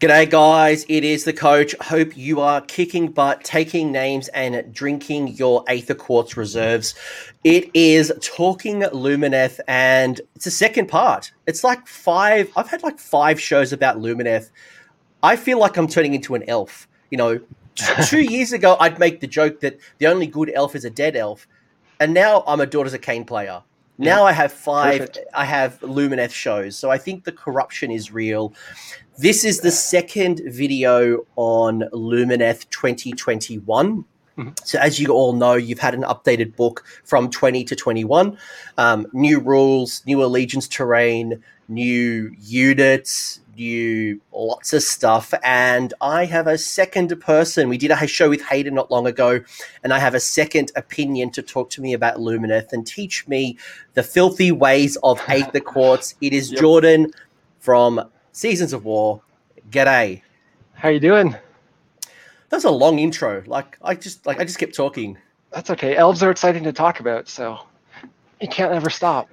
G'day, 0.00 0.28
guys. 0.28 0.84
It 0.88 1.04
is 1.04 1.22
the 1.22 1.32
coach. 1.32 1.72
Hope 1.80 2.16
you 2.16 2.40
are 2.40 2.60
kicking 2.60 3.12
butt, 3.12 3.44
taking 3.44 3.92
names, 3.92 4.26
and 4.28 4.74
drinking 4.74 5.28
your 5.28 5.64
Aether 5.68 5.94
Quartz 5.94 6.36
reserves. 6.36 6.96
It 7.44 7.70
is 7.74 8.12
Talking 8.20 8.80
Lumineth, 8.80 9.60
and 9.68 10.20
it's 10.34 10.46
a 10.46 10.50
second 10.50 10.88
part. 10.88 11.30
It's 11.46 11.62
like 11.62 11.86
five, 11.86 12.50
I've 12.56 12.68
had 12.68 12.82
like 12.82 12.98
five 12.98 13.40
shows 13.40 13.72
about 13.72 13.98
Lumineth. 13.98 14.50
I 15.22 15.36
feel 15.36 15.60
like 15.60 15.76
I'm 15.76 15.86
turning 15.86 16.12
into 16.12 16.34
an 16.34 16.42
elf. 16.48 16.88
You 17.10 17.18
know, 17.18 17.40
two 18.04 18.22
years 18.22 18.52
ago, 18.52 18.76
I'd 18.80 18.98
make 18.98 19.20
the 19.20 19.28
joke 19.28 19.60
that 19.60 19.78
the 19.98 20.08
only 20.08 20.26
good 20.26 20.50
elf 20.54 20.74
is 20.74 20.84
a 20.84 20.90
dead 20.90 21.14
elf. 21.14 21.46
And 22.00 22.12
now 22.12 22.42
I'm 22.48 22.60
a 22.60 22.66
Daughters 22.66 22.94
of 22.94 23.00
Khaine 23.00 23.26
player. 23.26 23.62
Now 23.96 24.24
I 24.24 24.32
have 24.32 24.52
five. 24.52 24.98
Perfect. 24.98 25.18
I 25.34 25.44
have 25.44 25.78
Lumineth 25.80 26.32
shows, 26.32 26.76
so 26.76 26.90
I 26.90 26.98
think 26.98 27.22
the 27.22 27.32
corruption 27.32 27.92
is 27.92 28.10
real. 28.10 28.52
This 29.18 29.44
is 29.44 29.60
the 29.60 29.70
second 29.70 30.40
video 30.46 31.24
on 31.36 31.84
Lumineth 31.92 32.68
2021. 32.70 34.04
Mhm. 34.36 34.58
So, 34.66 34.78
as 34.80 34.98
you 34.98 35.10
all 35.10 35.32
know, 35.34 35.54
you've 35.54 35.78
had 35.78 35.94
an 35.94 36.02
updated 36.02 36.56
book 36.56 36.84
from 37.04 37.30
20 37.30 37.62
to 37.64 37.76
21. 37.76 38.36
Um, 38.76 39.06
new 39.12 39.38
rules, 39.38 40.02
new 40.04 40.24
allegiance 40.24 40.66
terrain, 40.66 41.40
new 41.68 42.32
units, 42.40 43.38
new 43.56 44.20
lots 44.32 44.72
of 44.72 44.82
stuff. 44.82 45.32
And 45.44 45.94
I 46.00 46.24
have 46.24 46.48
a 46.48 46.58
second 46.58 47.14
person. 47.20 47.68
We 47.68 47.78
did 47.78 47.92
a 47.92 48.06
show 48.08 48.28
with 48.28 48.42
Hayden 48.42 48.74
not 48.74 48.90
long 48.90 49.06
ago, 49.06 49.38
and 49.84 49.92
I 49.94 50.00
have 50.00 50.16
a 50.16 50.20
second 50.20 50.72
opinion 50.74 51.30
to 51.30 51.42
talk 51.42 51.70
to 51.70 51.80
me 51.80 51.92
about 51.92 52.16
Lumineth 52.16 52.72
and 52.72 52.84
teach 52.84 53.28
me 53.28 53.56
the 53.94 54.02
filthy 54.02 54.50
ways 54.50 54.96
of 55.04 55.20
Aether 55.28 55.60
Quartz. 55.60 56.16
It 56.20 56.32
is 56.32 56.50
Yep. 56.54 56.60
Jordan 56.60 57.12
from 57.60 58.10
Seasons 58.34 58.72
of 58.72 58.84
War. 58.84 59.22
G'day. 59.70 60.20
How 60.74 60.88
you 60.88 60.98
doing? 61.00 61.30
That 62.50 62.56
was 62.56 62.64
a 62.64 62.70
long 62.70 62.98
intro. 62.98 63.42
Like 63.46 63.78
I 63.82 63.94
just 63.94 64.26
like 64.26 64.40
I 64.40 64.44
just 64.44 64.58
kept 64.58 64.74
talking. 64.74 65.16
That's 65.52 65.70
okay. 65.70 65.96
Elves 65.96 66.22
are 66.22 66.30
exciting 66.32 66.64
to 66.64 66.72
talk 66.72 66.98
about, 67.00 67.28
so 67.28 67.60
you 68.40 68.48
can't 68.48 68.72
ever 68.72 68.90
stop. 68.90 69.28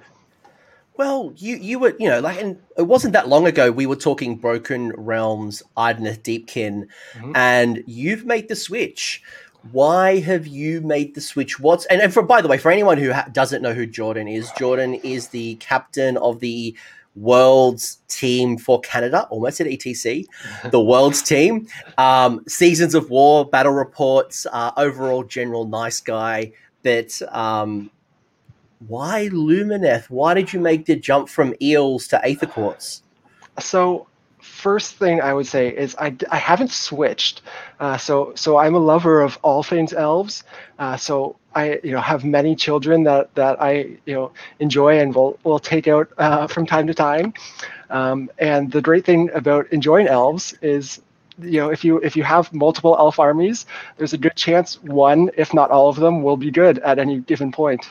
Well, 0.96 1.32
you 1.36 1.56
you 1.56 1.78
were 1.80 1.94
you 1.98 2.08
know 2.08 2.20
like 2.20 2.40
and 2.40 2.56
it 2.78 2.82
wasn't 2.82 3.12
that 3.14 3.28
long 3.28 3.46
ago 3.46 3.72
we 3.72 3.86
were 3.86 3.96
talking 3.96 4.36
Broken 4.36 4.92
Realms, 4.96 5.62
Idoneth 5.76 6.22
Deepkin, 6.22 6.86
Mhm. 7.16 7.32
and 7.34 7.82
you've 7.86 8.24
made 8.24 8.48
the 8.48 8.56
switch. 8.56 9.20
Why 9.72 10.20
have 10.20 10.46
you 10.46 10.80
made 10.80 11.14
the 11.16 11.20
switch? 11.20 11.58
What's 11.58 11.86
and, 11.86 12.00
and 12.00 12.14
for 12.14 12.22
by 12.22 12.40
the 12.40 12.48
way, 12.48 12.56
for 12.58 12.70
anyone 12.70 12.98
who 12.98 13.12
ha- 13.12 13.28
doesn't 13.32 13.62
know 13.62 13.72
who 13.74 13.84
Jordan 13.86 14.28
is, 14.28 14.50
Jordan 14.56 14.94
is 14.94 15.28
the 15.28 15.56
captain 15.56 16.16
of 16.18 16.38
the 16.40 16.74
world's 17.14 17.98
team 18.08 18.56
for 18.56 18.80
Canada, 18.80 19.26
almost 19.30 19.60
at 19.60 19.66
ETC, 19.66 20.24
the 20.70 20.80
world's 20.80 21.22
team. 21.34 21.66
Um, 21.98 22.42
Seasons 22.48 22.94
of 22.94 23.10
War, 23.10 23.48
battle 23.48 23.72
reports, 23.72 24.46
uh, 24.52 24.72
overall 24.76 25.24
general 25.24 25.66
nice 25.66 26.00
guy. 26.00 26.52
But 26.82 27.20
um, 27.30 27.90
why 28.88 29.28
Lumineth? 29.32 30.10
Why 30.10 30.34
did 30.34 30.52
you 30.52 30.60
make 30.60 30.86
the 30.86 30.96
jump 30.96 31.28
from 31.28 31.54
Eels 31.60 32.08
to 32.08 32.24
Aether 32.26 32.46
Quartz? 32.46 33.02
So, 33.60 34.06
first 34.42 34.96
thing 34.96 35.20
I 35.20 35.32
would 35.34 35.46
say 35.46 35.68
is 35.68 35.96
I, 35.98 36.14
I 36.30 36.36
haven't 36.36 36.70
switched. 36.70 37.42
Uh, 37.80 37.96
so 37.96 38.32
so 38.36 38.58
I'm 38.58 38.74
a 38.74 38.78
lover 38.78 39.22
of 39.22 39.38
all 39.42 39.62
things 39.62 39.92
elves. 39.92 40.44
Uh, 40.78 40.96
so 40.96 41.36
I 41.54 41.80
you 41.84 41.92
know 41.92 42.00
have 42.00 42.24
many 42.24 42.56
children 42.56 43.04
that 43.04 43.34
that 43.36 43.62
I 43.62 43.98
you 44.06 44.14
know 44.14 44.32
enjoy 44.60 44.98
and 45.00 45.14
will 45.14 45.38
will 45.44 45.58
take 45.58 45.88
out 45.88 46.10
uh, 46.18 46.46
from 46.48 46.66
time 46.66 46.86
to 46.88 46.94
time. 46.94 47.34
Um, 47.90 48.30
and 48.38 48.70
the 48.72 48.82
great 48.82 49.04
thing 49.04 49.30
about 49.34 49.66
enjoying 49.72 50.08
elves 50.08 50.54
is 50.62 51.00
you 51.40 51.60
know 51.60 51.70
if 51.70 51.84
you 51.84 51.98
if 51.98 52.16
you 52.16 52.24
have 52.24 52.52
multiple 52.52 52.96
elf 52.98 53.18
armies, 53.18 53.66
there's 53.96 54.12
a 54.14 54.18
good 54.18 54.36
chance 54.36 54.82
one, 54.82 55.30
if 55.36 55.54
not 55.54 55.70
all 55.70 55.88
of 55.88 55.96
them, 55.96 56.22
will 56.22 56.36
be 56.36 56.50
good 56.50 56.78
at 56.80 56.98
any 56.98 57.20
given 57.20 57.52
point. 57.52 57.86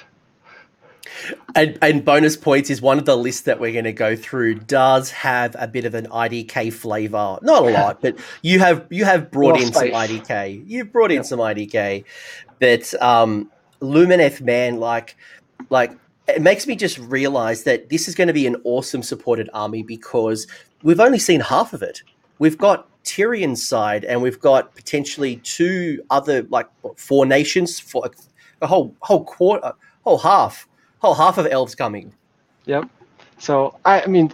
And, 1.56 1.78
and 1.82 2.06
bonus 2.06 2.38
points 2.38 2.70
is 2.70 2.82
one 2.82 2.98
of 2.98 3.06
the 3.06 3.18
lists 3.18 3.42
that 3.42 3.60
we're 3.60 3.74
going 3.74 3.86
to 3.86 3.94
go 3.94 4.16
through 4.16 4.56
does 4.56 5.12
have 5.12 5.56
a 5.60 5.68
bit 5.68 5.86
of 5.86 5.96
an 5.96 6.08
IDK 6.08 6.72
flavor. 6.72 7.38
Not 7.42 7.64
a 7.64 7.70
lot, 7.72 8.02
but 8.02 8.18
you 8.42 8.60
have 8.60 8.86
you 8.90 9.06
have 9.06 9.32
brought 9.32 9.60
in 9.60 9.74
some. 9.74 9.90
IDK. 9.90 10.64
You've 10.68 10.92
brought 10.92 11.12
in 11.12 11.18
Yep. 11.18 11.26
some 11.26 11.40
IDK, 11.40 12.06
but 12.60 13.02
um, 13.02 13.52
Lumineth, 13.82 14.42
man, 14.42 14.80
like 14.80 15.18
like 15.70 15.92
it 16.28 16.42
makes 16.42 16.68
me 16.68 16.76
just 16.76 16.98
realize 17.00 17.64
that 17.64 17.90
this 17.90 18.08
is 18.08 18.16
going 18.16 18.28
to 18.28 18.34
be 18.34 18.48
an 18.48 18.56
awesome 18.64 19.04
supported 19.04 19.50
army 19.54 19.84
because 19.84 20.48
we've 20.84 21.00
only 21.00 21.20
seen 21.20 21.42
half 21.42 21.74
of 21.74 21.82
it. 21.82 22.02
We've 22.40 22.58
got 22.58 22.88
Tyrion's 23.04 23.66
side, 23.66 24.06
and 24.06 24.22
we've 24.22 24.40
got 24.40 24.74
potentially 24.76 25.38
two 25.38 26.02
other 26.10 26.44
like 26.44 26.68
what, 26.82 27.00
four 27.00 27.26
nations 27.26 27.80
for 27.80 28.10
a 28.62 28.68
whole 28.68 28.96
whole 29.02 29.26
quarter, 29.26 29.74
whole 30.04 30.20
half, 30.20 30.68
whole 31.02 31.16
half 31.16 31.38
of 31.38 31.48
elves 31.48 31.76
coming. 31.76 32.14
Yep. 32.66 32.86
So 33.38 33.78
I, 33.86 34.02
I 34.02 34.06
mean, 34.06 34.32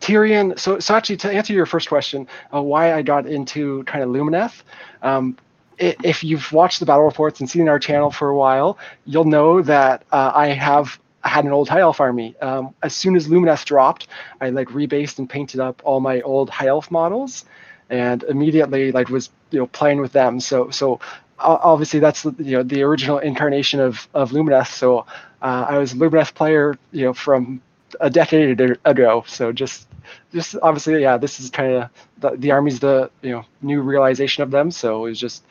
Tyrion. 0.00 0.58
So, 0.58 0.78
so 0.78 0.94
actually, 0.94 1.18
to 1.18 1.30
answer 1.30 1.52
your 1.52 1.66
first 1.66 1.88
question, 1.88 2.26
uh, 2.52 2.62
why 2.62 2.94
I 2.94 3.02
got 3.02 3.26
into 3.26 3.84
kind 3.84 4.02
of 4.02 4.10
Lumineth, 4.10 4.62
um, 5.02 5.36
if 5.78 6.24
you've 6.24 6.50
watched 6.52 6.80
the 6.80 6.86
battle 6.86 7.04
reports 7.04 7.40
and 7.40 7.50
seen 7.50 7.68
our 7.68 7.78
channel 7.78 8.10
for 8.10 8.30
a 8.30 8.36
while, 8.36 8.78
you'll 9.04 9.24
know 9.24 9.60
that 9.60 10.04
uh, 10.10 10.32
I 10.34 10.48
have 10.48 10.98
had 11.22 11.44
an 11.44 11.52
old 11.52 11.68
high 11.68 11.80
elf 11.80 12.00
army. 12.00 12.34
Um, 12.40 12.74
as 12.82 12.94
soon 12.94 13.14
as 13.14 13.28
Lumineth 13.28 13.64
dropped, 13.66 14.08
I 14.40 14.50
like 14.50 14.68
rebased 14.68 15.18
and 15.18 15.28
painted 15.28 15.60
up 15.60 15.82
all 15.84 16.00
my 16.00 16.22
old 16.22 16.48
high 16.48 16.68
elf 16.68 16.90
models, 16.90 17.44
and 17.90 18.22
immediately 18.22 18.90
like 18.90 19.10
was 19.10 19.28
you 19.50 19.58
know 19.58 19.66
playing 19.66 20.00
with 20.00 20.12
them. 20.12 20.40
So 20.40 20.70
so 20.70 21.00
obviously 21.38 22.00
that's 22.00 22.24
you 22.24 22.56
know 22.56 22.62
the 22.62 22.82
original 22.82 23.18
incarnation 23.18 23.80
of 23.80 24.08
of 24.14 24.30
Lumineth. 24.30 24.72
So 24.72 25.04
uh, 25.42 25.66
I 25.68 25.78
was 25.78 25.92
a 25.92 25.96
Lumineth 25.96 26.34
player 26.34 26.78
you 26.92 27.06
know 27.06 27.14
from 27.14 27.62
a 28.00 28.10
decade 28.10 28.60
ago. 28.84 29.24
So 29.26 29.52
just 29.52 29.88
just 30.32 30.56
obviously 30.62 31.02
yeah, 31.02 31.16
this 31.16 31.40
is 31.40 31.50
kind 31.50 31.72
of 31.72 31.90
the, 32.18 32.30
the 32.36 32.50
army's 32.50 32.80
the 32.80 33.10
you 33.22 33.32
know 33.32 33.44
new 33.62 33.80
realization 33.80 34.42
of 34.42 34.50
them. 34.50 34.70
So 34.70 35.06
it 35.06 35.10
was 35.10 35.20
just 35.20 35.44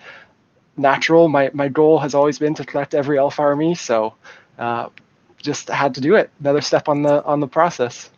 natural. 0.78 1.28
My 1.30 1.52
my 1.54 1.68
goal 1.68 2.00
has 2.00 2.16
always 2.16 2.40
been 2.40 2.54
to 2.56 2.66
collect 2.66 2.94
every 2.94 3.18
elf 3.18 3.40
army. 3.40 3.76
So. 3.76 4.14
Uh, 4.58 4.88
just 5.46 5.70
had 5.70 5.96
to 5.96 6.02
do 6.02 6.16
it. 6.16 6.30
Another 6.42 6.60
step 6.60 6.90
on 6.90 7.04
the 7.04 7.24
on 7.24 7.40
the 7.40 7.48
process. 7.48 8.10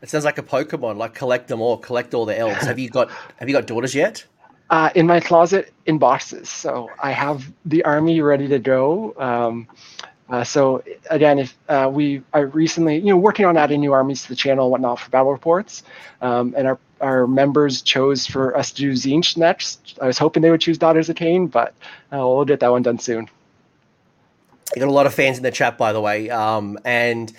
It 0.00 0.08
sounds 0.08 0.24
like 0.24 0.38
a 0.38 0.42
Pokemon, 0.42 0.96
like 0.96 1.12
collect 1.12 1.48
them 1.48 1.60
all, 1.60 1.76
collect 1.76 2.14
all 2.14 2.24
the 2.24 2.38
elves. 2.38 2.64
Have 2.64 2.78
you 2.78 2.88
got 2.88 3.10
have 3.36 3.48
you 3.48 3.54
got 3.54 3.66
daughters 3.66 3.94
yet? 3.94 4.24
Uh, 4.70 4.90
in 4.94 5.06
my 5.06 5.18
closet 5.18 5.72
in 5.86 5.98
boxes. 5.98 6.48
So 6.48 6.90
I 7.02 7.10
have 7.10 7.50
the 7.64 7.84
army 7.84 8.20
ready 8.20 8.48
to 8.48 8.58
go. 8.58 9.14
Um, 9.18 9.66
uh, 10.30 10.44
so 10.44 10.82
again, 11.10 11.38
if 11.38 11.56
uh, 11.68 11.90
we 11.92 12.22
are 12.34 12.46
recently, 12.46 12.96
you 12.96 13.06
know, 13.06 13.16
working 13.16 13.46
on 13.46 13.56
adding 13.56 13.80
new 13.80 13.92
armies 13.92 14.22
to 14.22 14.28
the 14.28 14.36
channel 14.36 14.66
and 14.66 14.72
whatnot 14.72 15.00
for 15.00 15.10
battle 15.10 15.32
reports, 15.32 15.82
um, 16.20 16.54
and 16.56 16.66
our 16.66 16.78
our 17.00 17.26
members 17.26 17.80
chose 17.80 18.26
for 18.26 18.56
us 18.56 18.72
to 18.72 18.76
do 18.82 18.92
Tzeentch 18.92 19.36
next. 19.36 19.98
I 20.02 20.06
was 20.06 20.18
hoping 20.18 20.42
they 20.42 20.50
would 20.50 20.60
choose 20.60 20.78
Daughters 20.78 21.08
of 21.08 21.16
Khaine, 21.16 21.50
but 21.50 21.72
uh, 22.12 22.18
we'll 22.18 22.44
get 22.44 22.60
that 22.60 22.70
one 22.70 22.82
done 22.82 22.98
soon. 22.98 23.28
You 24.74 24.80
got 24.80 24.88
a 24.88 24.92
lot 24.92 25.06
of 25.06 25.14
fans 25.14 25.38
in 25.38 25.44
the 25.44 25.50
chat, 25.50 25.78
by 25.78 25.92
the 25.92 26.00
way, 26.00 26.28
um, 26.28 26.78
and 26.84 27.32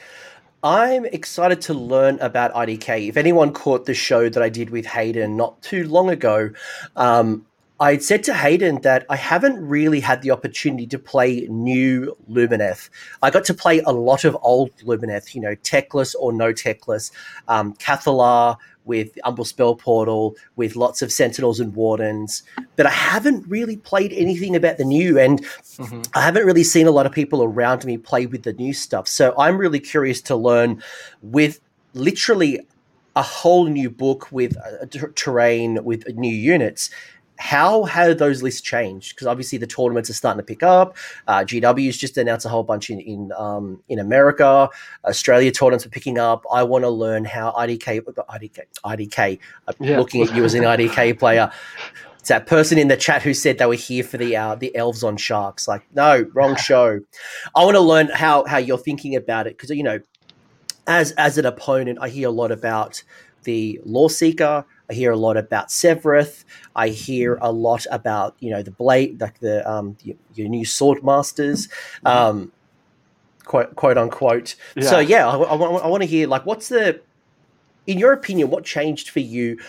I'm 0.64 1.06
excited 1.06 1.62
to 1.64 1.74
learn 1.74 2.20
about 2.20 2.54
IDK. 2.54 3.08
If 3.08 3.18
anyone 3.18 3.54
caught 3.54 3.86
the 3.86 3.94
show 3.94 4.30
that 4.30 4.42
I 4.42 4.50
did 4.50 4.72
with 4.72 4.86
Hayden 4.86 5.38
not 5.38 5.62
too 5.62 5.88
long 5.88 6.10
ago, 6.10 6.52
um, 6.96 7.46
I 7.80 7.92
had 7.92 8.04
said 8.04 8.24
to 8.26 8.34
Hayden 8.34 8.82
that 8.82 9.06
I 9.10 9.16
haven't 9.16 9.66
really 9.66 10.02
had 10.02 10.22
the 10.22 10.32
opportunity 10.32 10.86
to 10.88 11.00
play 11.00 11.48
new 11.50 12.16
Lumineth. 12.30 12.90
I 13.22 13.30
got 13.30 13.46
to 13.46 13.54
play 13.54 13.80
a 13.80 13.94
lot 13.94 14.26
of 14.26 14.38
old 14.42 14.76
Lumineth, 14.80 15.34
you 15.34 15.40
know, 15.40 15.56
Teclis 15.56 16.14
or 16.20 16.34
no 16.34 16.52
Teclis, 16.52 17.12
um, 17.48 17.74
Cathallar 17.76 18.58
with 18.84 19.18
Umbral 19.24 19.46
Spell 19.46 19.76
Portal, 19.76 20.36
with 20.56 20.76
lots 20.76 21.02
of 21.02 21.12
Sentinels 21.12 21.60
and 21.60 21.76
Wardens, 21.76 22.44
but 22.76 22.88
I 22.88 22.90
haven't 22.90 23.48
really 23.48 23.78
played 23.78 24.12
anything 24.14 24.56
about 24.56 24.78
the 24.78 24.84
new. 24.84 25.20
And 25.20 25.46
I 26.16 26.22
haven't 26.22 26.46
really 26.46 26.64
seen 26.64 26.88
a 26.88 26.92
lot 26.92 27.06
of 27.06 27.12
people 27.12 27.44
around 27.44 27.86
me 27.86 27.98
play 27.98 28.26
with 28.26 28.44
the 28.44 28.54
new 28.54 28.74
stuff. 28.74 29.08
So 29.08 29.34
I'm 29.38 29.58
really 29.58 29.80
curious 29.80 30.22
to 30.24 30.36
learn 30.36 30.82
with 31.22 31.62
literally 31.94 32.60
a 33.16 33.22
whole 33.22 33.68
new 33.68 33.90
book 33.90 34.32
with 34.32 34.58
uh, 34.58 34.86
ter- 34.88 35.12
terrain 35.12 35.84
with 35.84 36.08
new 36.16 36.34
units. 36.34 36.90
How 37.40 37.86
have 37.86 38.18
those 38.18 38.44
lists 38.44 38.60
changed? 38.62 39.16
Because 39.16 39.26
obviously 39.26 39.58
the 39.58 39.66
tournaments 39.66 40.10
are 40.10 40.14
starting 40.14 40.40
to 40.40 40.44
pick 40.46 40.62
up. 40.62 40.98
Uh, 41.26 41.40
GW's 41.40 41.98
just 41.98 42.18
announced 42.18 42.46
a 42.46 42.50
whole 42.50 42.64
bunch 42.64 42.90
in 42.90 43.00
in, 43.00 43.32
um, 43.38 43.82
in 43.88 43.98
America. 43.98 44.70
Australia 45.06 45.50
tournaments 45.50 45.86
are 45.86 45.90
picking 45.90 46.18
up. 46.20 46.44
I 46.52 46.64
want 46.64 46.84
to 46.84 46.90
learn 46.90 47.24
how 47.24 47.52
IDK 47.54 48.02
IDK 48.02 48.60
IDK. 48.84 49.40
I'm 49.68 49.76
Yeah. 49.80 49.98
looking 49.98 50.22
at 50.22 50.36
you 50.36 50.44
as 50.44 50.54
an 50.54 50.64
IDK 50.64 51.14
player. 51.20 51.50
It's 52.20 52.28
that 52.28 52.46
person 52.46 52.78
in 52.78 52.90
the 52.90 52.98
chat 52.98 53.22
who 53.22 53.34
said 53.34 53.58
they 53.58 53.66
were 53.66 53.76
here 53.76 54.04
for 54.04 54.18
the 54.18 54.36
uh, 54.36 54.56
the 54.56 54.76
elves 54.76 55.04
on 55.06 55.16
sharks. 55.16 55.66
Like, 55.68 55.84
no, 55.96 56.26
wrong 56.34 56.58
show. 56.58 57.00
I 57.56 57.64
want 57.64 57.76
to 57.76 57.82
learn 57.82 58.10
how 58.14 58.44
how 58.46 58.58
you're 58.58 58.78
thinking 58.78 59.16
about 59.16 59.48
it 59.48 59.56
because 59.58 59.70
you 59.70 59.84
know, 59.84 60.02
as 60.88 61.14
as 61.14 61.38
an 61.38 61.46
opponent, 61.46 62.00
I 62.02 62.10
hear 62.10 62.28
a 62.28 62.32
lot 62.32 62.52
about 62.52 63.02
the 63.46 63.80
Loreseeker. 63.88 64.66
I 64.90 64.94
hear 64.94 65.12
a 65.12 65.18
lot 65.18 65.38
about 65.38 65.68
Sevireth. 65.70 66.44
I 66.76 66.90
hear 66.90 67.38
a 67.42 67.52
lot 67.52 67.86
about 67.92 68.36
you 68.40 68.50
know 68.50 68.64
the 68.64 68.72
blade, 68.72 69.22
like 69.22 69.40
the 69.40 69.70
um, 69.70 69.98
your, 70.04 70.16
your 70.34 70.50
new 70.50 70.66
sword 70.66 71.04
masters. 71.04 71.70
Um, 72.06 72.52
quote, 73.46 73.76
quote 73.76 73.98
unquote. 73.98 74.56
Yeah. 74.76 74.90
So 74.90 75.00
yeah, 75.00 75.28
I, 75.28 75.36
I, 75.38 75.56
I 75.56 75.88
want 75.88 76.02
to 76.02 76.08
hear 76.08 76.28
like 76.28 76.46
what's 76.46 76.70
the, 76.70 77.02
in 77.86 78.00
your 78.00 78.14
opinion, 78.14 78.50
what 78.50 78.64
changed 78.64 79.10
for 79.10 79.20
you 79.20 79.60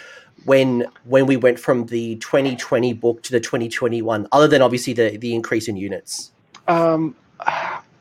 when 0.45 0.87
when 1.05 1.27
we 1.27 1.37
went 1.37 1.59
from 1.59 1.87
the 1.87 2.17
2020 2.17 2.93
book 2.95 3.23
to 3.25 3.33
the 3.33 3.41
2021, 3.41 4.27
other 4.33 4.49
than 4.49 4.63
obviously 4.63 4.93
the 4.93 5.17
the 5.19 5.35
increase 5.35 5.69
in 5.69 5.77
units. 5.77 6.33
Um, 6.67 7.15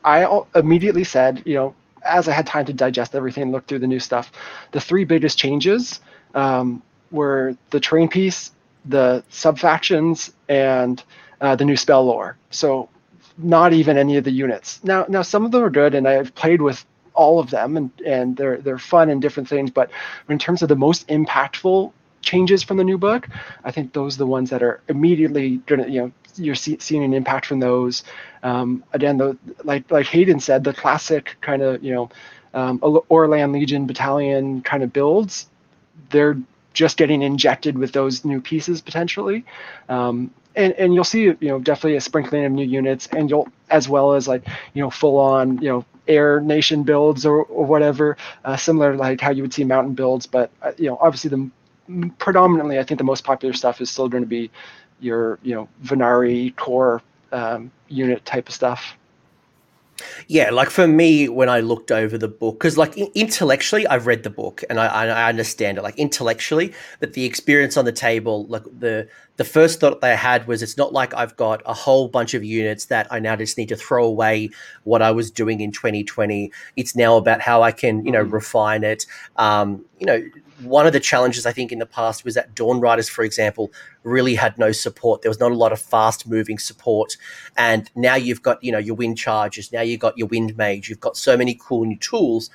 I 0.04 0.42
immediately 0.54 1.04
said, 1.04 1.42
you 1.44 1.54
know, 1.54 1.74
as 2.02 2.28
I 2.28 2.32
had 2.32 2.46
time 2.46 2.64
to 2.66 2.72
digest 2.72 3.14
everything, 3.14 3.52
look 3.52 3.66
through 3.66 3.80
the 3.80 3.86
new 3.86 4.00
stuff, 4.00 4.32
the 4.72 4.80
three 4.80 5.04
biggest 5.04 5.36
changes 5.38 6.00
um, 6.34 6.82
were 7.10 7.56
the 7.70 7.80
terrain 7.80 8.08
piece, 8.08 8.52
the 8.84 9.24
sub 9.28 9.58
factions, 9.58 10.32
and 10.48 11.02
uh, 11.40 11.56
the 11.56 11.64
new 11.64 11.76
spell 11.76 12.04
lore. 12.04 12.36
So 12.50 12.88
not 13.38 13.72
even 13.72 13.96
any 13.96 14.16
of 14.16 14.24
the 14.24 14.30
units. 14.30 14.82
Now, 14.84 15.06
now 15.08 15.22
some 15.22 15.44
of 15.44 15.52
them 15.52 15.62
are 15.62 15.70
good, 15.70 15.94
and 15.94 16.06
I've 16.06 16.34
played 16.34 16.60
with 16.60 16.84
all 17.14 17.38
of 17.38 17.50
them, 17.50 17.76
and 17.76 17.90
and 18.06 18.36
they're 18.36 18.58
they're 18.58 18.78
fun 18.78 19.10
and 19.10 19.20
different 19.20 19.48
things. 19.48 19.70
But 19.70 19.90
in 20.28 20.38
terms 20.38 20.62
of 20.62 20.68
the 20.68 20.76
most 20.76 21.06
impactful 21.08 21.92
changes 22.22 22.62
from 22.62 22.76
the 22.76 22.84
new 22.84 22.98
book, 22.98 23.28
I 23.64 23.70
think 23.70 23.92
those 23.92 24.16
are 24.16 24.18
the 24.18 24.26
ones 24.26 24.50
that 24.50 24.62
are 24.62 24.80
immediately 24.88 25.56
gonna 25.66 25.88
you 25.88 26.00
know 26.00 26.12
you're 26.36 26.54
see, 26.54 26.78
seeing 26.80 27.04
an 27.04 27.14
impact 27.14 27.46
from 27.46 27.60
those. 27.60 28.04
Um, 28.42 28.84
again, 28.92 29.16
the 29.18 29.36
like 29.64 29.90
like 29.90 30.06
Hayden 30.06 30.40
said, 30.40 30.64
the 30.64 30.72
classic 30.72 31.36
kind 31.40 31.62
of 31.62 31.82
you 31.82 31.94
know 31.94 32.10
um, 32.54 32.80
Auralan 33.10 33.52
Legion 33.52 33.86
battalion 33.86 34.62
kind 34.62 34.82
of 34.82 34.92
builds, 34.92 35.48
they're 36.10 36.38
just 36.72 36.96
getting 36.96 37.22
injected 37.22 37.76
with 37.76 37.92
those 37.92 38.24
new 38.24 38.40
pieces 38.40 38.80
potentially. 38.80 39.44
Um, 39.88 40.30
and, 40.56 40.72
and 40.74 40.94
you'll 40.94 41.04
see 41.04 41.22
you 41.22 41.36
know 41.40 41.58
definitely 41.58 41.96
a 41.96 42.00
sprinkling 42.00 42.44
of 42.44 42.52
new 42.52 42.66
units 42.66 43.08
and 43.12 43.30
you'll 43.30 43.48
as 43.70 43.88
well 43.88 44.14
as 44.14 44.26
like 44.26 44.46
you 44.74 44.82
know 44.82 44.90
full 44.90 45.18
on 45.18 45.58
you 45.62 45.68
know 45.68 45.84
air 46.08 46.40
nation 46.40 46.82
builds 46.82 47.24
or, 47.24 47.44
or 47.44 47.64
whatever 47.64 48.16
uh, 48.44 48.56
similar 48.56 48.96
like 48.96 49.20
how 49.20 49.30
you 49.30 49.42
would 49.42 49.54
see 49.54 49.64
mountain 49.64 49.94
builds 49.94 50.26
but 50.26 50.50
uh, 50.62 50.72
you 50.76 50.88
know 50.88 50.98
obviously 51.00 51.30
the 51.30 52.10
predominantly 52.18 52.78
i 52.78 52.82
think 52.82 52.98
the 52.98 53.04
most 53.04 53.24
popular 53.24 53.52
stuff 53.52 53.80
is 53.80 53.90
still 53.90 54.08
going 54.08 54.22
to 54.22 54.28
be 54.28 54.50
your 54.98 55.38
you 55.42 55.54
know 55.54 55.68
Vanari 55.84 56.54
core 56.56 57.00
um, 57.32 57.70
unit 57.88 58.24
type 58.24 58.48
of 58.48 58.54
stuff 58.54 58.96
yeah, 60.28 60.50
like 60.50 60.70
for 60.70 60.86
me, 60.86 61.28
when 61.28 61.48
I 61.48 61.60
looked 61.60 61.90
over 61.90 62.16
the 62.18 62.28
book, 62.28 62.58
because 62.58 62.76
like 62.78 62.96
intellectually, 62.96 63.86
I've 63.86 64.06
read 64.06 64.22
the 64.22 64.30
book 64.30 64.62
and 64.68 64.78
I, 64.80 64.86
I 64.86 65.28
understand 65.28 65.78
it. 65.78 65.82
Like 65.82 65.98
intellectually, 65.98 66.72
that 67.00 67.14
the 67.14 67.24
experience 67.24 67.76
on 67.76 67.84
the 67.84 67.92
table, 67.92 68.46
like 68.46 68.64
the 68.64 69.08
the 69.36 69.44
first 69.44 69.80
thought 69.80 70.02
they 70.02 70.14
had 70.14 70.46
was, 70.46 70.62
it's 70.62 70.76
not 70.76 70.92
like 70.92 71.14
I've 71.14 71.34
got 71.36 71.62
a 71.64 71.72
whole 71.72 72.08
bunch 72.08 72.34
of 72.34 72.44
units 72.44 72.84
that 72.86 73.06
I 73.10 73.20
now 73.20 73.36
just 73.36 73.56
need 73.56 73.70
to 73.70 73.76
throw 73.76 74.04
away 74.04 74.50
what 74.84 75.00
I 75.00 75.12
was 75.12 75.30
doing 75.30 75.60
in 75.60 75.72
2020. 75.72 76.52
It's 76.76 76.94
now 76.94 77.16
about 77.16 77.40
how 77.40 77.62
I 77.62 77.72
can, 77.72 78.04
you 78.04 78.12
know, 78.12 78.22
mm-hmm. 78.22 78.34
refine 78.34 78.84
it. 78.84 79.06
Um, 79.36 79.82
you 79.98 80.04
know, 80.06 80.22
one 80.62 80.86
of 80.86 80.92
the 80.92 81.00
challenges 81.00 81.46
I 81.46 81.52
think 81.52 81.72
in 81.72 81.78
the 81.78 81.86
past 81.86 82.24
was 82.24 82.34
that 82.34 82.54
Dawn 82.54 82.80
Riders, 82.80 83.08
for 83.08 83.24
example, 83.24 83.72
really 84.02 84.34
had 84.34 84.58
no 84.58 84.72
support. 84.72 85.22
There 85.22 85.30
was 85.30 85.40
not 85.40 85.52
a 85.52 85.54
lot 85.54 85.72
of 85.72 85.80
fast 85.80 86.28
moving 86.28 86.58
support. 86.58 87.16
And 87.56 87.90
now 87.94 88.14
you've 88.14 88.42
got, 88.42 88.62
you 88.62 88.72
know, 88.72 88.78
your 88.78 88.96
Windchargers, 88.96 89.72
now 89.72 89.82
you've 89.82 90.00
got 90.00 90.16
your 90.18 90.28
wind 90.28 90.56
mage, 90.56 90.88
you've 90.88 91.00
got 91.00 91.16
so 91.16 91.36
many 91.36 91.58
cool 91.60 91.84
new 91.84 91.96
tools. 91.96 92.50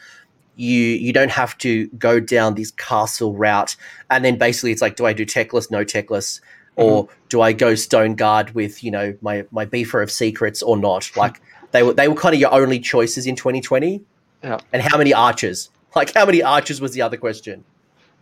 You 0.57 0.81
you 0.81 1.11
don't 1.11 1.31
have 1.31 1.57
to 1.59 1.87
go 1.87 2.19
down 2.19 2.55
this 2.55 2.71
castle 2.71 3.33
route. 3.33 3.75
And 4.09 4.23
then 4.23 4.37
basically 4.37 4.71
it's 4.71 4.81
like, 4.81 4.95
do 4.95 5.05
I 5.05 5.13
do 5.13 5.25
Teclis, 5.25 5.69
no 5.69 5.83
Teclis? 5.83 6.39
Or 6.77 7.05
mm-hmm. 7.05 7.13
do 7.29 7.41
I 7.41 7.53
go 7.53 7.75
stone 7.75 8.15
guard 8.15 8.51
with, 8.51 8.83
you 8.83 8.91
know, 8.91 9.15
my 9.21 9.45
my 9.51 9.65
beefer 9.65 10.01
of 10.01 10.11
secrets 10.11 10.61
or 10.63 10.77
not? 10.77 11.11
Like 11.17 11.41
they 11.71 11.83
were 11.83 11.93
they 11.93 12.07
were 12.07 12.15
kind 12.15 12.33
of 12.33 12.39
your 12.39 12.53
only 12.53 12.79
choices 12.79 13.27
in 13.27 13.35
2020. 13.35 14.01
Yeah. 14.43 14.59
And 14.71 14.81
how 14.81 14.97
many 14.97 15.13
archers? 15.13 15.69
Like 15.95 16.13
how 16.13 16.25
many 16.25 16.41
archers 16.41 16.79
was 16.79 16.93
the 16.93 17.01
other 17.01 17.17
question? 17.17 17.65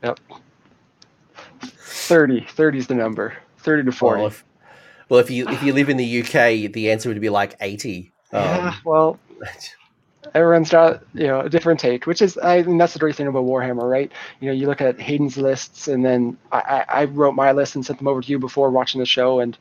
Yep. 0.03 0.19
30. 1.61 2.45
30 2.50 2.77
is 2.77 2.88
the 2.88 2.95
number. 2.95 3.38
30 3.59 3.85
to 3.85 3.91
40. 3.91 4.17
Well, 4.17 4.27
if, 4.27 4.44
well, 5.09 5.19
if 5.19 5.29
you 5.29 5.47
if 5.47 5.63
you 5.63 5.73
live 5.73 5.89
in 5.89 5.97
the 5.97 6.21
UK, 6.21 6.71
the 6.71 6.91
answer 6.91 7.09
would 7.09 7.21
be 7.21 7.29
like 7.29 7.55
80. 7.61 8.11
Yeah, 8.31 8.39
um, 8.39 8.75
well, 8.83 9.19
everyone's 10.33 10.69
got 10.69 11.03
you 11.13 11.27
know 11.27 11.41
a 11.41 11.50
different 11.50 11.79
take, 11.79 12.07
which 12.07 12.21
is 12.21 12.38
I 12.41 12.63
mean 12.63 12.77
that's 12.77 12.94
the 12.94 13.00
great 13.00 13.15
thing 13.15 13.27
about 13.27 13.45
Warhammer, 13.45 13.89
right? 13.89 14.11
You 14.39 14.47
know, 14.47 14.53
you 14.53 14.67
look 14.67 14.81
at 14.81 15.00
Hayden's 15.00 15.38
lists, 15.38 15.88
and 15.88 16.03
then 16.03 16.38
I, 16.51 16.85
I 16.88 17.06
wrote 17.06 17.35
my 17.35 17.51
list 17.51 17.75
and 17.75 17.85
sent 17.85 17.99
them 17.99 18.07
over 18.07 18.21
to 18.21 18.31
you 18.31 18.39
before 18.39 18.69
watching 18.71 18.99
the 18.99 19.06
show, 19.06 19.39
and 19.39 19.57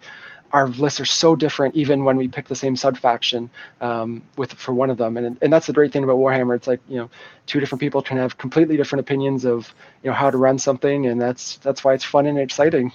our 0.53 0.69
lists 0.69 1.01
are 1.01 1.05
so 1.05 1.35
different 1.35 1.75
even 1.75 2.05
when 2.05 2.17
we 2.17 2.29
pick 2.29 2.49
the 2.49 2.57
same 2.57 2.77
subfaction 2.77 3.51
um, 3.81 4.23
with 4.37 4.53
for 4.53 4.73
one 4.75 4.91
of 4.91 4.99
them 4.99 5.17
and 5.17 5.39
and 5.41 5.53
that's 5.53 5.67
the 5.67 5.73
great 5.73 5.93
thing 5.93 6.05
about 6.05 6.17
warhammer 6.17 6.55
it's 6.55 6.67
like 6.67 6.81
you 6.89 6.97
know 6.97 7.11
two 7.47 7.61
different 7.61 7.81
people 7.81 8.03
can 8.03 8.17
have 8.17 8.39
completely 8.39 8.77
different 8.77 9.01
opinions 9.01 9.45
of 9.45 9.75
you 10.03 10.11
know 10.11 10.15
how 10.15 10.31
to 10.31 10.37
run 10.37 10.59
something 10.59 11.07
and 11.07 11.21
that's 11.21 11.57
that's 11.59 11.85
why 11.85 11.95
it's 11.95 12.05
fun 12.05 12.27
and 12.27 12.39
exciting 12.39 12.93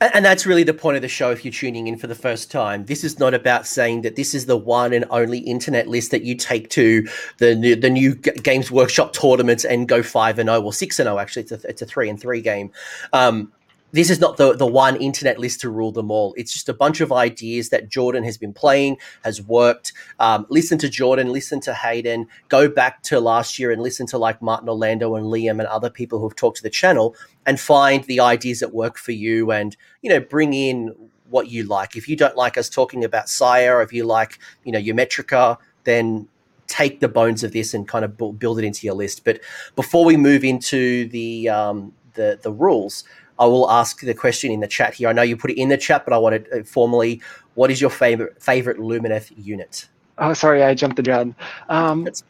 and 0.00 0.24
that's 0.24 0.46
really 0.46 0.62
the 0.62 0.72
point 0.72 0.96
of 0.96 1.02
the 1.02 1.08
show 1.08 1.30
if 1.30 1.44
you're 1.44 1.52
tuning 1.52 1.86
in 1.86 1.98
for 1.98 2.06
the 2.06 2.14
first 2.14 2.50
time. 2.50 2.86
This 2.86 3.04
is 3.04 3.18
not 3.18 3.34
about 3.34 3.66
saying 3.66 4.00
that 4.02 4.16
this 4.16 4.34
is 4.34 4.46
the 4.46 4.56
one 4.56 4.94
and 4.94 5.04
only 5.10 5.40
internet 5.40 5.88
list 5.88 6.10
that 6.12 6.22
you 6.22 6.34
take 6.34 6.70
to 6.70 7.06
the 7.36 7.54
new, 7.54 7.76
the 7.76 7.90
new 7.90 8.14
Games 8.14 8.70
Workshop 8.70 9.12
tournaments 9.12 9.64
and 9.66 9.86
go 9.86 10.02
5 10.02 10.38
and 10.38 10.48
0 10.48 10.62
or 10.62 10.72
6 10.72 10.98
and 10.98 11.06
0 11.06 11.18
actually 11.18 11.42
it's 11.42 11.52
a, 11.52 11.68
it's 11.68 11.82
a 11.82 11.86
3 11.86 12.08
and 12.08 12.18
3 12.18 12.40
game. 12.40 12.70
Um, 13.12 13.52
this 13.92 14.10
is 14.10 14.20
not 14.20 14.36
the, 14.36 14.54
the 14.54 14.66
one 14.66 14.96
internet 14.96 15.38
list 15.38 15.60
to 15.62 15.70
rule 15.70 15.92
them 15.92 16.10
all. 16.10 16.34
It's 16.36 16.52
just 16.52 16.68
a 16.68 16.74
bunch 16.74 17.00
of 17.00 17.12
ideas 17.12 17.70
that 17.70 17.88
Jordan 17.88 18.24
has 18.24 18.38
been 18.38 18.52
playing, 18.52 18.98
has 19.24 19.42
worked. 19.42 19.92
Um, 20.18 20.46
listen 20.48 20.78
to 20.78 20.88
Jordan, 20.88 21.32
listen 21.32 21.60
to 21.60 21.74
Hayden, 21.74 22.26
go 22.48 22.68
back 22.68 23.02
to 23.04 23.20
last 23.20 23.58
year 23.58 23.70
and 23.70 23.82
listen 23.82 24.06
to 24.08 24.18
like 24.18 24.40
Martin 24.40 24.68
Orlando 24.68 25.16
and 25.16 25.26
Liam 25.26 25.58
and 25.58 25.62
other 25.62 25.90
people 25.90 26.18
who've 26.18 26.36
talked 26.36 26.58
to 26.58 26.62
the 26.62 26.70
channel 26.70 27.16
and 27.46 27.58
find 27.58 28.04
the 28.04 28.20
ideas 28.20 28.60
that 28.60 28.74
work 28.74 28.96
for 28.96 29.12
you 29.12 29.50
and, 29.50 29.76
you 30.02 30.10
know, 30.10 30.20
bring 30.20 30.54
in 30.54 30.94
what 31.28 31.48
you 31.48 31.64
like. 31.64 31.96
If 31.96 32.08
you 32.08 32.16
don't 32.16 32.36
like 32.36 32.58
us 32.58 32.68
talking 32.68 33.04
about 33.04 33.28
Syar, 33.28 33.82
if 33.82 33.92
you 33.92 34.04
like, 34.04 34.38
you 34.64 34.72
know, 34.72 34.78
your 34.78 34.94
Metrica, 34.94 35.56
then 35.84 36.28
take 36.66 37.00
the 37.00 37.08
bones 37.08 37.42
of 37.42 37.52
this 37.52 37.74
and 37.74 37.86
kind 37.88 38.04
of 38.04 38.16
build 38.38 38.58
it 38.58 38.64
into 38.64 38.86
your 38.86 38.94
list. 38.94 39.24
But 39.24 39.40
before 39.74 40.04
we 40.04 40.16
move 40.16 40.44
into 40.44 41.08
the 41.08 41.48
um, 41.48 41.92
the 42.14 42.38
the 42.40 42.52
rules, 42.52 43.04
I 43.40 43.46
will 43.46 43.70
ask 43.70 44.02
the 44.02 44.14
question 44.14 44.52
in 44.52 44.60
the 44.60 44.68
chat 44.68 44.94
here. 44.94 45.08
I 45.08 45.12
know 45.14 45.22
you 45.22 45.36
put 45.36 45.50
it 45.50 45.58
in 45.58 45.70
the 45.70 45.78
chat, 45.78 46.04
but 46.04 46.12
I 46.12 46.18
want 46.18 46.44
to 46.44 46.60
uh, 46.60 46.62
formally. 46.62 47.22
What 47.54 47.70
is 47.70 47.80
your 47.80 47.90
favorite 47.90 48.40
favorite 48.42 48.78
Lumineth 48.78 49.32
unit? 49.36 49.88
Oh, 50.18 50.34
sorry, 50.34 50.62
I 50.62 50.74
jumped 50.74 50.96
the 50.96 51.02
gun. 51.02 51.34
Um, 51.70 52.06
it's, 52.06 52.22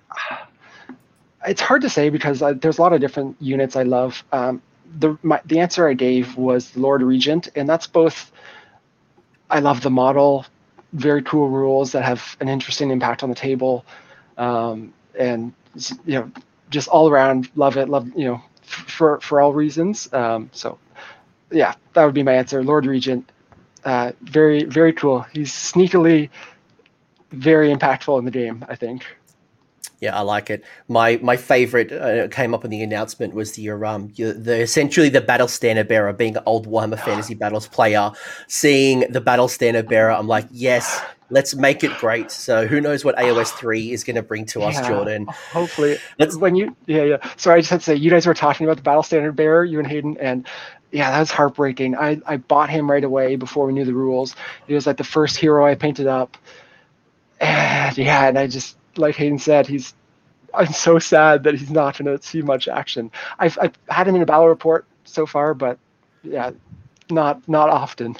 it's 1.45 1.61
hard 1.61 1.83
to 1.83 1.91
say 1.91 2.11
because 2.11 2.43
I, 2.43 2.53
there's 2.53 2.79
a 2.79 2.83
lot 2.83 2.93
of 2.93 3.01
different 3.01 3.37
units 3.41 3.75
I 3.75 3.83
love. 3.83 4.23
Um, 4.33 4.63
the 4.99 5.19
my, 5.23 5.41
the 5.47 5.59
answer 5.59 5.89
I 5.89 5.95
gave 5.95 6.37
was 6.37 6.77
Lord 6.77 7.03
Regent, 7.03 7.49
and 7.57 7.69
that's 7.69 7.89
both. 7.89 8.31
I 9.51 9.59
love 9.59 9.81
the 9.81 9.91
model, 9.91 10.47
very 10.93 11.23
cool 11.23 11.49
rules 11.49 11.91
that 11.93 12.05
have 12.05 12.37
an 12.41 12.49
interesting 12.49 12.91
impact 12.93 13.25
on 13.25 13.29
the 13.29 13.35
table, 13.35 13.85
um, 14.39 14.93
and 15.19 15.53
you 16.07 16.21
know, 16.21 16.31
just 16.71 16.87
all 16.89 17.11
around 17.11 17.51
love 17.57 17.77
it. 17.77 17.89
Love 17.89 18.09
you 18.17 18.27
know, 18.27 18.43
for 18.63 19.21
for 19.21 19.41
all 19.41 19.53
reasons. 19.53 20.13
Um, 20.13 20.51
so 20.53 20.79
yeah, 21.51 21.75
that 21.95 22.05
would 22.05 22.15
be 22.15 22.23
my 22.23 22.33
answer. 22.33 22.63
Lord 22.63 22.87
Regent, 22.87 23.31
uh, 23.85 24.13
very 24.23 24.65
very 24.65 24.93
cool. 24.93 25.23
He's 25.33 25.53
sneakily 25.53 26.31
very 27.31 27.75
impactful 27.75 28.19
in 28.19 28.25
the 28.25 28.31
game. 28.31 28.65
I 28.69 28.77
think. 28.77 29.05
Yeah, 30.01 30.17
I 30.17 30.23
like 30.23 30.49
it. 30.49 30.65
My 30.89 31.19
my 31.23 31.37
favorite 31.37 31.93
uh, 31.93 32.29
came 32.29 32.55
up 32.55 32.65
in 32.65 32.71
the 32.71 32.83
announcement 32.83 33.35
was 33.35 33.53
the 33.53 33.71
um 33.71 34.13
the 34.17 34.61
essentially 34.61 35.11
the 35.11 35.21
battle 35.21 35.49
standard 35.49 35.89
bearer 35.89 36.13
being 36.15 36.37
an 36.37 36.43
old 36.47 36.67
Warhammer 36.67 36.99
Fantasy 36.99 37.35
Battles 37.35 37.69
player, 37.69 38.11
seeing 38.49 39.01
the 39.11 39.21
battle 39.21 39.49
standard 39.49 39.89
bearer. 39.89 40.11
I'm 40.11 40.27
like, 40.27 40.47
yes, 40.51 41.03
let's 41.29 41.55
make 41.55 41.85
it 41.85 41.93
great. 41.99 42.31
So 42.31 42.67
who 42.67 42.81
knows 42.81 43.05
what 43.05 43.15
AOS 43.17 43.51
three 43.53 43.93
is 43.93 44.03
going 44.03 44.17
to 44.17 44.23
bring 44.23 44.47
to 44.47 44.63
us, 44.63 44.81
Jordan? 44.87 45.27
Hopefully, 45.53 45.99
let's, 46.19 46.35
when 46.37 46.55
you 46.55 46.75
yeah 46.87 47.03
yeah. 47.03 47.31
Sorry, 47.37 47.59
I 47.59 47.61
just 47.61 47.71
had 47.71 47.81
to 47.81 47.85
say 47.85 47.95
you 47.95 48.11
guys 48.11 48.27
were 48.27 48.35
talking 48.35 48.67
about 48.67 48.77
the 48.77 48.83
battle 48.83 49.03
standard 49.03 49.37
bearer, 49.37 49.65
you 49.65 49.79
and 49.79 49.87
Hayden, 49.87 50.17
and 50.19 50.49
yeah, 50.93 51.11
that 51.11 51.21
was 51.21 51.31
heartbreaking. 51.31 51.97
I, 51.97 52.21
I 52.27 52.37
bought 52.37 52.71
him 52.71 52.91
right 52.91 53.05
away 53.05 53.37
before 53.37 53.67
we 53.67 53.73
knew 53.73 53.85
the 53.85 53.95
rules. 53.95 54.35
He 54.67 54.75
was 54.75 54.87
like 54.87 54.97
the 54.97 55.05
first 55.05 55.37
hero 55.37 55.65
I 55.65 55.75
painted 55.75 56.07
up. 56.07 56.37
And 57.41 57.97
yeah, 57.97 58.29
and 58.29 58.39
I 58.39 58.47
just, 58.47 58.77
like 58.97 59.15
Hayden 59.17 59.39
said, 59.39 59.67
he's, 59.67 59.95
I'm 60.53 60.73
so 60.73 60.99
sad 60.99 61.45
that 61.45 61.55
he's 61.55 61.71
not 61.71 61.97
going 61.97 62.19
to 62.19 62.27
see 62.27 62.43
much 62.43 62.69
action. 62.69 63.11
I've, 63.39 63.57
I've 63.61 63.73
had 63.89 64.09
him 64.09 64.17
in 64.17 64.23
a 64.23 64.27
battle 64.27 64.49
report 64.49 64.85
so 65.05 65.27
far, 65.27 65.55
but 65.55 65.79
yeah, 66.23 66.51
not, 67.09 67.49
not 67.49 67.69
often. 67.71 68.17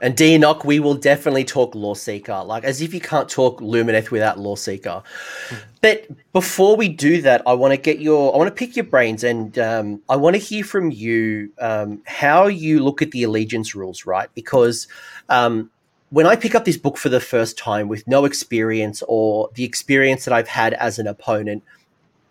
And 0.00 0.16
Deanoch, 0.16 0.64
we 0.64 0.80
will 0.80 0.94
definitely 0.94 1.44
talk 1.44 1.74
Loreseeker, 1.74 2.46
like 2.46 2.64
as 2.64 2.82
if 2.82 2.92
you 2.92 3.00
can't 3.00 3.28
talk 3.28 3.60
Lumineth 3.60 4.10
without 4.10 4.36
Loreseeker. 4.36 5.02
Mm. 5.48 5.58
But 5.80 6.32
before 6.32 6.76
we 6.76 6.88
do 6.88 7.22
that, 7.22 7.42
I 7.46 7.54
want 7.54 7.72
to 7.72 7.78
get 7.78 8.00
your, 8.00 8.34
I 8.34 8.38
want 8.38 8.48
to 8.48 8.54
pick 8.54 8.76
your 8.76 8.84
brains, 8.84 9.24
and 9.24 9.58
um, 9.58 10.02
I 10.08 10.16
want 10.16 10.34
to 10.34 10.40
hear 10.40 10.64
from 10.64 10.90
you 10.90 11.52
um, 11.58 12.02
how 12.06 12.48
you 12.48 12.82
look 12.82 13.02
at 13.02 13.12
the 13.12 13.22
allegiance 13.22 13.74
rules, 13.74 14.04
right? 14.04 14.28
Because 14.34 14.88
um, 15.28 15.70
when 16.10 16.26
I 16.26 16.36
pick 16.36 16.54
up 16.54 16.64
this 16.64 16.76
book 16.76 16.96
for 16.96 17.08
the 17.08 17.20
first 17.20 17.56
time 17.56 17.88
with 17.88 18.06
no 18.06 18.24
experience 18.24 19.02
or 19.08 19.50
the 19.54 19.64
experience 19.64 20.24
that 20.24 20.34
I've 20.34 20.48
had 20.48 20.74
as 20.74 20.98
an 20.98 21.06
opponent, 21.06 21.62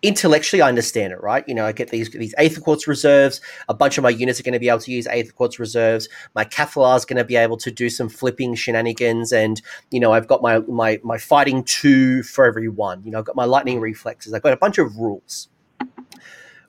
intellectually 0.04 0.60
I 0.60 0.68
understand 0.68 1.14
it, 1.14 1.20
right? 1.22 1.42
You 1.48 1.54
know, 1.54 1.64
I 1.64 1.72
get 1.72 1.88
these 1.88 2.10
these 2.10 2.34
Aether 2.36 2.60
Quartz 2.60 2.86
reserves. 2.86 3.40
A 3.68 3.74
bunch 3.74 3.96
of 3.98 4.02
my 4.02 4.10
units 4.10 4.38
are 4.38 4.42
going 4.42 4.52
to 4.52 4.60
be 4.60 4.68
able 4.68 4.80
to 4.80 4.92
use 4.92 5.06
Aether 5.06 5.32
Quartz 5.32 5.58
reserves. 5.58 6.08
My 6.34 6.44
Cathallar 6.44 6.96
is 6.96 7.06
going 7.06 7.16
to 7.16 7.24
be 7.24 7.36
able 7.36 7.56
to 7.56 7.70
do 7.70 7.88
some 7.88 8.10
flipping 8.10 8.54
shenanigans, 8.54 9.32
and 9.32 9.60
you 9.90 9.98
know, 9.98 10.12
I've 10.12 10.28
got 10.28 10.42
my 10.42 10.58
my 10.60 11.00
my 11.02 11.16
fighting 11.16 11.64
two 11.64 12.22
for 12.22 12.44
every 12.44 12.68
one. 12.68 13.02
You 13.02 13.10
know, 13.10 13.18
I've 13.18 13.24
got 13.24 13.34
my 13.34 13.46
lightning 13.46 13.80
reflexes. 13.80 14.34
I've 14.34 14.42
got 14.42 14.52
a 14.52 14.58
bunch 14.58 14.78
of 14.78 14.96
rules. 14.98 15.48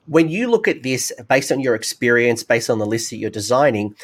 When 0.06 0.28
you 0.28 0.48
look 0.48 0.68
at 0.68 0.82
this 0.82 1.12
based 1.28 1.52
on 1.52 1.60
your 1.60 1.74
experience, 1.74 2.42
based 2.42 2.70
on 2.70 2.78
the 2.78 2.86
list 2.86 3.10
that 3.10 3.16
you're 3.16 3.28
designing, 3.28 3.96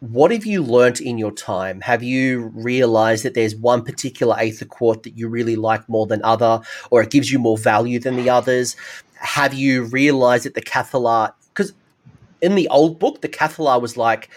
what 0.00 0.30
have 0.30 0.46
you 0.46 0.62
learnt 0.62 1.00
in 1.00 1.18
your 1.18 1.30
time? 1.30 1.80
Have 1.82 2.02
you 2.02 2.50
realized 2.54 3.24
that 3.24 3.34
there's 3.34 3.54
one 3.54 3.84
particular 3.84 4.34
Aether 4.38 4.64
Quartz 4.64 5.02
that 5.04 5.16
you 5.16 5.28
really 5.28 5.56
like 5.56 5.86
more 5.88 6.06
than 6.06 6.22
other, 6.24 6.60
or 6.90 7.02
it 7.02 7.10
gives 7.10 7.30
you 7.30 7.38
more 7.38 7.58
value 7.58 7.98
than 7.98 8.16
the 8.16 8.30
others? 8.30 8.76
Have 9.14 9.52
you 9.52 9.84
realized 9.84 10.44
that 10.46 10.54
the 10.54 10.62
Cathallar, 10.62 11.34
because 11.48 11.74
in 12.40 12.54
the 12.54 12.68
old 12.68 12.98
book, 12.98 13.20
the 13.20 13.28
Cathallar 13.28 13.80
was 13.80 13.98
like 13.98 14.30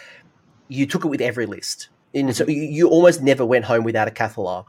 you 0.67 0.86
took 0.86 1.05
it 1.05 1.08
with 1.08 1.22
every 1.22 1.46
list, 1.46 1.88
and 2.13 2.36
so 2.36 2.46
you 2.48 2.89
almost 2.89 3.22
never 3.22 3.46
went 3.46 3.65
home 3.65 3.86
without 3.86 4.10
a 4.10 4.12
Cathallar. 4.12 4.65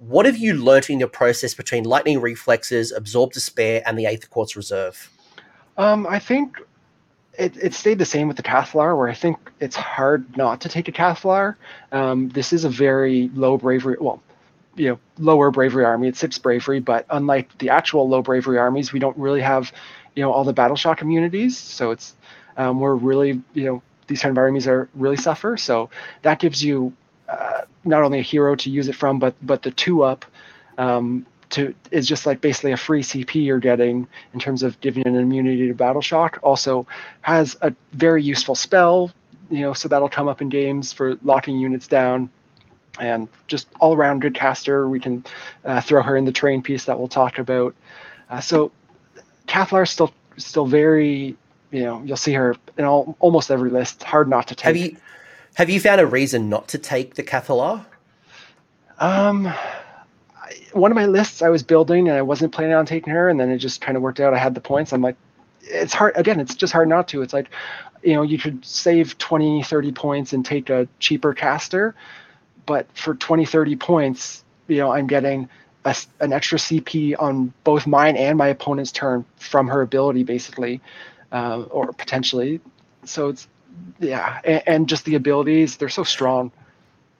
What 0.00 0.26
have 0.26 0.36
you 0.36 0.52
learnt 0.52 0.90
in 0.90 0.98
your 0.98 1.08
process 1.08 1.54
between 1.54 1.84
Lightning 1.84 2.20
Reflexes, 2.20 2.92
Absorb 2.92 3.32
Despair, 3.32 3.82
and 3.86 3.98
the 3.98 4.04
Aether 4.04 4.26
Quartz 4.26 4.54
Reserve? 4.54 5.10
Um, 5.78 6.06
I 6.06 6.18
think 6.18 6.58
it, 7.38 7.56
it 7.56 7.72
stayed 7.74 7.98
the 7.98 8.04
same 8.04 8.26
with 8.28 8.36
the 8.36 8.42
Cathallar, 8.42 8.96
where 8.98 9.08
I 9.08 9.14
think 9.14 9.38
it's 9.60 9.76
hard 9.76 10.36
not 10.36 10.60
to 10.62 10.68
take 10.68 10.88
a 10.88 10.92
Cathallar. 10.92 11.54
Um, 11.92 12.28
this 12.30 12.52
is 12.52 12.64
a 12.64 12.68
very 12.68 13.30
low 13.32 13.56
bravery, 13.56 13.96
well, 14.00 14.20
you 14.74 14.90
know, 14.90 14.98
lower 15.18 15.50
bravery 15.50 15.84
army. 15.84 16.08
It's 16.08 16.18
six 16.18 16.36
bravery, 16.38 16.80
but 16.80 17.06
unlike 17.10 17.56
the 17.58 17.70
actual 17.70 18.08
low 18.08 18.22
bravery 18.22 18.58
armies, 18.58 18.92
we 18.92 18.98
don't 18.98 19.16
really 19.16 19.40
have, 19.40 19.72
you 20.16 20.22
know, 20.22 20.32
all 20.32 20.44
the 20.44 20.52
battle 20.52 20.76
shock 20.76 21.00
immunities. 21.00 21.56
So 21.56 21.92
it's 21.92 22.14
um, 22.56 22.80
we're 22.80 22.94
really, 22.96 23.40
you 23.54 23.64
know, 23.64 23.82
these 24.08 24.20
kind 24.20 24.36
of 24.36 24.38
armies 24.38 24.66
are 24.66 24.88
really 24.94 25.16
suffer. 25.16 25.56
So 25.56 25.90
that 26.22 26.40
gives 26.40 26.62
you 26.62 26.92
uh, 27.28 27.62
not 27.84 28.02
only 28.02 28.18
a 28.18 28.22
hero 28.22 28.56
to 28.56 28.70
use 28.70 28.88
it 28.88 28.96
from, 28.96 29.20
but 29.20 29.34
but 29.42 29.62
the 29.62 29.70
two 29.70 30.02
up 30.02 30.24
um, 30.76 31.24
to 31.50 31.74
is 31.90 32.06
just 32.06 32.26
like 32.26 32.40
basically 32.40 32.72
a 32.72 32.76
free 32.76 33.02
CP 33.02 33.44
you're 33.44 33.58
getting 33.58 34.06
in 34.34 34.40
terms 34.40 34.62
of 34.62 34.80
giving 34.80 35.06
an 35.06 35.14
immunity 35.14 35.68
to 35.68 35.74
battle 35.74 36.02
shock. 36.02 36.38
Also 36.42 36.86
has 37.22 37.56
a 37.62 37.72
very 37.92 38.22
useful 38.22 38.54
spell, 38.54 39.10
you 39.50 39.60
know, 39.60 39.72
so 39.72 39.88
that'll 39.88 40.08
come 40.08 40.28
up 40.28 40.42
in 40.42 40.48
games 40.48 40.92
for 40.92 41.16
locking 41.22 41.58
units 41.58 41.86
down. 41.86 42.30
And 43.00 43.28
just 43.46 43.68
all 43.80 43.94
around 43.94 44.22
good 44.22 44.34
caster. 44.34 44.88
We 44.88 44.98
can 44.98 45.24
uh, 45.64 45.80
throw 45.80 46.02
her 46.02 46.16
in 46.16 46.24
the 46.24 46.32
train 46.32 46.62
piece 46.62 46.84
that 46.86 46.98
we'll 46.98 47.06
talk 47.06 47.38
about. 47.38 47.74
Uh, 48.28 48.40
so 48.40 48.72
Cathallar 49.46 49.86
still 49.86 50.12
still 50.36 50.66
very, 50.66 51.36
you 51.70 51.82
know, 51.82 52.02
you'll 52.04 52.16
see 52.16 52.32
her 52.32 52.56
in 52.76 52.84
all, 52.84 53.16
almost 53.20 53.52
every 53.52 53.70
list. 53.70 54.02
Hard 54.02 54.28
not 54.28 54.48
to 54.48 54.56
take. 54.56 54.64
Have 54.64 54.76
you 54.76 54.96
have 55.54 55.70
you 55.70 55.80
found 55.80 56.00
a 56.00 56.06
reason 56.06 56.48
not 56.48 56.68
to 56.68 56.78
take 56.78 57.14
the 57.14 57.22
Cathallar? 57.22 57.84
Um, 58.98 59.52
one 60.72 60.90
of 60.90 60.96
my 60.96 61.06
lists 61.06 61.42
I 61.42 61.48
was 61.48 61.62
building 61.62 62.08
and 62.08 62.16
I 62.16 62.22
wasn't 62.22 62.52
planning 62.52 62.74
on 62.74 62.86
taking 62.86 63.12
her, 63.12 63.28
and 63.28 63.38
then 63.38 63.50
it 63.50 63.58
just 63.58 63.80
kind 63.80 63.96
of 63.96 64.02
worked 64.02 64.20
out. 64.20 64.34
I 64.34 64.38
had 64.38 64.54
the 64.54 64.60
points. 64.60 64.92
I'm 64.92 65.02
like, 65.02 65.16
it's 65.62 65.94
hard. 65.94 66.16
Again, 66.16 66.40
it's 66.40 66.54
just 66.54 66.72
hard 66.72 66.88
not 66.88 67.08
to. 67.08 67.22
It's 67.22 67.32
like, 67.32 67.50
you 68.02 68.14
know, 68.14 68.22
you 68.22 68.38
could 68.38 68.64
save 68.64 69.18
20, 69.18 69.62
30 69.62 69.92
points 69.92 70.32
and 70.32 70.44
take 70.44 70.70
a 70.70 70.88
cheaper 70.98 71.34
caster, 71.34 71.94
but 72.66 72.86
for 72.94 73.14
20, 73.14 73.44
30 73.44 73.76
points, 73.76 74.44
you 74.66 74.78
know, 74.78 74.92
I'm 74.92 75.06
getting 75.06 75.48
a, 75.84 75.96
an 76.20 76.32
extra 76.32 76.58
CP 76.58 77.14
on 77.18 77.52
both 77.64 77.86
mine 77.86 78.16
and 78.16 78.38
my 78.38 78.48
opponent's 78.48 78.92
turn 78.92 79.24
from 79.36 79.68
her 79.68 79.82
ability, 79.82 80.22
basically, 80.22 80.80
uh, 81.32 81.62
or 81.70 81.92
potentially. 81.92 82.60
So 83.04 83.28
it's 83.28 83.48
yeah, 84.00 84.40
and, 84.44 84.62
and 84.66 84.88
just 84.88 85.04
the 85.04 85.14
abilities, 85.14 85.76
they're 85.76 85.88
so 85.88 86.04
strong 86.04 86.52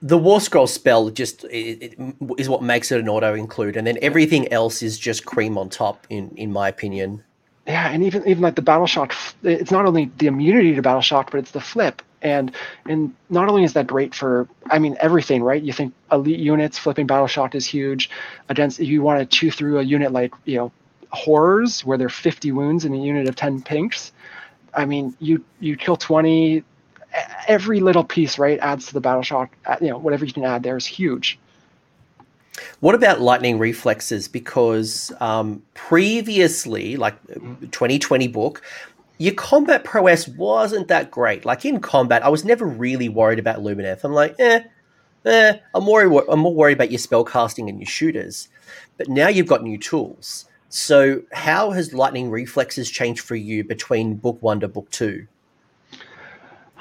the 0.01 0.17
War 0.17 0.39
Scroll 0.39 0.67
spell 0.67 1.09
just 1.09 1.43
it, 1.45 1.97
it 1.99 2.15
is 2.37 2.47
what 2.49 2.63
makes 2.63 2.91
it 2.91 2.99
an 2.99 3.09
auto 3.09 3.33
include, 3.33 3.75
and 3.75 3.85
then 3.85 3.97
everything 4.01 4.51
else 4.51 4.81
is 4.81 4.97
just 4.97 5.25
cream 5.25 5.57
on 5.57 5.69
top, 5.69 6.07
in 6.09 6.31
in 6.35 6.51
my 6.51 6.69
opinion. 6.69 7.23
Yeah, 7.67 7.89
and 7.89 8.03
even 8.03 8.27
even 8.27 8.41
like 8.41 8.55
the 8.55 8.61
battle 8.61 8.87
shock, 8.87 9.13
it's 9.43 9.71
not 9.71 9.85
only 9.85 10.11
the 10.17 10.27
immunity 10.27 10.73
to 10.75 10.81
battle 10.81 11.01
shock, 11.01 11.31
but 11.31 11.39
it's 11.39 11.51
the 11.51 11.61
flip, 11.61 12.01
and 12.21 12.51
and 12.87 13.13
not 13.29 13.49
only 13.49 13.63
is 13.63 13.73
that 13.73 13.87
great 13.87 14.15
for, 14.15 14.47
I 14.71 14.79
mean 14.79 14.95
everything, 14.99 15.43
right? 15.43 15.61
You 15.61 15.73
think 15.73 15.93
elite 16.11 16.39
units 16.39 16.77
flipping 16.77 17.05
battle 17.05 17.27
shock 17.27 17.53
is 17.53 17.65
huge. 17.65 18.09
Against 18.47 18.79
if 18.79 18.87
you 18.87 19.01
want 19.01 19.19
to 19.19 19.25
chew 19.37 19.51
through 19.51 19.79
a 19.79 19.83
unit 19.83 20.11
like 20.11 20.33
you 20.45 20.57
know 20.57 20.71
horrors 21.11 21.83
where 21.83 21.97
there 21.97 22.07
are 22.07 22.09
50 22.09 22.51
wounds 22.51 22.85
in 22.85 22.93
a 22.93 22.97
unit 22.97 23.27
of 23.27 23.35
10 23.35 23.63
pinks. 23.63 24.11
I 24.73 24.85
mean, 24.85 25.15
you 25.19 25.43
you 25.59 25.75
kill 25.75 25.97
20 25.97 26.63
every 27.47 27.79
little 27.79 28.03
piece, 28.03 28.37
right, 28.37 28.59
adds 28.59 28.87
to 28.87 28.93
the 28.93 29.01
battle 29.01 29.23
shock. 29.23 29.55
Uh, 29.65 29.77
you 29.81 29.89
know, 29.89 29.97
whatever 29.97 30.25
you 30.25 30.33
can 30.33 30.45
add 30.45 30.63
there 30.63 30.77
is 30.77 30.85
huge. 30.85 31.39
What 32.81 32.95
about 32.95 33.21
lightning 33.21 33.57
reflexes? 33.57 34.27
Because 34.27 35.11
um, 35.19 35.61
previously, 35.73 36.97
like 36.97 37.15
2020 37.27 38.27
book, 38.27 38.61
your 39.17 39.33
combat 39.33 39.83
prowess 39.83 40.27
wasn't 40.27 40.87
that 40.87 41.11
great. 41.11 41.45
Like 41.45 41.65
in 41.65 41.79
combat, 41.79 42.23
I 42.23 42.29
was 42.29 42.45
never 42.45 42.65
really 42.65 43.09
worried 43.09 43.39
about 43.39 43.59
Lumineth. 43.59 44.03
I'm 44.03 44.13
like, 44.13 44.35
eh, 44.39 44.63
eh. 45.25 45.57
I'm 45.73 45.83
more 45.83 46.01
I'm 46.29 46.39
more 46.39 46.53
worried 46.53 46.77
about 46.77 46.91
your 46.91 46.99
spell 46.99 47.23
casting 47.23 47.69
and 47.69 47.79
your 47.79 47.87
shooters. 47.87 48.47
But 48.97 49.09
now 49.09 49.27
you've 49.27 49.47
got 49.47 49.63
new 49.63 49.77
tools. 49.77 50.45
So 50.69 51.23
how 51.33 51.71
has 51.71 51.93
lightning 51.93 52.29
reflexes 52.29 52.89
changed 52.91 53.21
for 53.21 53.35
you 53.35 53.63
between 53.63 54.15
book 54.15 54.37
one 54.41 54.59
to 54.59 54.67
book 54.67 54.89
two? 54.91 55.27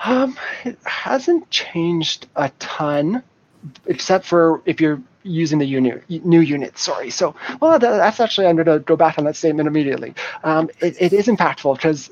Um, 0.05 0.37
it 0.65 0.79
hasn't 0.85 1.51
changed 1.51 2.27
a 2.37 2.51
ton, 2.59 3.23
except 3.87 4.25
for 4.25 4.63
if 4.65 4.81
you're 4.81 5.01
using 5.25 5.59
the 5.59 5.67
unit, 5.67 6.05
new 6.09 6.41
unit. 6.41 6.79
Sorry. 6.79 7.11
So, 7.11 7.35
well, 7.61 7.79
that's 7.79 8.21
actually 8.21 8.47
I'm 8.47 8.57
going 8.57 8.67
to 8.67 8.79
go 8.79 8.97
back 8.97 9.19
on 9.19 9.25
that 9.25 9.37
statement 9.37 9.67
immediately. 9.67 10.15
Um, 10.45 10.71
it, 10.81 10.97
it 11.01 11.13
is 11.13 11.27
impactful 11.27 11.75
because, 11.77 12.11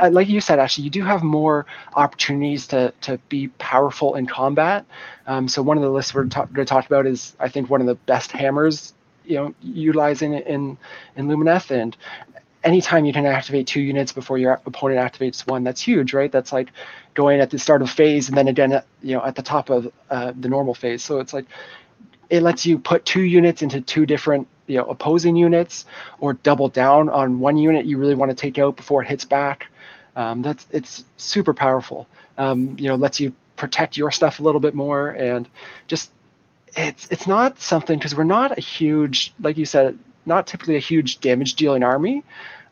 uh, 0.00 0.10
like 0.10 0.28
you 0.28 0.40
said, 0.40 0.58
actually, 0.58 0.84
you 0.84 0.90
do 0.90 1.04
have 1.04 1.22
more 1.22 1.66
opportunities 1.94 2.66
to 2.68 2.92
to 3.02 3.18
be 3.28 3.48
powerful 3.48 4.14
in 4.16 4.26
combat. 4.26 4.84
Um, 5.26 5.48
so 5.48 5.62
one 5.62 5.76
of 5.76 5.82
the 5.82 5.90
lists 5.90 6.14
we're 6.14 6.26
ta- 6.26 6.46
going 6.46 6.66
to 6.66 6.70
talk 6.70 6.86
about 6.86 7.06
is, 7.06 7.34
I 7.40 7.48
think, 7.48 7.70
one 7.70 7.80
of 7.80 7.86
the 7.86 7.94
best 7.94 8.32
hammers 8.32 8.94
you 9.24 9.36
know 9.36 9.54
utilizing 9.62 10.32
in 10.34 10.78
in 11.16 11.28
Lumineth 11.28 11.70
and 11.70 11.96
anytime 12.64 13.04
you 13.04 13.12
can 13.12 13.26
activate 13.26 13.66
two 13.66 13.80
units 13.80 14.12
before 14.12 14.38
your 14.38 14.60
opponent 14.66 15.00
activates 15.00 15.46
one, 15.46 15.64
that's 15.64 15.80
huge, 15.80 16.12
right? 16.12 16.30
That's 16.30 16.52
like 16.52 16.70
going 17.14 17.40
at 17.40 17.50
the 17.50 17.58
start 17.58 17.82
of 17.82 17.90
phase 17.90 18.28
and 18.28 18.36
then 18.36 18.48
again, 18.48 18.72
at, 18.72 18.86
you 19.02 19.14
know, 19.16 19.24
at 19.24 19.34
the 19.34 19.42
top 19.42 19.70
of 19.70 19.90
uh, 20.10 20.32
the 20.38 20.48
normal 20.48 20.74
phase. 20.74 21.02
So 21.02 21.20
it's 21.20 21.32
like 21.32 21.46
it 22.30 22.42
lets 22.42 22.66
you 22.66 22.78
put 22.78 23.04
two 23.04 23.22
units 23.22 23.62
into 23.62 23.80
two 23.80 24.06
different, 24.06 24.48
you 24.66 24.76
know, 24.76 24.84
opposing 24.84 25.36
units, 25.36 25.86
or 26.20 26.34
double 26.34 26.68
down 26.68 27.08
on 27.08 27.40
one 27.40 27.56
unit 27.56 27.86
you 27.86 27.98
really 27.98 28.14
want 28.14 28.30
to 28.30 28.36
take 28.36 28.58
out 28.58 28.76
before 28.76 29.02
it 29.02 29.08
hits 29.08 29.24
back. 29.24 29.66
Um, 30.16 30.42
that's 30.42 30.66
it's 30.70 31.04
super 31.16 31.54
powerful. 31.54 32.06
Um, 32.36 32.76
you 32.78 32.88
know, 32.88 32.96
lets 32.96 33.20
you 33.20 33.32
protect 33.56 33.96
your 33.96 34.10
stuff 34.10 34.40
a 34.40 34.42
little 34.42 34.60
bit 34.60 34.74
more 34.74 35.10
and 35.10 35.48
just 35.88 36.10
it's 36.76 37.08
it's 37.10 37.26
not 37.26 37.60
something 37.60 37.98
because 37.98 38.14
we're 38.14 38.24
not 38.24 38.56
a 38.56 38.60
huge 38.60 39.32
like 39.40 39.56
you 39.56 39.64
said 39.64 39.98
not 40.28 40.46
typically 40.46 40.76
a 40.76 40.80
huge 40.80 41.18
damage 41.20 41.54
dealing 41.54 41.82
army, 41.82 42.22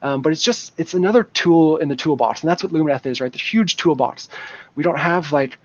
um, 0.02 0.22
but 0.22 0.32
it's 0.32 0.42
just 0.42 0.72
it's 0.78 0.94
another 0.94 1.25
tool 1.25 1.78
in 1.78 1.88
the 1.88 1.96
toolbox, 1.96 2.42
and 2.42 2.50
that's 2.50 2.62
what 2.62 2.72
Lumineth 2.72 3.06
is, 3.06 3.20
right? 3.20 3.32
The 3.32 3.38
huge 3.38 3.76
toolbox. 3.76 4.28
We 4.76 4.84
don't 4.84 4.98
have 4.98 5.32
like 5.32 5.58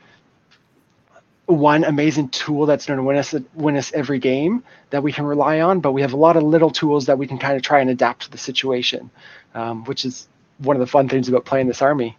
one 1.45 1.83
amazing 1.83 2.29
tool 2.29 2.65
that's 2.65 2.85
going 2.85 2.97
to 2.97 3.03
win 3.03 3.17
us 3.17 3.35
win 3.53 3.75
us 3.75 3.91
every 3.93 4.19
game 4.19 4.63
that 4.89 5.03
we 5.03 5.11
can 5.11 5.25
rely 5.25 5.61
on, 5.61 5.81
but 5.81 5.91
we 5.91 6.01
have 6.01 6.13
a 6.13 6.17
lot 6.17 6.37
of 6.37 6.43
little 6.43 6.71
tools 6.71 7.05
that 7.05 7.17
we 7.17 7.27
can 7.27 7.37
kind 7.37 7.55
of 7.55 7.61
try 7.61 7.81
and 7.81 7.89
adapt 7.89 8.23
to 8.23 8.31
the 8.31 8.37
situation, 8.37 9.09
um, 9.53 9.83
which 9.85 10.05
is 10.05 10.27
one 10.59 10.75
of 10.75 10.79
the 10.79 10.87
fun 10.87 11.09
things 11.09 11.27
about 11.27 11.45
playing 11.45 11.67
this 11.67 11.81
army. 11.81 12.17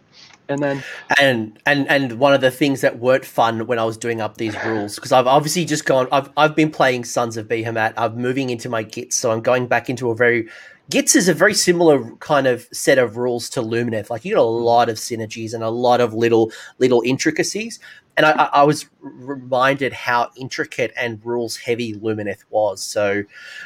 And 0.49 0.61
then 0.61 0.83
and 1.19 1.59
and 1.65 1.89
and 1.89 2.19
one 2.19 2.33
of 2.33 2.41
the 2.41 2.51
things 2.51 2.81
that 2.81 2.99
weren't 2.99 3.25
fun 3.25 3.65
when 3.67 3.79
I 3.79 3.83
was 3.83 3.97
doing 3.97 4.21
up 4.21 4.37
these 4.37 4.55
rules 4.65 4.95
because 4.95 5.11
I've 5.11 5.27
obviously 5.27 5.65
just 5.65 5.85
gone. 5.85 6.07
I've 6.11 6.29
I've 6.37 6.55
been 6.55 6.71
playing 6.71 7.05
Sons 7.05 7.37
of 7.37 7.47
Behemat. 7.47 7.93
I'm 7.97 8.15
moving 8.15 8.49
into 8.49 8.69
my 8.69 8.83
Gits, 8.83 9.15
so 9.15 9.31
I'm 9.31 9.41
going 9.41 9.67
back 9.67 9.89
into 9.89 10.09
a 10.09 10.15
very 10.15 10.49
Gits 10.89 11.15
is 11.15 11.29
a 11.29 11.33
very 11.33 11.53
similar 11.53 12.11
kind 12.17 12.45
of 12.45 12.67
set 12.73 12.97
of 12.97 13.15
rules 13.15 13.49
to 13.51 13.61
Lumineth. 13.61 14.09
Like 14.09 14.25
you 14.25 14.35
got 14.35 14.41
a 14.41 14.43
lot 14.43 14.89
of 14.89 14.97
synergies 14.97 15.53
and 15.53 15.63
a 15.63 15.69
lot 15.69 16.01
of 16.01 16.13
little 16.13 16.51
little 16.77 17.01
intricacies. 17.05 17.79
And 18.15 18.25
I, 18.27 18.31
I 18.31 18.63
was 18.63 18.87
reminded 19.01 19.91
how 19.91 20.29
intricate 20.35 20.93
and 20.95 21.19
rules 21.25 21.57
heavy 21.57 21.95
Lumineth 21.95 22.43
was. 22.51 22.83
So, 22.83 23.23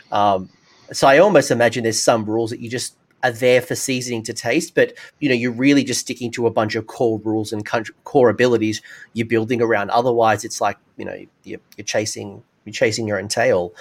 um, 0.10 0.50
so 0.94 1.06
I 1.06 1.18
almost 1.18 1.52
imagine 1.52 1.84
there's 1.84 2.02
some 2.02 2.24
rules 2.24 2.52
that 2.52 2.62
you 2.62 2.70
just 2.70 2.96
are 3.28 3.32
there 3.32 3.62
for 3.62 3.76
seasoning 3.76 4.24
to 4.24 4.34
taste, 4.34 4.76
but 4.76 4.94
you 5.20 5.30
know 5.30 5.36
you're 5.36 5.52
really 5.52 5.84
just 5.84 6.02
sticking 6.02 6.32
to 6.32 6.48
a 6.48 6.52
bunch 6.52 6.76
of 6.76 6.88
core 6.88 7.20
rules 7.24 7.52
and 7.52 7.68
core 8.04 8.30
abilities 8.30 8.82
you're 9.14 9.28
building 9.28 9.62
around. 9.62 9.90
Otherwise, 9.92 10.44
it's 10.46 10.62
like 10.62 10.78
you 10.98 11.06
know 11.06 11.18
you're, 11.44 11.60
you're 11.76 11.86
chasing 11.86 12.44
you're 12.66 12.74
chasing 12.74 13.08
your 13.08 13.20
own 13.20 13.28
tail. 13.28 13.74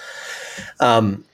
Um, 0.79 1.25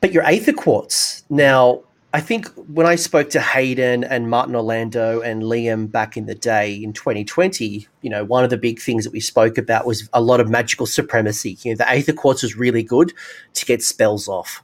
but 0.00 0.12
your 0.12 0.24
Aether 0.24 0.52
Quartz 0.52 1.24
now. 1.30 1.82
I 2.14 2.20
think 2.20 2.46
when 2.68 2.86
I 2.86 2.96
spoke 2.96 3.30
to 3.30 3.40
Hayden 3.40 4.04
and 4.04 4.28
Martin 4.28 4.54
Orlando 4.54 5.22
and 5.22 5.44
Liam 5.44 5.90
back 5.90 6.14
in 6.14 6.26
the 6.26 6.34
day 6.34 6.74
in 6.74 6.92
2020, 6.92 7.88
you 8.02 8.10
know, 8.10 8.22
one 8.22 8.44
of 8.44 8.50
the 8.50 8.58
big 8.58 8.82
things 8.82 9.04
that 9.04 9.14
we 9.14 9.20
spoke 9.20 9.56
about 9.56 9.86
was 9.86 10.10
a 10.12 10.20
lot 10.20 10.38
of 10.38 10.50
magical 10.50 10.84
supremacy. 10.84 11.56
You 11.62 11.72
know, 11.72 11.76
the 11.78 11.90
Aether 11.90 12.12
Quartz 12.12 12.42
was 12.42 12.54
really 12.54 12.82
good 12.82 13.14
to 13.54 13.64
get 13.64 13.82
spells 13.82 14.28
off. 14.28 14.62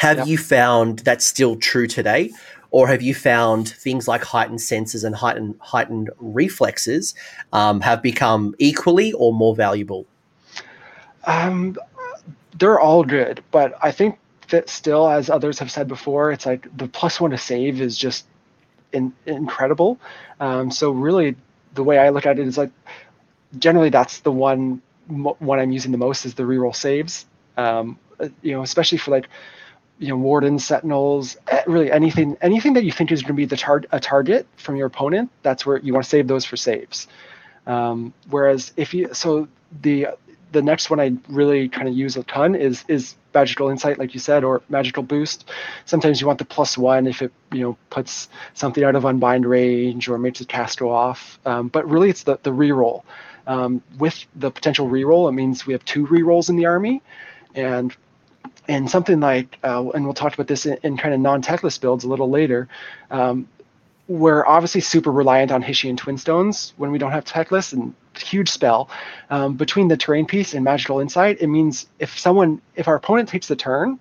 Have 0.00 0.16
yep. 0.16 0.28
you 0.28 0.38
found 0.38 1.00
that's 1.00 1.26
still 1.26 1.56
true 1.56 1.86
today? 1.86 2.30
Or 2.70 2.88
have 2.88 3.02
you 3.02 3.14
found 3.14 3.68
things 3.68 4.08
like 4.08 4.24
heightened 4.24 4.62
senses 4.62 5.04
and 5.04 5.14
heightened 5.14 5.56
heightened 5.60 6.08
reflexes 6.18 7.14
um, 7.52 7.82
have 7.82 8.00
become 8.00 8.54
equally 8.58 9.12
or 9.12 9.34
more 9.34 9.54
valuable? 9.54 10.06
Um, 11.24 11.76
they're 12.58 12.80
all 12.80 13.04
good, 13.04 13.44
but 13.50 13.76
I 13.82 13.92
think 13.92 14.18
that 14.48 14.70
still, 14.70 15.06
as 15.06 15.28
others 15.28 15.58
have 15.58 15.70
said 15.70 15.86
before, 15.86 16.32
it's 16.32 16.46
like 16.46 16.74
the 16.74 16.88
plus 16.88 17.20
one 17.20 17.32
to 17.32 17.38
save 17.38 17.82
is 17.82 17.98
just 17.98 18.24
in, 18.92 19.12
incredible. 19.26 20.00
Um, 20.40 20.70
so 20.70 20.92
really, 20.92 21.36
the 21.74 21.84
way 21.84 21.98
I 21.98 22.08
look 22.08 22.24
at 22.24 22.38
it 22.38 22.46
is 22.46 22.56
like 22.56 22.70
generally 23.58 23.90
that's 23.90 24.20
the 24.20 24.32
one 24.32 24.80
one 25.08 25.60
I'm 25.60 25.72
using 25.72 25.92
the 25.92 25.98
most 25.98 26.24
is 26.24 26.36
the 26.36 26.44
reroll 26.44 26.74
saves. 26.74 27.26
Um, 27.58 27.98
you 28.40 28.52
know, 28.52 28.62
especially 28.62 28.96
for 28.96 29.10
like 29.10 29.28
you 30.00 30.08
know 30.08 30.16
wardens 30.16 30.64
sentinels 30.64 31.36
eh, 31.48 31.62
really 31.66 31.92
anything 31.92 32.36
anything 32.40 32.72
that 32.72 32.84
you 32.84 32.90
think 32.90 33.12
is 33.12 33.22
going 33.22 33.28
to 33.28 33.34
be 33.34 33.44
the 33.44 33.56
tar- 33.56 33.84
a 33.92 34.00
target 34.00 34.46
from 34.56 34.74
your 34.74 34.86
opponent 34.86 35.30
that's 35.42 35.64
where 35.64 35.78
you 35.78 35.92
want 35.92 36.02
to 36.02 36.10
save 36.10 36.26
those 36.26 36.44
for 36.44 36.56
saves. 36.56 37.06
Um, 37.66 38.12
whereas 38.30 38.72
if 38.76 38.94
you 38.94 39.12
so 39.12 39.46
the 39.82 40.08
the 40.52 40.62
next 40.62 40.90
one 40.90 40.98
i 40.98 41.12
really 41.28 41.68
kind 41.68 41.86
of 41.86 41.94
use 41.94 42.16
a 42.16 42.24
ton 42.24 42.54
is 42.56 42.84
is 42.88 43.14
magical 43.34 43.68
insight 43.68 43.98
like 43.98 44.14
you 44.14 44.20
said 44.20 44.42
or 44.42 44.62
magical 44.68 45.02
boost. 45.02 45.48
Sometimes 45.84 46.20
you 46.20 46.26
want 46.26 46.38
the 46.38 46.44
plus 46.44 46.76
one 46.76 47.06
if 47.06 47.22
it 47.22 47.32
you 47.52 47.60
know 47.60 47.76
puts 47.90 48.28
something 48.54 48.82
out 48.82 48.96
of 48.96 49.04
unbind 49.04 49.46
range 49.46 50.08
or 50.08 50.18
makes 50.18 50.40
a 50.40 50.46
cast 50.46 50.78
go 50.78 50.90
off. 50.90 51.38
Um, 51.46 51.68
but 51.68 51.88
really 51.88 52.10
it's 52.10 52.24
the 52.24 52.38
the 52.42 52.50
reroll. 52.50 53.02
Um, 53.46 53.82
with 53.98 54.26
the 54.36 54.50
potential 54.50 54.88
reroll 54.88 55.28
it 55.28 55.32
means 55.32 55.66
we 55.66 55.72
have 55.72 55.84
two 55.84 56.06
rerolls 56.06 56.50
in 56.50 56.56
the 56.56 56.66
army 56.66 57.02
and 57.54 57.94
and 58.70 58.88
something 58.88 59.18
like, 59.18 59.58
uh, 59.64 59.90
and 59.90 60.04
we'll 60.04 60.14
talk 60.14 60.32
about 60.32 60.46
this 60.46 60.64
in, 60.64 60.78
in 60.84 60.96
kind 60.96 61.12
of 61.12 61.18
non-Teclis 61.18 61.80
builds 61.80 62.04
a 62.04 62.08
little 62.08 62.30
later, 62.30 62.68
um, 63.10 63.48
we're 64.06 64.46
obviously 64.46 64.80
super 64.80 65.10
reliant 65.10 65.50
on 65.50 65.60
Hyshian 65.60 65.96
Twinstones 65.96 66.72
when 66.76 66.92
we 66.92 66.98
don't 66.98 67.10
have 67.10 67.24
techless 67.24 67.72
and 67.72 67.92
huge 68.16 68.48
spell. 68.48 68.88
Um, 69.28 69.54
between 69.56 69.88
the 69.88 69.96
terrain 69.96 70.24
piece 70.24 70.54
and 70.54 70.64
magical 70.64 71.00
insight, 71.00 71.38
it 71.40 71.48
means 71.48 71.88
if 71.98 72.16
someone, 72.16 72.60
if 72.76 72.86
our 72.86 72.94
opponent 72.94 73.28
takes 73.28 73.48
the 73.48 73.56
turn, 73.56 74.00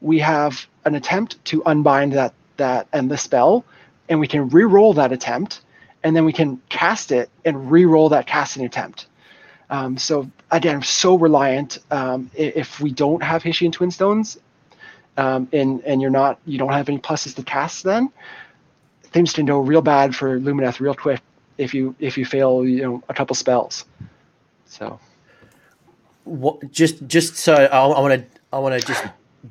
we 0.00 0.18
have 0.18 0.66
an 0.84 0.96
attempt 0.96 1.44
to 1.46 1.62
unbind 1.64 2.12
that 2.12 2.34
that 2.56 2.88
the 2.92 3.16
spell, 3.16 3.64
and 4.08 4.18
we 4.20 4.26
can 4.26 4.48
re-roll 4.48 4.94
that 4.94 5.12
attempt, 5.12 5.62
and 6.02 6.14
then 6.14 6.24
we 6.24 6.32
can 6.32 6.60
cast 6.68 7.10
it 7.12 7.30
and 7.44 7.70
re-roll 7.70 8.08
that 8.08 8.26
casting 8.26 8.64
attempt. 8.64 9.06
Um, 9.72 9.96
so 9.96 10.30
again, 10.50 10.76
I'm 10.76 10.82
so 10.82 11.16
reliant. 11.16 11.78
Um, 11.90 12.30
if 12.34 12.78
we 12.78 12.92
don't 12.92 13.22
have 13.22 13.42
Hyshian 13.42 13.72
Twinstones, 13.72 14.36
um, 15.16 15.48
and 15.52 15.82
and 15.84 16.00
you're 16.00 16.10
not, 16.10 16.38
you 16.44 16.58
don't 16.58 16.72
have 16.72 16.90
any 16.90 16.98
pluses 16.98 17.34
to 17.36 17.42
cast, 17.42 17.82
then 17.82 18.10
things 19.04 19.32
can 19.32 19.46
go 19.46 19.58
real 19.60 19.80
bad 19.80 20.14
for 20.14 20.38
Lumineth 20.38 20.78
real 20.78 20.94
quick 20.94 21.22
if 21.56 21.72
you 21.72 21.96
if 21.98 22.18
you 22.18 22.26
fail, 22.26 22.66
you 22.66 22.82
know, 22.82 23.02
a 23.08 23.14
couple 23.14 23.34
spells. 23.34 23.86
So, 24.66 25.00
what? 26.24 26.70
Just 26.70 27.06
just 27.06 27.36
so 27.36 27.54
I 27.54 27.86
want 27.98 28.20
to 28.20 28.40
I 28.52 28.58
want 28.58 28.78
to 28.78 28.86
just 28.86 29.02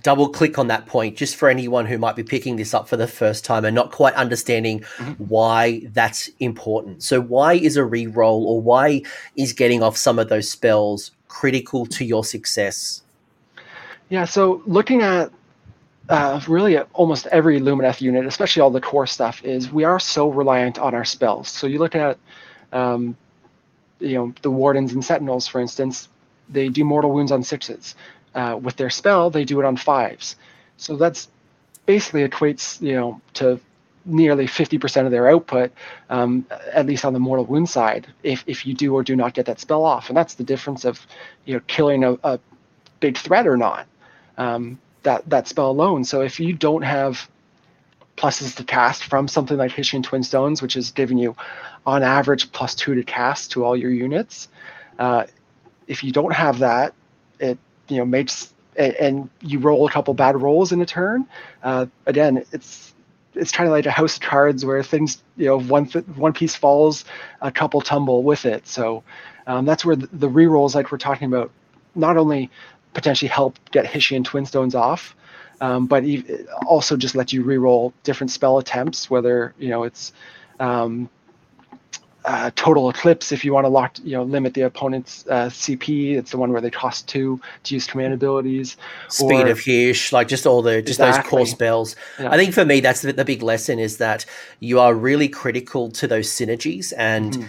double 0.04 0.30
click 0.30 0.58
on 0.58 0.67
that 0.67 0.86
point 0.86 1.17
just 1.17 1.36
for 1.36 1.49
anyone 1.49 1.86
who 1.86 1.97
might 1.97 2.15
be 2.15 2.23
picking 2.23 2.56
this 2.56 2.73
up 2.73 2.88
for 2.88 2.97
the 2.97 3.08
first 3.08 3.43
time 3.43 3.65
and 3.65 3.75
not 3.75 3.91
quite 3.91 4.13
understanding 4.13 4.80
mm-hmm. 4.80 5.12
why 5.23 5.82
that's 5.91 6.30
important. 6.39 7.04
So, 7.04 7.19
why 7.19 7.54
is 7.54 7.77
a 7.77 7.84
re-roll 7.84 8.45
or 8.45 8.62
why 8.62 9.04
is 9.36 9.54
getting 9.54 9.84
off 9.84 9.97
some 9.97 10.17
of 10.17 10.30
those 10.30 10.49
spells 10.49 11.12
critical 11.27 11.86
to 11.88 12.06
your 12.06 12.23
success? 12.23 13.01
Yeah, 14.10 14.25
so 14.25 14.62
looking 14.65 15.01
at 15.01 15.32
uh, 16.10 16.41
really 16.47 16.77
at 16.77 16.88
almost 16.93 17.27
every 17.27 17.60
Lumineth 17.60 18.01
unit, 18.01 18.25
especially 18.25 18.62
all 18.62 18.71
the 18.71 18.82
core 18.82 19.08
stuff, 19.08 19.43
is 19.43 19.71
we 19.71 19.84
are 19.84 19.99
so 19.99 20.30
reliant 20.30 20.80
on 20.80 20.93
our 20.93 21.06
spells. 21.06 21.47
So 21.47 21.67
you 21.67 21.80
look 21.80 21.95
at, 21.95 22.17
um, 22.73 23.15
you 23.99 24.15
know, 24.15 24.34
the 24.41 24.51
Wardens 24.51 24.93
and 24.93 25.04
Sentinels, 25.04 25.47
for 25.47 25.62
instance, 25.62 26.10
they 26.49 26.67
do 26.67 26.84
mortal 26.84 27.12
wounds 27.12 27.32
on 27.32 27.43
sixes 27.43 27.95
uh, 28.36 28.58
with 28.62 28.76
their 28.76 28.89
spell, 28.89 29.30
they 29.30 29.46
do 29.46 29.60
it 29.60 29.65
on 29.65 29.78
fives. 29.78 30.36
So 30.78 30.96
that's 30.96 31.30
basically 31.86 32.28
equates, 32.28 32.82
you 32.82 32.94
know, 32.94 33.22
to 33.36 33.60
nearly 34.06 34.46
50% 34.48 35.06
of 35.06 35.12
their 35.12 35.30
output, 35.30 35.72
um, 36.10 36.46
at 36.72 36.86
least 36.86 37.06
on 37.06 37.13
the 37.13 37.20
mortal 37.20 37.46
wound 37.46 37.70
side, 37.70 38.08
if, 38.24 38.44
if 38.48 38.65
you 38.65 38.74
do 38.74 38.94
or 38.96 39.04
do 39.04 39.15
not 39.15 39.34
get 39.34 39.46
that 39.46 39.60
spell 39.60 39.86
off. 39.86 40.10
And 40.10 40.17
that's 40.17 40.34
the 40.36 40.44
difference 40.44 40.86
of, 40.86 41.06
you 41.46 41.56
know, 41.56 41.62
killing 41.67 42.04
a, 42.04 42.13
a 42.24 42.39
big 43.00 43.17
threat 43.17 43.48
or 43.48 43.58
not, 43.58 43.88
um, 44.38 44.80
that, 45.04 45.30
that 45.30 45.48
spell 45.48 45.70
alone. 45.70 46.04
So 46.04 46.22
if 46.22 46.39
you 46.39 46.54
don't 46.54 46.82
have 46.82 47.30
pluses 48.17 48.56
to 48.56 48.63
cast 48.63 49.04
from 49.04 49.28
something 49.28 49.58
like 49.58 49.72
Hyshian 49.72 50.04
Twinstones, 50.04 50.62
which 50.62 50.76
is 50.76 50.91
giving 50.91 51.17
you 51.17 51.36
on 51.86 52.04
average 52.04 52.52
plus 52.52 52.76
two 52.76 52.96
to 52.96 53.04
cast 53.04 53.52
to 53.52 53.63
all 53.63 53.76
your 53.76 53.91
units, 53.91 54.48
uh, 55.00 55.26
if 55.88 56.04
you 56.04 56.12
don't 56.12 56.34
have 56.34 56.60
that, 56.60 56.94
it 57.39 57.58
you 57.88 57.98
know 57.98 58.06
makes 58.06 58.54
and 58.76 59.30
you 59.41 59.60
roll 59.60 59.88
a 59.88 59.91
couple 59.91 60.13
bad 60.13 60.41
rolls 60.41 60.72
in 60.72 60.82
a 60.82 60.86
turn. 60.86 61.28
Uh, 61.63 61.88
again, 62.06 62.44
it's 62.52 62.94
it's 63.34 63.52
kind 63.52 63.67
of 63.67 63.72
like 63.72 63.86
a 63.86 63.91
house 63.91 64.15
of 64.15 64.22
cards 64.22 64.65
where 64.65 64.84
things 64.84 65.22
you 65.38 65.46
know 65.46 65.60
one 65.60 65.86
one 65.86 66.34
piece 66.34 66.56
falls, 66.56 67.06
a 67.41 67.52
couple 67.52 67.82
tumble 67.82 68.24
with 68.24 68.46
it. 68.46 68.67
So 68.67 69.04
um, 69.48 69.65
that's 69.65 69.84
where 69.84 69.96
the, 69.96 70.08
the 70.08 70.30
rerolls, 70.30 70.76
like 70.76 70.91
we're 70.91 70.98
talking 70.98 71.28
about, 71.28 71.52
not 71.96 72.17
only 72.17 72.50
potentially 72.94 73.30
help 73.30 73.58
get 73.72 73.86
Hyshian 73.86 74.24
Twinstones 74.24 74.76
off, 74.76 75.15
um, 75.62 75.88
but 75.88 76.04
also 76.65 76.98
just 76.98 77.15
let 77.15 77.32
you 77.34 77.44
re-roll 77.44 77.94
different 78.04 78.32
spell 78.32 78.58
attempts, 78.58 79.10
whether 79.10 79.54
you 79.58 79.70
know 79.70 79.84
it's 79.84 80.13
um, 80.60 81.10
uh, 82.25 82.51
total 82.55 82.89
eclipse 82.89 83.31
if 83.31 83.43
you 83.43 83.53
want 83.53 83.65
to 83.65 83.69
lock 83.69 83.97
you 84.03 84.13
know 84.15 84.23
limit 84.23 84.53
the 84.53 84.62
opponent's 84.62 85.25
uh, 85.27 85.47
cp 85.47 86.15
it's 86.15 86.31
the 86.31 86.38
one 86.38 86.51
where 86.51 86.62
they 86.62 86.69
cost 86.69 87.07
two 87.07 87.39
to 87.63 87.73
use 87.73 87.88
command 87.88 88.13
abilities 88.13 88.77
speed 89.10 89.47
or, 89.47 89.51
of 89.51 89.60
Hysh 89.60 90.12
like 90.12 90.27
just 90.27 90.45
all 90.45 90.62
the 90.62 90.81
just 90.81 90.99
exactly. 90.99 91.21
those 91.21 91.29
core 91.29 91.45
spells 91.45 91.95
yeah. 92.19 92.31
i 92.31 92.38
think 92.38 92.53
for 92.53 92.65
me 92.65 92.79
that's 92.79 93.01
the, 93.01 93.13
the, 93.13 93.25
big 93.25 93.41
lesson 93.41 93.79
is 93.79 93.97
that 93.97 94.25
you 94.60 94.79
are 94.79 94.93
really 94.93 95.27
critical 95.27 95.89
to 95.91 96.07
those 96.07 96.27
synergies 96.29 96.93
and 96.97 97.34
mm-hmm 97.34 97.45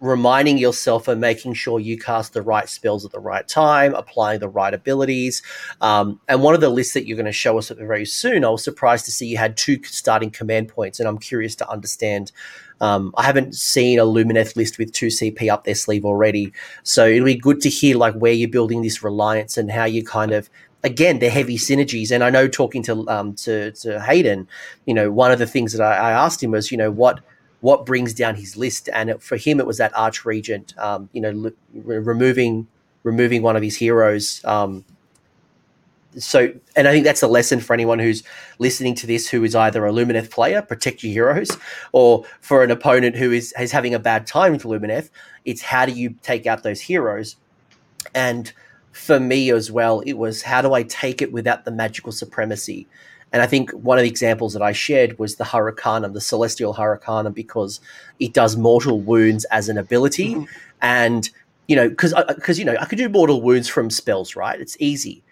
reminding 0.00 0.58
yourself 0.58 1.08
and 1.08 1.20
making 1.20 1.54
sure 1.54 1.80
you 1.80 1.98
cast 1.98 2.32
the 2.32 2.42
right 2.42 2.68
spells 2.68 3.04
at 3.04 3.10
the 3.10 3.18
right 3.18 3.46
time, 3.48 3.94
applying 3.94 4.40
the 4.40 4.48
right 4.48 4.74
abilities. 4.74 5.42
Um, 5.80 6.20
and 6.28 6.42
one 6.42 6.54
of 6.54 6.60
the 6.60 6.68
lists 6.68 6.94
that 6.94 7.06
you're 7.06 7.16
going 7.16 7.26
to 7.26 7.32
show 7.32 7.58
us 7.58 7.70
very 7.70 8.04
soon, 8.04 8.44
I 8.44 8.50
was 8.50 8.62
surprised 8.62 9.04
to 9.06 9.10
see 9.10 9.26
you 9.26 9.38
had 9.38 9.56
two 9.56 9.82
starting 9.84 10.30
command 10.30 10.68
points, 10.68 11.00
and 11.00 11.08
I'm 11.08 11.18
curious 11.18 11.54
to 11.56 11.68
understand. 11.68 12.32
Um, 12.82 13.14
I 13.16 13.22
haven't 13.22 13.54
seen 13.54 13.98
a 13.98 14.04
Lumineth 14.04 14.56
list 14.56 14.76
with 14.78 14.92
two 14.92 15.06
CP 15.06 15.48
up 15.48 15.64
their 15.64 15.74
sleeve 15.74 16.04
already, 16.04 16.52
so 16.82 17.06
it'll 17.06 17.24
be 17.24 17.34
good 17.34 17.60
to 17.62 17.70
hear 17.70 17.96
like 17.96 18.14
where 18.14 18.32
you're 18.32 18.50
building 18.50 18.82
this 18.82 19.02
reliance 19.02 19.56
and 19.56 19.70
how 19.70 19.84
you 19.84 20.04
kind 20.04 20.32
of 20.32 20.50
again 20.84 21.20
the 21.20 21.30
heavy 21.30 21.56
synergies 21.56 22.10
and 22.10 22.24
i 22.24 22.28
know 22.28 22.48
talking 22.48 22.82
to 22.82 23.08
um 23.08 23.34
to, 23.34 23.70
to 23.70 24.00
hayden 24.00 24.48
you 24.84 24.92
know 24.92 25.12
one 25.12 25.30
of 25.30 25.38
the 25.38 25.46
things 25.46 25.72
that 25.72 25.80
I, 25.80 26.10
I 26.10 26.10
asked 26.10 26.42
him 26.42 26.50
was 26.50 26.72
you 26.72 26.76
know 26.76 26.90
what 26.90 27.20
what 27.62 27.86
brings 27.86 28.12
down 28.12 28.34
his 28.34 28.56
list. 28.56 28.88
And 28.92 29.08
it, 29.08 29.22
for 29.22 29.36
him, 29.36 29.58
it 29.60 29.66
was 29.66 29.78
that 29.78 29.96
Arch 29.96 30.24
Regent, 30.24 30.76
um, 30.78 31.08
you 31.12 31.20
know, 31.22 31.52
removing 31.72 32.66
removing 33.04 33.42
one 33.42 33.56
of 33.56 33.62
his 33.62 33.76
heroes. 33.76 34.44
Um, 34.44 34.84
so, 36.18 36.52
and 36.76 36.88
I 36.88 36.92
think 36.92 37.04
that's 37.04 37.22
a 37.22 37.28
lesson 37.28 37.60
for 37.60 37.72
anyone 37.72 37.98
who's 37.98 38.22
listening 38.58 38.94
to 38.96 39.06
this 39.06 39.28
who 39.28 39.44
is 39.44 39.54
either 39.54 39.86
a 39.86 39.92
Lumineth 39.92 40.30
player, 40.30 40.62
protect 40.62 41.02
your 41.02 41.12
heroes, 41.12 41.56
or 41.92 42.24
for 42.40 42.62
an 42.62 42.70
opponent 42.70 43.16
who 43.16 43.32
is, 43.32 43.54
is 43.58 43.72
having 43.72 43.94
a 43.94 43.98
bad 43.98 44.26
time 44.26 44.52
with 44.52 44.64
Lumineth, 44.64 45.10
it's 45.44 45.62
how 45.62 45.86
do 45.86 45.92
you 45.92 46.14
take 46.22 46.46
out 46.46 46.62
those 46.62 46.80
heroes? 46.80 47.36
And 48.14 48.52
for 48.92 49.18
me 49.18 49.50
as 49.50 49.70
well, 49.70 50.00
it 50.00 50.14
was 50.14 50.42
how 50.42 50.60
do 50.60 50.74
I 50.74 50.82
take 50.82 51.22
it 51.22 51.32
without 51.32 51.64
the 51.64 51.70
magical 51.70 52.12
supremacy? 52.12 52.86
And 53.32 53.40
I 53.40 53.46
think 53.46 53.70
one 53.70 53.96
of 53.96 54.02
the 54.02 54.10
examples 54.10 54.52
that 54.52 54.60
I 54.60 54.72
shared 54.72 55.18
was 55.18 55.36
the 55.36 55.44
Hurricanum, 55.44 56.12
the 56.12 56.20
Celestial 56.20 56.74
Hurricanum, 56.74 57.32
because 57.32 57.80
it 58.20 58.34
does 58.34 58.56
mortal 58.56 59.00
wounds 59.00 59.44
as 59.46 59.70
an 59.70 59.78
ability. 59.78 60.34
Mm-hmm. 60.34 60.44
And, 60.82 61.30
you 61.66 61.76
know, 61.76 61.88
because, 61.88 62.12
because 62.28 62.58
you 62.58 62.66
know, 62.66 62.76
I 62.78 62.84
could 62.84 62.98
do 62.98 63.08
mortal 63.08 63.40
wounds 63.40 63.68
from 63.68 63.88
spells, 63.88 64.36
right? 64.36 64.60
It's 64.60 64.76
easy 64.78 65.22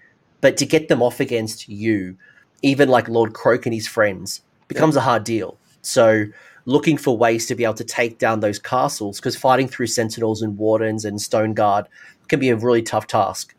but 0.41 0.57
to 0.59 0.67
get 0.67 0.89
them 0.89 1.03
off 1.03 1.21
against 1.21 1.69
you, 1.69 2.17
even 2.63 2.89
like 2.89 3.09
Lord 3.09 3.33
Kroak 3.33 3.67
and 3.67 3.75
his 3.75 3.87
friends, 3.87 4.43
becomes 4.69 4.95
yeah. 4.95 5.01
a 5.01 5.05
hard 5.05 5.25
deal. 5.25 5.59
So 5.83 6.27
looking 6.67 6.97
for 6.97 7.17
ways 7.17 7.47
to 7.47 7.55
be 7.55 7.65
able 7.65 7.75
to 7.75 7.85
take 7.85 8.19
down 8.19 8.41
those 8.41 8.59
castles, 8.59 9.19
because 9.19 9.37
fighting 9.37 9.69
through 9.69 9.87
sentinels 9.89 10.43
and 10.43 10.59
wardens 10.59 11.05
and 11.05 11.21
stone 11.21 11.55
guard 11.55 11.87
can 12.29 12.39
be 12.39 12.51
a 12.51 12.57
really 12.57 12.83
tough 12.83 13.07
task. 13.07 13.55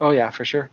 Oh 0.00 0.10
yeah, 0.10 0.30
for 0.30 0.44
sure 0.44 0.70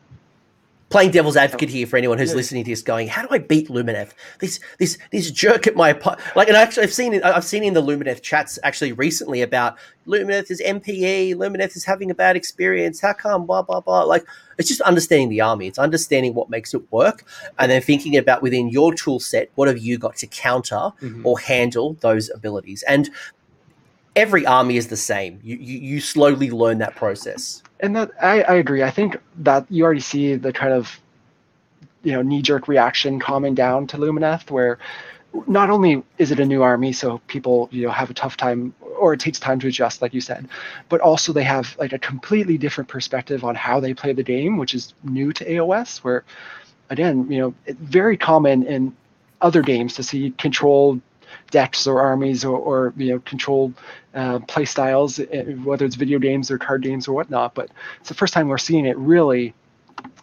playing 0.89 1.11
devil's 1.11 1.35
advocate 1.35 1.69
here 1.69 1.85
for 1.85 1.97
anyone 1.97 2.17
who's 2.17 2.29
yeah. 2.29 2.35
listening 2.35 2.63
to 2.63 2.71
this 2.71 2.81
going 2.81 3.07
how 3.07 3.21
do 3.21 3.27
i 3.31 3.37
beat 3.37 3.67
lumineth? 3.69 4.11
This 4.39 4.59
this 4.79 4.97
this 5.11 5.31
jerk 5.31 5.67
at 5.67 5.75
my 5.75 5.91
like 6.35 6.47
and 6.47 6.57
actually 6.57 6.83
i've 6.83 6.93
seen 6.93 7.21
i've 7.23 7.43
seen 7.43 7.63
in 7.63 7.73
the 7.73 7.81
lumineth 7.81 8.21
chats 8.21 8.57
actually 8.63 8.93
recently 8.93 9.41
about 9.41 9.77
lumineth 10.05 10.49
is 10.49 10.61
mpe 10.61 11.35
lumineth 11.35 11.75
is 11.75 11.83
having 11.83 12.09
a 12.09 12.15
bad 12.15 12.35
experience 12.35 13.01
how 13.01 13.13
come 13.13 13.45
blah 13.45 13.61
blah 13.61 13.81
blah. 13.81 14.03
Like 14.03 14.25
it's 14.57 14.67
just 14.67 14.81
understanding 14.81 15.29
the 15.29 15.41
army. 15.41 15.67
It's 15.67 15.77
understanding 15.77 16.33
what 16.33 16.49
makes 16.49 16.73
it 16.73 16.91
work 16.91 17.23
and 17.59 17.71
then 17.71 17.81
thinking 17.81 18.17
about 18.17 18.41
within 18.41 18.69
your 18.69 18.93
tool 18.93 19.19
set 19.19 19.49
what 19.55 19.67
have 19.67 19.77
you 19.77 19.97
got 19.97 20.15
to 20.17 20.27
counter 20.27 20.75
mm-hmm. 20.75 21.25
or 21.25 21.39
handle 21.39 21.93
those 22.01 22.29
abilities? 22.33 22.83
And 22.83 23.09
every 24.15 24.45
army 24.45 24.77
is 24.77 24.87
the 24.87 24.97
same. 24.97 25.39
You, 25.43 25.57
you 25.57 25.79
you 25.79 25.99
slowly 25.99 26.49
learn 26.49 26.79
that 26.79 26.95
process 26.95 27.63
and 27.79 27.95
that 27.95 28.11
I, 28.21 28.41
I 28.41 28.53
agree. 28.55 28.83
I 28.83 28.91
think 28.91 29.17
that 29.39 29.65
you 29.69 29.83
already 29.83 29.99
see 30.01 30.35
the 30.35 30.53
kind 30.53 30.73
of 30.73 30.99
you 32.03 32.13
know 32.13 32.21
knee-jerk 32.21 32.67
reaction 32.67 33.19
calming 33.19 33.55
down 33.55 33.87
to 33.87 33.97
Lumineth, 33.97 34.49
where 34.49 34.79
not 35.45 35.69
only 35.69 36.03
is 36.17 36.31
it 36.31 36.39
a 36.39 36.45
new 36.45 36.63
army, 36.63 36.93
so 36.93 37.19
people 37.27 37.69
you 37.71 37.85
know 37.85 37.91
have 37.91 38.09
a 38.09 38.13
tough 38.13 38.37
time, 38.37 38.73
or 38.99 39.13
it 39.13 39.19
takes 39.19 39.39
time 39.39 39.59
to 39.59 39.67
adjust, 39.67 40.01
like 40.01 40.13
you 40.13 40.21
said, 40.21 40.47
but 40.89 41.01
also 41.01 41.33
they 41.33 41.43
have 41.43 41.75
like 41.79 41.93
a 41.93 41.99
completely 41.99 42.57
different 42.57 42.89
perspective 42.89 43.43
on 43.43 43.55
how 43.55 43.79
they 43.79 43.93
play 43.93 44.13
the 44.13 44.23
game, 44.23 44.57
which 44.57 44.73
is 44.73 44.93
new 45.03 45.31
to 45.33 45.45
AOS. 45.45 45.99
Where 45.99 46.23
again, 46.89 47.29
you 47.31 47.39
know, 47.39 47.53
it's 47.65 47.79
very 47.79 48.17
common 48.17 48.63
in 48.63 48.95
other 49.41 49.61
games 49.61 49.95
to 49.95 50.03
see 50.03 50.31
controlled 50.37 51.01
decks 51.51 51.87
or 51.87 52.01
armies 52.01 52.43
or, 52.43 52.57
or 52.57 52.93
you 52.97 53.13
know 53.13 53.19
controlled 53.19 53.73
uh, 54.13 54.39
play 54.39 54.65
styles, 54.65 55.19
eh, 55.19 55.43
whether 55.63 55.85
it's 55.85 55.95
video 55.95 56.19
games 56.19 56.49
or 56.51 56.57
card 56.57 56.81
games 56.81 57.07
or 57.07 57.13
whatnot. 57.13 57.53
But 57.53 57.69
it's 57.99 58.09
the 58.09 58.15
first 58.15 58.33
time 58.33 58.47
we're 58.47 58.57
seeing 58.57 58.85
it 58.85 58.97
really 58.97 59.53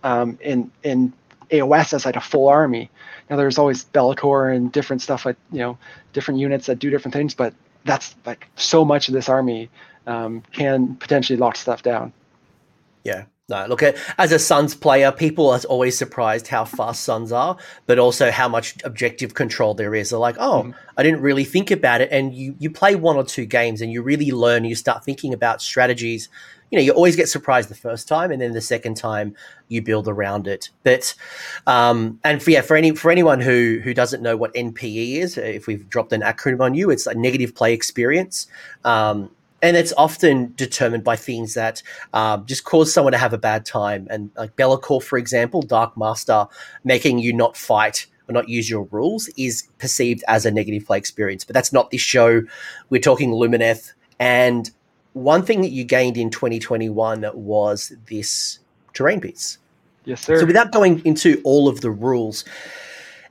um, 0.03 0.39
in 0.41 0.71
in 0.83 1.13
AOS 1.51 1.93
as 1.93 2.05
like 2.05 2.17
a 2.17 2.21
full 2.21 2.49
army. 2.49 2.91
Now 3.31 3.37
there's 3.37 3.59
always 3.59 3.85
Be'lakor 3.85 4.55
and 4.55 4.71
different 4.71 5.03
stuff 5.03 5.25
like 5.25 5.37
you 5.53 5.61
know 5.61 5.79
different 6.13 6.41
units 6.41 6.67
that 6.67 6.79
do 6.79 6.91
different 6.91 7.15
things, 7.15 7.35
but 7.35 7.55
that's 7.85 8.15
like 8.25 8.49
so 8.57 8.85
much 8.85 9.09
of 9.09 9.15
this 9.15 9.29
army 9.29 9.71
um, 10.07 10.43
can 10.53 10.97
potentially 10.97 11.37
lock 11.37 11.57
stuff 11.57 11.83
down. 11.83 12.13
Yeah, 13.05 13.25
no, 13.51 13.67
look 13.67 13.83
at 13.83 13.97
as 14.17 14.33
a 14.33 14.39
Sons 14.39 14.75
player, 14.75 15.13
people 15.13 15.51
are 15.51 15.61
always 15.69 15.99
surprised 15.99 16.49
how 16.49 16.65
fast 16.65 17.03
Sons 17.03 17.31
are, 17.31 17.59
but 17.87 17.99
also 17.99 18.31
how 18.31 18.49
much 18.49 18.75
objective 18.85 19.35
control 19.35 19.75
there 19.75 19.95
is. 19.95 20.11
They're 20.11 20.19
like, 20.19 20.37
oh, 20.39 20.63
mm-hmm. 20.63 20.71
I 20.97 21.03
didn't 21.03 21.21
really 21.21 21.45
think 21.45 21.71
about 21.71 22.01
it. 22.01 22.09
And 22.11 22.35
you 22.35 22.57
you 22.59 22.71
play 22.71 22.95
one 22.95 23.17
or 23.17 23.25
two 23.25 23.45
games 23.45 23.83
and 23.83 23.93
you 23.93 24.03
really 24.03 24.31
learn. 24.31 24.65
You 24.65 24.75
start 24.75 25.05
thinking 25.05 25.35
about 25.35 25.61
strategies. 25.61 26.31
You 26.71 26.79
know, 26.79 26.83
you 26.83 26.93
always 26.93 27.17
get 27.17 27.29
surprised 27.29 27.69
the 27.69 27.75
first 27.75 28.09
time, 28.09 28.33
and 28.33 28.41
then 28.41 28.53
the 28.53 28.63
second 28.63 28.97
time 28.97 29.37
you 29.69 29.83
build 29.83 30.09
around 30.09 30.47
it. 30.49 30.71
But 30.83 31.15
um, 31.67 32.19
and 32.25 32.43
for 32.43 32.51
yeah, 32.51 32.63
for 32.63 32.79
any 32.79 32.93
for 32.93 33.11
anyone 33.11 33.43
who 33.43 33.79
who 33.85 33.93
doesn't 33.93 34.23
know 34.23 34.39
what 34.39 34.55
NPE 34.55 35.17
is, 35.19 35.37
if 35.37 35.67
we've 35.67 35.87
dropped 35.91 36.15
an 36.15 36.23
acronym 36.23 36.63
on 36.63 36.73
you, 36.73 36.89
it's 36.89 37.07
a 37.07 37.15
negative 37.15 37.55
play 37.55 37.75
experience. 37.75 38.47
Um, 38.85 39.31
and 39.65 39.79
it's 39.79 39.95
often 39.97 40.53
determined 40.57 41.05
by 41.05 41.17
things 41.17 41.55
that 41.55 41.83
um, 42.13 42.45
just 42.45 42.65
cause 42.65 42.93
someone 42.93 43.13
to 43.13 43.19
have 43.19 43.33
a 43.33 43.39
bad 43.39 43.65
time. 43.65 44.07
And 44.11 44.31
like 44.37 44.55
Be'lakor, 44.57 45.03
for 45.03 45.17
example, 45.17 45.63
Dark 45.63 45.97
Master 45.97 46.47
making 46.85 47.19
you 47.21 47.33
not 47.33 47.57
fight 47.57 48.07
or 48.29 48.35
not 48.35 48.47
use 48.47 48.69
your 48.69 48.83
rules 48.91 49.29
is 49.39 49.67
perceived 49.79 50.23
as 50.29 50.45
a 50.45 50.51
negative 50.51 50.85
play 50.85 50.99
experience. 50.99 51.45
But 51.45 51.55
that's 51.55 51.73
not 51.73 51.91
this 51.91 52.03
show. 52.03 52.43
We're 52.91 53.01
talking 53.01 53.31
Lumineth. 53.31 53.95
And 54.21 54.71
one 55.15 55.43
thing 55.43 55.63
that 55.63 55.71
you 55.71 55.85
gained 55.85 56.19
in 56.19 56.29
2021 56.29 57.25
was 57.33 57.95
this 58.07 58.59
terrain 58.93 59.23
piece. 59.23 59.57
Yes, 60.05 60.21
sir. 60.21 60.41
So 60.41 60.45
without 60.45 60.73
going 60.73 61.01
into 61.07 61.41
all 61.43 61.69
of 61.69 61.81
the 61.81 61.91
rules, 61.91 62.45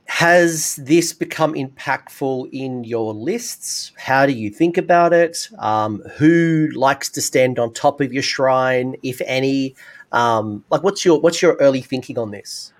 has 0.06 0.76
this 0.76 1.12
become 1.12 1.54
impactful 1.54 2.50
in 2.52 2.84
your 2.84 3.14
lists? 3.14 3.92
How 3.96 4.26
do 4.26 4.32
you 4.32 4.50
think 4.50 4.76
about 4.76 5.12
it? 5.12 5.48
Um, 5.58 6.00
who 6.16 6.68
likes 6.74 7.08
to 7.10 7.22
stand 7.22 7.58
on 7.58 7.72
top 7.72 8.00
of 8.00 8.12
your 8.12 8.22
shrine, 8.22 8.96
if 9.02 9.20
any? 9.24 9.74
Um, 10.12 10.64
like, 10.70 10.82
what's 10.82 11.04
your 11.04 11.20
what's 11.20 11.42
your 11.42 11.54
early 11.54 11.80
thinking 11.80 12.18
on 12.18 12.30
this? 12.30 12.72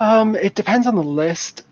Um, 0.00 0.34
it 0.34 0.54
depends 0.54 0.86
on 0.86 0.96
the 0.96 1.02
list, 1.02 1.64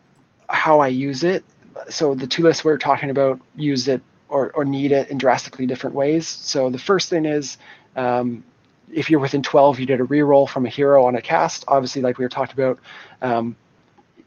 how 0.49 0.81
I 0.81 0.89
use 0.89 1.25
it. 1.25 1.45
So 1.89 2.15
the 2.15 2.27
two 2.27 2.43
lists 2.43 2.65
we're 2.65 2.79
talking 2.79 3.11
about 3.11 3.41
use 3.57 3.89
it 3.89 4.03
or, 4.29 4.53
or 4.53 4.65
need 4.65 4.93
it 4.93 5.11
in 5.11 5.19
drastically 5.19 5.67
different 5.67 5.97
ways. 5.97 6.29
So 6.29 6.71
the 6.71 6.79
first 6.79 7.09
thing 7.09 7.25
is 7.25 7.59
um, 7.97 8.45
if 8.93 9.11
you're 9.11 9.21
within 9.21 9.43
12, 9.43 9.81
you 9.81 9.87
did 9.87 10.01
a 10.01 10.05
reroll 10.05 10.49
from 10.49 10.67
a 10.67 10.69
hero 10.69 11.05
on 11.07 11.17
a 11.17 11.23
cast. 11.23 11.65
Obviously, 11.69 12.03
like 12.03 12.19
we 12.19 12.25
were 12.25 12.29
talked 12.29 12.53
about, 12.53 12.79
um, 13.23 13.57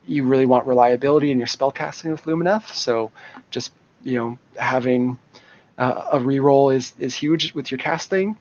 you 0.05 0.23
really 0.23 0.45
want 0.45 0.67
reliability 0.67 1.31
in 1.31 1.37
your 1.37 1.47
spell 1.47 1.71
casting 1.71 2.11
with 2.11 2.23
Lumineth. 2.23 2.73
So 2.73 3.11
just 3.51 3.71
you 4.03 4.17
know 4.17 4.37
having 4.57 5.17
uh, 5.77 6.09
a 6.13 6.19
reroll 6.19 6.73
is 6.73 6.93
is 6.99 7.15
huge 7.15 7.53
with 7.53 7.71
your 7.71 7.77
casting. 7.77 8.37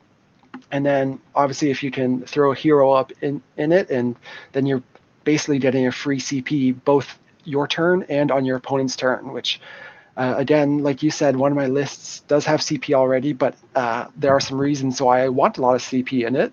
And 0.71 0.85
then 0.85 1.21
obviously 1.35 1.71
if 1.71 1.83
you 1.83 1.91
can 1.91 2.23
throw 2.23 2.53
a 2.53 2.55
hero 2.55 2.93
up 2.93 3.13
in, 3.23 3.43
in 3.57 3.73
it 3.73 3.91
and 3.91 4.17
then 4.53 4.67
you're 4.67 4.83
basically 5.25 5.59
getting 5.59 5.87
a 5.87 5.93
free 5.93 6.19
CP 6.19 6.85
both 6.85 7.19
your 7.45 7.67
turn 7.67 8.05
and 8.09 8.31
on 8.31 8.45
your 8.45 8.57
opponent's 8.57 8.97
turn, 8.97 9.33
which 9.33 9.61
uh, 10.17 10.35
again, 10.37 10.83
like 10.83 11.03
you 11.03 11.11
said, 11.11 11.37
one 11.37 11.53
of 11.53 11.57
my 11.57 11.67
lists 11.67 12.21
does 12.21 12.45
have 12.45 12.61
CP 12.61 12.95
already, 12.95 13.33
but 13.33 13.55
uh, 13.75 14.07
there 14.17 14.33
are 14.33 14.41
some 14.41 14.61
reasons 14.61 15.01
why 15.01 15.23
I 15.23 15.29
want 15.31 15.57
a 15.57 15.63
lot 15.63 15.75
of 15.75 15.81
CP 15.81 16.27
in 16.27 16.37
it. 16.37 16.53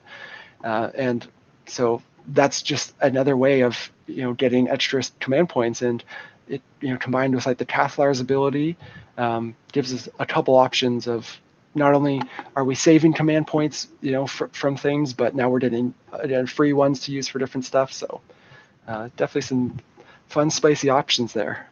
Uh, 0.63 0.89
and 0.95 1.27
so 1.67 2.01
that's 2.27 2.61
just 2.61 2.93
another 3.01 3.35
way 3.35 3.61
of 3.61 3.91
you 4.09 4.23
know 4.23 4.33
getting 4.33 4.69
extra 4.69 5.03
command 5.19 5.49
points 5.49 5.81
and 5.81 6.03
it 6.47 6.61
you 6.81 6.89
know 6.89 6.97
combined 6.97 7.35
with 7.35 7.45
like 7.45 7.57
the 7.57 7.65
Cathallar's 7.65 8.19
ability 8.19 8.77
um, 9.17 9.55
gives 9.71 9.93
us 9.93 10.09
a 10.19 10.25
couple 10.25 10.55
options 10.55 11.07
of 11.07 11.39
not 11.75 11.93
only 11.93 12.21
are 12.55 12.63
we 12.63 12.75
saving 12.75 13.13
command 13.13 13.47
points 13.47 13.87
you 14.01 14.11
know 14.11 14.27
fr- 14.27 14.47
from 14.53 14.75
things 14.77 15.13
but 15.13 15.35
now 15.35 15.49
we're 15.49 15.59
getting 15.59 15.93
uh, 16.13 16.45
free 16.45 16.73
ones 16.73 17.01
to 17.01 17.11
use 17.11 17.27
for 17.27 17.39
different 17.39 17.65
stuff 17.65 17.91
so 17.93 18.21
uh, 18.87 19.09
definitely 19.17 19.41
some 19.41 19.77
fun 20.27 20.49
spicy 20.49 20.89
options 20.89 21.33
there. 21.33 21.67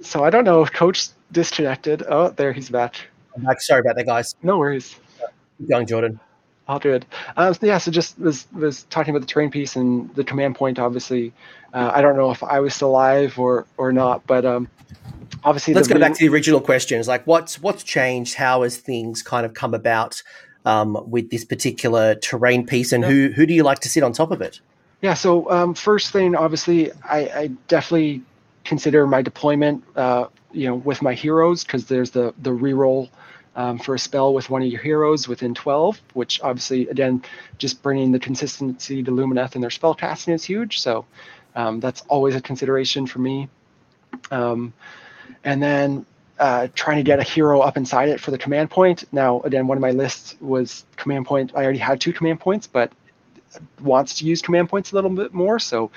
So 0.00 0.24
i 0.24 0.30
don't 0.30 0.44
know 0.44 0.62
if 0.62 0.72
coach 0.72 1.08
disconnected. 1.30 2.02
Oh 2.08 2.28
there 2.30 2.52
he's 2.52 2.68
back. 2.70 2.96
I'm 3.36 3.42
back. 3.44 3.60
Sorry 3.60 3.80
about 3.80 3.96
that 3.96 4.06
guys. 4.06 4.34
No 4.42 4.58
worries. 4.58 4.96
Young 5.66 5.86
Jordan. 5.86 6.20
All 6.68 6.78
good. 6.78 7.04
Um, 7.36 7.54
so 7.54 7.66
yeah, 7.66 7.78
so 7.78 7.90
just 7.90 8.18
was 8.18 8.46
was 8.52 8.84
talking 8.84 9.14
about 9.14 9.26
the 9.26 9.32
terrain 9.32 9.50
piece 9.50 9.74
and 9.74 10.14
the 10.14 10.22
command 10.22 10.54
point. 10.54 10.78
Obviously, 10.78 11.32
uh, 11.72 11.90
I 11.92 12.00
don't 12.00 12.16
know 12.16 12.30
if 12.30 12.42
I 12.42 12.60
was 12.60 12.74
still 12.74 12.90
alive 12.90 13.38
or 13.38 13.66
or 13.76 13.92
not, 13.92 14.26
but 14.26 14.44
um, 14.44 14.68
obviously. 15.42 15.74
Let's 15.74 15.88
go 15.88 15.98
back 15.98 16.14
to 16.14 16.18
the 16.18 16.32
original 16.32 16.60
questions. 16.60 17.08
Like, 17.08 17.26
what's 17.26 17.60
what's 17.60 17.82
changed? 17.82 18.34
How 18.34 18.62
has 18.62 18.76
things 18.76 19.22
kind 19.22 19.44
of 19.44 19.54
come 19.54 19.74
about 19.74 20.22
um, 20.64 21.10
with 21.10 21.30
this 21.30 21.44
particular 21.44 22.14
terrain 22.14 22.64
piece, 22.64 22.92
and 22.92 23.02
yeah. 23.02 23.10
who 23.10 23.28
who 23.30 23.44
do 23.44 23.54
you 23.54 23.64
like 23.64 23.80
to 23.80 23.88
sit 23.88 24.04
on 24.04 24.12
top 24.12 24.30
of 24.30 24.40
it? 24.40 24.60
Yeah. 25.00 25.14
So 25.14 25.50
um, 25.50 25.74
first 25.74 26.12
thing, 26.12 26.36
obviously, 26.36 26.92
I, 27.04 27.18
I 27.18 27.46
definitely 27.66 28.22
consider 28.64 29.04
my 29.06 29.20
deployment. 29.20 29.82
Uh, 29.96 30.26
you 30.52 30.68
know, 30.68 30.76
with 30.76 31.02
my 31.02 31.14
heroes 31.14 31.64
because 31.64 31.86
there's 31.86 32.10
the 32.10 32.34
the 32.42 32.50
reroll 32.50 33.08
um, 33.54 33.78
for 33.78 33.94
a 33.94 33.98
spell 33.98 34.32
with 34.32 34.48
one 34.50 34.62
of 34.62 34.68
your 34.68 34.80
heroes 34.80 35.28
within 35.28 35.54
12, 35.54 36.00
which 36.14 36.40
obviously, 36.42 36.88
again, 36.88 37.22
just 37.58 37.82
bringing 37.82 38.12
the 38.12 38.18
consistency 38.18 39.02
to 39.02 39.10
Lumineth 39.10 39.54
and 39.54 39.62
their 39.62 39.70
spell 39.70 39.94
casting 39.94 40.34
is 40.34 40.44
huge. 40.44 40.80
So 40.80 41.04
um, 41.54 41.80
that's 41.80 42.02
always 42.08 42.34
a 42.34 42.40
consideration 42.40 43.06
for 43.06 43.18
me. 43.18 43.48
Um, 44.30 44.72
and 45.44 45.62
then 45.62 46.06
uh, 46.38 46.68
trying 46.74 46.96
to 46.96 47.02
get 47.02 47.18
a 47.18 47.22
hero 47.22 47.60
up 47.60 47.76
inside 47.76 48.08
it 48.08 48.20
for 48.20 48.30
the 48.30 48.38
command 48.38 48.70
point. 48.70 49.04
Now, 49.12 49.40
again, 49.42 49.66
one 49.66 49.76
of 49.76 49.82
my 49.82 49.90
lists 49.90 50.36
was 50.40 50.84
command 50.96 51.26
point. 51.26 51.52
I 51.54 51.62
already 51.62 51.78
had 51.78 52.00
two 52.00 52.12
command 52.12 52.40
points, 52.40 52.66
but 52.66 52.92
wants 53.80 54.14
to 54.14 54.24
use 54.24 54.40
command 54.40 54.68
points 54.68 54.92
a 54.92 54.94
little 54.94 55.10
bit 55.10 55.34
more. 55.34 55.58
So 55.58 55.90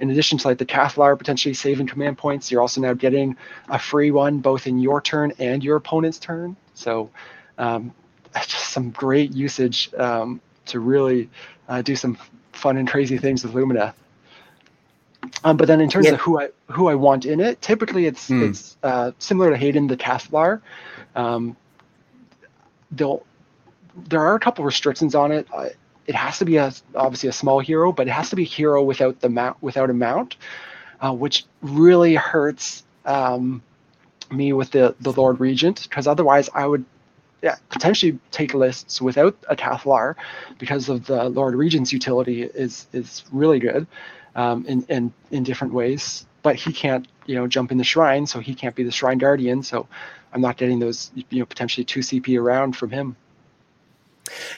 in 0.00 0.10
addition 0.10 0.38
to 0.38 0.48
like 0.48 0.58
the 0.58 0.66
Cathallar 0.66 1.16
potentially 1.16 1.54
saving 1.54 1.86
command 1.86 2.18
points, 2.18 2.50
you're 2.50 2.60
also 2.60 2.80
now 2.80 2.94
getting 2.94 3.36
a 3.68 3.78
free 3.78 4.10
one 4.10 4.38
both 4.38 4.66
in 4.66 4.78
your 4.78 5.00
turn 5.00 5.32
and 5.38 5.62
your 5.62 5.76
opponent's 5.76 6.18
turn. 6.18 6.56
So 6.74 7.10
um, 7.58 7.92
just 8.34 8.70
some 8.70 8.90
great 8.90 9.32
usage 9.32 9.92
um, 9.94 10.40
to 10.66 10.80
really 10.80 11.28
uh, 11.68 11.82
do 11.82 11.96
some 11.96 12.18
fun 12.52 12.76
and 12.76 12.88
crazy 12.88 13.18
things 13.18 13.42
with 13.42 13.54
Lumina. 13.54 13.94
Um, 15.44 15.56
but 15.56 15.68
then 15.68 15.80
in 15.80 15.88
terms 15.88 16.08
of 16.08 16.20
who 16.20 16.40
I 16.40 16.48
who 16.70 16.88
I 16.88 16.94
want 16.94 17.26
in 17.26 17.40
it, 17.40 17.60
typically 17.62 18.06
it's 18.06 18.28
mm. 18.28 18.48
it's 18.48 18.76
uh, 18.82 19.12
similar 19.18 19.50
to 19.50 19.56
Hayden 19.56 19.86
the 19.86 19.96
Cathallar. 19.96 20.60
Um, 21.14 21.56
they'll 22.90 23.24
there 24.08 24.20
are 24.20 24.34
a 24.34 24.40
couple 24.40 24.64
restrictions 24.64 25.14
on 25.14 25.32
it. 25.32 25.46
Uh, 25.52 25.68
it 26.06 26.14
has 26.14 26.38
to 26.38 26.44
be 26.44 26.56
a 26.56 26.72
obviously 26.94 27.28
a 27.28 27.32
small 27.32 27.60
hero, 27.60 27.92
but 27.92 28.08
it 28.08 28.10
has 28.10 28.30
to 28.30 28.36
be 28.36 28.42
a 28.42 28.46
hero 28.46 28.82
without 28.82 29.20
the 29.20 29.28
mount 29.28 29.56
without 29.62 29.90
a 29.90 29.94
mount, 29.94 30.36
uh, 31.00 31.12
which 31.12 31.44
really 31.60 32.14
hurts 32.14 32.84
um, 33.04 33.62
me 34.32 34.52
with 34.52 34.70
the 34.70 34.94
the 35.00 35.12
Lord 35.12 35.40
Regent 35.40 35.82
because 35.82 36.06
otherwise 36.06 36.48
I 36.54 36.66
would 36.66 36.84
yeah, 37.42 37.56
potentially 37.70 38.18
take 38.30 38.54
lists 38.54 39.02
without 39.02 39.36
a 39.48 39.56
Cathallar 39.56 40.14
because 40.58 40.88
of 40.88 41.06
the 41.06 41.28
Lord 41.28 41.54
Regent's 41.54 41.92
utility 41.92 42.42
is 42.42 42.86
is 42.92 43.24
really 43.32 43.58
good 43.58 43.86
um, 44.36 44.64
in, 44.66 44.84
in 44.88 45.12
in 45.30 45.42
different 45.42 45.74
ways. 45.74 46.24
But 46.42 46.56
he 46.56 46.72
can't 46.72 47.06
you 47.26 47.34
know 47.34 47.46
jump 47.48 47.72
in 47.72 47.78
the 47.78 47.84
shrine, 47.84 48.26
so 48.26 48.38
he 48.40 48.54
can't 48.54 48.74
be 48.74 48.84
the 48.84 48.92
shrine 48.92 49.18
guardian. 49.18 49.62
So 49.62 49.88
I'm 50.32 50.40
not 50.40 50.56
getting 50.56 50.78
those 50.78 51.10
you 51.14 51.40
know 51.40 51.46
potentially 51.46 51.84
two 51.84 52.00
CP 52.00 52.40
around 52.40 52.76
from 52.76 52.90
him. 52.90 53.16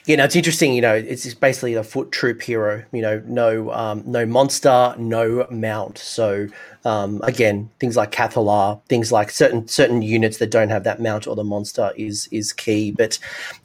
Yeah, 0.05 0.17
no, 0.17 0.25
it's 0.25 0.35
interesting. 0.35 0.73
You 0.73 0.81
know, 0.81 0.93
it's 0.93 1.33
basically 1.33 1.73
a 1.73 1.83
foot 1.83 2.11
troop 2.11 2.41
hero. 2.41 2.83
You 2.91 3.01
know, 3.01 3.23
no, 3.25 3.71
um, 3.71 4.03
no 4.05 4.25
monster, 4.25 4.95
no 4.97 5.47
mount. 5.49 5.97
So 5.97 6.47
um, 6.85 7.19
again, 7.23 7.69
things 7.79 7.97
like 7.97 8.11
Cathallar, 8.11 8.79
things 8.87 9.11
like 9.11 9.31
certain 9.31 9.67
certain 9.67 10.01
units 10.01 10.37
that 10.37 10.51
don't 10.51 10.69
have 10.69 10.83
that 10.83 11.01
mount 11.01 11.27
or 11.27 11.35
the 11.35 11.43
monster 11.43 11.91
is 11.97 12.27
is 12.31 12.53
key. 12.53 12.91
But 12.91 13.17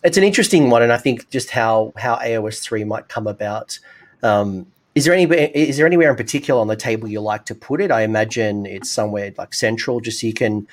it's 0.02 0.16
an 0.16 0.24
interesting 0.24 0.70
one, 0.70 0.82
and 0.82 0.92
I 0.92 0.96
think 0.96 1.28
just 1.30 1.50
how 1.50 1.92
how 1.96 2.16
AOS 2.16 2.60
three 2.60 2.84
might 2.84 3.08
come 3.08 3.26
about. 3.26 3.78
Um, 4.22 4.66
is 4.94 5.04
there 5.04 5.14
any 5.14 5.24
is 5.24 5.76
there 5.76 5.86
anywhere 5.86 6.10
in 6.10 6.16
particular 6.16 6.60
on 6.60 6.66
the 6.66 6.76
table 6.76 7.08
you 7.08 7.20
like 7.20 7.44
to 7.46 7.54
put 7.54 7.80
it? 7.80 7.90
I 7.90 8.02
imagine 8.02 8.66
it's 8.66 8.90
somewhere 8.90 9.32
like 9.36 9.54
central, 9.54 10.00
just 10.00 10.20
so 10.20 10.26
you 10.26 10.34
can 10.34 10.66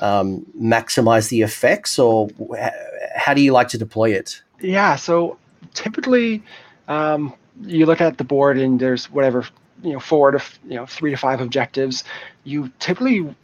um, 0.00 0.46
maximize 0.58 1.28
the 1.28 1.42
effects, 1.42 1.98
or 1.98 2.28
how 3.16 3.34
do 3.34 3.40
you 3.40 3.52
like 3.52 3.68
to 3.68 3.78
deploy 3.78 4.10
it? 4.10 4.40
Yeah, 4.60 4.96
so 4.96 5.38
typically 5.74 6.42
um, 6.88 7.34
you 7.62 7.86
look 7.86 8.00
at 8.00 8.18
the 8.18 8.24
board 8.24 8.58
and 8.58 8.78
there's 8.80 9.10
whatever 9.10 9.46
you 9.82 9.92
know 9.92 10.00
four 10.00 10.32
to 10.32 10.42
you 10.64 10.74
know 10.76 10.86
three 10.86 11.10
to 11.10 11.16
five 11.16 11.40
objectives. 11.40 12.04
You 12.44 12.72
typically, 12.78 13.34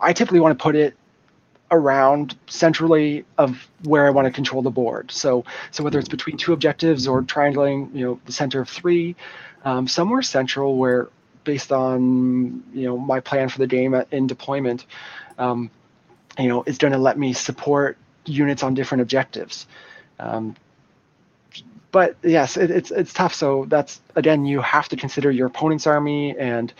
I 0.00 0.12
typically 0.12 0.40
want 0.40 0.58
to 0.58 0.62
put 0.62 0.74
it 0.76 0.94
around 1.70 2.36
centrally 2.48 3.24
of 3.38 3.66
where 3.84 4.06
I 4.06 4.10
want 4.10 4.26
to 4.26 4.30
control 4.30 4.62
the 4.62 4.70
board. 4.70 5.10
So 5.10 5.44
so 5.70 5.84
whether 5.84 5.98
it's 5.98 6.08
between 6.08 6.36
two 6.36 6.52
objectives 6.52 7.06
or 7.06 7.22
triangling, 7.22 7.90
you 7.94 8.04
know, 8.04 8.20
the 8.26 8.32
center 8.32 8.60
of 8.60 8.68
three, 8.68 9.16
um, 9.64 9.88
somewhere 9.88 10.22
central 10.22 10.76
where 10.76 11.08
based 11.44 11.72
on 11.72 12.62
you 12.72 12.84
know 12.86 12.96
my 12.98 13.20
plan 13.20 13.48
for 13.48 13.58
the 13.58 13.66
game 13.66 13.94
in 14.10 14.26
deployment, 14.26 14.86
um, 15.38 15.70
you 16.38 16.48
know, 16.48 16.62
is 16.66 16.78
going 16.78 16.92
to 16.92 16.98
let 16.98 17.18
me 17.18 17.32
support 17.32 17.98
units 18.24 18.62
on 18.62 18.74
different 18.74 19.02
objectives. 19.02 19.66
Um, 20.18 20.54
but 21.92 22.16
yes, 22.22 22.56
it, 22.56 22.70
it's 22.70 22.90
it's 22.90 23.12
tough. 23.12 23.34
So 23.34 23.66
that's 23.68 24.00
again, 24.16 24.44
you 24.46 24.60
have 24.62 24.88
to 24.88 24.96
consider 24.96 25.30
your 25.30 25.46
opponent's 25.46 25.86
army 25.86 26.36
and 26.36 26.72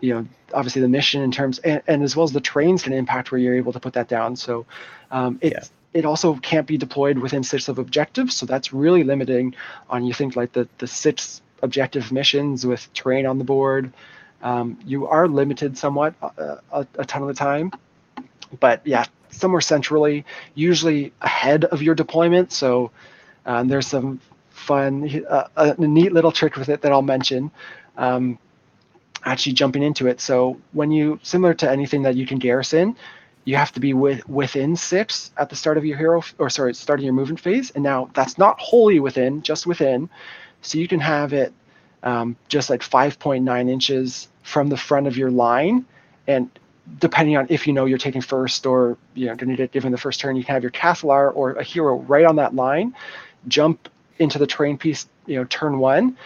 you 0.00 0.14
know 0.14 0.26
obviously 0.54 0.80
the 0.80 0.88
mission 0.88 1.22
in 1.22 1.32
terms 1.32 1.58
and, 1.60 1.82
and 1.88 2.02
as 2.02 2.14
well 2.14 2.24
as 2.24 2.32
the 2.32 2.40
trains 2.40 2.82
can 2.82 2.92
impact 2.92 3.32
where 3.32 3.40
you're 3.40 3.56
able 3.56 3.72
to 3.72 3.80
put 3.80 3.94
that 3.94 4.08
down. 4.08 4.36
So 4.36 4.66
um, 5.10 5.38
it 5.40 5.54
yeah. 5.54 5.64
it 5.94 6.04
also 6.04 6.36
can't 6.36 6.66
be 6.66 6.76
deployed 6.76 7.18
within 7.18 7.42
six 7.42 7.68
of 7.68 7.78
objectives. 7.78 8.36
So 8.36 8.46
that's 8.46 8.72
really 8.72 9.04
limiting 9.04 9.54
on 9.88 10.04
you 10.04 10.12
think 10.12 10.36
like 10.36 10.52
the 10.52 10.68
the 10.78 10.86
six 10.86 11.40
objective 11.62 12.12
missions 12.12 12.64
with 12.64 12.92
terrain 12.92 13.26
on 13.26 13.38
the 13.38 13.44
board. 13.44 13.92
Um, 14.42 14.78
you 14.84 15.08
are 15.08 15.26
limited 15.26 15.76
somewhat 15.76 16.14
uh, 16.22 16.56
a, 16.70 16.86
a 16.96 17.04
ton 17.04 17.22
of 17.22 17.28
the 17.28 17.34
time, 17.34 17.72
but 18.60 18.82
yeah, 18.84 19.06
somewhere 19.30 19.60
centrally, 19.62 20.24
usually 20.54 21.12
ahead 21.22 21.64
of 21.64 21.82
your 21.82 21.96
deployment. 21.96 22.52
So 22.52 22.92
um, 23.46 23.66
there's 23.66 23.88
some 23.88 24.20
fun, 24.68 25.24
uh, 25.28 25.48
a 25.56 25.86
neat 25.86 26.12
little 26.12 26.30
trick 26.30 26.56
with 26.56 26.68
it 26.68 26.82
that 26.82 26.92
I'll 26.92 27.02
mention. 27.02 27.50
Um, 27.96 28.38
actually 29.24 29.54
jumping 29.54 29.82
into 29.82 30.06
it. 30.06 30.20
So 30.20 30.60
when 30.72 30.90
you, 30.90 31.18
similar 31.22 31.54
to 31.54 31.70
anything 31.70 32.02
that 32.02 32.14
you 32.14 32.26
can 32.26 32.38
garrison, 32.38 32.96
you 33.44 33.56
have 33.56 33.72
to 33.72 33.80
be 33.80 33.94
with, 33.94 34.28
within 34.28 34.76
six 34.76 35.32
at 35.36 35.48
the 35.48 35.56
start 35.56 35.78
of 35.78 35.84
your 35.84 35.96
hero, 35.96 36.22
or 36.38 36.50
sorry, 36.50 36.74
starting 36.74 37.04
your 37.06 37.14
movement 37.14 37.40
phase. 37.40 37.70
And 37.70 37.82
now 37.82 38.10
that's 38.14 38.38
not 38.38 38.60
wholly 38.60 39.00
within, 39.00 39.42
just 39.42 39.66
within. 39.66 40.08
So 40.62 40.78
you 40.78 40.86
can 40.86 41.00
have 41.00 41.32
it 41.32 41.52
um, 42.02 42.36
just 42.48 42.70
like 42.70 42.82
5.9 42.82 43.70
inches 43.70 44.28
from 44.42 44.68
the 44.68 44.76
front 44.76 45.06
of 45.06 45.16
your 45.16 45.30
line. 45.30 45.84
And 46.26 46.50
depending 47.00 47.36
on 47.36 47.46
if 47.48 47.66
you 47.66 47.72
know 47.72 47.86
you're 47.86 47.98
taking 47.98 48.20
first 48.20 48.66
or 48.66 48.96
you 49.14 49.26
know 49.26 49.34
going 49.34 49.56
to 49.56 49.66
given 49.68 49.92
the 49.92 49.98
first 49.98 50.20
turn, 50.20 50.36
you 50.36 50.44
can 50.44 50.54
have 50.54 50.62
your 50.62 50.72
Cathallar 50.72 51.34
or 51.34 51.52
a 51.52 51.62
hero 51.62 51.96
right 51.96 52.24
on 52.24 52.36
that 52.36 52.54
line, 52.54 52.94
jump 53.46 53.88
into 54.18 54.38
the 54.38 54.46
terrain 54.46 54.78
piece, 54.78 55.06
you 55.26 55.36
know, 55.36 55.44
turn 55.44 55.78
one. 55.78 56.16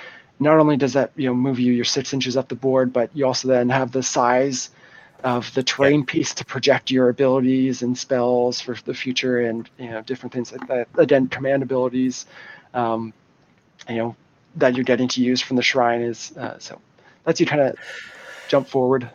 Not 0.41 0.59
only 0.59 0.77
does 0.77 0.95
that 0.95 1.13
you 1.17 1.29
know 1.29 1.35
move 1.35 1.59
you 1.59 1.73
your 1.73 1.85
six 1.85 2.13
inches 2.13 2.37
up 2.37 2.49
the 2.49 2.55
board, 2.55 2.93
but 2.93 3.11
you 3.15 3.27
also 3.27 3.49
then 3.49 3.69
have 3.69 3.93
the 3.93 4.03
size 4.03 4.71
of 5.23 5.53
the 5.55 5.63
terrain 5.63 6.01
yeah. 6.01 6.07
piece 6.09 6.35
to 6.35 6.45
project 6.45 6.91
your 6.91 7.09
abilities 7.09 7.83
and 7.83 7.97
spells 7.97 8.61
for 8.61 8.77
the 8.85 8.95
future 8.95 9.41
and 9.41 9.71
you 9.79 9.91
know 9.91 10.03
different 10.03 10.33
things 10.33 10.53
like 10.53 10.67
that. 10.69 10.89
Again, 10.97 11.29
command 11.29 11.63
abilities, 11.63 12.27
um, 12.75 13.13
you 13.89 13.97
know, 13.97 14.17
that 14.57 14.75
you're 14.75 14.85
getting 14.85 15.09
to 15.09 15.23
use 15.23 15.41
from 15.41 15.57
the 15.57 15.63
shrine 15.63 16.03
is 16.03 16.37
uh, 16.37 16.59
so 16.59 16.81
lets 17.27 17.41
you 17.41 17.47
kind 17.47 17.63
of 17.63 17.77
jump 18.49 18.69
forward. 18.69 19.09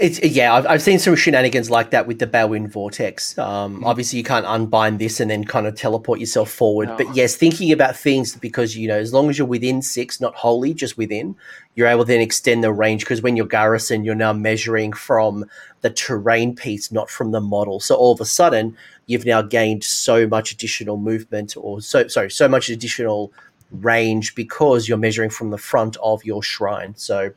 It's 0.00 0.18
yeah, 0.22 0.54
I've, 0.54 0.66
I've 0.66 0.82
seen 0.82 0.98
some 0.98 1.14
shenanigans 1.14 1.68
like 1.68 1.90
that 1.90 2.06
with 2.06 2.20
the 2.20 2.26
Balewind 2.26 2.72
Vortex. 2.72 3.36
Um, 3.36 3.74
mm-hmm. 3.76 3.84
Obviously, 3.84 4.16
you 4.16 4.24
can't 4.24 4.46
unbind 4.46 4.98
this 4.98 5.20
and 5.20 5.30
then 5.30 5.44
kind 5.44 5.66
of 5.66 5.74
teleport 5.74 6.20
yourself 6.20 6.50
forward. 6.50 6.88
No. 6.88 6.96
But 6.96 7.14
yes, 7.14 7.36
thinking 7.36 7.70
about 7.70 7.96
things 7.96 8.34
because 8.34 8.74
you 8.74 8.88
know, 8.88 8.96
as 8.96 9.12
long 9.12 9.28
as 9.28 9.36
you're 9.36 9.46
within 9.46 9.82
six, 9.82 10.18
not 10.18 10.34
wholly, 10.34 10.72
just 10.72 10.96
within, 10.96 11.36
you're 11.74 11.86
able 11.86 12.04
to 12.04 12.08
then 12.08 12.22
extend 12.22 12.64
the 12.64 12.72
range. 12.72 13.02
Because 13.02 13.20
when 13.20 13.36
you're 13.36 13.44
garrison, 13.44 14.02
you're 14.02 14.14
now 14.14 14.32
measuring 14.32 14.94
from 14.94 15.44
the 15.82 15.90
terrain 15.90 16.56
piece, 16.56 16.90
not 16.90 17.10
from 17.10 17.32
the 17.32 17.40
model. 17.40 17.78
So 17.78 17.94
all 17.94 18.12
of 18.12 18.22
a 18.22 18.24
sudden, 18.24 18.74
you've 19.04 19.26
now 19.26 19.42
gained 19.42 19.84
so 19.84 20.26
much 20.26 20.50
additional 20.50 20.96
movement, 20.96 21.58
or 21.58 21.82
so 21.82 22.08
sorry, 22.08 22.30
so 22.30 22.48
much 22.48 22.70
additional 22.70 23.34
range 23.70 24.34
because 24.34 24.88
you're 24.88 24.96
measuring 24.96 25.28
from 25.28 25.50
the 25.50 25.58
front 25.58 25.98
of 26.02 26.24
your 26.24 26.42
shrine. 26.42 26.94
So. 26.96 27.32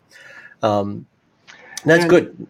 Um, 0.62 1.08
that's 1.86 2.04
and 2.04 2.10
good. 2.10 2.47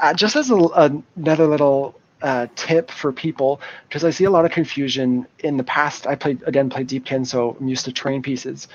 Uh, 0.00 0.14
just 0.14 0.36
as 0.36 0.50
a, 0.50 1.00
another 1.16 1.46
little 1.46 1.98
uh, 2.22 2.46
tip 2.56 2.90
for 2.90 3.12
people, 3.12 3.60
because 3.88 4.04
I 4.04 4.10
see 4.10 4.24
a 4.24 4.30
lot 4.30 4.44
of 4.44 4.50
confusion 4.50 5.26
in 5.40 5.56
the 5.56 5.64
past. 5.64 6.06
I 6.06 6.14
played 6.14 6.42
again 6.46 6.70
played 6.70 6.86
Deep 6.86 7.04
Deepkin, 7.04 7.26
so 7.26 7.56
I'm 7.60 7.68
used 7.68 7.84
to 7.84 7.92
train 7.92 8.22
pieces, 8.22 8.68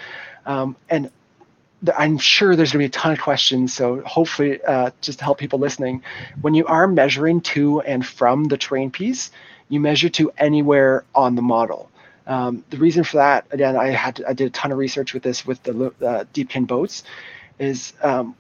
um, 0.46 0.76
and 0.90 1.10
I'm 1.98 2.18
sure 2.18 2.56
there's 2.56 2.72
going 2.72 2.86
to 2.86 2.90
be 2.90 2.98
a 2.98 3.02
ton 3.02 3.12
of 3.12 3.20
questions. 3.20 3.74
So 3.74 4.02
hopefully, 4.02 4.62
uh, 4.64 4.92
just 5.02 5.20
to 5.20 5.26
help 5.26 5.38
people 5.38 5.60
listening, 5.60 6.04
when 6.42 6.54
you 6.54 6.66
are 6.68 6.88
measuring 6.88 7.42
to 7.42 7.82
and 7.82 8.06
from 8.06 8.46
the 8.46 8.58
train 8.58 8.90
piece, 8.92 9.32
you 9.70 9.80
measure 9.80 10.10
to 10.10 10.32
anywhere 10.38 11.04
on 11.14 11.36
the 11.36 11.42
model. 11.42 11.90
Um, 12.26 12.64
the 12.70 12.78
reason 12.78 13.04
for 13.04 13.18
that, 13.18 13.46
again, 13.52 13.76
I 13.76 13.88
had 13.90 14.16
to, 14.18 14.30
I 14.30 14.34
did 14.34 14.48
a 14.48 14.50
ton 14.52 14.72
of 14.72 14.78
research 14.78 15.14
with 15.14 15.24
this 15.24 15.46
with 15.46 15.62
the 15.64 15.88
uh, 16.02 16.24
Deepkin 16.34 16.68
boats, 16.68 17.04
is 17.60 17.94
um, 18.02 18.36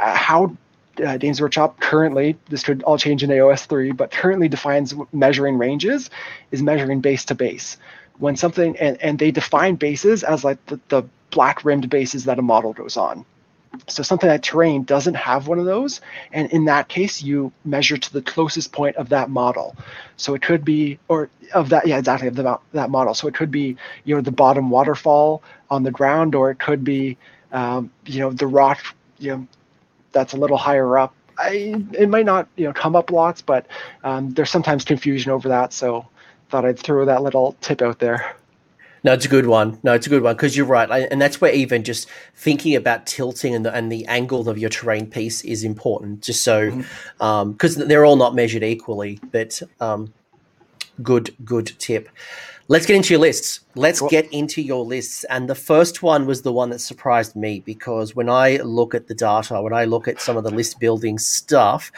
uh, 0.00 0.16
how 0.16 0.56
uh, 1.04 1.16
Games 1.16 1.40
Workshop 1.40 1.80
currently, 1.80 2.36
this 2.48 2.62
could 2.62 2.82
all 2.82 2.98
change 2.98 3.22
in 3.22 3.30
AOS 3.30 3.66
3, 3.66 3.92
but 3.92 4.10
currently 4.10 4.48
defines 4.48 4.94
measuring 5.12 5.58
ranges 5.58 6.10
is 6.50 6.62
measuring 6.62 7.00
base 7.00 7.24
to 7.26 7.34
base. 7.34 7.76
When 8.18 8.36
something, 8.36 8.76
and, 8.78 9.00
and 9.02 9.18
they 9.18 9.30
define 9.30 9.74
bases 9.74 10.22
as 10.22 10.44
like 10.44 10.64
the, 10.66 10.80
the 10.88 11.04
black 11.30 11.64
rimmed 11.64 11.90
bases 11.90 12.24
that 12.24 12.38
a 12.38 12.42
model 12.42 12.72
goes 12.72 12.96
on. 12.96 13.24
So 13.88 14.04
something 14.04 14.28
like 14.28 14.42
terrain 14.42 14.84
doesn't 14.84 15.14
have 15.14 15.48
one 15.48 15.58
of 15.58 15.64
those, 15.64 16.00
and 16.32 16.50
in 16.52 16.66
that 16.66 16.88
case, 16.88 17.22
you 17.22 17.52
measure 17.64 17.96
to 17.96 18.12
the 18.12 18.22
closest 18.22 18.70
point 18.72 18.94
of 18.96 19.08
that 19.08 19.30
model. 19.30 19.76
So 20.16 20.34
it 20.34 20.42
could 20.42 20.64
be, 20.64 21.00
or 21.08 21.28
of 21.52 21.70
that, 21.70 21.86
yeah, 21.86 21.98
exactly 21.98 22.28
of 22.28 22.36
the, 22.36 22.58
that 22.72 22.90
model. 22.90 23.14
So 23.14 23.26
it 23.26 23.34
could 23.34 23.50
be, 23.50 23.76
you 24.04 24.14
know, 24.14 24.20
the 24.20 24.30
bottom 24.30 24.70
waterfall 24.70 25.42
on 25.70 25.82
the 25.82 25.90
ground, 25.90 26.36
or 26.36 26.52
it 26.52 26.60
could 26.60 26.84
be, 26.84 27.16
um, 27.52 27.90
you 28.06 28.20
know, 28.20 28.30
the 28.30 28.46
rock, 28.46 28.80
you 29.18 29.32
know, 29.32 29.48
that's 30.14 30.32
a 30.32 30.36
little 30.38 30.56
higher 30.56 30.96
up 30.96 31.14
I, 31.38 31.74
it 31.92 32.08
might 32.08 32.26
not 32.26 32.48
you 32.56 32.66
know 32.66 32.72
come 32.72 32.96
up 32.96 33.10
lots, 33.10 33.42
but 33.42 33.66
um, 34.02 34.30
there's 34.30 34.50
sometimes 34.50 34.84
confusion 34.84 35.30
over 35.30 35.48
that. 35.48 35.72
So 35.72 36.06
thought 36.50 36.64
I'd 36.64 36.78
throw 36.78 37.04
that 37.04 37.22
little 37.22 37.56
tip 37.60 37.82
out 37.82 37.98
there. 37.98 38.36
No, 39.02 39.12
it's 39.12 39.26
a 39.26 39.28
good 39.28 39.46
one. 39.46 39.78
No, 39.82 39.92
it's 39.92 40.06
a 40.06 40.10
good 40.10 40.22
one 40.22 40.34
because 40.34 40.56
you're 40.56 40.66
right, 40.66 41.06
and 41.10 41.20
that's 41.20 41.40
where 41.40 41.52
even 41.52 41.84
just 41.84 42.08
thinking 42.34 42.74
about 42.74 43.06
tilting 43.06 43.54
and 43.54 43.64
the 43.64 43.74
and 43.74 43.92
the 43.92 44.06
angle 44.06 44.48
of 44.48 44.56
your 44.58 44.70
terrain 44.70 45.06
piece 45.06 45.44
is 45.44 45.62
important. 45.62 46.22
Just 46.22 46.42
so, 46.42 46.70
because 46.70 46.84
mm-hmm. 47.16 47.82
um, 47.82 47.88
they're 47.88 48.04
all 48.04 48.16
not 48.16 48.34
measured 48.34 48.62
equally, 48.62 49.20
but 49.30 49.60
um, 49.80 50.12
good 51.02 51.34
good 51.44 51.72
tip. 51.78 52.08
Let's 52.68 52.86
get 52.86 52.96
into 52.96 53.12
your 53.12 53.20
lists. 53.20 53.60
Let's 53.74 54.00
get 54.08 54.32
into 54.32 54.62
your 54.62 54.84
lists. 54.84 55.24
And 55.24 55.50
the 55.50 55.54
first 55.54 56.02
one 56.02 56.26
was 56.26 56.42
the 56.42 56.52
one 56.52 56.70
that 56.70 56.78
surprised 56.78 57.36
me 57.36 57.60
because 57.60 58.16
when 58.16 58.30
I 58.30 58.56
look 58.56 58.94
at 58.94 59.06
the 59.06 59.14
data, 59.14 59.60
when 59.60 59.74
I 59.74 59.84
look 59.84 60.08
at 60.08 60.20
some 60.20 60.36
of 60.36 60.44
the 60.44 60.50
list 60.50 60.80
building 60.80 61.18
stuff, 61.18 61.92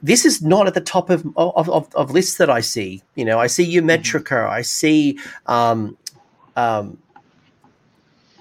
this 0.00 0.24
is 0.24 0.42
not 0.42 0.68
at 0.68 0.74
the 0.74 0.80
top 0.80 1.10
of, 1.10 1.26
of, 1.36 1.68
of, 1.68 1.92
of 1.94 2.10
lists 2.12 2.36
that 2.36 2.50
I 2.50 2.60
see. 2.60 3.02
You 3.16 3.24
know, 3.24 3.40
I 3.40 3.48
see 3.48 3.76
Ymetrica, 3.76 4.24
mm-hmm. 4.24 4.52
I 4.52 4.62
see 4.62 5.18
um, 5.46 5.96
um, 6.54 6.98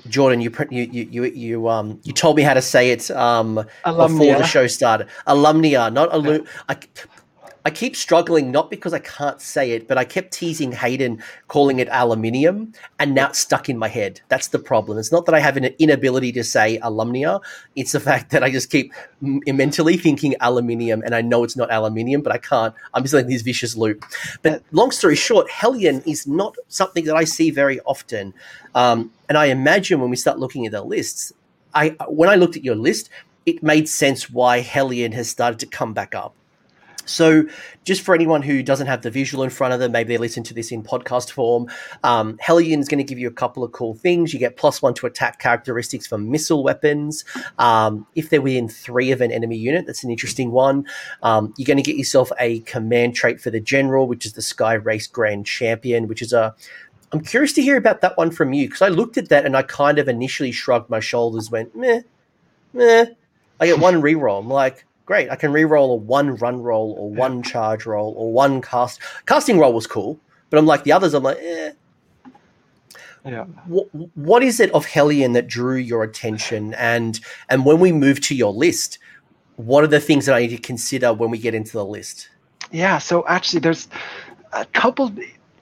Jordan, 0.08 0.42
you 0.42 0.52
you 0.70 0.88
you 0.92 1.24
you 1.26 1.70
um 1.70 2.00
you 2.04 2.12
told 2.12 2.36
me 2.36 2.42
how 2.42 2.56
to 2.56 2.62
say 2.62 2.90
it 2.92 3.12
um 3.12 3.56
before 3.86 4.36
the 4.36 4.44
show 4.44 4.66
started. 4.68 5.08
Alumnia, 5.28 5.94
not 5.94 6.12
alu- 6.12 6.46
I, 6.70 6.78
I 7.64 7.70
keep 7.70 7.96
struggling 7.96 8.52
not 8.52 8.72
because 8.72 8.94
I 8.94 9.00
can't 9.00 9.40
say 9.40 9.72
it, 9.72 9.88
but 9.88 9.98
I 9.98 10.04
kept 10.04 10.34
teasing 10.34 10.72
Hayden 10.72 11.22
calling 11.48 11.80
it 11.80 11.88
aluminium, 11.92 12.74
and 12.98 13.14
now 13.14 13.30
it's 13.30 13.40
stuck 13.40 13.70
in 13.70 13.78
my 13.78 13.88
head. 13.88 14.20
That's 14.30 14.48
the 14.48 14.58
problem. 14.58 14.98
It's 14.98 15.12
not 15.12 15.26
that 15.28 15.36
I 15.36 15.40
have 15.40 15.58
an 15.58 15.66
inability 15.78 16.32
to 16.34 16.44
say 16.44 16.80
alumnia; 16.80 17.40
it's 17.76 17.92
the 17.92 18.00
fact 18.10 18.32
that 18.32 18.44
I 18.44 18.50
just 18.50 18.72
keep 18.72 18.92
mentally 19.22 19.96
thinking 19.98 20.36
aluminium, 20.42 21.04
and 21.06 21.14
I 21.14 21.22
know 21.22 21.44
it's 21.44 21.56
not 21.56 21.72
aluminium, 21.72 22.22
but 22.22 22.32
I 22.32 22.40
can't. 22.40 22.74
I'm 22.96 23.04
just 23.04 23.14
in 23.14 23.28
this 23.28 23.44
vicious 23.44 23.76
loop. 23.76 24.04
But 24.42 24.64
long 24.72 24.90
story 24.90 25.16
short, 25.16 25.50
Helon 25.50 26.02
is 26.08 26.26
not 26.26 26.56
something 26.68 27.06
that 27.06 27.16
I 27.16 27.26
see 27.26 27.52
very 27.52 27.80
often, 27.82 28.34
um, 28.74 29.12
and 29.30 29.38
I 29.38 29.46
imagine 29.46 30.00
when 30.00 30.10
we 30.10 30.16
start 30.16 30.40
looking 30.40 30.66
at 30.66 30.72
the 30.72 30.82
lists, 30.82 31.32
I 31.76 31.90
when 32.08 32.28
I 32.28 32.36
looked 32.36 32.58
at 32.58 32.64
your 32.64 32.76
list, 32.76 33.12
it 33.46 33.62
made 33.62 33.88
sense 33.88 34.32
why 34.32 34.62
Helon 34.62 35.12
has 35.12 35.30
started 35.30 35.60
to 35.60 35.68
come 35.68 35.94
back 35.94 36.16
up 36.16 36.34
so, 37.06 37.46
just 37.84 38.02
for 38.02 38.14
anyone 38.14 38.42
who 38.42 38.62
doesn't 38.62 38.88
have 38.88 39.02
the 39.02 39.10
visual 39.10 39.44
in 39.44 39.50
front 39.50 39.74
of 39.74 39.80
them, 39.80 39.92
maybe 39.92 40.14
they 40.14 40.18
listen 40.18 40.44
to 40.44 40.54
this 40.54 40.72
in 40.72 40.84
podcast 40.84 41.32
form. 41.32 41.68
Um, 42.04 42.38
Helon 42.40 42.80
is 42.80 42.88
going 42.88 43.00
to 43.00 43.04
give 43.04 43.18
you 43.18 43.28
a 43.28 43.34
couple 43.34 43.64
of 43.64 43.72
cool 43.72 43.96
things. 43.96 44.34
You 44.34 44.40
get 44.40 44.58
plus 44.58 44.82
one 44.82 44.94
to 44.96 45.08
attack 45.08 45.40
characteristics 45.40 46.08
for 46.08 46.18
missile 46.18 46.64
weapons. 46.64 47.26
Um, 47.58 48.06
if 48.16 48.30
they're 48.30 48.42
within 48.42 48.70
three 48.70 49.12
of 49.12 49.22
an 49.22 49.32
enemy 49.32 49.58
unit, 49.58 49.86
that's 49.88 50.04
an 50.04 50.12
interesting 50.12 50.52
one. 50.52 50.86
Um, 51.24 51.54
you're 51.58 51.66
going 51.66 51.78
to 51.78 51.84
get 51.84 51.98
yourself 51.98 52.32
a 52.40 52.60
command 52.62 53.16
trait 53.16 53.42
for 53.42 53.50
the 53.50 53.60
general, 53.60 54.08
which 54.08 54.26
is 54.26 54.34
the 54.34 54.42
Sky 54.42 54.74
Race 54.74 55.08
Grand 55.08 55.46
Champion, 55.46 56.08
which 56.08 56.22
is 56.22 56.34
a 56.34 56.56
I'm 57.14 57.22
curious 57.22 57.52
to 57.54 57.62
hear 57.62 57.76
about 57.76 58.02
that 58.02 58.18
one 58.18 58.32
from 58.32 58.54
you 58.54 58.68
because 58.68 58.82
I 58.82 58.88
looked 58.88 59.18
at 59.18 59.30
that 59.30 59.46
and 59.46 59.58
I 59.58 59.64
kind 59.64 60.00
of 60.00 60.08
initially 60.08 60.52
shrugged 60.52 60.90
my 60.90 61.02
shoulders, 61.02 61.52
went 61.52 61.76
meh, 61.76 62.02
meh. 62.74 63.08
I 63.60 63.66
get 63.66 63.80
one 63.80 64.02
reroll. 64.02 64.40
I'm 64.40 64.48
like, 64.48 64.86
great. 65.12 65.30
I 65.30 65.36
can 65.36 65.52
re-roll 65.52 65.92
a 65.92 65.96
one 65.96 66.38
run 66.38 66.62
roll 66.62 66.96
or 66.98 67.10
one 67.12 67.44
charge 67.44 67.86
roll 67.86 68.14
or 68.16 68.32
one 68.32 68.62
cast. 68.62 69.02
Casting 69.26 69.60
roll 69.60 69.74
was 69.74 69.86
cool, 69.86 70.18
but 70.50 70.58
I'm 70.58 70.66
like 70.66 70.86
the 70.86 70.94
others. 70.94 71.14
I'm 71.14 71.24
like, 71.24 71.38
eh. 71.42 71.74
Yeah. 73.26 73.44
What, 73.68 73.88
what 74.16 74.42
is 74.42 74.62
it 74.62 74.72
of 74.72 74.86
Helon 74.86 75.34
that 75.34 75.48
drew 75.48 75.76
your 75.76 76.04
attention? 76.04 76.74
And 76.76 77.20
and 77.50 77.66
when 77.66 77.82
we 77.82 77.92
move 77.92 78.22
to 78.22 78.36
your 78.36 78.54
list, 78.54 79.00
what 79.58 79.84
are 79.84 79.88
the 79.88 80.00
things 80.00 80.28
that 80.28 80.36
I 80.36 80.40
need 80.44 80.56
to 80.56 80.58
consider 80.58 81.14
when 81.14 81.30
we 81.30 81.38
get 81.38 81.54
into 81.54 81.74
the 81.74 81.84
list? 81.84 82.30
Yeah. 82.72 82.98
So 82.98 83.28
actually, 83.28 83.60
there's 83.60 83.90
a 84.54 84.64
couple 84.68 85.12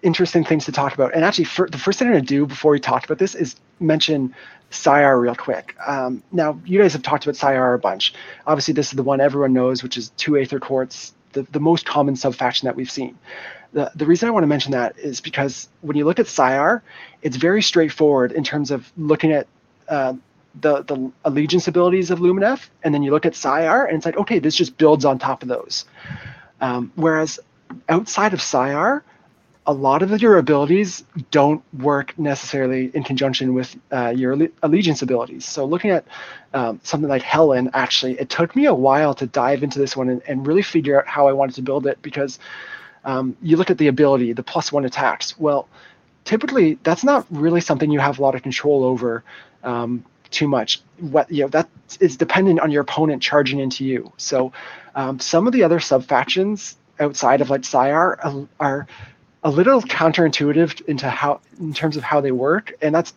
interesting 0.02 0.44
things 0.44 0.66
to 0.66 0.72
talk 0.72 0.94
about. 0.94 1.14
And 1.14 1.24
actually, 1.24 1.46
for, 1.46 1.70
the 1.70 1.78
first 1.78 2.00
thing 2.00 2.08
I'm 2.08 2.14
going 2.14 2.26
to 2.26 2.28
do 2.28 2.46
before 2.46 2.72
we 2.72 2.80
talk 2.80 3.06
about 3.06 3.18
this 3.18 3.36
is 3.36 3.56
mention 3.80 4.34
Syar 4.70 5.20
real 5.20 5.36
quick. 5.36 5.76
Um, 5.86 6.24
now, 6.32 6.60
you 6.66 6.82
guys 6.82 6.94
have 6.94 7.02
talked 7.02 7.26
about 7.26 7.36
Syar 7.36 7.74
a 7.74 7.80
bunch. 7.80 8.14
Obviously, 8.46 8.74
this 8.74 8.88
is 8.88 8.94
the 8.94 9.04
one 9.04 9.22
everyone 9.22 9.54
knows, 9.54 9.84
which 9.84 9.98
is 9.98 10.10
two 10.18 10.38
Aether 10.38 10.60
Quartz, 10.60 11.14
the, 11.34 11.44
the 11.52 11.60
most 11.60 11.86
common 11.86 12.16
subfaction 12.16 12.68
that 12.68 12.76
we've 12.76 12.92
seen. 12.92 13.18
The, 13.74 13.92
the 13.96 14.06
reason 14.06 14.28
I 14.28 14.32
want 14.32 14.44
to 14.44 14.48
mention 14.48 14.72
that 14.72 14.98
is 14.98 15.22
because 15.22 15.70
when 15.82 15.96
you 15.96 16.06
look 16.06 16.20
at 16.20 16.28
Syar, 16.28 16.82
it's 17.22 17.36
very 17.36 17.62
straightforward 17.62 18.32
in 18.32 18.44
terms 18.44 18.72
of 18.72 18.92
looking 18.98 19.32
at 19.32 19.48
uh, 19.88 20.14
the, 20.60 20.84
the 20.84 21.12
allegiance 21.26 21.68
abilities 21.68 22.10
of 22.10 22.20
Lumineth, 22.20 22.70
and 22.84 22.94
then 22.94 23.04
you 23.04 23.12
look 23.12 23.26
at 23.26 23.36
Syar, 23.36 23.86
and 23.86 23.98
it's 23.98 24.06
like, 24.06 24.18
okay, 24.18 24.40
this 24.40 24.56
just 24.56 24.78
builds 24.78 25.06
on 25.06 25.20
top 25.20 25.44
of 25.44 25.50
those. 25.50 25.86
Um, 26.62 26.92
whereas 26.96 27.40
outside 27.88 28.34
of 28.34 28.42
Syar, 28.42 29.04
a 29.70 29.74
lot 29.74 30.02
of 30.02 30.20
your 30.20 30.40
abilities 30.40 31.04
don't 31.30 31.64
work 31.80 32.18
necessarily 32.18 32.90
in 32.96 33.04
conjunction 33.04 33.54
with 33.54 33.78
uh, 33.92 34.10
your 34.10 34.36
allegiance 34.64 35.04
abilities. 35.04 35.46
So 35.46 35.64
looking 35.64 35.92
at 35.92 36.06
um, 36.56 36.80
something 36.82 37.08
like 37.08 37.22
Helon, 37.22 37.70
actually, 37.76 38.20
it 38.20 38.32
took 38.32 38.56
me 38.56 38.66
a 38.66 38.74
while 38.74 39.14
to 39.14 39.28
dive 39.28 39.62
into 39.62 39.78
this 39.78 39.96
one 39.96 40.10
and, 40.10 40.24
and 40.28 40.48
really 40.48 40.64
figure 40.64 41.00
out 41.00 41.08
how 41.08 41.28
I 41.28 41.34
wanted 41.34 41.54
to 41.58 41.62
build 41.62 41.86
it 41.86 42.02
because 42.02 42.40
um, 43.06 43.38
you 43.44 43.58
look 43.58 43.70
at 43.70 43.78
the 43.78 43.90
ability, 43.90 44.34
the 44.34 44.42
plus 44.42 44.72
one 44.72 44.86
attacks. 44.86 45.38
Well, 45.38 45.70
typically 46.26 46.80
that's 46.82 47.04
not 47.04 47.28
really 47.30 47.62
something 47.62 47.92
you 47.92 48.00
have 48.00 48.18
a 48.18 48.24
lot 48.24 48.34
of 48.34 48.42
control 48.42 48.84
over 48.84 49.24
um, 49.64 50.04
too 50.32 50.48
much. 50.48 50.82
What 51.00 51.32
you 51.32 51.44
know 51.44 51.50
that 51.50 51.70
is 52.00 52.18
dependent 52.18 52.60
on 52.60 52.72
your 52.72 52.82
opponent 52.82 53.22
charging 53.22 53.60
into 53.60 53.86
you. 53.86 54.12
So 54.18 54.52
um, 54.96 55.20
some 55.20 55.46
of 55.46 55.54
the 55.54 55.62
other 55.62 55.80
sub 55.80 56.06
factions 56.06 56.76
outside 57.00 57.42
of 57.42 57.52
like 57.52 57.64
Syar 57.64 58.20
are, 58.24 58.48
are 58.60 58.88
a 59.44 59.50
little 59.52 59.82
counterintuitive 59.82 60.82
into 60.88 61.10
how 61.10 61.40
in 61.60 61.74
terms 61.74 61.98
of 61.98 62.04
how 62.04 62.22
they 62.22 62.32
work, 62.32 62.74
and 62.82 62.94
that's 62.94 63.14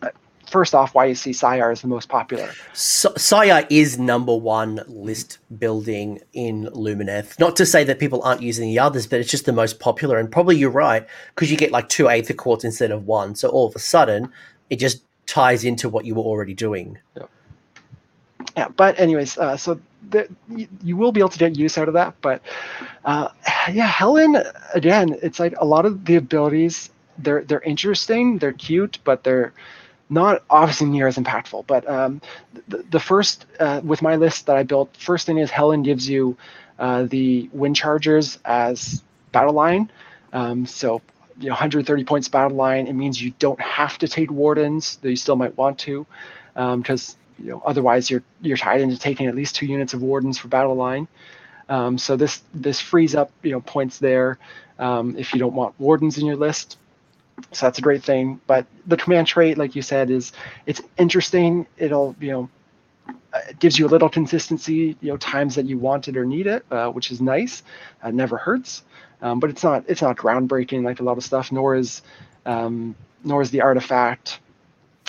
first 0.49 0.75
off 0.75 0.93
why 0.93 1.05
you 1.05 1.15
see 1.15 1.33
Syar 1.33 1.71
is 1.71 1.81
the 1.81 1.87
most 1.87 2.09
popular. 2.09 2.49
Syar 2.73 3.65
is 3.69 3.97
number 3.97 4.35
one 4.35 4.81
list 4.87 5.39
building 5.57 6.19
in 6.33 6.65
Lumineth. 6.67 7.39
Not 7.39 7.55
to 7.57 7.65
say 7.65 7.83
that 7.85 7.99
people 7.99 8.21
aren't 8.23 8.41
using 8.41 8.69
the 8.69 8.79
others, 8.79 9.07
but 9.07 9.19
it's 9.19 9.31
just 9.31 9.45
the 9.45 9.53
most 9.53 9.79
popular. 9.79 10.17
And 10.17 10.31
probably 10.31 10.57
you're 10.57 10.69
right 10.69 11.05
because 11.33 11.49
you 11.51 11.57
get 11.57 11.71
like 11.71 11.89
two 11.89 12.09
Aether 12.09 12.33
Quartz 12.33 12.63
instead 12.63 12.91
of 12.91 13.07
one. 13.07 13.35
So 13.35 13.49
all 13.49 13.67
of 13.67 13.75
a 13.75 13.79
sudden, 13.79 14.31
it 14.69 14.77
just 14.77 15.03
ties 15.25 15.65
into 15.65 15.89
what 15.89 16.05
you 16.05 16.15
were 16.15 16.23
already 16.23 16.53
doing. 16.53 16.99
Yeah. 17.17 17.23
Yeah, 18.55 18.67
but 18.69 18.99
anyways, 18.99 19.37
uh, 19.37 19.57
so 19.57 19.79
the, 20.09 20.27
you, 20.49 20.67
you, 20.83 20.97
will 20.97 21.11
be 21.11 21.19
able 21.19 21.29
to 21.29 21.39
get 21.39 21.57
use 21.57 21.77
out 21.77 21.87
of 21.87 21.93
that. 21.95 22.15
But 22.21 22.41
uh, 23.05 23.29
yeah, 23.71 23.87
Helon 23.87 24.37
again, 24.73 25.17
it's 25.21 25.39
like 25.39 25.55
a 25.57 25.65
lot 25.65 25.85
of 25.85 26.05
the 26.05 26.15
abilities 26.15 26.89
they're 27.17 27.43
they're 27.43 27.61
interesting, 27.61 28.37
they're 28.37 28.53
cute, 28.53 28.99
but 29.03 29.23
they're 29.23 29.53
not 30.09 30.43
obviously 30.49 30.87
near 30.87 31.07
as 31.07 31.17
impactful. 31.17 31.65
But 31.67 31.89
um, 31.89 32.21
the, 32.67 32.83
the 32.89 32.99
first 32.99 33.45
uh, 33.59 33.81
with 33.83 34.01
my 34.01 34.15
list 34.15 34.45
that 34.47 34.57
I 34.57 34.63
built, 34.63 34.95
first 34.97 35.25
thing 35.25 35.37
is 35.37 35.49
Helon 35.51 35.83
gives 35.83 36.07
you 36.07 36.37
uh, 36.79 37.03
the 37.03 37.49
wind 37.53 37.75
chargers 37.75 38.39
as 38.45 39.03
battle 39.31 39.53
line. 39.53 39.91
Um, 40.33 40.65
so 40.65 41.01
you 41.39 41.47
know 41.47 41.53
130 41.53 42.03
points 42.03 42.27
battle 42.27 42.57
line. 42.57 42.87
It 42.87 42.93
means 42.93 43.21
you 43.21 43.33
don't 43.39 43.59
have 43.61 43.97
to 43.99 44.07
take 44.07 44.31
wardens, 44.31 44.97
though 45.01 45.09
you 45.09 45.15
still 45.15 45.35
might 45.35 45.57
want 45.57 45.79
to, 45.79 46.05
because 46.53 47.15
um, 47.15 47.22
you 47.39 47.49
know, 47.49 47.61
otherwise 47.65 48.09
you're 48.09 48.23
you're 48.41 48.57
tied 48.57 48.81
into 48.81 48.97
taking 48.97 49.27
at 49.27 49.35
least 49.35 49.55
two 49.55 49.65
units 49.65 49.93
of 49.93 50.01
wardens 50.01 50.37
for 50.37 50.47
battle 50.47 50.75
line. 50.75 51.07
Um, 51.69 51.97
so 51.97 52.15
this 52.15 52.41
this 52.53 52.79
frees 52.79 53.15
up 53.15 53.31
you 53.41 53.51
know 53.51 53.61
points 53.61 53.99
there 53.99 54.37
um, 54.79 55.15
if 55.17 55.33
you 55.33 55.39
don't 55.39 55.53
want 55.53 55.79
wardens 55.79 56.17
in 56.17 56.25
your 56.25 56.35
list. 56.35 56.77
So 57.51 57.65
that's 57.65 57.79
a 57.79 57.81
great 57.81 58.03
thing. 58.03 58.39
But 58.47 58.65
the 58.85 58.97
command 58.97 59.27
trait, 59.27 59.57
like 59.57 59.75
you 59.75 59.81
said, 59.81 60.09
is 60.09 60.33
it's 60.65 60.81
interesting. 60.97 61.65
It'll 61.77 62.15
you 62.19 62.31
know 62.31 62.49
it 63.47 63.59
gives 63.59 63.79
you 63.79 63.87
a 63.87 63.89
little 63.89 64.09
consistency. 64.09 64.97
You 65.01 65.11
know 65.11 65.17
times 65.17 65.55
that 65.55 65.65
you 65.65 65.77
want 65.77 66.07
it 66.07 66.17
or 66.17 66.25
need 66.25 66.47
it, 66.47 66.65
uh, 66.71 66.89
which 66.89 67.11
is 67.11 67.21
nice. 67.21 67.63
Uh, 68.01 68.11
never 68.11 68.37
hurts. 68.37 68.83
Um, 69.21 69.39
but 69.39 69.49
it's 69.49 69.63
not 69.63 69.85
it's 69.87 70.01
not 70.01 70.17
groundbreaking 70.17 70.83
like 70.83 70.99
a 70.99 71.03
lot 71.03 71.17
of 71.17 71.23
stuff. 71.23 71.51
Nor 71.51 71.75
is 71.75 72.01
um, 72.45 72.95
nor 73.23 73.41
is 73.41 73.51
the 73.51 73.61
artifact. 73.61 74.39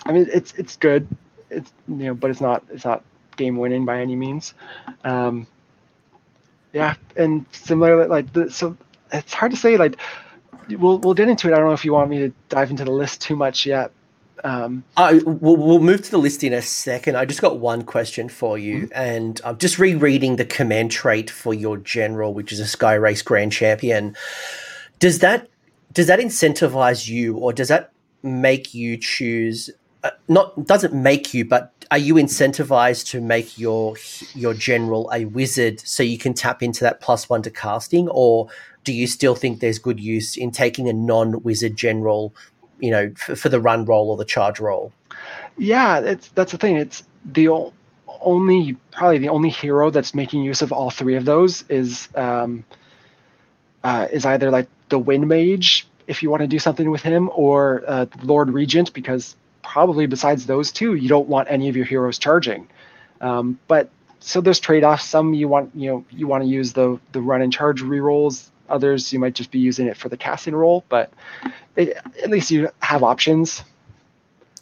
I 0.06 0.12
mean, 0.12 0.28
it's 0.32 0.52
it's 0.54 0.76
good 0.76 1.06
it's 1.50 1.72
you 1.88 1.96
know, 1.96 2.14
but 2.14 2.30
it's 2.30 2.40
not 2.40 2.64
it's 2.70 2.84
not 2.84 3.02
game 3.36 3.56
winning 3.56 3.84
by 3.84 4.00
any 4.00 4.16
means. 4.16 4.54
Um, 5.04 5.46
yeah, 6.72 6.94
and 7.16 7.46
similarly, 7.52 8.08
like 8.08 8.32
the, 8.32 8.50
so 8.50 8.76
it's 9.12 9.32
hard 9.32 9.52
to 9.52 9.56
say. 9.56 9.76
Like 9.76 9.96
we'll 10.68 10.98
we'll 10.98 11.14
get 11.14 11.28
into 11.28 11.48
it. 11.48 11.52
I 11.52 11.56
don't 11.56 11.66
know 11.66 11.72
if 11.72 11.84
you 11.84 11.92
want 11.92 12.10
me 12.10 12.18
to 12.18 12.32
dive 12.48 12.70
into 12.70 12.84
the 12.84 12.92
list 12.92 13.20
too 13.20 13.36
much 13.36 13.66
yet. 13.66 13.92
Um, 14.42 14.84
uh, 14.96 15.20
we'll, 15.24 15.56
we'll 15.56 15.78
move 15.78 16.02
to 16.02 16.10
the 16.10 16.18
list 16.18 16.44
in 16.44 16.52
a 16.52 16.60
second. 16.60 17.16
I 17.16 17.24
just 17.24 17.40
got 17.40 17.58
one 17.58 17.82
question 17.82 18.28
for 18.28 18.58
you, 18.58 18.82
mm-hmm. 18.82 18.92
and 18.94 19.40
I'm 19.44 19.56
just 19.56 19.78
rereading 19.78 20.36
the 20.36 20.44
command 20.44 20.90
trait 20.90 21.30
for 21.30 21.54
your 21.54 21.78
general, 21.78 22.34
which 22.34 22.52
is 22.52 22.60
a 22.60 22.66
Sky 22.66 22.94
Race 22.94 23.22
Grand 23.22 23.52
Champion. 23.52 24.14
Does 24.98 25.20
that 25.20 25.48
does 25.92 26.08
that 26.08 26.18
incentivize 26.18 27.08
you, 27.08 27.36
or 27.36 27.52
does 27.52 27.68
that 27.68 27.92
make 28.22 28.74
you 28.74 28.96
choose 28.96 29.70
not 30.28 30.66
doesn't 30.66 30.94
make 30.94 31.34
you, 31.34 31.44
but 31.44 31.72
are 31.90 31.98
you 31.98 32.14
incentivized 32.14 33.06
to 33.08 33.20
make 33.20 33.58
your 33.58 33.96
your 34.34 34.54
general 34.54 35.10
a 35.12 35.24
wizard 35.24 35.80
so 35.80 36.02
you 36.02 36.18
can 36.18 36.34
tap 36.34 36.62
into 36.62 36.80
that 36.80 37.00
plus 37.00 37.28
one 37.28 37.42
to 37.42 37.50
casting, 37.50 38.08
or 38.08 38.48
do 38.84 38.92
you 38.92 39.06
still 39.06 39.34
think 39.34 39.60
there's 39.60 39.78
good 39.78 40.00
use 40.00 40.36
in 40.36 40.50
taking 40.50 40.88
a 40.88 40.92
non 40.92 41.42
wizard 41.42 41.76
general, 41.76 42.34
you 42.80 42.90
know, 42.90 43.12
for, 43.16 43.36
for 43.36 43.48
the 43.48 43.60
run 43.60 43.84
roll 43.84 44.10
or 44.10 44.16
the 44.16 44.24
charge 44.24 44.60
roll? 44.60 44.92
Yeah, 45.56 46.00
it's 46.00 46.28
that's 46.28 46.52
the 46.52 46.58
thing. 46.58 46.76
It's 46.76 47.02
the 47.24 47.48
only 48.20 48.76
probably 48.92 49.18
the 49.18 49.28
only 49.28 49.50
hero 49.50 49.90
that's 49.90 50.14
making 50.14 50.42
use 50.42 50.62
of 50.62 50.72
all 50.72 50.90
three 50.90 51.16
of 51.16 51.24
those 51.24 51.64
is 51.68 52.08
um, 52.14 52.64
uh, 53.82 54.08
is 54.12 54.26
either 54.26 54.50
like 54.50 54.68
the 54.88 54.98
Wind 54.98 55.28
Mage 55.28 55.86
if 56.06 56.22
you 56.22 56.30
want 56.30 56.42
to 56.42 56.46
do 56.46 56.58
something 56.58 56.90
with 56.90 57.02
him, 57.02 57.30
or 57.34 57.82
uh, 57.86 58.06
Lord 58.22 58.50
Regent 58.50 58.92
because 58.92 59.36
probably 59.64 60.06
besides 60.06 60.46
those 60.46 60.70
two, 60.70 60.94
you 60.94 61.08
don't 61.08 61.28
want 61.28 61.50
any 61.50 61.68
of 61.68 61.76
your 61.76 61.86
heroes 61.86 62.18
charging. 62.18 62.68
Um, 63.20 63.58
but 63.66 63.90
so 64.20 64.40
there's 64.40 64.60
trade-offs. 64.60 65.04
Some 65.04 65.34
you 65.34 65.48
want 65.48 65.70
you 65.74 65.90
know 65.90 66.04
you 66.10 66.26
want 66.26 66.44
to 66.44 66.48
use 66.48 66.72
the 66.72 67.00
the 67.12 67.20
run 67.20 67.42
and 67.42 67.52
charge 67.52 67.82
rerolls. 67.82 68.50
Others 68.68 69.12
you 69.12 69.18
might 69.18 69.34
just 69.34 69.50
be 69.50 69.58
using 69.58 69.86
it 69.86 69.96
for 69.96 70.08
the 70.08 70.16
casting 70.16 70.54
roll. 70.54 70.84
But 70.88 71.12
it, 71.76 71.96
at 72.22 72.30
least 72.30 72.50
you 72.50 72.70
have 72.80 73.02
options. 73.02 73.62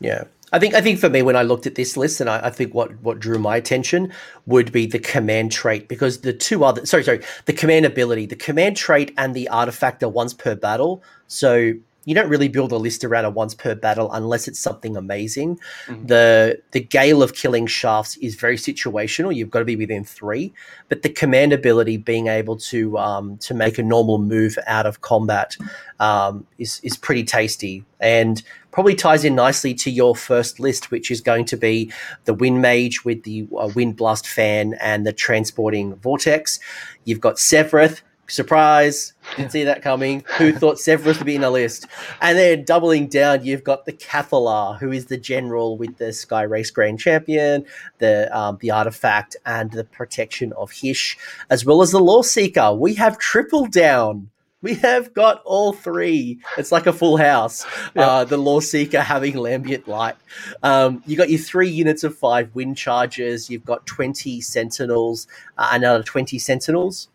Yeah. 0.01 0.25
I 0.53 0.59
think 0.59 0.75
I 0.75 0.83
think 0.83 0.99
for 0.99 1.09
me 1.09 1.23
when 1.23 1.37
I 1.37 1.43
looked 1.43 1.67
at 1.67 1.77
this 1.77 1.97
list 1.97 2.21
and 2.21 2.29
I, 2.29 2.47
I, 2.47 2.51
think 2.51 2.75
what 2.75 2.93
what 3.01 3.19
drew 3.19 3.39
my 3.39 3.57
attention 3.57 4.13
would 4.45 4.71
be 4.71 4.85
the 4.85 4.99
command 4.99 5.51
trait 5.51 5.89
because 5.89 6.21
the 6.21 6.35
two 6.35 6.63
other 6.63 6.85
sorry 6.85 7.05
sorry 7.05 7.23
the 7.47 7.55
command 7.55 7.87
ability 7.87 8.27
the 8.27 8.37
command 8.37 8.77
trait 8.77 9.15
and 9.17 9.35
the 9.35 9.49
artifact 9.49 10.03
are 10.03 10.11
once 10.11 10.35
per 10.35 10.55
battle 10.55 11.03
so 11.27 11.73
you 12.05 12.15
don't 12.15 12.29
really 12.29 12.49
build 12.49 12.73
a 12.73 12.77
list 12.77 13.05
around 13.05 13.25
a 13.25 13.31
once 13.31 13.55
per 13.55 13.75
battle 13.75 14.13
unless 14.13 14.49
it's 14.49 14.59
something 14.59 14.97
amazing. 14.97 15.59
Mm-hmm. 15.87 16.07
The 16.07 16.61
the 16.73 16.81
gale 16.81 17.23
of 17.23 17.35
killing 17.35 17.67
shafts 17.67 18.17
is 18.19 18.35
very 18.35 18.57
situational. 18.57 19.35
You've 19.35 19.51
got 19.51 19.61
to 19.61 19.65
be 19.65 19.77
within 19.77 20.05
three, 20.05 20.53
but 20.89 21.03
the 21.03 21.09
command 21.09 21.53
ability, 21.53 21.99
being 21.99 22.27
able 22.27 22.57
to 22.57 22.99
um, 22.99 23.39
to 23.39 23.55
make 23.55 23.79
a 23.79 23.83
normal 23.83 24.19
move 24.19 24.59
out 24.67 24.87
of 24.87 25.01
combat, 25.01 25.57
um, 26.01 26.47
is 26.59 26.81
is 26.83 26.97
pretty 26.97 27.25
tasty 27.25 27.85
and 28.01 28.43
probably 28.73 28.95
ties 28.95 29.25
in 29.25 29.35
nicely 29.35 29.75
to 29.75 29.91
your 29.91 30.17
first 30.17 30.59
list, 30.59 30.91
which 30.91 31.11
is 31.11 31.21
going 31.21 31.45
to 31.45 31.57
be 31.57 31.93
the 32.25 32.35
Wind 32.35 32.61
Mage 32.61 33.05
with 33.05 33.23
the 33.23 33.47
uh, 33.57 33.71
Wind 33.75 33.97
Blast 33.97 34.27
fan 34.27 34.75
and 34.81 35.07
the 35.07 35.13
transporting 35.13 35.95
vortex. 35.97 36.59
You've 37.05 37.21
got 37.21 37.37
Sevireth 37.37 38.01
Surprise! 38.29 39.13
Didn't 39.37 39.53
see 39.53 39.65
that 39.65 39.83
coming. 39.83 40.25
Who 40.39 40.53
thought 40.53 40.77
Sevireth 40.77 41.19
would 41.19 41.27
be 41.27 41.35
in 41.35 41.41
the 41.41 41.51
list? 41.51 41.87
And 42.21 42.39
then 42.39 42.65
doubling 42.65 43.09
down, 43.09 43.45
you've 43.45 43.65
got 43.65 43.85
the 43.85 43.93
Cathallar, 43.93 44.79
who 44.79 44.93
is 44.93 45.07
the 45.07 45.17
general 45.17 45.77
with 45.77 45.99
the 45.99 46.13
Sky 46.13 46.43
Race 46.43 46.71
Grand 46.71 46.99
Champion, 46.99 47.67
the 47.99 48.35
um, 48.37 48.59
the 48.61 48.71
artifact, 48.71 49.37
and 49.45 49.71
the 49.73 49.85
protection 49.85 50.53
of 50.55 50.71
Hysh, 50.71 51.19
as 51.51 51.65
well 51.65 51.83
as 51.83 51.91
the 51.91 52.01
Loreseeker. 52.01 52.79
We 52.79 52.95
have 52.95 53.19
triple 53.19 53.67
down. 53.67 54.31
We 54.63 54.75
have 54.77 55.13
got 55.13 55.43
all 55.45 55.73
three. 55.73 56.39
It's 56.57 56.71
like 56.71 56.87
a 56.87 56.93
full 56.93 57.17
house. 57.17 57.67
Yep. 57.97 58.07
Uh, 58.07 58.25
the 58.25 58.39
Loreseeker 58.39 59.03
having 59.03 59.35
Lambent 59.35 59.89
Light. 59.89 60.15
Um, 60.63 61.03
you 61.05 61.17
got 61.17 61.31
your 61.31 61.41
three 61.41 61.69
units 61.69 62.05
of 62.05 62.17
five 62.17 62.55
Windchargers. 62.55 63.51
You've 63.51 63.65
got 63.65 63.85
20 63.87 64.41
Sentinels, 64.41 65.27
uh, 65.59 65.71
another 65.73 66.05
20 66.05 66.39
Sentinels 66.39 67.09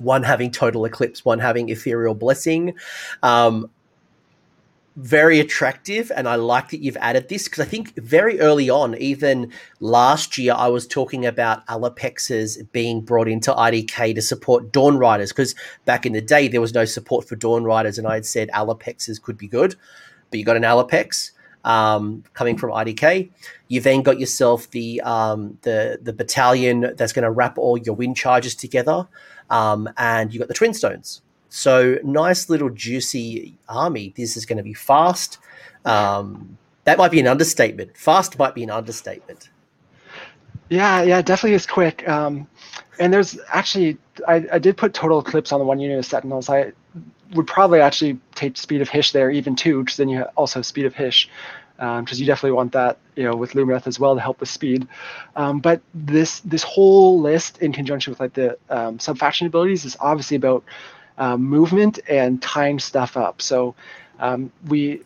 one 0.00 0.22
having 0.22 0.50
total 0.50 0.84
eclipse, 0.84 1.24
one 1.24 1.38
having 1.38 1.68
ethereal 1.68 2.14
blessing. 2.14 2.74
Um, 3.22 3.70
very 4.98 5.38
attractive, 5.38 6.10
and 6.16 6.28
I 6.28 6.34
like 6.34 6.70
that 6.70 6.80
you've 6.80 6.96
added 6.96 7.28
this 7.28 7.44
because 7.44 7.64
I 7.64 7.68
think 7.68 7.94
very 7.96 8.40
early 8.40 8.68
on, 8.68 8.96
even 8.96 9.52
last 9.78 10.36
year, 10.36 10.54
I 10.56 10.66
was 10.66 10.88
talking 10.88 11.24
about 11.24 11.64
Alopexes 11.66 12.70
being 12.72 13.00
brought 13.02 13.28
into 13.28 13.52
IDK 13.52 14.16
to 14.16 14.22
support 14.22 14.72
Dawn 14.72 14.98
Riders 14.98 15.30
because 15.30 15.54
back 15.84 16.04
in 16.04 16.14
the 16.14 16.20
day 16.20 16.48
there 16.48 16.60
was 16.60 16.74
no 16.74 16.84
support 16.84 17.28
for 17.28 17.36
Dawn 17.36 17.62
Riders, 17.62 17.96
and 17.96 18.08
I 18.08 18.14
had 18.14 18.26
said 18.26 18.50
Alopexes 18.52 19.22
could 19.22 19.38
be 19.38 19.46
good, 19.46 19.76
but 20.30 20.38
you 20.40 20.44
got 20.44 20.56
an 20.56 20.64
Alopex 20.64 21.30
um, 21.64 22.24
coming 22.34 22.56
from 22.56 22.70
IDK. 22.70 23.30
You've 23.68 23.84
then 23.84 24.02
got 24.02 24.18
yourself 24.18 24.70
the 24.70 25.00
um, 25.02 25.58
the 25.62 25.98
the 26.02 26.12
battalion 26.12 26.94
that's 26.96 27.12
going 27.12 27.24
to 27.24 27.30
wrap 27.30 27.58
all 27.58 27.76
your 27.78 27.96
Windchargers 27.96 28.58
together 28.58 29.06
um, 29.50 29.88
and 29.96 30.32
you've 30.32 30.40
got 30.40 30.48
the 30.48 30.54
Twin 30.54 30.74
Stones. 30.74 31.22
So 31.48 31.98
nice 32.04 32.50
little 32.50 32.70
juicy 32.70 33.56
army. 33.68 34.12
This 34.16 34.36
is 34.36 34.44
going 34.44 34.58
to 34.58 34.62
be 34.62 34.74
fast. 34.74 35.38
Um, 35.84 36.58
that 36.84 36.98
might 36.98 37.10
be 37.10 37.20
an 37.20 37.26
understatement. 37.26 37.96
Fast 37.96 38.38
might 38.38 38.54
be 38.54 38.62
an 38.62 38.70
understatement. 38.70 39.50
Yeah, 40.68 41.02
yeah, 41.02 41.22
definitely 41.22 41.54
is 41.54 41.66
quick. 41.66 42.06
Um, 42.06 42.46
and 42.98 43.12
there's 43.12 43.38
actually, 43.48 43.96
I, 44.26 44.44
I 44.52 44.58
did 44.58 44.76
put 44.76 44.92
total 44.92 45.20
eclipse 45.20 45.52
on 45.52 45.60
the 45.60 45.64
one 45.64 45.78
unit 45.78 45.98
of 45.98 46.04
Sentinels. 46.04 46.50
I 46.50 46.72
would 47.34 47.46
probably 47.46 47.80
actually 47.80 48.18
take 48.34 48.56
speed 48.56 48.80
of 48.80 48.88
Hysh 48.88 49.12
there 49.12 49.30
even 49.30 49.56
too, 49.56 49.82
because 49.82 49.96
then 49.96 50.08
you 50.08 50.22
also 50.36 50.60
have 50.60 50.66
speed 50.66 50.86
of 50.86 50.94
Hysh, 50.94 51.28
because 51.76 51.98
um, 51.98 52.18
you 52.18 52.26
definitely 52.26 52.52
want 52.52 52.72
that, 52.72 52.98
you 53.16 53.24
know, 53.24 53.36
with 53.36 53.52
Lumineth 53.52 53.86
as 53.86 54.00
well 54.00 54.14
to 54.14 54.20
help 54.20 54.40
with 54.40 54.48
speed. 54.48 54.88
Um, 55.36 55.60
but 55.60 55.80
this 55.94 56.40
this 56.40 56.62
whole 56.62 57.20
list, 57.20 57.58
in 57.58 57.72
conjunction 57.72 58.10
with 58.10 58.20
like 58.20 58.34
the 58.34 58.58
um, 58.70 58.98
subfaction 58.98 59.46
abilities, 59.46 59.84
is 59.84 59.96
obviously 60.00 60.36
about 60.36 60.64
um, 61.18 61.42
movement 61.42 61.98
and 62.08 62.40
tying 62.40 62.78
stuff 62.78 63.16
up. 63.16 63.42
So 63.42 63.74
um, 64.18 64.50
we 64.66 65.02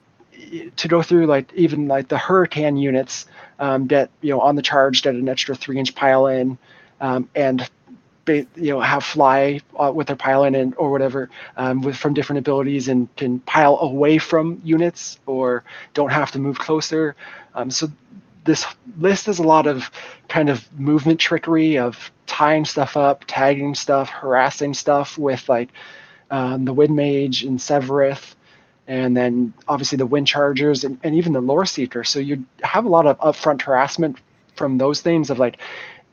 to 0.77 0.89
go 0.89 1.03
through 1.03 1.27
like 1.27 1.53
even 1.55 1.89
like 1.89 2.09
the 2.09 2.19
hurricane 2.19 2.77
units 2.77 3.27
um, 3.59 3.87
that 3.89 4.11
you 4.21 4.31
know 4.31 4.41
on 4.41 4.57
the 4.57 4.63
charge 4.63 5.03
get 5.03 5.15
an 5.15 5.29
extra 5.29 5.55
three 5.55 5.79
inch 5.79 5.95
pile 5.95 6.27
in 6.27 6.59
and 7.35 7.69
you 8.27 8.47
know 8.57 8.81
have 8.81 9.05
fly 9.05 9.61
uh, 9.79 9.93
with 9.95 10.07
their 10.07 10.17
pylon 10.17 10.55
and 10.55 10.75
or 10.77 10.91
whatever 10.91 11.31
um, 11.57 11.83
with 11.83 11.97
from 11.97 12.15
different 12.15 12.39
abilities 12.39 12.89
and 12.89 13.15
can 13.17 13.41
pile 13.41 13.79
away 13.79 14.19
from 14.19 14.61
units 14.65 15.19
or 15.27 15.65
don't 15.95 16.13
have 16.13 16.31
to 16.33 16.39
move 16.39 16.59
closer. 16.59 17.17
Um, 17.55 17.71
so 17.71 17.89
this 18.45 18.67
list 18.99 19.29
is 19.29 19.39
a 19.39 19.43
lot 19.43 19.67
of 19.67 19.91
kind 20.29 20.49
of 20.49 20.67
movement 20.79 21.21
trickery 21.21 21.79
of 21.79 22.11
tying 22.27 22.65
stuff 22.65 22.97
up, 22.97 23.25
tagging 23.27 23.75
stuff, 23.75 24.09
harassing 24.09 24.75
stuff 24.75 25.19
with 25.19 25.49
like 25.49 25.69
um, 26.31 26.65
the 26.65 26.73
Wind 26.73 26.97
Mage 26.97 27.45
and 27.45 27.59
Sevireth, 27.59 28.35
and 28.87 29.17
then 29.17 29.53
obviously 29.69 29.97
the 29.97 30.07
Wind 30.07 30.27
Chargers 30.27 30.85
and, 30.85 30.99
and 31.03 31.15
even 31.15 31.33
the 31.33 31.41
Lore 31.41 31.67
Seeker. 31.67 32.05
So 32.05 32.19
you 32.19 32.45
have 32.63 32.85
a 32.85 32.89
lot 32.89 33.07
of 33.07 33.19
upfront 33.19 33.63
harassment 33.63 34.17
from 34.57 34.79
those 34.79 35.01
things 35.01 35.31
of 35.31 35.39
like 35.39 35.59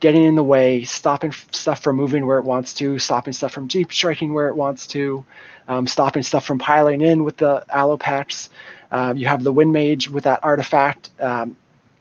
getting 0.00 0.24
in 0.24 0.34
the 0.34 0.42
way, 0.42 0.84
stopping 0.84 1.32
stuff 1.52 1.82
from 1.82 1.96
moving 1.96 2.26
where 2.26 2.38
it 2.38 2.44
wants 2.44 2.74
to, 2.74 2.98
stopping 2.98 3.32
stuff 3.32 3.52
from 3.52 3.66
deep 3.66 3.92
striking 3.92 4.34
where 4.34 4.48
it 4.48 4.56
wants 4.56 4.86
to, 4.88 5.24
um, 5.68 5.86
stopping 5.86 6.22
stuff 6.22 6.44
from 6.44 6.58
piling 6.58 7.02
in 7.02 7.22
with 7.22 7.36
the 7.36 7.64
Alopex. 7.72 8.48
Um, 8.90 9.16
you 9.16 9.28
have 9.28 9.44
the 9.44 9.52
Wind 9.52 9.72
Mage 9.72 10.08
with 10.08 10.24
that 10.24 10.40
artifact. 10.42 11.10
Um, 11.20 11.56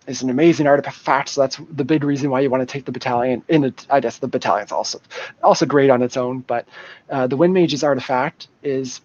is 0.08 0.24
an 0.24 0.32
amazing 0.32 0.66
artifact, 0.66 1.30
so 1.30 1.42
that's 1.42 1.58
the 1.70 1.86
big 1.86 2.04
reason 2.04 2.32
why 2.32 2.40
you 2.40 2.50
want 2.50 2.68
to 2.68 2.74
take 2.74 2.84
the 2.84 2.92
battalion. 2.92 3.44
In 3.48 3.62
the, 3.62 3.74
I 3.92 4.00
guess 4.00 4.18
the 4.18 4.28
battalion's 4.28 4.72
also 4.72 5.00
also 5.44 5.68
great 5.68 5.92
on 5.92 6.02
its 6.02 6.18
own, 6.18 6.40
but 6.40 6.68
uh, 7.12 7.28
the 7.28 7.38
Wind 7.38 7.54
Mage's 7.54 7.84
artifact 7.84 8.48
is 8.64 9.02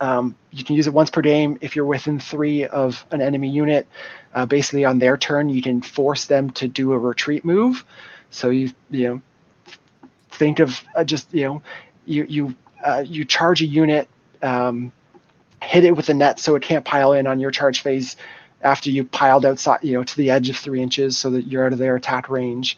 um, 0.00 0.34
you 0.50 0.64
can 0.64 0.74
use 0.74 0.88
it 0.88 0.92
once 0.92 1.10
per 1.10 1.22
game 1.22 1.58
if 1.60 1.76
you're 1.76 1.84
within 1.84 2.18
three 2.18 2.66
of 2.66 3.06
an 3.12 3.22
enemy 3.22 3.48
unit. 3.48 3.86
Uh, 4.34 4.44
basically, 4.44 4.84
on 4.84 4.98
their 4.98 5.16
turn, 5.16 5.48
you 5.48 5.62
can 5.62 5.80
force 5.80 6.24
them 6.24 6.50
to 6.50 6.66
do 6.66 6.92
a 6.92 6.98
retreat 6.98 7.44
move. 7.44 7.84
So 8.34 8.50
you 8.50 8.72
you 8.90 9.08
know 9.08 9.22
think 10.30 10.58
of 10.58 10.82
uh, 10.96 11.04
just 11.04 11.32
you 11.32 11.44
know 11.44 11.62
you 12.04 12.24
you 12.28 12.54
uh, 12.84 13.04
you 13.06 13.24
charge 13.24 13.62
a 13.62 13.66
unit, 13.66 14.08
um, 14.42 14.92
hit 15.62 15.84
it 15.84 15.96
with 15.96 16.08
a 16.08 16.14
net 16.14 16.38
so 16.38 16.54
it 16.56 16.62
can't 16.62 16.84
pile 16.84 17.12
in 17.12 17.26
on 17.26 17.40
your 17.40 17.50
charge 17.50 17.80
phase 17.80 18.16
after 18.60 18.90
you 18.90 19.04
piled 19.04 19.46
outside 19.46 19.78
you 19.82 19.92
know 19.92 20.04
to 20.04 20.16
the 20.16 20.30
edge 20.30 20.50
of 20.50 20.56
three 20.56 20.82
inches 20.82 21.16
so 21.16 21.30
that 21.30 21.46
you're 21.46 21.64
out 21.64 21.72
of 21.72 21.78
their 21.78 21.96
attack 21.96 22.28
range, 22.28 22.76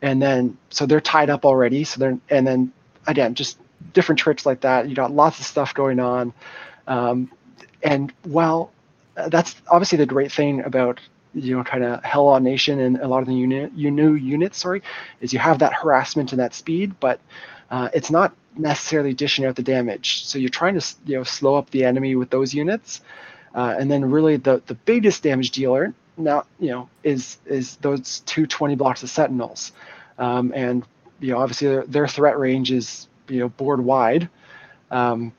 and 0.00 0.22
then 0.22 0.56
so 0.70 0.86
they're 0.86 1.00
tied 1.00 1.30
up 1.30 1.44
already. 1.44 1.84
So 1.84 1.98
they're 1.98 2.18
and 2.30 2.46
then 2.46 2.72
again 3.06 3.34
just 3.34 3.58
different 3.92 4.20
tricks 4.20 4.46
like 4.46 4.60
that. 4.60 4.88
You 4.88 4.94
got 4.94 5.10
lots 5.10 5.40
of 5.40 5.46
stuff 5.46 5.74
going 5.74 5.98
on, 5.98 6.32
um, 6.86 7.30
and 7.82 8.12
well, 8.26 8.70
that's 9.14 9.56
obviously 9.68 9.98
the 9.98 10.06
great 10.06 10.30
thing 10.30 10.62
about 10.62 11.00
you 11.34 11.56
know 11.56 11.64
kind 11.64 11.84
of 11.84 12.02
Helon 12.04 12.42
nation 12.44 12.78
and 12.78 12.98
a 12.98 13.08
lot 13.08 13.22
of 13.22 13.28
the 13.28 13.34
unit 13.34 13.72
you 13.74 13.90
new 13.90 14.14
units 14.14 14.58
sorry 14.58 14.82
is 15.20 15.32
you 15.32 15.38
have 15.38 15.60
that 15.60 15.72
harassment 15.72 16.32
and 16.32 16.40
that 16.40 16.54
speed 16.54 16.94
but 17.00 17.20
uh, 17.70 17.88
it's 17.94 18.10
not 18.10 18.34
necessarily 18.56 19.14
dishing 19.14 19.46
out 19.46 19.56
the 19.56 19.62
damage. 19.62 20.26
So 20.26 20.38
you're 20.38 20.50
trying 20.50 20.78
to 20.78 20.94
you 21.06 21.16
know 21.16 21.24
slow 21.24 21.56
up 21.56 21.70
the 21.70 21.84
enemy 21.84 22.16
with 22.16 22.30
those 22.30 22.54
units 22.54 23.00
uh, 23.54 23.74
and 23.78 23.90
then 23.90 24.04
really 24.04 24.36
the 24.36 24.62
the 24.66 24.74
biggest 24.74 25.22
damage 25.22 25.50
dealer 25.50 25.94
now 26.16 26.44
you 26.60 26.70
know 26.70 26.88
is 27.02 27.38
is 27.46 27.76
those 27.76 28.20
two 28.20 28.46
twenty 28.46 28.74
blocks 28.74 29.02
of 29.02 29.10
sentinels. 29.10 29.72
Um, 30.18 30.52
and 30.54 30.84
you 31.20 31.32
know 31.32 31.38
obviously 31.38 31.68
their, 31.68 31.84
their, 31.86 32.08
threat 32.08 32.38
range 32.38 32.70
is 32.70 33.08
you 33.28 33.40
know 33.40 33.48
board 33.48 33.80
wide. 33.80 34.28
Um, 34.90 35.32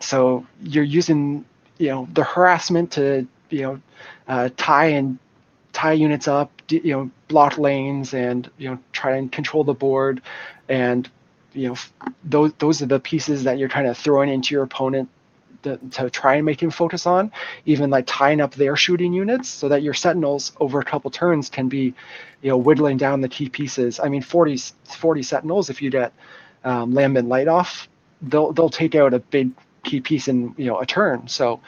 so 0.00 0.46
you're 0.62 0.84
using 0.84 1.44
you 1.78 1.88
know 1.88 2.08
the 2.12 2.24
harassment 2.24 2.92
to 2.92 3.26
you 3.50 3.62
know 3.62 3.80
uh, 4.28 4.48
tie 4.56 4.86
and 4.86 5.18
tie 5.72 5.92
units 5.92 6.26
up, 6.26 6.50
you 6.70 6.92
know, 6.92 7.10
block 7.28 7.58
lanes, 7.58 8.14
and 8.14 8.50
you 8.58 8.70
know 8.70 8.78
try 8.92 9.16
and 9.16 9.30
control 9.30 9.64
the 9.64 9.74
board, 9.74 10.22
and 10.68 11.08
you 11.52 11.68
know 11.68 11.76
those 12.24 12.52
those 12.54 12.82
are 12.82 12.86
the 12.86 13.00
pieces 13.00 13.44
that 13.44 13.58
you're 13.58 13.68
trying 13.68 13.86
to 13.86 13.94
throw 13.94 14.22
into 14.22 14.54
your 14.54 14.64
opponent 14.64 15.08
to, 15.62 16.10
try 16.10 16.36
and 16.36 16.46
make 16.46 16.62
him 16.62 16.70
focus 16.70 17.06
on, 17.06 17.32
even 17.64 17.90
like 17.90 18.04
tying 18.06 18.40
up 18.40 18.54
their 18.54 18.76
shooting 18.76 19.12
units 19.12 19.48
so 19.48 19.68
that 19.68 19.82
your 19.82 19.94
sentinels 19.94 20.52
over 20.60 20.80
a 20.80 20.84
couple 20.84 21.10
turns 21.10 21.48
can 21.48 21.68
be, 21.68 21.94
you 22.42 22.50
know, 22.50 22.56
whittling 22.56 22.96
down 22.96 23.20
the 23.20 23.28
key 23.28 23.48
pieces. 23.48 24.00
I 24.00 24.08
mean, 24.08 24.22
40, 24.22 24.56
40 24.84 25.22
sentinels, 25.22 25.70
if 25.70 25.82
you 25.82 25.90
get 25.90 26.12
um, 26.64 26.92
Lambent 26.92 27.28
Light 27.28 27.48
off, 27.48 27.88
they'll, 28.22 28.52
they'll 28.52 28.70
take 28.70 28.94
out 28.94 29.14
a 29.14 29.18
big 29.18 29.50
key 29.82 30.00
piece 30.00 30.28
in, 30.28 30.54
you 30.56 30.66
know, 30.66 30.78
a 30.78 30.86
turn. 30.86 31.28
So, 31.28 31.60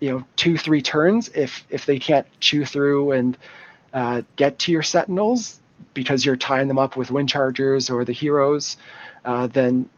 you 0.00 0.10
know, 0.10 0.24
two, 0.36 0.58
three 0.58 0.82
turns, 0.82 1.28
if, 1.28 1.64
if 1.70 1.86
they 1.86 1.98
can't 1.98 2.26
chew 2.40 2.64
through 2.64 3.12
and 3.12 3.38
uh, 3.92 4.22
get 4.36 4.58
to 4.60 4.72
your 4.72 4.82
sentinels 4.82 5.60
because 5.94 6.24
you're 6.24 6.36
tying 6.36 6.68
them 6.68 6.78
up 6.78 6.96
with 6.96 7.10
wind 7.10 7.28
chargers 7.28 7.90
or 7.90 8.04
the 8.04 8.12
heroes, 8.12 8.76
uh, 9.24 9.46
then, 9.46 9.88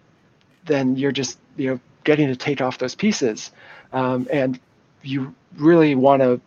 then 0.67 0.97
you're 0.97 1.13
just, 1.13 1.39
you 1.57 1.71
know, 1.71 1.81
getting 2.05 2.29
to 2.29 2.37
take 2.37 2.61
off 2.61 2.79
those 2.79 2.95
pieces. 2.95 3.51
Um, 3.93 4.29
and 4.33 4.59
you 5.03 5.35
really 5.57 5.95
want 5.95 6.23
to 6.23 6.41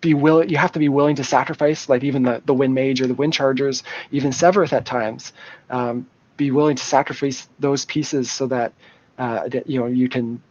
be 0.00 0.14
willing 0.14 0.48
you 0.48 0.56
have 0.56 0.72
to 0.72 0.78
be 0.78 0.88
willing 0.88 1.16
to 1.16 1.24
sacrifice 1.24 1.88
like 1.88 2.02
even 2.04 2.22
the, 2.22 2.42
the 2.46 2.54
wind 2.54 2.74
mage 2.74 3.00
or 3.00 3.06
the 3.06 3.14
wind 3.14 3.32
chargers 3.32 3.82
even 4.10 4.30
Sevireth 4.30 4.72
at 4.72 4.86
times 4.86 5.32
um, 5.68 6.06
be 6.36 6.50
willing 6.50 6.76
to 6.76 6.82
sacrifice 6.82 7.48
those 7.58 7.84
pieces 7.84 8.30
so 8.30 8.46
that 8.46 8.72
uh, 9.18 9.48
you 9.66 9.78
know 9.78 9.86
you 9.86 10.08
can 10.08 10.42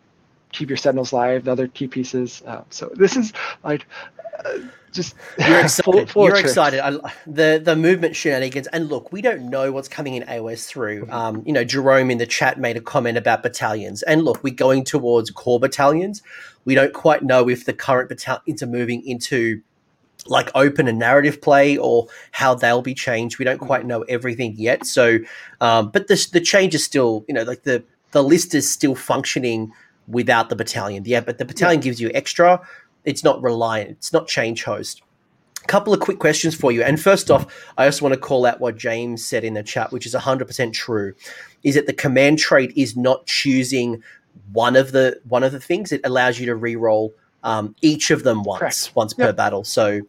keep 0.51 0.69
your 0.69 0.77
sentinels 0.77 1.13
live 1.13 1.45
the 1.45 1.51
other 1.51 1.67
key 1.67 1.87
pieces 1.87 2.41
uh, 2.45 2.63
so 2.69 2.91
this 2.95 3.15
is 3.15 3.33
like 3.63 3.85
uh, 4.45 4.59
just 4.91 5.15
you're 5.37 5.59
excited. 5.63 5.83
full, 5.83 6.05
full 6.07 6.25
you're 6.25 6.37
excited. 6.37 6.79
I, 6.79 6.91
the 7.27 7.61
the 7.63 7.75
movement 7.75 8.15
shenanigans, 8.15 8.67
and 8.67 8.89
look, 8.89 9.11
we 9.11 9.21
don't 9.21 9.49
know 9.49 9.71
what's 9.71 9.87
coming 9.87 10.15
in 10.15 10.23
AOS 10.23 10.65
through. 10.65 11.03
Mm-hmm. 11.03 11.13
Um, 11.13 11.43
you 11.45 11.53
know, 11.53 11.63
Jerome 11.63 12.11
in 12.11 12.17
the 12.17 12.25
chat 12.25 12.59
made 12.59 12.77
a 12.77 12.81
comment 12.81 13.17
about 13.17 13.43
battalions, 13.43 14.01
and 14.03 14.23
look, 14.23 14.43
we're 14.43 14.53
going 14.53 14.83
towards 14.83 15.31
core 15.31 15.59
battalions. 15.59 16.21
We 16.65 16.75
don't 16.75 16.93
quite 16.93 17.23
know 17.23 17.49
if 17.49 17.65
the 17.65 17.73
current 17.73 18.09
battalions 18.09 18.61
are 18.63 18.67
moving 18.67 19.05
into 19.05 19.61
like 20.25 20.51
open 20.53 20.87
and 20.87 20.99
narrative 20.99 21.41
play 21.41 21.77
or 21.77 22.07
how 22.31 22.53
they'll 22.53 22.81
be 22.81 22.93
changed. 22.93 23.39
We 23.39 23.45
don't 23.45 23.59
quite 23.59 23.81
mm-hmm. 23.81 23.89
know 23.89 24.01
everything 24.03 24.55
yet. 24.57 24.85
So, 24.85 25.19
um, 25.61 25.89
but 25.89 26.07
the 26.07 26.27
the 26.33 26.41
change 26.41 26.75
is 26.75 26.83
still, 26.83 27.25
you 27.27 27.33
know, 27.33 27.43
like 27.43 27.63
the 27.63 27.83
the 28.11 28.23
list 28.23 28.55
is 28.55 28.69
still 28.69 28.95
functioning 28.95 29.71
without 30.09 30.49
the 30.49 30.55
battalion. 30.55 31.03
Yeah, 31.05 31.21
but 31.21 31.37
the 31.37 31.45
battalion 31.45 31.79
yeah. 31.79 31.85
gives 31.85 32.01
you 32.01 32.11
extra 32.13 32.61
it's 33.05 33.23
not 33.23 33.41
reliant, 33.41 33.91
it's 33.91 34.13
not 34.13 34.27
change 34.27 34.63
host. 34.63 35.01
A 35.63 35.67
couple 35.67 35.93
of 35.93 35.99
quick 35.99 36.19
questions 36.19 36.55
for 36.55 36.71
you. 36.71 36.83
And 36.83 36.99
first 36.99 37.29
off, 37.29 37.45
I 37.77 37.85
also 37.85 38.03
want 38.03 38.13
to 38.13 38.19
call 38.19 38.45
out 38.45 38.59
what 38.59 38.77
James 38.77 39.25
said 39.25 39.43
in 39.43 39.55
the 39.55 39.63
chat, 39.63 39.91
which 39.91 40.05
is 40.05 40.15
100% 40.15 40.73
true, 40.73 41.13
is 41.63 41.75
that 41.75 41.85
the 41.85 41.93
command 41.93 42.39
trait 42.39 42.71
is 42.75 42.95
not 42.95 43.25
choosing 43.25 44.01
one 44.53 44.75
of 44.75 44.91
the 44.93 45.19
one 45.27 45.43
of 45.43 45.51
the 45.51 45.59
things. 45.59 45.91
It 45.91 46.01
allows 46.03 46.39
you 46.39 46.45
to 46.45 46.55
re-roll 46.55 47.13
um, 47.43 47.75
each 47.81 48.09
of 48.09 48.23
them 48.23 48.43
once, 48.43 48.59
Correct. 48.59 48.95
once 48.95 49.15
yep. 49.17 49.27
per 49.27 49.33
battle. 49.33 49.63
So 49.63 50.01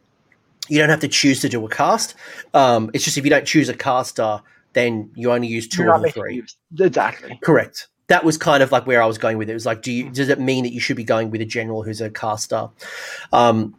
you 0.68 0.78
don't 0.78 0.88
have 0.88 1.00
to 1.00 1.08
choose 1.08 1.40
to 1.40 1.48
do 1.48 1.64
a 1.64 1.68
cast. 1.68 2.14
Um, 2.54 2.90
it's 2.94 3.04
just 3.04 3.18
if 3.18 3.24
you 3.24 3.30
don't 3.30 3.46
choose 3.46 3.68
a 3.68 3.74
caster, 3.74 4.40
then 4.72 5.10
you 5.14 5.32
only 5.32 5.48
use 5.48 5.66
2 5.66 5.88
or 5.88 6.10
three. 6.10 6.44
Exactly. 6.78 7.38
Correct 7.42 7.88
that 8.10 8.24
was 8.24 8.36
kind 8.36 8.60
of 8.60 8.72
like 8.72 8.88
where 8.88 9.00
I 9.00 9.06
was 9.06 9.18
going 9.18 9.38
with 9.38 9.48
it. 9.48 9.52
It 9.52 9.54
was 9.54 9.66
like, 9.66 9.82
do 9.82 9.92
you 9.92 10.10
does 10.10 10.28
it 10.28 10.40
mean 10.40 10.64
that 10.64 10.72
you 10.72 10.80
should 10.80 10.96
be 10.96 11.04
going 11.04 11.30
with 11.30 11.40
a 11.40 11.44
general 11.44 11.84
who's 11.84 12.00
a 12.00 12.10
caster? 12.10 12.68
Um, 13.32 13.74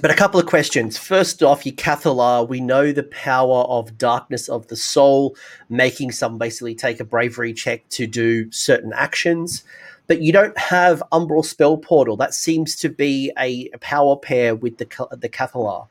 but 0.00 0.12
a 0.12 0.14
couple 0.14 0.38
of 0.38 0.46
questions. 0.46 0.96
First 0.96 1.42
off, 1.42 1.66
your 1.66 1.74
Cathallar, 1.74 2.48
we 2.48 2.60
know 2.60 2.92
the 2.92 3.02
power 3.02 3.62
of 3.62 3.98
darkness 3.98 4.48
of 4.48 4.68
the 4.68 4.76
soul, 4.76 5.36
making 5.68 6.12
someone 6.12 6.38
basically 6.38 6.76
take 6.76 7.00
a 7.00 7.04
bravery 7.04 7.52
check 7.52 7.88
to 7.90 8.06
do 8.06 8.50
certain 8.52 8.92
actions. 8.92 9.64
But 10.06 10.20
you 10.20 10.32
don't 10.32 10.56
have 10.56 11.02
Umbral 11.10 11.44
Spell 11.44 11.76
Portal. 11.76 12.16
That 12.16 12.32
seems 12.32 12.76
to 12.76 12.88
be 12.88 13.32
a, 13.36 13.70
a 13.74 13.78
power 13.78 14.16
pair 14.16 14.54
with 14.54 14.78
the 14.78 14.86
the 15.10 15.28
Cathallar. 15.28 15.88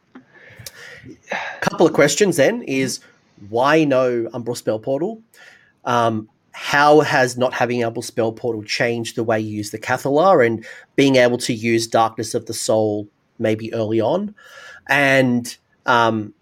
Couple 1.60 1.86
of 1.86 1.92
questions 1.92 2.38
then 2.38 2.62
is 2.62 3.02
why 3.50 3.84
no 3.84 4.30
Umbral 4.34 4.56
Spell 4.56 4.80
Portal? 4.80 5.22
Um, 5.84 6.30
how 6.54 7.02
has 7.02 7.38
not 7.38 7.54
having 7.54 7.82
able 7.82 8.02
Spell 8.02 8.32
Portal 8.32 8.64
changed 8.64 9.16
the 9.16 9.24
way 9.24 9.40
you 9.40 9.58
use 9.58 9.72
the 9.72 9.80
Cathallar 9.80 10.46
and 10.46 10.66
being 10.96 11.18
able 11.18 11.38
to 11.40 11.54
use 11.54 11.88
Darkness 11.88 12.34
of 12.34 12.46
the 12.46 12.54
Soul 12.54 13.08
maybe 13.40 13.74
early 13.74 14.00
on? 14.00 14.34
And 14.88 15.56
um, 15.86 16.34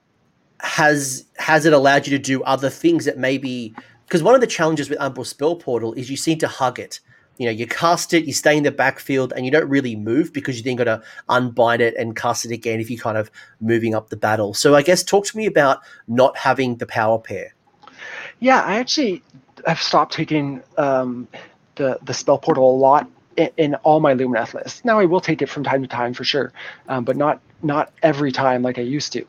has 0.59 1.25
has 1.37 1.65
it 1.65 1.73
allowed 1.73 2.05
you 2.05 2.17
to 2.17 2.21
do 2.21 2.43
other 2.43 2.69
things 2.69 3.05
that 3.05 3.17
maybe 3.17 3.73
because 4.05 4.21
one 4.21 4.35
of 4.35 4.41
the 4.41 4.47
challenges 4.47 4.89
with 4.89 4.99
Umbral 4.99 5.25
Spell 5.25 5.55
Portal 5.55 5.93
is 5.93 6.09
you 6.09 6.17
seem 6.17 6.37
to 6.39 6.47
hug 6.47 6.79
it. 6.79 6.99
You 7.37 7.45
know, 7.45 7.51
you 7.51 7.65
cast 7.65 8.13
it, 8.13 8.25
you 8.25 8.33
stay 8.33 8.55
in 8.57 8.63
the 8.63 8.71
backfield, 8.71 9.33
and 9.35 9.45
you 9.45 9.51
don't 9.51 9.69
really 9.69 9.95
move 9.95 10.33
because 10.33 10.57
you 10.57 10.63
then 10.63 10.75
got 10.75 10.83
to 10.83 11.01
unbind 11.29 11.81
it 11.81 11.95
and 11.97 12.15
cast 12.15 12.45
it 12.45 12.51
again 12.51 12.79
if 12.79 12.91
you're 12.91 12.99
kind 12.99 13.17
of 13.17 13.31
moving 13.61 13.95
up 13.95 14.09
the 14.09 14.17
battle. 14.17 14.53
So, 14.53 14.75
I 14.75 14.81
guess 14.81 15.01
talk 15.01 15.25
to 15.27 15.37
me 15.37 15.45
about 15.45 15.79
not 16.07 16.37
having 16.37 16.75
the 16.75 16.85
power 16.85 17.17
pair. 17.17 17.55
Yeah, 18.41 18.59
I 18.61 18.79
actually 18.79 19.21
have 19.67 19.81
stopped 19.81 20.13
taking 20.13 20.63
um, 20.77 21.27
the 21.75 21.99
the 22.01 22.13
spell 22.13 22.39
portal 22.39 22.71
a 22.71 22.75
lot 22.75 23.07
in, 23.37 23.49
in, 23.55 23.75
all 23.75 23.99
my 23.99 24.15
Lumineth 24.15 24.55
lists. 24.55 24.83
Now 24.83 24.99
I 24.99 25.05
will 25.05 25.21
take 25.21 25.43
it 25.43 25.47
from 25.47 25.63
time 25.63 25.83
to 25.83 25.87
time 25.87 26.13
for 26.15 26.23
sure, 26.23 26.51
um, 26.89 27.05
but 27.05 27.15
not 27.15 27.39
not 27.61 27.93
every 28.01 28.31
time 28.31 28.63
like 28.63 28.79
I 28.79 28.81
used 28.81 29.13
to, 29.13 29.25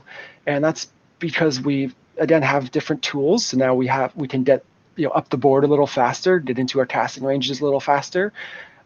and 0.46 0.64
that's 0.64 0.88
because 1.18 1.60
we 1.60 1.92
again 2.16 2.40
have 2.40 2.70
different 2.70 3.02
tools. 3.02 3.44
So 3.44 3.58
now 3.58 3.74
we 3.74 3.86
have 3.86 4.16
we 4.16 4.26
can 4.26 4.44
get 4.44 4.64
you 4.96 5.06
know 5.06 5.12
up 5.12 5.28
the 5.28 5.36
board 5.36 5.64
a 5.64 5.66
little 5.66 5.86
faster, 5.86 6.38
get 6.38 6.58
into 6.58 6.80
our 6.80 6.86
casting 6.86 7.22
ranges 7.22 7.60
a 7.60 7.64
little 7.64 7.80
faster. 7.80 8.32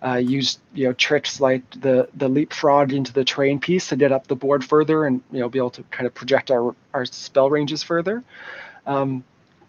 Uh, 0.05 0.17
use 0.17 0.59
you 0.75 0.87
know 0.89 0.93
tricks 0.95 1.41
like 1.41 1.63
the 1.71 2.09
the 2.17 2.29
leapfrog 2.29 2.93
into 2.93 3.13
the 3.13 3.25
terrain 3.25 3.61
piece 3.61 3.89
to 3.91 3.97
get 3.97 4.11
up 4.11 4.27
the 4.27 4.37
board 4.37 4.65
further 4.65 5.07
and 5.07 5.23
you 5.31 5.39
know 5.39 5.49
be 5.49 5.61
able 5.61 5.71
to 5.71 5.85
kind 5.85 6.07
of 6.09 6.13
project 6.15 6.51
our 6.51 6.75
our 6.93 7.07
spell 7.07 7.49
ranges 7.49 7.85
further. 7.85 8.25
Um, 8.87 9.23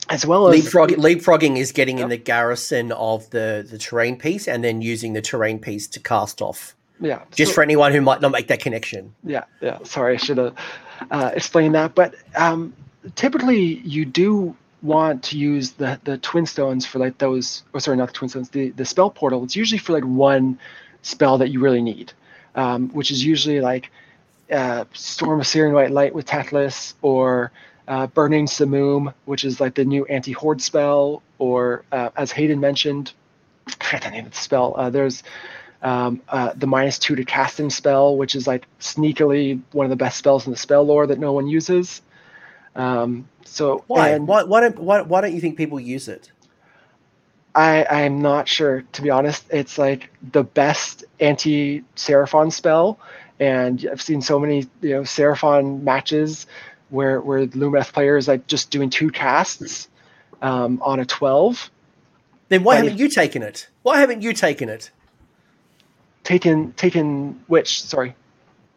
as 0.09 0.25
well 0.25 0.47
as 0.47 0.55
Leapfrog, 0.55 0.91
leapfrogging 0.91 1.57
is 1.57 1.71
getting 1.71 1.97
yep. 1.97 2.05
in 2.05 2.09
the 2.09 2.17
garrison 2.17 2.91
of 2.91 3.29
the 3.31 3.65
the 3.69 3.77
terrain 3.77 4.17
piece 4.17 4.47
and 4.47 4.63
then 4.63 4.81
using 4.81 5.13
the 5.13 5.21
terrain 5.21 5.59
piece 5.59 5.87
to 5.87 5.99
cast 5.99 6.41
off. 6.41 6.75
Yeah, 6.99 7.23
just 7.31 7.51
so, 7.51 7.55
for 7.55 7.63
anyone 7.63 7.91
who 7.91 8.01
might 8.01 8.21
not 8.21 8.31
make 8.31 8.47
that 8.47 8.59
connection. 8.59 9.13
Yeah, 9.23 9.43
yeah. 9.61 9.79
Sorry, 9.83 10.15
I 10.15 10.17
should 10.17 10.37
have 10.37 10.55
uh, 11.11 11.31
explained 11.33 11.75
that. 11.75 11.93
But 11.93 12.15
um, 12.35 12.73
typically, 13.15 13.75
you 13.79 14.05
do 14.05 14.55
want 14.81 15.23
to 15.23 15.37
use 15.37 15.71
the 15.71 15.99
the 16.03 16.17
twin 16.17 16.45
stones 16.45 16.85
for 16.85 16.99
like 16.99 17.17
those. 17.17 17.63
Oh, 17.73 17.79
sorry, 17.79 17.97
not 17.97 18.07
the 18.07 18.13
twin 18.13 18.29
stones. 18.29 18.49
The 18.49 18.69
the 18.71 18.85
spell 18.85 19.09
portal. 19.09 19.43
It's 19.43 19.55
usually 19.55 19.79
for 19.79 19.93
like 19.93 20.03
one 20.03 20.57
spell 21.01 21.37
that 21.37 21.49
you 21.49 21.59
really 21.59 21.81
need, 21.81 22.13
um, 22.55 22.89
which 22.89 23.11
is 23.11 23.23
usually 23.23 23.61
like 23.61 23.91
uh, 24.51 24.85
Storm 24.93 25.39
of 25.39 25.47
Searing 25.47 25.73
White 25.73 25.91
Light 25.91 26.13
with 26.13 26.25
Teclis 26.25 26.93
or 27.01 27.51
uh, 27.87 28.07
Burning 28.07 28.45
Simoom, 28.45 29.13
which 29.25 29.45
is 29.45 29.59
like 29.59 29.75
the 29.75 29.85
new 29.85 30.05
anti-horde 30.05 30.61
spell, 30.61 31.23
or 31.37 31.85
uh, 31.91 32.09
as 32.15 32.31
Hayden 32.31 32.59
mentioned, 32.59 33.13
I 33.67 33.85
forget 33.85 34.03
the 34.03 34.09
name 34.11 34.25
of 34.25 34.31
the 34.31 34.37
spell. 34.37 34.73
Uh, 34.77 34.89
there's 34.89 35.23
um, 35.81 36.21
uh, 36.27 36.53
the 36.55 36.67
minus 36.67 36.99
two 36.99 37.15
to 37.15 37.23
casting 37.23 37.69
spell, 37.69 38.17
which 38.17 38.35
is 38.35 38.47
like 38.47 38.65
sneakily 38.79 39.61
one 39.71 39.85
of 39.85 39.89
the 39.89 39.95
best 39.95 40.17
spells 40.17 40.45
in 40.45 40.51
the 40.51 40.57
spell 40.57 40.83
lore 40.83 41.07
that 41.07 41.19
no 41.19 41.33
one 41.33 41.47
uses. 41.47 42.01
Um, 42.75 43.27
so 43.45 43.83
why? 43.87 44.09
And 44.09 44.27
why, 44.27 44.43
why 44.43 44.61
don't 44.61 44.79
why, 44.79 45.01
why 45.01 45.21
don't 45.21 45.33
you 45.33 45.41
think 45.41 45.57
people 45.57 45.79
use 45.79 46.07
it? 46.07 46.31
I 47.55 47.85
I'm 47.89 48.21
not 48.21 48.47
sure 48.47 48.83
to 48.93 49.01
be 49.01 49.09
honest. 49.09 49.45
It's 49.49 49.77
like 49.77 50.11
the 50.31 50.43
best 50.43 51.05
anti 51.19 51.83
Seraphon 51.95 52.51
spell, 52.51 52.99
and 53.39 53.87
I've 53.89 54.01
seen 54.01 54.21
so 54.21 54.39
many 54.39 54.67
you 54.81 54.89
know 54.91 55.01
Seraphon 55.01 55.81
matches 55.81 56.45
where 56.89 57.21
where 57.21 57.45
the 57.45 57.57
Lumineth 57.57 57.93
player 57.93 58.17
is 58.17 58.27
like 58.27 58.47
just 58.47 58.69
doing 58.71 58.89
two 58.89 59.09
casts 59.09 59.87
um, 60.41 60.81
on 60.81 60.99
a 60.99 61.05
twelve. 61.05 61.69
Then 62.49 62.63
why 62.63 62.77
haven't 62.77 62.97
you 62.97 63.09
taken 63.09 63.43
it? 63.43 63.67
Why 63.83 63.99
haven't 63.99 64.21
you 64.21 64.33
taken 64.33 64.69
it? 64.69 64.91
Taken 66.23 66.73
taken 66.73 67.43
which? 67.47 67.83
Sorry. 67.83 68.15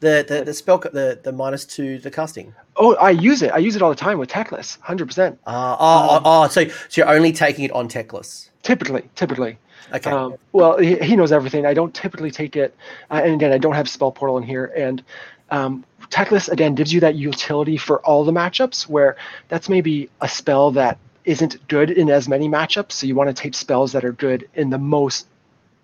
The 0.01 0.25
the, 0.27 0.45
the 0.45 0.55
spell 0.55 0.79
the 0.79 1.21
the 1.23 1.33
minus 1.33 1.65
two 1.65 1.99
the 1.99 2.11
casting. 2.11 2.55
Oh, 2.77 2.95
I 2.97 3.11
use 3.11 3.43
it. 3.43 3.53
I 3.53 3.59
use 3.59 3.77
it 3.77 3.83
all 3.83 3.91
the 3.91 3.97
time 3.97 4.19
with 4.19 4.31
Teclis, 4.31 4.81
hundred 4.81 5.07
percent. 5.07 5.39
Uh, 5.47 5.77
oh, 5.79 6.17
um, 6.17 6.23
oh, 6.25 6.49
so 6.49 6.67
so 6.67 7.01
you're 7.01 7.09
only 7.09 7.33
taking 7.33 7.65
it 7.65 7.73
on 7.73 7.89
Teclis. 7.89 8.49
Typically, 8.63 9.09
typically. 9.15 9.59
Okay. 9.93 10.11
Um, 10.11 10.37
well, 10.53 10.79
he, 10.79 10.97
he, 10.97 11.17
knows 11.17 11.33
everything. 11.33 11.67
I 11.67 11.75
don't 11.75 11.93
typically 11.95 12.31
take 12.31 12.55
it, 12.57 12.75
uh, 13.11 13.21
and 13.25 13.35
again, 13.35 13.53
I 13.53 13.59
don't 13.59 13.75
have 13.75 13.89
spell 13.89 14.13
portal 14.13 14.39
in 14.39 14.45
here. 14.45 14.67
And 14.77 15.03
um, 15.51 15.85
Teclis 16.11 16.49
again 16.49 16.75
gives 16.75 16.93
you 16.93 17.01
that 17.01 17.15
utility 17.15 17.77
for 17.77 18.01
all 18.01 18.25
the 18.25 18.33
matchups 18.33 18.89
where 18.89 19.17
that's 19.49 19.69
maybe 19.69 20.11
a 20.21 20.29
spell 20.29 20.73
that 20.73 20.99
isn't 21.25 21.67
good 21.69 21.91
in 21.91 22.11
as 22.11 22.29
many 22.29 22.49
matchups. 22.49 22.93
So 22.93 23.07
you 23.07 23.15
want 23.15 23.35
to 23.35 23.43
take 23.43 23.55
spells 23.55 23.93
that 23.93 24.05
are 24.05 24.13
good 24.13 24.49
in 24.55 24.71
the 24.71 24.79
most 24.79 25.27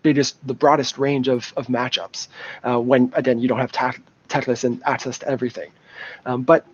biggest, 0.02 0.44
the 0.46 0.54
broadest 0.54 0.98
range 0.98 1.28
of, 1.28 1.52
of 1.56 1.66
matchups 1.68 2.28
uh, 2.64 2.80
when, 2.80 3.12
again, 3.14 3.38
you 3.38 3.48
don't 3.48 3.60
have 3.60 3.72
ta- 3.72 3.94
Teclis 4.28 4.64
and 4.64 4.82
access 4.84 5.18
to 5.18 5.28
everything. 5.28 5.70
Um, 6.24 6.42
but 6.42 6.66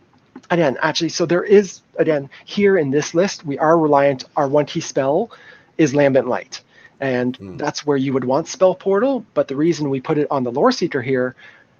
again, 0.50 0.78
actually, 0.80 1.11
so 1.11 1.26
there 1.26 1.44
is, 1.44 1.80
again, 1.98 2.30
here 2.44 2.78
in 2.78 2.90
this 2.90 3.14
list, 3.14 3.44
we 3.44 3.59
are 3.59 3.78
reliant, 3.78 4.24
our 4.36 4.48
one 4.48 4.64
key 4.64 4.80
spell 4.80 5.30
is 5.76 5.94
Lambent 5.94 6.26
Light. 6.26 6.62
And 7.00 7.38
mm. 7.38 7.59
that's 7.59 7.84
where 7.84 7.96
you 7.96 8.12
would 8.12 8.24
want 8.24 8.46
Spell 8.46 8.76
Portal. 8.76 9.26
But 9.34 9.48
the 9.48 9.57
reason 9.57 9.90
we 9.90 10.00
put 10.00 10.18
it 10.18 10.28
on 10.30 10.44
the 10.44 10.53
Lore 10.53 10.70
Seeker 10.70 11.03
here 11.03 11.34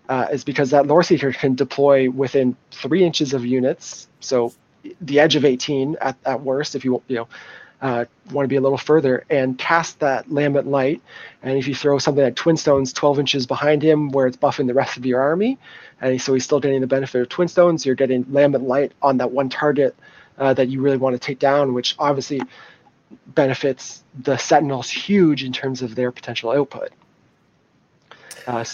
uh, 0.09 0.28
is 0.32 0.44
because 0.44 0.70
that 0.70 0.86
Lore 0.86 1.03
Seeker 1.03 1.32
can 1.32 1.55
deploy 1.55 2.11
within 2.11 2.57
three 2.70 3.05
inches 3.05 3.34
of 3.34 3.46
units. 3.46 4.09
So 4.20 4.53
the 5.00 5.20
edge 5.20 5.36
of 5.36 5.44
18 5.44 5.96
at, 6.00 6.16
at 6.24 6.40
worst, 6.40 6.74
if 6.74 6.84
you, 6.84 7.03
you 7.09 7.16
know, 7.16 7.28
uh, 7.80 8.05
want 8.30 8.44
to 8.44 8.48
be 8.48 8.57
a 8.57 8.61
little 8.61 8.78
further 8.78 9.24
and 9.28 9.59
cast 9.59 9.98
that 10.00 10.30
lambent 10.32 10.68
light. 10.68 11.03
And 11.42 11.59
if 11.59 11.66
you 11.66 11.74
throw 11.74 11.98
something 11.98 12.22
like 12.22 12.36
Twin 12.36 12.57
Stones 12.57 12.92
12 12.92 13.18
inches 13.18 13.46
behind 13.46 13.82
him 13.82 14.11
where 14.11 14.28
it's 14.28 14.36
buffing 14.36 14.68
the 14.68 14.74
rest 14.74 14.96
of 14.96 15.05
your 15.05 15.20
army, 15.20 15.59
and 16.00 16.20
so 16.22 16.32
he's 16.32 16.44
still 16.44 16.61
getting 16.61 16.80
the 16.80 16.86
benefit 16.86 17.20
of 17.20 17.28
Twin 17.28 17.48
Stones, 17.48 17.84
you're 17.84 17.96
getting 17.96 18.24
lambent 18.30 18.64
light 18.64 18.92
on 19.03 19.16
that 19.16 19.32
one 19.32 19.48
target 19.48 19.96
uh, 20.38 20.55
that 20.55 20.68
you 20.68 20.80
really 20.80 20.96
want 20.96 21.14
to 21.14 21.18
take 21.18 21.40
down, 21.40 21.74
which 21.74 21.96
obviously 21.98 22.40
benefits 23.26 24.03
the 24.20 24.36
Sentinels 24.36 24.88
huge 24.88 25.44
in 25.44 25.53
terms 25.53 25.82
of 25.82 25.94
their 25.94 26.12
potential 26.12 26.50
output. 26.50 26.90
Uh, 28.46 28.64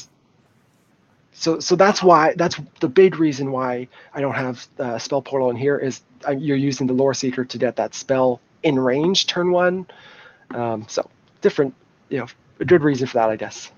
so, 1.38 1.60
so 1.60 1.76
that's 1.76 2.02
why 2.02 2.34
that's 2.36 2.60
the 2.80 2.88
big 2.88 3.20
reason 3.20 3.52
why 3.52 3.86
I 4.12 4.20
don't 4.20 4.34
have 4.34 4.66
uh, 4.80 4.98
spell 4.98 5.22
portal 5.22 5.50
in 5.50 5.56
here 5.56 5.78
is 5.78 6.00
uh, 6.26 6.32
you're 6.32 6.56
using 6.56 6.88
the 6.88 6.92
lore 6.92 7.14
seeker 7.14 7.44
to 7.44 7.58
get 7.58 7.76
that 7.76 7.94
spell 7.94 8.40
in 8.64 8.76
range 8.76 9.28
turn 9.28 9.52
one. 9.52 9.86
Um, 10.50 10.84
so 10.88 11.08
different, 11.40 11.74
you 12.08 12.18
know, 12.18 12.26
a 12.58 12.64
good 12.64 12.82
reason 12.82 13.06
for 13.06 13.14
that, 13.14 13.30
I 13.30 13.36
guess. 13.36 13.70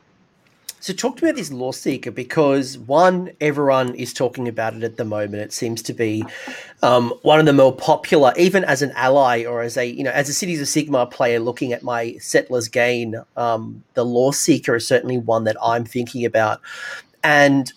So 0.82 0.94
talk 0.94 1.18
to 1.18 1.24
me 1.24 1.28
about 1.28 1.36
this 1.36 1.52
Lore 1.52 1.74
Seeker 1.74 2.10
because 2.10 2.78
one, 2.78 3.32
everyone 3.38 3.94
is 3.94 4.14
talking 4.14 4.48
about 4.48 4.74
it 4.74 4.82
at 4.82 4.96
the 4.96 5.04
moment. 5.04 5.42
It 5.42 5.52
seems 5.52 5.82
to 5.82 5.92
be 5.92 6.24
um, 6.82 7.12
one 7.20 7.38
of 7.38 7.44
the 7.44 7.52
more 7.52 7.76
popular, 7.76 8.32
even 8.38 8.64
as 8.64 8.80
an 8.80 8.90
ally 8.92 9.44
or 9.44 9.60
as 9.60 9.76
a 9.76 9.84
you 9.84 10.02
know 10.02 10.10
as 10.10 10.30
a 10.30 10.32
Cities 10.32 10.62
of 10.62 10.68
Sigmar 10.68 11.10
player 11.10 11.38
looking 11.38 11.74
at 11.74 11.82
my 11.82 12.14
Settlers 12.14 12.68
Gain. 12.68 13.16
Um, 13.36 13.84
the 13.92 14.06
Lore 14.06 14.32
Seeker 14.32 14.76
is 14.76 14.88
certainly 14.88 15.18
one 15.18 15.44
that 15.44 15.58
I'm 15.62 15.84
thinking 15.84 16.24
about, 16.24 16.62
and 17.22 17.72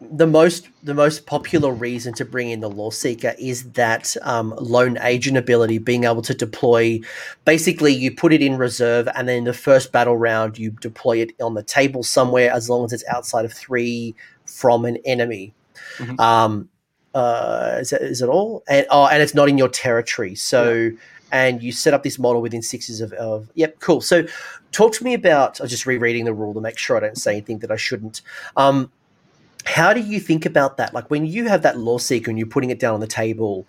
the 0.00 0.26
most 0.26 0.68
the 0.82 0.94
most 0.94 1.26
popular 1.26 1.72
reason 1.72 2.14
to 2.14 2.24
bring 2.24 2.50
in 2.50 2.60
the 2.60 2.70
Loreseeker 2.70 3.34
is 3.38 3.72
that 3.72 4.16
um, 4.22 4.54
lone 4.60 4.96
agent 5.02 5.36
ability 5.36 5.78
being 5.78 6.04
able 6.04 6.22
to 6.22 6.34
deploy 6.34 7.00
basically 7.44 7.92
you 7.92 8.14
put 8.14 8.32
it 8.32 8.40
in 8.40 8.56
reserve 8.56 9.08
and 9.14 9.28
then 9.28 9.38
in 9.38 9.44
the 9.44 9.52
first 9.52 9.90
battle 9.90 10.16
round 10.16 10.56
you 10.56 10.70
deploy 10.70 11.18
it 11.18 11.32
on 11.40 11.54
the 11.54 11.64
table 11.64 12.04
somewhere 12.04 12.50
as 12.52 12.70
long 12.70 12.84
as 12.84 12.92
it's 12.92 13.04
outside 13.08 13.44
of 13.44 13.52
three 13.52 14.14
from 14.44 14.84
an 14.84 14.98
enemy 15.04 15.52
mm-hmm. 15.96 16.18
um, 16.20 16.68
uh, 17.14 17.78
is, 17.80 17.90
that, 17.90 18.02
is 18.02 18.22
it 18.22 18.28
all 18.28 18.62
and 18.68 18.86
oh 18.90 19.06
and 19.06 19.20
it's 19.20 19.34
not 19.34 19.48
in 19.48 19.58
your 19.58 19.68
territory 19.68 20.36
so 20.36 20.72
yeah. 20.72 20.90
And 21.30 21.62
you 21.62 21.72
set 21.72 21.94
up 21.94 22.02
this 22.02 22.18
model 22.18 22.40
within 22.40 22.62
sixes 22.62 23.00
of, 23.00 23.12
of 23.12 23.50
yep 23.54 23.80
cool 23.80 24.00
so 24.00 24.26
talk 24.72 24.92
to 24.94 25.04
me 25.04 25.12
about 25.12 25.60
i'm 25.60 25.68
just 25.68 25.84
rereading 25.84 26.24
the 26.24 26.32
rule 26.32 26.54
to 26.54 26.60
make 26.60 26.78
sure 26.78 26.96
i 26.96 27.00
don't 27.00 27.18
say 27.18 27.32
anything 27.32 27.58
that 27.58 27.70
i 27.70 27.76
shouldn't 27.76 28.22
um, 28.56 28.90
how 29.68 29.92
do 29.92 30.00
you 30.00 30.18
think 30.18 30.46
about 30.46 30.78
that? 30.78 30.94
Like 30.94 31.10
when 31.10 31.26
you 31.26 31.46
have 31.48 31.62
that 31.62 31.76
Loreseeker 31.76 32.28
and 32.28 32.38
you're 32.38 32.46
putting 32.46 32.70
it 32.70 32.80
down 32.80 32.94
on 32.94 33.00
the 33.00 33.06
table, 33.06 33.66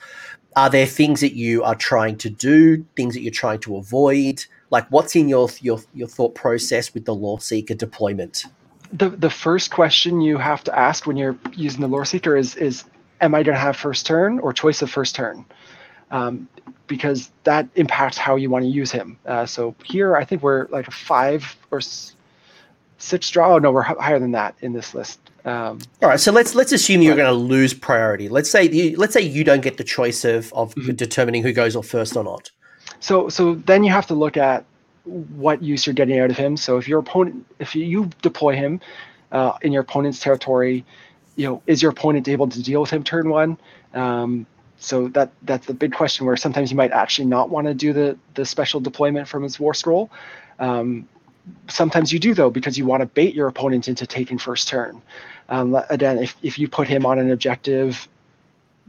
are 0.55 0.70
there 0.70 0.86
things 0.86 1.22
that 1.22 1.34
you 1.34 1.64
are 1.64 1.76
trying 1.76 2.18
to 2.18 2.30
do, 2.30 2.86
things 2.95 3.14
that 3.14 3.22
you're 3.22 3.32
trying 3.32 3.60
to 3.60 3.76
avoid? 3.76 4.45
Like 4.70 4.88
what's 4.89 5.16
in 5.16 5.28
your 5.28 5.49
your 5.60 5.80
your 5.93 6.07
thought 6.07 6.36
process 6.36 6.93
with 6.93 7.05
the 7.05 7.16
Loreseeker 7.16 7.78
deployment? 7.78 8.45
The 8.93 9.10
the 9.10 9.30
first 9.30 9.72
question 9.72 10.22
you 10.22 10.38
have 10.38 10.64
to 10.64 10.80
ask 10.80 11.05
when 11.05 11.18
you're 11.18 11.38
using 11.53 11.82
the 11.82 11.88
lore 11.88 12.05
seeker 12.05 12.36
is 12.36 12.55
is 12.55 12.86
am 13.22 13.36
I 13.36 13.43
going 13.43 13.55
to 13.55 13.62
have 13.62 13.76
first 13.76 14.05
turn 14.05 14.39
or 14.39 14.53
choice 14.53 14.82
of 14.82 14.89
first 14.89 15.16
turn? 15.16 15.45
Um, 16.12 16.47
because 16.88 17.32
that 17.43 17.68
impacts 17.76 18.18
how 18.18 18.36
you 18.36 18.49
want 18.49 18.66
to 18.66 18.70
use 18.70 18.91
him. 18.91 19.18
Uh, 19.26 19.45
so 19.45 19.76
here, 19.86 20.16
I 20.16 20.26
think 20.26 20.41
we're 20.41 20.68
like 20.70 20.88
a 20.88 20.91
five 20.91 21.55
or 21.72 21.82
six 22.97 23.30
draw. 23.30 23.53
Oh, 23.53 23.60
no, 23.60 23.72
we're 23.72 23.84
higher 23.84 24.20
than 24.20 24.32
that 24.32 24.55
in 24.62 24.74
this 24.74 24.93
list. 24.93 25.20
Um, 25.45 25.80
All 26.01 26.10
right, 26.10 26.20
so 26.20 26.32
let's 26.32 26.53
let's 26.53 26.72
assume 26.72 27.01
you're 27.01 27.16
going 27.16 27.28
to 27.28 27.34
lose 27.34 27.74
priority. 27.74 28.28
Let's 28.28 28.49
say 28.49 28.68
you 28.70 28.97
let's 28.97 29.14
say 29.14 29.22
you 29.22 29.43
don't 29.43 29.62
get 29.62 29.78
the 29.78 29.84
choice 29.84 30.26
of 30.26 30.51
of 30.53 30.76
mm-hmm. 30.76 30.93
determining 30.93 31.43
who 31.43 31.53
goes 31.53 31.76
off 31.76 31.88
first 31.88 32.18
or 32.18 32.24
not. 32.24 32.51
So 32.99 33.30
so 33.30 33.55
then 33.55 33.84
you 33.84 33.91
have 33.91 34.07
to 34.07 34.16
look 34.16 34.36
at 34.36 34.66
what 35.05 35.64
use 35.64 35.88
you're 35.88 35.93
getting 35.93 36.20
out 36.20 36.30
of 36.30 36.38
him. 36.38 36.57
So 36.57 36.78
if 36.78 36.88
your 36.88 36.99
opponent, 36.99 37.45
if 37.60 37.76
you 37.76 38.10
deploy 38.22 38.55
him 38.55 38.82
uh, 39.32 39.53
in 39.62 39.72
your 39.72 39.82
opponent's 39.82 40.20
territory, 40.20 40.86
you 41.36 41.47
know, 41.47 41.62
is 41.68 41.82
your 41.82 41.91
opponent 41.91 42.28
able 42.28 42.47
to 42.49 42.62
deal 42.62 42.82
with 42.82 42.89
him 42.89 43.03
turn 43.03 43.30
one? 43.30 43.57
Um, 43.93 44.45
so 44.80 45.09
that 45.09 45.32
that's 45.43 45.67
the 45.67 45.73
big 45.73 45.93
question 45.93 46.25
where 46.25 46.38
sometimes 46.38 46.71
you 46.71 46.77
might 46.77 46.91
actually 46.91 47.27
not 47.27 47.49
want 47.49 47.67
to 47.67 47.73
do 47.73 47.93
the 47.93 48.17
the 48.34 48.45
special 48.45 48.80
deployment 48.80 49.27
from 49.27 49.43
his 49.43 49.59
war 49.59 49.73
scroll. 49.73 50.09
Um, 50.57 51.07
sometimes 51.67 52.11
you 52.11 52.19
do 52.19 52.34
though 52.34 52.49
because 52.49 52.77
you 52.77 52.86
want 52.86 53.01
to 53.01 53.05
bait 53.05 53.36
your 53.36 53.47
opponent 53.47 53.88
into 53.88 54.07
taking 54.07 54.38
first 54.38 54.67
turn. 54.67 55.01
Um, 55.49 55.75
again, 55.89 56.19
if, 56.19 56.36
if 56.43 56.59
you 56.59 56.67
put 56.67 56.88
him 56.88 57.05
on 57.05 57.19
an 57.19 57.32
objective 57.32 58.07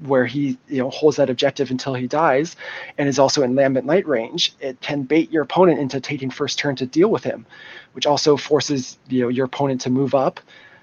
where 0.07 0.27
he 0.27 0.57
you 0.69 0.79
know 0.79 0.91
holds 0.91 1.17
that 1.17 1.29
objective 1.29 1.71
until 1.71 1.95
he 1.95 2.07
dies 2.07 2.57
and 2.97 3.09
is 3.09 3.19
also 3.19 3.43
in 3.43 3.55
lambent 3.55 3.87
light 3.87 4.07
range 4.07 4.55
it 4.61 4.81
can 4.81 5.03
bait 5.03 5.31
your 5.31 5.43
opponent 5.43 5.79
into 5.79 6.01
taking 6.01 6.31
first 6.31 6.59
turn 6.59 6.75
to 6.75 6.87
deal 6.87 7.11
with 7.11 7.23
him 7.23 7.45
which 7.93 8.07
also 8.07 8.37
forces 8.37 8.99
you 9.09 9.21
know 9.21 9.29
your 9.29 9.45
opponent 9.45 9.81
to 9.83 9.91
move 9.91 10.15
up 10.15 10.41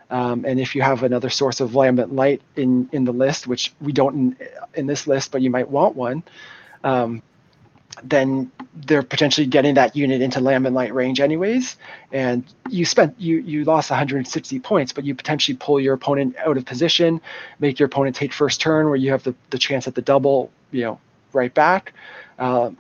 um, 0.10 0.46
and 0.46 0.60
if 0.60 0.76
you 0.76 0.82
have 0.82 1.04
another 1.04 1.30
source 1.30 1.60
of 1.60 1.76
lambent 1.76 2.14
light 2.14 2.42
in 2.56 2.90
in 2.92 3.06
the 3.06 3.12
list 3.12 3.48
which 3.48 3.74
we 3.82 3.92
don't 3.92 4.16
in, 4.16 4.38
in 4.76 4.88
this 4.88 5.08
list 5.08 5.32
but 5.32 5.42
you 5.42 5.50
might 5.50 5.70
want 5.70 5.96
one 5.96 6.24
um, 6.84 7.22
then 8.04 8.52
they're 8.86 9.04
potentially 9.04 9.48
getting 9.48 9.74
that 9.76 9.96
unit 9.96 10.22
into 10.22 10.40
lambent 10.40 10.76
light 10.76 10.94
range 10.94 11.20
anyways. 11.20 11.78
And 12.12 12.44
you 12.70 12.86
spent 12.86 13.20
you 13.20 13.38
you 13.40 13.64
lost 13.64 13.90
160 13.90 14.60
points 14.60 14.92
but 14.92 15.04
you 15.04 15.16
potentially 15.16 15.58
pull 15.60 15.80
your 15.80 15.94
opponent 15.94 16.36
out 16.46 16.58
of 16.58 16.66
position 16.66 17.20
make 17.60 17.80
your 17.80 17.88
opponent 17.88 18.16
take 18.16 18.34
first 18.34 18.62
turn 18.62 18.88
where 18.88 18.96
you 18.96 19.12
have 19.12 19.24
the, 19.24 19.34
the 19.50 19.58
chance 19.58 19.88
at 19.88 19.96
the 19.96 20.02
double 20.02 20.52
you 20.72 20.84
know 20.84 21.00
right 21.34 21.54
back. 21.54 21.94
Uh, 22.38 22.72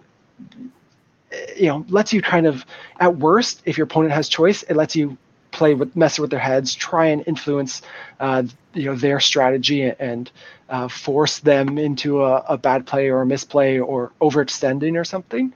you 1.56 1.68
know 1.68 1.86
lets 1.90 2.14
you 2.14 2.22
kind 2.22 2.46
of 2.46 2.66
at 3.00 3.18
worst 3.18 3.62
if 3.66 3.78
your 3.78 3.86
opponent 3.86 4.14
has 4.14 4.30
choice 4.30 4.64
it 4.64 4.76
lets 4.76 4.96
you 4.96 5.18
play 5.58 5.74
with 5.74 5.96
mess 5.96 6.20
with 6.20 6.30
their 6.30 6.40
heads 6.40 6.76
try 6.76 7.08
and 7.08 7.24
influence 7.28 7.82
uh, 8.20 8.44
you 8.74 8.86
know 8.86 8.96
their 8.96 9.20
strategy 9.20 9.82
and 9.84 10.32
uh, 10.70 10.88
force 10.88 11.40
them 11.40 11.78
into 11.78 12.24
a, 12.24 12.38
a, 12.50 12.58
bad 12.58 12.86
play 12.86 13.10
or 13.10 13.22
a 13.22 13.26
misplay 13.26 13.80
or 13.80 14.12
overextending 14.22 15.00
or 15.00 15.04
something. 15.04 15.54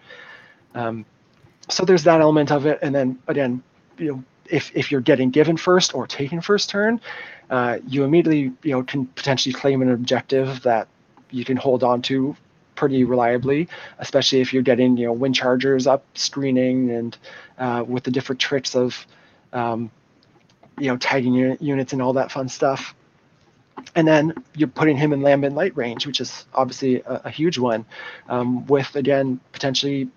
Um, 0.74 1.06
so 1.70 1.86
there's 1.86 2.04
that 2.06 2.22
element 2.22 2.52
of 2.52 2.66
it, 2.66 2.80
and 2.82 2.96
then 2.96 3.20
again, 3.28 3.62
you 3.98 4.12
know, 4.12 4.24
if 4.46 4.72
if 4.76 4.92
you're 4.92 5.02
getting 5.02 5.30
given 5.30 5.58
first 5.58 5.94
or 5.94 6.08
taking 6.08 6.42
first 6.42 6.70
turn, 6.70 7.00
uh, 7.50 7.78
you 7.88 8.04
immediately 8.04 8.52
you 8.64 8.72
know 8.72 8.84
can 8.84 9.06
potentially 9.06 9.54
claim 9.54 9.82
an 9.82 9.92
objective 9.92 10.62
that 10.64 10.88
you 11.30 11.46
can 11.46 11.58
hold 11.58 11.84
on 11.84 12.02
to 12.02 12.36
pretty 12.76 13.04
reliably, 13.04 13.68
especially 14.00 14.42
if 14.42 14.54
you're 14.54 14.64
getting 14.64 14.98
you 14.98 15.06
know 15.06 15.14
wind 15.14 15.36
chargers 15.36 15.86
up 15.88 16.04
screening 16.16 16.90
and 16.90 17.18
uh, 17.60 17.84
with 17.88 18.04
the 18.04 18.12
different 18.12 18.40
tricks 18.40 18.76
of 18.76 19.06
um, 19.54 19.92
you 20.78 20.88
know 20.88 20.98
tagging 20.98 21.58
units 21.60 21.94
and 21.94 22.02
all 22.02 22.14
that 22.14 22.32
fun 22.32 22.50
stuff 22.50 22.96
and 23.96 24.08
then 24.08 24.34
you're 24.56 24.68
putting 24.68 24.98
him 24.98 25.14
in 25.14 25.22
lambent 25.22 25.56
light 25.56 25.76
range, 25.76 26.06
which 26.06 26.20
is 26.22 26.46
obviously 26.54 27.02
a, 27.02 27.22
a 27.26 27.30
huge 27.30 27.58
one. 27.58 27.86
Um, 28.30 28.66
with 28.68 28.96
again 28.96 29.40
potentially, 29.52 30.10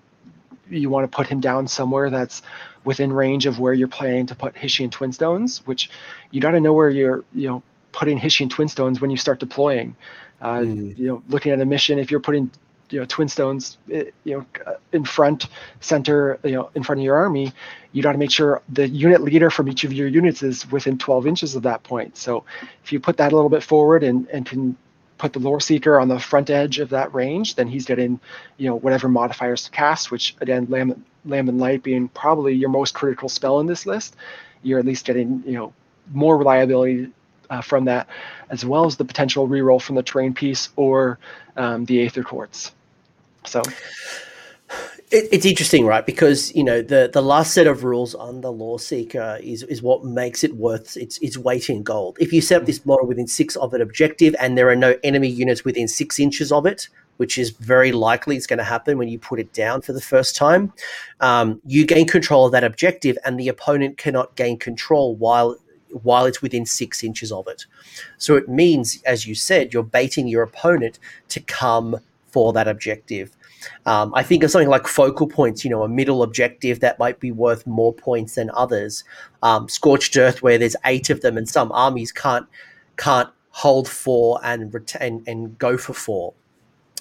you 0.71 0.91
want 0.91 1.11
to 1.11 1.15
put 1.15 1.27
him 1.27 1.41
down 1.41 1.67
somewhere 1.69 2.11
that's 2.11 2.43
within 2.85 3.13
range 3.13 3.47
of 3.47 3.59
where 3.59 3.73
you're 3.73 3.89
planning 3.89 4.27
to 4.27 4.35
put 4.35 4.55
Hyshian 4.55 4.91
Twin 4.91 5.13
Stones, 5.13 5.67
which 5.67 5.91
you 6.31 6.41
got 6.41 6.53
to 6.53 6.61
know 6.61 6.73
where 6.73 6.91
you're 6.91 7.25
you 7.35 7.49
know 7.49 7.63
putting 7.93 8.19
Hyshian 8.19 8.51
Twin 8.51 8.69
Stones 8.69 9.01
when 9.01 9.11
you 9.11 9.17
start 9.17 9.41
deploying. 9.41 9.97
Uh, 10.41 10.59
mm. 10.59 10.99
You 10.99 11.07
know, 11.07 11.23
looking 11.29 11.53
at 11.53 11.61
a 11.61 11.65
mission, 11.65 11.99
if 11.99 12.11
you're 12.11 12.21
putting 12.21 12.51
you 12.91 13.01
know 13.01 13.07
twin 13.07 13.29
stones 13.29 13.79
eh, 13.91 14.05
you 14.25 14.39
know 14.39 14.47
uh, 14.67 14.75
in 14.93 15.05
front 15.05 15.49
center 15.81 16.39
you 16.45 16.53
know 16.53 16.71
in 16.75 16.83
front 16.83 17.01
of 17.01 17.05
your 17.05 17.17
army 17.17 17.53
you 17.93 18.03
got 18.03 18.13
to 18.13 18.19
make 18.19 18.31
sure 18.31 18.61
the 18.69 18.89
unit 18.89 19.23
leader 19.23 19.51
from 19.51 19.69
each 19.69 19.85
of 19.85 19.93
your 19.93 20.09
units 20.09 20.43
is 20.43 20.71
within 20.73 20.99
12 20.99 21.29
inches 21.29 21.55
of 21.55 21.63
that 21.63 21.85
point. 21.85 22.17
So 22.17 22.45
if 22.83 22.93
you 22.93 22.99
put 22.99 23.17
that 23.19 23.33
a 23.33 23.35
little 23.37 23.49
bit 23.49 23.63
forward 23.63 24.03
and 24.03 24.27
and 24.29 24.45
can 24.45 24.77
put 25.17 25.33
the 25.33 25.39
lore 25.39 25.61
seeker 25.61 26.01
on 26.01 26.09
the 26.09 26.19
front 26.19 26.51
edge 26.51 26.81
of 26.81 26.91
that 26.91 27.15
range 27.15 27.55
then 27.55 27.69
he's 27.69 27.85
getting 27.87 28.19
you 28.57 28.69
know 28.69 28.75
whatever 28.75 29.09
modifiers 29.09 29.65
to 29.65 29.71
cast 29.71 30.11
which 30.11 30.35
again 30.41 30.67
lamb 30.69 31.05
lambent 31.25 31.57
light 31.57 31.83
being 31.85 32.09
probably 32.09 32.53
your 32.53 32.69
most 32.69 32.95
critical 32.95 33.29
spell 33.29 33.61
in 33.61 33.67
this 33.67 33.87
list 33.87 34.17
you're 34.65 34.81
at 34.81 34.85
least 34.85 35.07
getting 35.07 35.43
you 35.47 35.53
know 35.53 35.73
more 36.13 36.37
reliability 36.37 37.11
uh, 37.55 37.61
from 37.61 37.85
that, 37.85 38.09
as 38.51 38.65
well 38.65 38.85
as 38.85 38.97
the 38.97 39.05
potential 39.05 39.49
reroll 39.49 39.81
from 39.81 39.95
the 39.95 40.03
terrain 40.03 40.35
piece 40.35 40.71
or 40.77 41.19
um, 41.57 41.85
the 41.85 42.05
Aether 42.05 42.25
Quartz. 42.25 42.73
So, 43.45 43.63
it, 45.11 45.29
it's 45.31 45.47
interesting, 45.47 45.87
right? 45.87 46.05
Because 46.05 46.55
you 46.55 46.65
know 46.65 46.83
the 46.83 47.11
the 47.13 47.23
last 47.23 47.55
set 47.55 47.67
of 47.67 47.85
rules 47.85 48.15
on 48.15 48.41
the 48.41 48.51
Lore 48.51 48.81
Seeker 48.81 49.39
is 49.43 49.63
is 49.65 49.83
what 49.83 50.05
makes 50.05 50.43
it 50.43 50.55
worth 50.57 50.97
its 50.97 51.19
its 51.19 51.39
weight 51.39 51.71
in 51.71 51.83
gold. 51.83 52.17
If 52.21 52.33
you 52.33 52.41
set 52.41 52.63
up 52.63 52.67
this 52.67 52.85
model 52.85 53.07
within 53.07 53.29
six 53.29 53.57
of 53.57 53.73
an 53.75 53.81
objective, 53.81 54.35
and 54.41 54.59
there 54.59 54.69
are 54.69 54.77
no 54.77 54.97
enemy 55.05 55.29
units 55.29 55.65
within 55.65 55.87
six 55.87 56.19
inches 56.19 56.51
of 56.51 56.67
it, 56.67 56.89
which 57.19 57.39
is 57.39 57.51
very 57.51 57.93
likely 57.93 58.37
it's 58.37 58.47
going 58.47 58.59
to 58.59 58.65
happen 58.65 58.99
when 58.99 59.09
you 59.09 59.19
put 59.19 59.39
it 59.39 59.53
down 59.53 59.83
for 59.83 59.93
the 59.93 60.01
first 60.01 60.35
time, 60.35 60.73
um, 61.21 61.61
you 61.65 61.87
gain 61.87 62.07
control 62.07 62.47
of 62.47 62.53
that 62.53 62.65
objective, 62.65 63.17
and 63.25 63.39
the 63.39 63.49
opponent 63.49 63.99
cannot 63.99 64.35
gain 64.35 64.59
control 64.59 65.15
while 65.17 65.57
while 66.03 66.27
it's 66.27 66.43
within 66.43 66.67
six 66.67 67.05
inches 67.05 67.31
of 67.33 67.47
it. 67.49 67.67
So 68.19 68.37
it 68.37 68.49
means, 68.49 69.03
as 69.05 69.27
you 69.27 69.35
said, 69.35 69.73
you're 69.73 69.83
baiting 69.83 70.29
your 70.29 70.43
opponent 70.43 70.99
to 71.29 71.41
come 71.41 72.01
for 72.27 72.53
that 72.53 72.69
objective. 72.69 73.31
Um, 73.87 74.13
I 74.15 74.23
think 74.23 74.43
of 74.43 74.51
something 74.51 74.69
like 74.69 74.87
focal 74.87 75.27
points, 75.27 75.65
you 75.65 75.71
know, 75.71 75.85
a 75.85 75.89
middle 75.89 76.23
objective 76.23 76.81
that 76.81 76.99
might 76.99 77.21
be 77.21 77.33
worth 77.33 77.67
more 77.67 77.95
points 77.95 78.35
than 78.35 78.51
others. 78.55 79.05
Um, 79.43 79.69
Scorched 79.69 80.17
Earth, 80.17 80.43
where 80.43 80.59
there's 80.59 80.77
eight 80.85 81.11
of 81.11 81.21
them, 81.21 81.39
and 81.39 81.49
some 81.49 81.73
armies 81.73 82.13
can't 82.13 82.47
can't 82.97 83.31
hold 83.51 83.89
four 83.89 84.41
and 84.43 84.75
retain 84.75 85.23
and 85.27 85.59
go 85.59 85.79
for 85.79 85.95
four. 85.95 86.35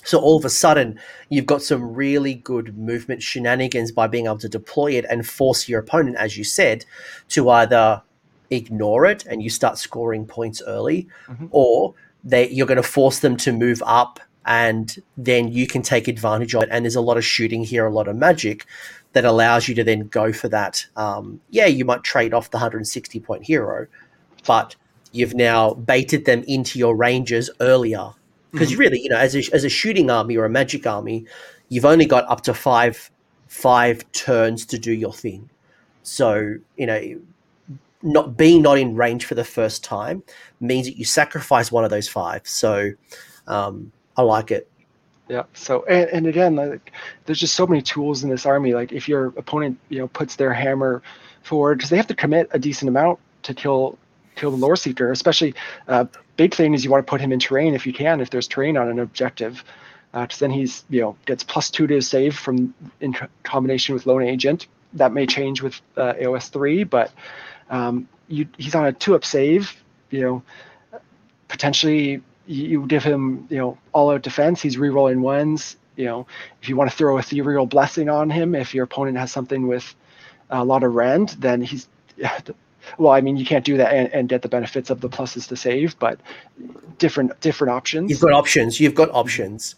So 0.04 0.20
all 0.20 0.38
of 0.38 0.46
a 0.46 0.50
sudden, 0.50 1.00
you've 1.30 1.46
got 1.46 1.62
some 1.62 1.94
really 1.94 2.36
good 2.36 2.78
movement 2.78 3.24
shenanigans 3.24 3.92
by 3.92 4.08
being 4.08 4.26
able 4.26 4.38
to 4.40 4.50
deploy 4.50 4.92
it 4.92 5.06
and 5.10 5.26
force 5.26 5.70
your 5.70 5.80
opponent, 5.80 6.18
as 6.18 6.38
you 6.38 6.44
said, 6.44 6.86
to 7.30 7.50
either 7.50 8.02
ignore 8.50 9.06
it 9.06 9.26
and 9.26 9.42
you 9.42 9.50
start 9.50 9.78
scoring 9.78 10.26
points 10.26 10.62
early, 10.66 11.08
mm-hmm. 11.28 11.48
or 11.52 11.94
they, 12.24 12.50
you're 12.50 12.68
going 12.68 12.78
to 12.78 12.84
force 12.84 13.20
them 13.20 13.38
to 13.38 13.52
move 13.52 13.82
up 13.86 14.20
and 14.46 15.02
then 15.18 15.52
you 15.52 15.68
can 15.68 15.82
take 15.82 16.08
advantage 16.08 16.54
of 16.56 16.64
it. 16.64 16.70
And 16.72 16.86
there's 16.86 16.96
a 16.96 17.02
lot 17.02 17.18
of 17.18 17.26
shooting 17.26 17.64
here, 17.64 17.86
a 17.86 17.92
lot 17.92 18.08
of 18.08 18.16
magic 18.16 18.66
that 19.14 19.26
allows 19.26 19.68
you 19.68 19.76
to 19.76 19.84
then 19.84 20.08
go 20.08 20.34
for 20.34 20.50
that. 20.50 20.86
Um, 20.96 21.40
yeah, 21.50 21.68
you 21.68 21.86
might 21.86 22.04
trade 22.04 22.34
off 22.34 22.52
the 22.52 22.58
160 22.58 23.20
point 23.20 23.44
hero, 23.44 23.88
but 24.46 24.76
you've 25.12 25.34
now 25.34 25.74
baited 25.76 26.26
them 26.26 26.44
into 26.48 26.80
your 26.80 26.96
ranges 26.96 27.50
earlier. 27.60 28.10
Because 28.52 28.72
mm-hmm. 28.72 28.80
really, 28.80 29.02
you 29.02 29.10
know, 29.10 29.18
as 29.18 29.36
a, 29.36 29.44
as 29.54 29.64
a 29.64 29.70
shooting 29.70 30.10
army 30.10 30.36
or 30.36 30.46
a 30.46 30.50
magic 30.50 30.86
army, 30.86 31.26
you've 31.70 31.86
only 31.86 32.06
got 32.06 32.30
up 32.30 32.42
to 32.42 32.54
five 32.54 33.10
five 33.48 34.12
turns 34.14 34.66
to 34.66 34.80
do 34.80 34.92
your 34.92 35.14
thing. 35.14 35.48
So, 36.02 36.56
you 36.76 36.86
know, 36.88 37.20
not 38.04 38.38
being 38.38 38.62
not 38.62 38.78
in 38.78 38.96
range 38.96 39.26
for 39.26 39.36
the 39.36 39.44
first 39.44 39.84
time 39.84 40.22
means 40.60 40.86
that 40.88 40.98
you 40.98 41.06
sacrifice 41.06 41.72
one 41.72 41.84
of 41.84 41.90
those 41.90 42.08
five. 42.08 42.42
So, 42.46 42.92
um, 43.48 43.92
I 44.16 44.22
like 44.22 44.52
it. 44.52 44.70
Yeah. 45.30 45.44
So 45.54 45.86
and, 45.86 46.10
and 46.10 46.28
again, 46.28 46.56
like 46.56 46.92
there's 47.26 47.40
just 47.40 47.56
so 47.56 47.66
many 47.66 47.82
tools 47.82 48.24
in 48.24 48.30
this 48.30 48.46
army. 48.46 48.74
Like 48.74 48.92
if 48.92 49.08
your 49.08 49.28
opponent, 49.38 49.80
you 49.90 50.00
know, 50.00 50.08
puts 50.08 50.36
their 50.36 50.54
hammer 50.54 51.02
forward, 51.44 51.78
because 51.78 51.90
they 51.90 51.98
have 51.98 52.08
to 52.08 52.16
commit 52.16 52.50
a 52.52 52.60
decent 52.60 52.90
amount 52.90 53.20
to 53.44 53.54
kill 53.54 53.98
kill 54.36 54.52
the 54.52 54.58
lore 54.58 54.76
seeker. 54.76 55.12
Especially, 55.12 55.56
uh, 55.88 56.06
big 56.36 56.54
thing 56.54 56.74
is 56.74 56.84
you 56.84 56.92
want 56.92 57.06
to 57.06 57.10
put 57.10 57.22
him 57.22 57.32
in 57.32 57.40
terrain 57.40 57.74
if 57.74 57.88
you 57.88 57.94
can, 57.94 58.20
if 58.20 58.30
there's 58.30 58.48
terrain 58.48 58.76
on 58.76 58.90
an 58.90 59.00
objective, 59.00 59.64
because 60.12 60.42
uh, 60.42 60.46
then 60.46 60.52
he's 60.52 60.84
you 60.90 61.02
know 61.02 61.16
gets 61.26 61.44
plus 61.44 61.72
two 61.72 61.88
to 61.88 62.02
save 62.02 62.38
from 62.38 62.74
in 63.00 63.16
combination 63.44 63.96
with 63.96 64.06
lone 64.06 64.24
agent. 64.24 64.68
That 64.94 65.14
may 65.14 65.26
change 65.26 65.62
with 65.62 65.82
uh, 65.98 66.14
AOS 66.14 66.50
three, 66.50 66.84
but 66.84 67.12
um, 67.70 68.08
you 68.28 68.48
he's 68.58 68.76
on 68.76 68.86
a 68.86 68.94
two 68.94 69.16
up 69.16 69.26
save. 69.26 69.76
You 70.10 70.22
know, 70.22 71.00
potentially 71.48 72.22
you 72.46 72.86
give 72.88 73.04
him, 73.04 73.48
you 73.50 73.58
know, 73.58 73.78
all 73.94 74.12
out 74.12 74.22
defense. 74.22 74.62
He's 74.62 74.78
re-rolling 74.78 75.22
ones. 75.22 75.78
You 75.96 76.06
know, 76.06 76.28
if 76.62 76.68
you 76.68 76.76
want 76.76 76.90
to 76.90 76.96
throw 76.96 77.18
a 77.18 77.20
ethereal 77.20 77.66
blessing 77.66 78.10
on 78.10 78.30
him, 78.30 78.56
if 78.56 78.74
your 78.74 78.84
opponent 78.84 79.18
has 79.18 79.32
something 79.32 79.68
with 79.68 79.96
a 80.50 80.64
lot 80.64 80.84
of 80.84 80.94
rend, 80.94 81.30
then 81.40 81.62
he's 81.62 81.88
well. 82.98 83.14
I 83.14 83.22
mean, 83.22 83.38
you 83.38 83.46
can't 83.46 83.64
do 83.64 83.78
that 83.78 83.94
and, 83.94 84.12
and 84.14 84.30
get 84.30 84.42
the 84.42 84.50
benefits 84.50 84.90
of 84.90 85.02
the 85.02 85.10
pluses 85.10 85.48
to 85.50 85.56
save, 85.56 85.98
but 86.00 86.20
different 86.98 87.40
different 87.42 87.72
options. 87.72 88.10
You've 88.10 88.22
got 88.22 88.34
options. 88.34 88.80
You've 88.80 88.96
got 88.96 89.10
options. 89.12 89.76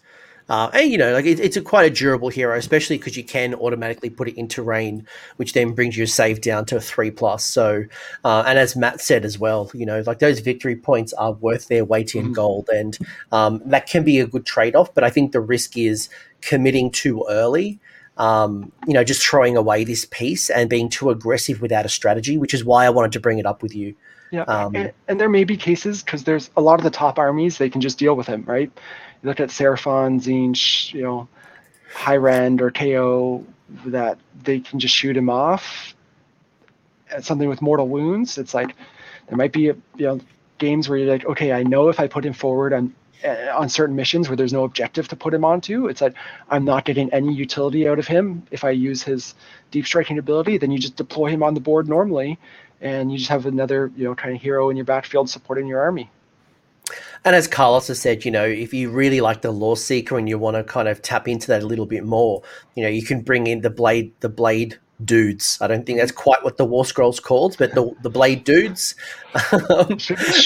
Uh, 0.48 0.70
and 0.72 0.90
you 0.90 0.98
know, 0.98 1.12
like 1.12 1.24
it, 1.24 1.40
it's 1.40 1.56
a 1.56 1.62
quite 1.62 1.90
a 1.90 1.94
durable 1.94 2.28
hero, 2.28 2.56
especially 2.56 2.98
because 2.98 3.16
you 3.16 3.24
can 3.24 3.54
automatically 3.54 4.10
put 4.10 4.28
it 4.28 4.36
into 4.36 4.62
rain, 4.62 5.06
which 5.36 5.52
then 5.54 5.72
brings 5.72 5.96
your 5.96 6.06
save 6.06 6.40
down 6.40 6.64
to 6.64 6.76
a 6.76 6.80
three 6.80 7.10
plus. 7.10 7.44
So, 7.44 7.84
uh, 8.24 8.44
and 8.46 8.58
as 8.58 8.76
Matt 8.76 9.00
said 9.00 9.24
as 9.24 9.38
well, 9.38 9.70
you 9.74 9.84
know, 9.84 10.02
like 10.06 10.20
those 10.20 10.38
victory 10.40 10.76
points 10.76 11.12
are 11.14 11.32
worth 11.32 11.68
their 11.68 11.84
weight 11.84 12.14
in 12.14 12.26
mm-hmm. 12.26 12.32
gold, 12.32 12.68
and 12.72 12.96
um, 13.32 13.60
that 13.66 13.88
can 13.88 14.04
be 14.04 14.20
a 14.20 14.26
good 14.26 14.46
trade 14.46 14.76
off. 14.76 14.94
But 14.94 15.02
I 15.02 15.10
think 15.10 15.32
the 15.32 15.40
risk 15.40 15.76
is 15.76 16.08
committing 16.42 16.90
too 16.90 17.24
early. 17.28 17.80
Um, 18.16 18.72
you 18.86 18.94
know, 18.94 19.04
just 19.04 19.26
throwing 19.26 19.58
away 19.58 19.84
this 19.84 20.06
piece 20.06 20.48
and 20.48 20.70
being 20.70 20.88
too 20.88 21.10
aggressive 21.10 21.60
without 21.60 21.84
a 21.84 21.90
strategy, 21.90 22.38
which 22.38 22.54
is 22.54 22.64
why 22.64 22.86
I 22.86 22.90
wanted 22.90 23.12
to 23.12 23.20
bring 23.20 23.38
it 23.38 23.44
up 23.44 23.62
with 23.62 23.74
you. 23.74 23.94
Yeah, 24.30 24.42
um, 24.42 24.74
and, 24.74 24.92
and, 25.06 25.20
there 25.20 25.28
may 25.28 25.44
be 25.44 25.56
cases 25.56 26.02
because 26.02 26.24
there's 26.24 26.50
a 26.56 26.60
lot 26.60 26.80
of 26.80 26.84
the 26.84 26.90
top 26.90 27.18
armies 27.18 27.58
they 27.58 27.70
can 27.70 27.80
just 27.80 27.98
deal 27.98 28.16
with 28.16 28.26
him, 28.26 28.42
right? 28.44 28.72
You 29.22 29.28
look 29.28 29.40
at 29.40 29.48
Seraphon, 29.48 30.20
Tzeentch, 30.20 30.92
you 30.92 31.02
know, 31.02 31.28
High 31.92 32.16
Rend 32.16 32.60
or 32.60 32.70
KO 32.70 33.44
that 33.86 34.18
they 34.42 34.60
can 34.60 34.78
just 34.78 34.94
shoot 34.94 35.16
him 35.16 35.30
off. 35.30 35.94
At 37.10 37.24
something 37.24 37.48
with 37.48 37.62
mortal 37.62 37.88
wounds, 37.88 38.36
it's 38.36 38.52
like 38.52 38.74
there 39.28 39.36
might 39.36 39.52
be 39.52 39.62
you 39.62 39.76
know 39.96 40.20
games 40.58 40.88
where 40.88 40.98
you're 40.98 41.12
like, 41.12 41.24
okay, 41.24 41.52
I 41.52 41.62
know 41.62 41.88
if 41.88 42.00
I 42.00 42.06
put 42.06 42.24
him 42.24 42.32
forward 42.32 42.72
on 42.72 42.94
uh, 43.24 43.52
on 43.54 43.68
certain 43.68 43.96
missions 43.96 44.28
where 44.28 44.36
there's 44.36 44.52
no 44.52 44.64
objective 44.64 45.08
to 45.08 45.16
put 45.16 45.32
him 45.32 45.44
onto, 45.44 45.86
it's 45.86 46.00
like 46.00 46.14
I'm 46.50 46.64
not 46.64 46.84
getting 46.84 47.12
any 47.12 47.32
utility 47.32 47.88
out 47.88 47.98
of 47.98 48.06
him. 48.06 48.42
If 48.50 48.64
I 48.64 48.70
use 48.70 49.02
his 49.02 49.34
deep 49.70 49.86
striking 49.86 50.18
ability, 50.18 50.58
then 50.58 50.70
you 50.70 50.78
just 50.78 50.96
deploy 50.96 51.30
him 51.30 51.42
on 51.42 51.54
the 51.54 51.60
board 51.60 51.88
normally, 51.88 52.38
and 52.80 53.10
you 53.10 53.18
just 53.18 53.30
have 53.30 53.46
another 53.46 53.90
you 53.96 54.04
know 54.04 54.14
kind 54.14 54.34
of 54.34 54.42
hero 54.42 54.68
in 54.70 54.76
your 54.76 54.84
backfield 54.84 55.30
supporting 55.30 55.66
your 55.66 55.80
army. 55.80 56.10
And 57.24 57.34
as 57.34 57.48
Carlos 57.48 57.88
has 57.88 58.00
said, 58.00 58.24
you 58.24 58.30
know, 58.30 58.44
if 58.44 58.72
you 58.72 58.90
really 58.90 59.20
like 59.20 59.42
the 59.42 59.52
Loreseeker 59.52 60.18
and 60.18 60.28
you 60.28 60.38
want 60.38 60.56
to 60.56 60.64
kind 60.64 60.86
of 60.88 61.02
tap 61.02 61.26
into 61.26 61.48
that 61.48 61.62
a 61.62 61.66
little 61.66 61.86
bit 61.86 62.04
more, 62.04 62.42
you 62.74 62.82
know, 62.82 62.88
you 62.88 63.02
can 63.02 63.22
bring 63.22 63.46
in 63.48 63.62
the 63.62 63.70
blade, 63.70 64.12
the 64.20 64.28
blade 64.28 64.78
dudes. 65.04 65.58
I 65.60 65.66
don't 65.66 65.84
think 65.84 65.98
that's 65.98 66.12
quite 66.12 66.44
what 66.44 66.56
the 66.56 66.64
War 66.64 66.84
Scrolls 66.84 67.20
called, 67.20 67.56
but 67.58 67.74
the 67.74 67.92
the 68.02 68.10
blade 68.10 68.44
dudes, 68.44 68.94
um, 69.52 69.98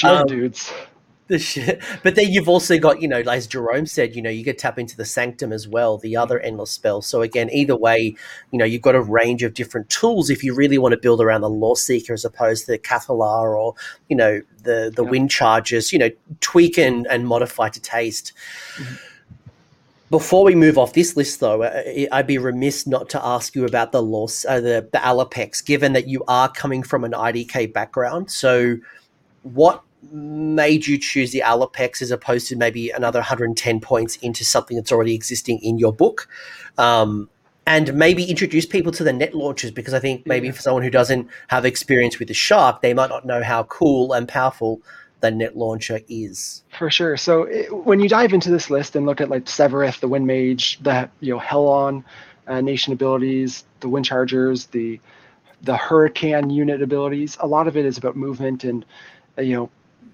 um, 0.04 0.26
dudes 0.26 0.72
the 1.30 1.38
shit. 1.38 1.80
But 2.02 2.16
then 2.16 2.30
you've 2.30 2.48
also 2.48 2.78
got, 2.78 3.00
you 3.00 3.08
know, 3.08 3.20
as 3.20 3.46
Jerome 3.46 3.86
said, 3.86 4.14
you 4.14 4.20
know, 4.20 4.28
you 4.28 4.44
could 4.44 4.58
tap 4.58 4.78
into 4.78 4.96
the 4.96 5.04
Sanctum 5.04 5.52
as 5.52 5.66
well, 5.66 5.96
the 5.96 6.16
other 6.16 6.38
endless 6.40 6.72
spell. 6.72 7.00
So 7.00 7.22
again, 7.22 7.48
either 7.50 7.76
way, 7.76 8.14
you 8.50 8.58
know, 8.58 8.64
you've 8.64 8.82
got 8.82 8.94
a 8.94 9.00
range 9.00 9.42
of 9.42 9.54
different 9.54 9.88
tools 9.88 10.28
if 10.28 10.44
you 10.44 10.54
really 10.54 10.76
want 10.76 10.92
to 10.92 10.98
build 10.98 11.22
around 11.22 11.40
the 11.40 11.48
Loreseeker 11.48 12.10
as 12.10 12.24
opposed 12.24 12.66
to 12.66 12.72
the 12.72 12.78
Cathallar 12.78 13.58
or, 13.58 13.74
you 14.08 14.16
know, 14.16 14.42
the 14.62 14.92
the 14.94 15.04
Windchargers, 15.04 15.92
you 15.92 15.98
know, 15.98 16.10
tweak 16.40 16.76
and, 16.76 17.06
and 17.06 17.26
modify 17.26 17.70
to 17.70 17.80
taste. 17.80 18.32
Mm-hmm. 18.76 18.94
Before 20.10 20.42
we 20.42 20.56
move 20.56 20.76
off 20.76 20.92
this 20.92 21.16
list, 21.16 21.38
though, 21.38 21.62
I'd 22.10 22.26
be 22.26 22.36
remiss 22.36 22.84
not 22.84 23.08
to 23.10 23.24
ask 23.24 23.54
you 23.54 23.64
about 23.64 23.92
the 23.92 24.02
loss, 24.02 24.44
uh, 24.44 24.60
the 24.60 24.88
the 24.92 24.98
Alopex, 24.98 25.64
given 25.64 25.92
that 25.92 26.08
you 26.08 26.24
are 26.26 26.50
coming 26.50 26.82
from 26.82 27.04
an 27.04 27.12
IDK 27.12 27.72
background. 27.72 28.28
So, 28.28 28.78
what 29.44 29.84
made 30.12 30.86
you 30.86 30.98
choose 30.98 31.32
the 31.32 31.42
Alopex 31.44 32.02
as 32.02 32.10
opposed 32.10 32.48
to 32.48 32.56
maybe 32.56 32.90
another 32.90 33.20
110 33.20 33.80
points 33.80 34.16
into 34.16 34.44
something 34.44 34.76
that's 34.76 34.92
already 34.92 35.14
existing 35.14 35.58
in 35.62 35.78
your 35.78 35.92
book? 35.92 36.28
Um, 36.78 37.28
and 37.66 37.94
maybe 37.94 38.24
introduce 38.24 38.66
people 38.66 38.90
to 38.92 39.04
the 39.04 39.12
net 39.12 39.34
launchers 39.34 39.70
because 39.70 39.94
I 39.94 40.00
think 40.00 40.26
maybe 40.26 40.46
yeah. 40.46 40.52
for 40.52 40.62
someone 40.62 40.82
who 40.82 40.90
doesn't 40.90 41.28
have 41.48 41.64
experience 41.64 42.18
with 42.18 42.28
the 42.28 42.34
Shark, 42.34 42.82
they 42.82 42.94
might 42.94 43.10
not 43.10 43.24
know 43.24 43.42
how 43.42 43.64
cool 43.64 44.12
and 44.12 44.26
powerful 44.26 44.80
the 45.20 45.30
net 45.30 45.56
launcher 45.56 46.00
is. 46.08 46.64
For 46.76 46.90
sure. 46.90 47.16
So 47.16 47.44
it, 47.44 47.72
when 47.84 48.00
you 48.00 48.08
dive 48.08 48.32
into 48.32 48.50
this 48.50 48.70
list 48.70 48.96
and 48.96 49.06
look 49.06 49.20
at 49.20 49.28
like 49.28 49.44
Sevireth, 49.44 50.00
the 50.00 50.08
Wind 50.08 50.26
Mage, 50.26 50.78
the 50.82 51.08
you 51.20 51.34
know 51.34 51.38
Helon 51.38 52.04
uh, 52.46 52.60
nation 52.60 52.92
abilities, 52.92 53.64
the 53.80 53.88
Wind 53.88 54.06
Chargers, 54.06 54.66
the 54.66 55.00
the 55.62 55.76
Hurricane 55.76 56.50
unit 56.50 56.82
abilities, 56.82 57.36
a 57.40 57.46
lot 57.46 57.68
of 57.68 57.76
it 57.76 57.84
is 57.84 57.98
about 57.98 58.16
movement 58.16 58.64
and 58.64 58.84
uh, 59.38 59.42
you 59.42 59.54
know 59.54 59.70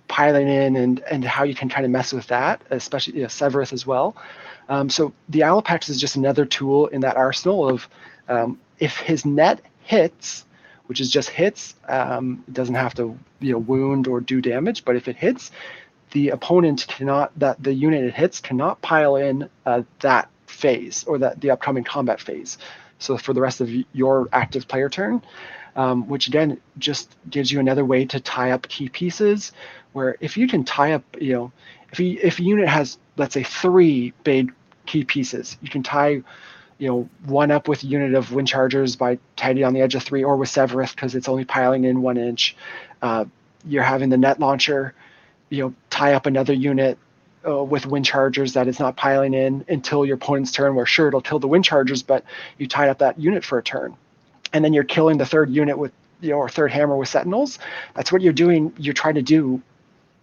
piling 0.09 0.49
in 0.49 0.77
and 0.77 1.01
and 1.01 1.25
how 1.25 1.45
you 1.45 1.55
can 1.55 1.69
kind 1.69 1.85
of 1.85 1.91
mess 1.91 2.13
with 2.13 2.27
that, 2.29 2.63
especially 2.71 3.17
you 3.17 3.23
know, 3.23 3.29
Sevireth 3.29 3.73
as 3.73 3.87
well. 3.87 4.17
Um, 4.69 4.91
so 4.91 5.13
the 5.29 5.41
Alopex 5.41 5.89
is 5.89 6.01
just 6.01 6.17
another 6.17 6.45
tool 6.45 6.87
in 6.89 7.01
that 7.03 7.17
arsenal 7.17 7.69
of 7.69 7.89
um, 8.29 8.59
if 8.79 8.97
his 8.99 9.25
net 9.25 9.61
hits, 9.83 10.45
which 10.87 11.01
is 11.01 11.11
just 11.11 11.29
hits, 11.31 11.75
um, 11.89 12.45
it 12.49 12.55
doesn't 12.55 12.75
have 12.75 12.95
to 12.95 13.19
you 13.41 13.53
know 13.53 13.59
wound 13.59 14.09
or 14.09 14.21
do 14.21 14.41
damage, 14.41 14.85
but 14.85 14.97
if 14.97 15.09
it 15.09 15.17
hits, 15.17 15.51
the 16.13 16.31
opponent 16.31 16.87
cannot 16.89 17.37
that 17.39 17.63
the 17.63 17.73
unit 17.73 18.05
it 18.05 18.15
hits 18.15 18.41
cannot 18.41 18.81
pile 18.83 19.17
in 19.17 19.49
uh, 19.65 19.83
that 20.01 20.29
phase 20.47 21.05
or 21.05 21.19
that 21.19 21.41
the 21.41 21.51
upcoming 21.51 21.85
combat 21.85 22.21
phase. 22.21 22.59
So 22.99 23.19
for 23.19 23.33
the 23.33 23.41
rest 23.41 23.61
of 23.61 23.71
your 23.93 24.29
active 24.33 24.67
player 24.69 24.89
turn, 24.89 25.23
um, 25.77 26.09
which 26.09 26.27
again 26.29 26.61
just 26.79 27.15
gives 27.31 27.53
you 27.53 27.61
another 27.61 27.85
way 27.85 28.05
to 28.07 28.19
tie 28.19 28.51
up 28.51 28.67
key 28.69 28.89
pieces 28.89 29.53
where 29.93 30.17
if 30.21 30.37
you 30.37 30.49
can 30.49 30.65
tie 30.65 30.93
up, 30.93 31.05
you 31.21 31.33
know, 31.33 31.53
if 31.93 32.01
you, 32.01 32.19
if 32.23 32.39
a 32.39 32.43
unit 32.43 32.69
has 32.69 32.99
let's 33.17 33.35
say 33.35 33.43
three 33.43 34.13
big 34.25 34.53
key 34.87 35.05
pieces, 35.05 35.57
you 35.63 35.71
can 35.71 35.83
tie 35.83 36.23
you 36.79 36.89
know, 36.89 37.09
one 37.25 37.51
up 37.51 37.69
with 37.69 37.83
a 37.83 37.87
unit 37.87 38.15
of 38.15 38.33
wind 38.33 38.49
chargers 38.49 38.97
by 38.97 39.19
tidying 39.37 39.67
on 39.67 39.73
the 39.73 39.81
edge 39.81 39.95
of 39.95 40.03
three, 40.03 40.23
or 40.23 40.37
with 40.37 40.51
Sevireth 40.51 40.95
because 40.95 41.15
it's 41.15 41.29
only 41.29 41.45
piling 41.45 41.85
in 41.85 42.03
one 42.03 42.17
inch. 42.17 42.57
Uh, 43.01 43.25
you're 43.65 43.83
having 43.83 44.11
the 44.11 44.19
net 44.19 44.39
launcher, 44.41 44.95
you 45.49 45.63
know, 45.63 45.75
tie 45.91 46.15
up 46.15 46.27
another 46.27 46.53
unit 46.53 46.99
uh, 47.47 47.63
with 47.65 47.87
wind 47.87 48.05
chargers 48.05 48.53
that 48.55 48.69
is 48.69 48.79
not 48.79 48.97
piling 48.97 49.33
in 49.33 49.65
until 49.69 50.05
your 50.05 50.17
opponent's 50.17 50.53
turn, 50.53 50.75
where 50.75 50.87
sure 50.87 51.09
it'll 51.09 51.21
kill 51.21 51.39
the 51.39 51.49
wind 51.49 51.65
chargers, 51.65 52.03
but 52.03 52.25
you 52.59 52.67
tied 52.67 52.89
up 52.89 52.99
that 52.99 53.19
unit 53.19 53.45
for 53.45 53.59
a 53.59 53.63
turn. 53.63 53.97
And 54.53 54.65
then 54.65 54.73
you're 54.73 54.85
killing 54.85 55.19
the 55.19 55.27
third 55.27 55.51
unit 55.51 55.79
with, 55.79 55.93
you 56.21 56.31
know, 56.31 56.37
or 56.37 56.49
third 56.49 56.73
hammer 56.73 56.97
with 56.97 57.09
sentinels. 57.09 57.59
That's 57.95 58.13
what 58.13 58.23
you're 58.23 58.33
doing. 58.33 58.73
You're 58.79 58.95
trying 58.95 59.17
to 59.17 59.23
do 59.23 59.63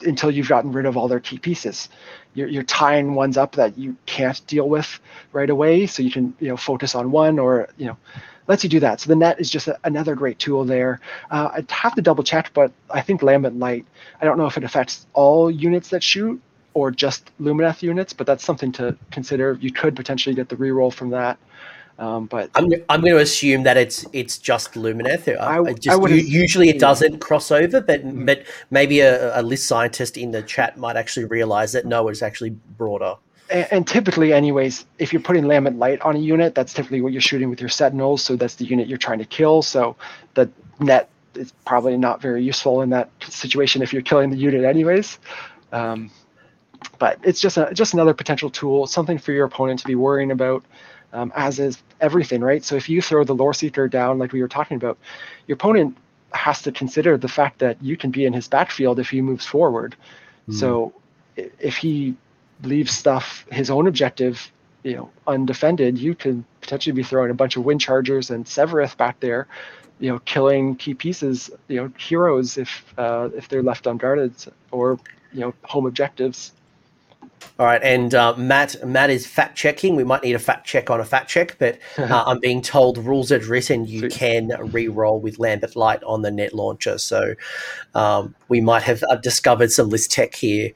until 0.02 0.32
you've 0.32 0.50
gotten 0.50 0.72
rid 0.72 0.86
of 0.86 0.98
all 0.98 1.08
their 1.08 1.20
key 1.20 1.38
pieces. 1.38 1.90
You're, 2.34 2.48
you're 2.48 2.64
tying 2.64 3.16
ones 3.16 3.38
up 3.38 3.54
that 3.54 3.78
you 3.78 3.96
can't 4.06 4.46
deal 4.48 4.68
with 4.68 5.00
right 5.32 5.50
away, 5.50 5.86
so 5.86 6.04
you 6.04 6.12
can 6.12 6.34
you 6.40 6.50
know 6.50 6.58
focus 6.58 6.96
on 6.96 7.12
one 7.12 7.40
or 7.40 7.70
you 7.78 7.86
know 7.86 7.98
lets 8.48 8.64
you 8.64 8.70
do 8.70 8.80
that. 8.82 9.00
So 9.00 9.10
the 9.10 9.16
net 9.16 9.40
is 9.40 9.50
just 9.50 9.68
a, 9.68 9.80
another 9.84 10.16
great 10.16 10.40
tool 10.40 10.66
there. 10.66 11.00
Uh, 11.32 11.50
I 11.54 11.74
have 11.74 11.96
to 11.96 12.02
double 12.02 12.24
check, 12.24 12.52
but 12.54 12.72
I 12.90 13.02
think 13.02 13.22
Lambent 13.22 13.60
Light. 13.60 13.86
I 14.22 14.26
don't 14.26 14.38
know 14.38 14.48
if 14.48 14.58
it 14.58 14.64
affects 14.64 15.06
all 15.14 15.50
units 15.50 15.90
that 15.90 16.04
shoot 16.04 16.42
or 16.74 16.92
just 16.92 17.32
Lumineth 17.40 17.82
units, 17.82 18.14
but 18.14 18.28
that's 18.28 18.44
something 18.44 18.72
to 18.74 18.98
consider. 19.12 19.58
You 19.62 19.72
could 19.72 19.96
potentially 19.96 20.36
get 20.36 20.50
the 20.50 20.56
reroll 20.56 20.92
from 20.92 21.12
that. 21.12 21.38
Um, 22.00 22.26
but 22.26 22.50
I'm, 22.56 22.66
I'm 22.90 23.02
going 23.02 23.14
to 23.14 23.20
assume 23.20 23.64
that 23.64 23.78
it's 23.78 24.06
it's 24.14 24.40
just 24.40 24.74
Lumineth. 24.74 25.40
I, 25.40 25.60
I 25.60 25.74
just, 25.74 26.02
I 26.02 26.08
usually 26.08 26.70
it 26.70 26.80
doesn't 26.80 27.20
cross 27.20 27.52
over, 27.52 27.82
but 27.82 28.04
mm-hmm. 28.04 28.26
but 28.26 28.44
maybe 28.72 29.02
a, 29.02 29.40
a, 29.40 29.44
list 29.44 29.68
scientist 29.68 30.18
in 30.18 30.32
the 30.32 30.42
chat 30.42 30.78
might 30.78 30.96
actually 30.96 31.26
realize 31.26 31.72
that 31.74 31.86
no, 31.86 32.08
it's 32.08 32.24
actually 32.24 32.50
broader. 32.50 33.16
And, 33.52 33.68
and, 33.72 33.88
typically, 33.88 34.34
anyways, 34.34 34.86
if 34.98 35.14
you're 35.14 35.22
putting 35.22 35.44
Lambent 35.44 35.78
Light 35.78 36.02
on 36.02 36.16
a 36.16 36.20
unit, 36.20 36.56
that's 36.56 36.74
typically 36.74 37.02
what 37.02 37.12
you're 37.12 37.22
shooting 37.22 37.50
with 37.50 37.60
your 37.60 37.70
Sentinels. 37.70 38.24
So 38.24 38.36
that's 38.36 38.56
the 38.56 38.66
unit 38.66 38.88
you're 38.88 38.98
trying 38.98 39.20
to 39.20 39.26
kill. 39.26 39.62
So 39.62 39.96
the 40.34 40.50
net 40.80 41.10
is 41.36 41.54
probably 41.66 41.98
not 41.98 42.22
very 42.22 42.44
useful 42.44 42.82
in 42.82 42.90
that 42.90 43.10
situation 43.22 43.82
if 43.84 43.94
you're 43.94 44.02
killing 44.02 44.32
the 44.32 44.38
unit 44.38 44.64
anyways. 44.64 45.20
Um, 45.72 46.10
but 47.00 47.20
it's 47.24 47.40
just 47.40 47.58
a 47.58 47.72
just 47.74 47.94
another 47.94 48.14
potential 48.14 48.50
tool, 48.50 48.88
something 48.88 49.18
for 49.18 49.32
your 49.32 49.46
opponent 49.46 49.80
to 49.80 49.88
be 49.88 49.96
worrying 49.96 50.32
about 50.32 50.64
um, 51.14 51.32
as 51.36 51.60
is 51.60 51.82
everything, 52.02 52.42
right? 52.42 52.64
So 52.64 52.76
if 52.76 52.90
you 52.90 53.02
throw 53.02 53.24
the 53.24 53.36
lore 53.36 53.54
seeker 53.54 53.88
down, 53.88 54.20
like 54.20 54.34
we 54.34 54.42
were 54.42 54.48
talking 54.48 54.76
about, 54.76 54.98
your 55.48 55.56
opponent 55.56 55.96
has 56.34 56.62
to 56.64 56.72
consider 56.72 57.18
the 57.18 57.28
fact 57.28 57.60
that 57.60 57.82
you 57.82 57.96
can 57.96 58.12
be 58.12 58.26
in 58.26 58.34
his 58.34 58.48
backfield 58.48 59.00
if 59.00 59.10
he 59.10 59.22
moves 59.22 59.46
forward. 59.46 59.96
Mm. 60.50 60.56
So 60.56 60.94
if 61.36 61.78
he 61.78 62.16
leaves 62.64 62.92
stuff, 62.92 63.46
his 63.52 63.70
own 63.70 63.88
objective, 63.88 64.52
you 64.84 64.96
know, 64.96 65.10
undefended, 65.28 65.98
you 65.98 66.16
could 66.16 66.44
potentially 66.62 66.94
be 66.94 67.04
throwing 67.04 67.32
a 67.32 67.36
bunch 67.36 67.56
of 67.56 67.64
wind 67.64 67.82
chargers 67.82 68.32
and 68.32 68.46
Sevireth 68.46 68.98
back 68.98 69.20
there, 69.20 69.48
you 70.00 70.12
know, 70.12 70.20
killing 70.20 70.76
key 70.76 70.94
pieces, 70.94 71.52
you 71.68 71.78
know, 71.78 71.92
heroes 71.98 72.58
if 72.58 72.94
uh, 72.98 73.30
if 73.36 73.48
they're 73.48 73.64
left 73.64 73.86
unguarded 73.86 74.34
or 74.72 75.00
you 75.32 75.42
know 75.42 75.54
home 75.64 75.86
objectives. 75.86 76.54
All 77.60 77.66
right, 77.66 77.82
and 77.84 78.14
uh, 78.16 78.36
Matt 78.36 78.76
Matt 78.86 79.10
is 79.10 79.28
fact 79.28 79.58
checking. 79.58 79.96
We 79.96 80.04
might 80.04 80.24
need 80.24 80.34
a 80.34 80.40
fact 80.40 80.66
check 80.66 80.90
on 80.90 81.00
a 81.00 81.06
fact 81.06 81.30
check, 81.30 81.56
but 81.60 81.78
uh, 81.98 82.24
I'm 82.26 82.40
being 82.40 82.62
told 82.62 82.98
rules 82.98 83.32
are 83.32 83.40
written. 83.40 83.86
You 83.86 84.10
can 84.10 84.52
re-roll 84.72 85.20
with 85.20 85.38
Lambent 85.38 85.76
Light 85.76 86.04
on 86.04 86.22
the 86.22 86.32
net 86.32 86.54
launcher, 86.54 86.98
so 86.98 87.36
um, 87.96 88.34
we 88.50 88.62
might 88.62 88.84
have 88.84 89.04
uh, 89.10 89.16
discovered 89.18 89.72
some 89.72 89.90
list 89.90 90.12
tech 90.12 90.36
here. 90.36 90.72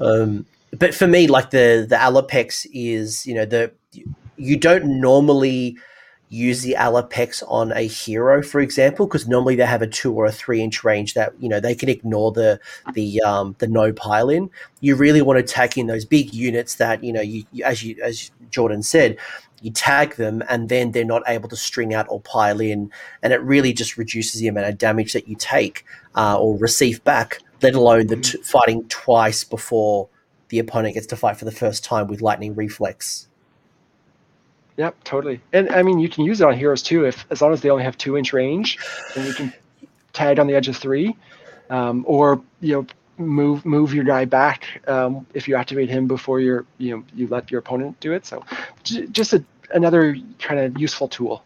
Um, 0.00 0.46
but 0.76 0.94
for 0.94 1.06
me, 1.06 1.26
like 1.26 1.50
the 1.50 1.86
the 1.88 1.96
Alopex 1.96 2.66
is, 2.72 3.26
you 3.26 3.34
know, 3.34 3.46
the 3.46 3.72
you 4.36 4.56
don't 4.56 5.00
normally 5.00 5.76
use 6.28 6.62
the 6.62 6.76
Alopex 6.78 7.42
on 7.48 7.72
a 7.72 7.86
hero, 7.86 8.42
for 8.42 8.60
example, 8.60 9.06
because 9.06 9.26
normally 9.26 9.56
they 9.56 9.64
have 9.64 9.82
a 9.82 9.86
two 9.86 10.12
or 10.12 10.26
a 10.26 10.32
three 10.32 10.60
inch 10.60 10.84
range 10.84 11.14
that 11.14 11.32
you 11.40 11.48
know 11.48 11.60
they 11.60 11.74
can 11.74 11.88
ignore 11.88 12.32
the 12.32 12.60
the 12.94 13.20
um, 13.22 13.56
the 13.58 13.66
no 13.66 13.92
pile 13.92 14.28
in. 14.28 14.50
You 14.80 14.96
really 14.96 15.22
want 15.22 15.38
to 15.38 15.52
tag 15.52 15.78
in 15.78 15.86
those 15.86 16.04
big 16.04 16.32
units 16.34 16.76
that 16.76 17.02
you 17.02 17.12
know 17.12 17.20
you, 17.20 17.44
you 17.52 17.64
as 17.64 17.82
you 17.82 17.96
as 18.02 18.30
Jordan 18.50 18.82
said, 18.82 19.16
you 19.62 19.70
tag 19.70 20.16
them 20.16 20.42
and 20.48 20.68
then 20.68 20.92
they're 20.92 21.04
not 21.04 21.22
able 21.26 21.48
to 21.48 21.56
string 21.56 21.94
out 21.94 22.06
or 22.08 22.20
pile 22.20 22.60
in, 22.60 22.90
and 23.22 23.32
it 23.32 23.40
really 23.42 23.72
just 23.72 23.96
reduces 23.96 24.40
the 24.40 24.48
amount 24.48 24.68
of 24.68 24.78
damage 24.78 25.12
that 25.14 25.28
you 25.28 25.36
take 25.36 25.84
uh, 26.14 26.38
or 26.38 26.58
receive 26.58 27.02
back. 27.04 27.40
Let 27.62 27.74
alone 27.74 28.06
the 28.06 28.16
t- 28.16 28.38
fighting 28.42 28.86
twice 28.88 29.42
before 29.42 30.08
the 30.48 30.58
opponent 30.58 30.94
gets 30.94 31.06
to 31.08 31.16
fight 31.16 31.36
for 31.36 31.44
the 31.44 31.52
first 31.52 31.84
time 31.84 32.06
with 32.06 32.22
lightning 32.22 32.54
reflex. 32.54 33.27
Yep, 34.78 35.02
totally. 35.02 35.40
And 35.52 35.70
I 35.70 35.82
mean, 35.82 35.98
you 35.98 36.08
can 36.08 36.24
use 36.24 36.40
it 36.40 36.44
on 36.46 36.56
heroes 36.56 36.82
too, 36.82 37.04
if 37.04 37.26
as 37.30 37.42
long 37.42 37.52
as 37.52 37.60
they 37.60 37.68
only 37.68 37.82
have 37.82 37.98
two 37.98 38.16
inch 38.16 38.32
range, 38.32 38.78
and 39.16 39.26
you 39.26 39.34
can 39.34 39.52
tag 40.12 40.38
on 40.38 40.46
the 40.46 40.54
edge 40.54 40.68
of 40.68 40.76
three, 40.76 41.16
um, 41.68 42.04
or 42.06 42.40
you 42.60 42.74
know, 42.74 42.86
move 43.18 43.66
move 43.66 43.92
your 43.92 44.04
guy 44.04 44.24
back 44.24 44.80
um, 44.86 45.26
if 45.34 45.48
you 45.48 45.56
activate 45.56 45.90
him 45.90 46.06
before 46.06 46.38
you're 46.38 46.64
you 46.78 46.96
know 46.96 47.04
you 47.12 47.26
let 47.26 47.50
your 47.50 47.58
opponent 47.58 47.98
do 47.98 48.12
it. 48.12 48.24
So, 48.24 48.44
j- 48.84 49.08
just 49.08 49.32
a, 49.32 49.44
another 49.74 50.16
kind 50.38 50.60
of 50.60 50.80
useful 50.80 51.08
tool. 51.08 51.42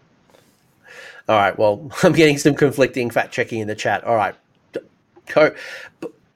All 1.27 1.39
right. 1.39 1.59
Well, 1.59 1.91
I'm 2.03 2.13
getting 2.13 2.37
some 2.37 2.55
conflicting 2.55 3.09
fact 3.09 3.33
checking 3.33 3.61
in 3.61 3.67
the 3.67 3.75
chat. 3.75 4.05
All 4.05 4.17
right. 4.17 4.35
Go. 5.27 5.55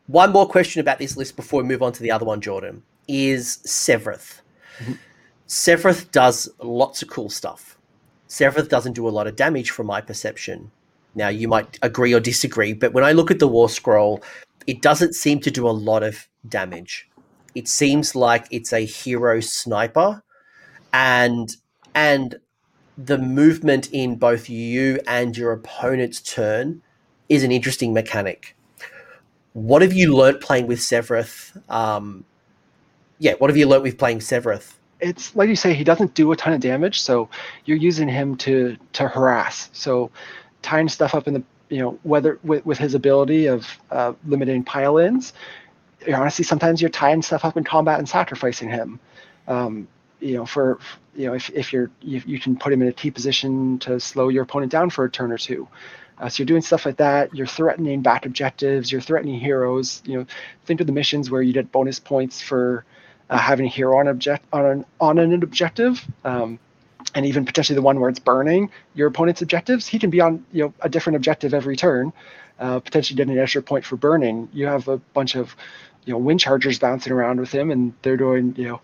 One 0.07 0.33
more 0.33 0.49
question 0.49 0.81
about 0.81 0.99
this 0.99 1.15
list 1.15 1.37
before 1.37 1.61
we 1.61 1.69
move 1.69 1.83
on 1.83 1.93
to 1.93 2.03
the 2.03 2.11
other 2.11 2.25
one, 2.25 2.41
Jordan, 2.41 2.83
is 3.07 3.59
Sevireth. 3.67 4.41
Mm-hmm. 4.79 4.93
Sevireth 5.47 6.11
does 6.11 6.49
lots 6.61 7.03
of 7.03 7.09
cool 7.09 7.31
stuff. 7.31 7.79
Sevireth 8.29 8.69
doesn't 8.69 8.95
do 8.95 9.09
a 9.09 9.11
lot 9.11 9.27
of 9.27 9.37
damage 9.37 9.71
from 9.71 9.87
my 9.87 10.01
perception. 10.01 10.71
Now, 11.15 11.29
you 11.29 11.49
might 11.49 11.79
agree 11.83 12.13
or 12.13 12.21
disagree, 12.21 12.73
but 12.73 12.93
when 12.93 13.05
I 13.05 13.13
look 13.13 13.31
at 13.31 13.39
the 13.39 13.49
War 13.49 13.69
Scroll, 13.69 14.23
it 14.67 14.83
doesn't 14.83 15.15
seem 15.15 15.41
to 15.41 15.51
do 15.51 15.69
a 15.69 15.71
lot 15.71 16.03
of 16.03 16.29
damage. 16.47 17.09
It 17.55 17.69
seems 17.69 18.15
like 18.15 18.47
it's 18.51 18.73
a 18.73 18.85
hero 18.85 19.41
sniper, 19.41 20.23
and 20.93 21.57
and 21.95 22.37
the 22.99 23.19
movement 23.19 23.89
in 23.93 24.17
both 24.17 24.51
you 24.51 25.01
and 25.07 25.37
your 25.37 25.53
opponent's 25.53 26.21
turn 26.21 26.83
is 27.29 27.43
an 27.45 27.53
interesting 27.53 27.95
mechanic. 27.95 28.57
What 29.53 29.81
have 29.83 29.93
you 29.93 30.15
learnt 30.15 30.43
playing 30.43 30.67
with 30.67 30.81
Sevireth? 30.81 31.59
Um, 31.71 32.25
yeah, 33.19 33.35
what 33.35 33.49
have 33.49 33.57
you 33.57 33.67
learnt 33.67 33.83
with 33.83 33.97
playing 33.97 34.19
Sevireth? 34.19 34.76
It's 35.01 35.35
like 35.37 35.49
you 35.49 35.57
say, 35.57 35.75
he 35.75 35.85
doesn't 35.85 36.15
do 36.15 36.33
a 36.33 36.37
ton 36.37 36.53
of 36.53 36.61
damage, 36.61 37.01
so 37.01 37.29
you're 37.65 37.77
using 37.77 38.09
him 38.09 38.37
to 38.39 38.77
to 38.95 39.09
harass. 39.09 39.69
So 39.73 40.11
tying 40.63 40.89
stuff 40.89 41.15
up 41.15 41.29
in 41.29 41.35
the 41.35 41.43
you 41.69 41.81
know 41.81 41.99
whether 42.03 42.39
with, 42.43 42.65
with 42.65 42.79
his 42.79 42.95
ability 42.95 43.47
of 43.47 43.67
uh, 43.91 44.15
limiting 44.27 44.65
pile-ins, 44.65 45.33
honestly 46.13 46.45
sometimes 46.45 46.81
you're 46.81 46.91
tying 46.91 47.23
stuff 47.23 47.45
up 47.45 47.57
in 47.57 47.65
combat 47.65 47.99
and 47.99 48.09
sacrificing 48.09 48.71
him. 48.71 49.01
Um, 49.49 49.89
you 50.21 50.35
know, 50.35 50.47
for 50.47 50.79
you 51.15 51.27
know 51.27 51.35
if, 51.35 51.51
if 51.51 51.73
you're 51.73 51.91
you, 52.01 52.23
you 52.27 52.41
can 52.41 52.57
put 52.57 52.73
him 52.73 52.83
in 52.83 52.89
a 52.89 52.93
key 52.93 53.11
position 53.11 53.79
to 53.81 54.01
slow 54.01 54.29
your 54.29 54.45
opponent 54.45 54.73
down 54.73 54.91
for 54.91 55.05
a 55.05 55.11
turn 55.11 55.31
or 55.31 55.39
two. 55.39 55.69
Uh, 56.19 56.31
so 56.31 56.41
you're 56.41 56.47
doing 56.47 56.63
stuff 56.63 56.87
like 56.87 56.97
that. 56.97 57.35
You're 57.35 57.47
threatening 57.47 58.01
back 58.01 58.25
objectives. 58.25 58.91
You're 58.91 59.03
threatening 59.03 59.39
heroes. 59.39 60.03
You 60.07 60.21
know, 60.21 60.27
think 60.65 60.81
of 60.81 60.87
the 60.87 60.93
missions 60.95 61.31
where 61.31 61.43
you 61.43 61.53
get 61.53 61.71
bonus 61.71 62.01
points 62.01 62.41
for 62.41 62.87
uh, 63.31 63.39
having 63.39 63.67
a 63.67 63.69
hero 63.69 63.99
on 63.99 64.09
object 64.09 64.45
on 64.53 64.65
an 64.65 64.85
on 65.01 65.19
an 65.19 65.43
objective, 65.43 66.05
um, 66.25 66.59
and 67.15 67.27
even 67.27 67.45
potentially 67.45 67.75
the 67.75 67.83
one 67.83 68.01
where 68.01 68.09
it's 68.09 68.19
burning 68.19 68.71
your 68.95 69.09
opponent's 69.09 69.43
objectives. 69.43 69.87
He 69.87 69.99
can 69.99 70.11
be 70.11 70.21
on 70.21 70.45
you 70.53 70.65
know 70.65 70.75
a 70.81 70.89
different 70.89 71.17
objective 71.17 71.55
every 71.55 71.77
turn, 71.77 72.13
uh, 72.61 72.81
potentially 72.81 73.17
getting 73.17 73.35
an 73.35 73.43
extra 73.43 73.63
point 73.63 73.85
for 73.85 73.97
burning. 73.97 74.49
You 74.53 74.67
have 74.67 74.89
a 74.89 74.99
bunch 74.99 75.35
of 75.35 75.57
you 76.05 76.13
know 76.13 76.19
wind 76.19 76.41
chargers 76.41 76.79
bouncing 76.79 77.13
around 77.13 77.41
with 77.41 77.51
him, 77.51 77.71
and 77.71 77.93
they're 78.03 78.17
doing 78.17 78.55
you 78.57 78.69
know 78.69 78.81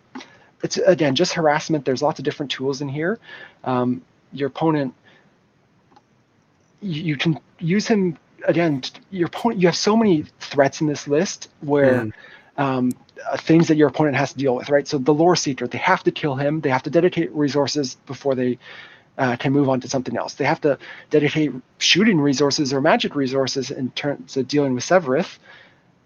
it's 0.63 0.77
again 0.77 1.15
just 1.15 1.35
harassment. 1.35 1.85
There's 1.85 2.03
lots 2.03 2.19
of 2.19 2.25
different 2.25 2.51
tools 2.51 2.81
in 2.81 2.89
here. 2.89 3.19
Um, 3.65 4.03
your 4.33 4.49
opponent, 4.49 4.95
you, 6.81 7.03
you, 7.03 7.17
can 7.17 7.39
use 7.59 7.87
him 7.87 8.17
again. 8.47 8.83
Your 9.11 9.27
opponent, 9.27 9.61
you 9.61 9.69
have 9.69 9.77
so 9.77 9.97
many 9.97 10.25
threats 10.41 10.81
in 10.81 10.87
this 10.87 11.07
list 11.07 11.49
where. 11.61 12.07
Mm. 12.07 12.13
Um, 12.59 12.93
uh, 13.31 13.37
things 13.37 13.69
that 13.69 13.77
your 13.77 13.89
opponent 13.89 14.17
has 14.17 14.33
to 14.33 14.39
deal 14.39 14.55
with, 14.55 14.71
right? 14.71 14.87
So 14.87 14.99
the 14.99 15.15
lore 15.15 15.37
seeker, 15.37 15.67
they 15.67 15.79
have 15.79 16.03
to 16.05 16.11
kill 16.11 16.35
him. 16.35 16.61
They 16.61 16.71
have 16.71 16.83
to 16.85 16.91
dedicate 16.91 17.33
resources 17.33 17.97
before 18.07 18.35
they 18.35 18.59
uh, 19.19 19.37
can 19.37 19.53
move 19.53 19.69
on 19.69 19.81
to 19.81 19.89
something 19.89 20.17
else. 20.17 20.35
They 20.35 20.45
have 20.45 20.61
to 20.63 20.79
dedicate 21.11 21.53
shooting 21.79 22.21
resources 22.21 22.73
or 22.73 22.81
magic 22.81 23.15
resources 23.15 23.71
in 23.71 23.91
terms 23.91 24.37
of 24.37 24.49
dealing 24.49 24.75
with 24.75 24.85
Sevireth, 24.85 25.39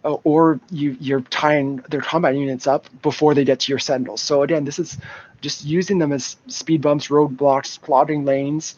uh, 0.05 0.15
or 0.25 0.61
you 0.71 0.97
you're 1.01 1.21
tying 1.21 1.77
their 1.89 2.01
combat 2.01 2.35
units 2.35 2.67
up 2.67 2.87
before 3.03 3.35
they 3.35 3.45
get 3.45 3.61
to 3.61 3.73
your 3.73 3.79
sentinels. 3.79 4.23
So 4.23 4.43
again, 4.43 4.65
this 4.65 4.79
is 4.79 4.99
just 5.41 5.65
using 5.65 5.99
them 5.99 6.13
as 6.13 6.37
speed 6.49 6.83
bumps, 6.83 7.09
roadblocks, 7.09 7.81
clogging 7.81 8.25
lanes. 8.25 8.75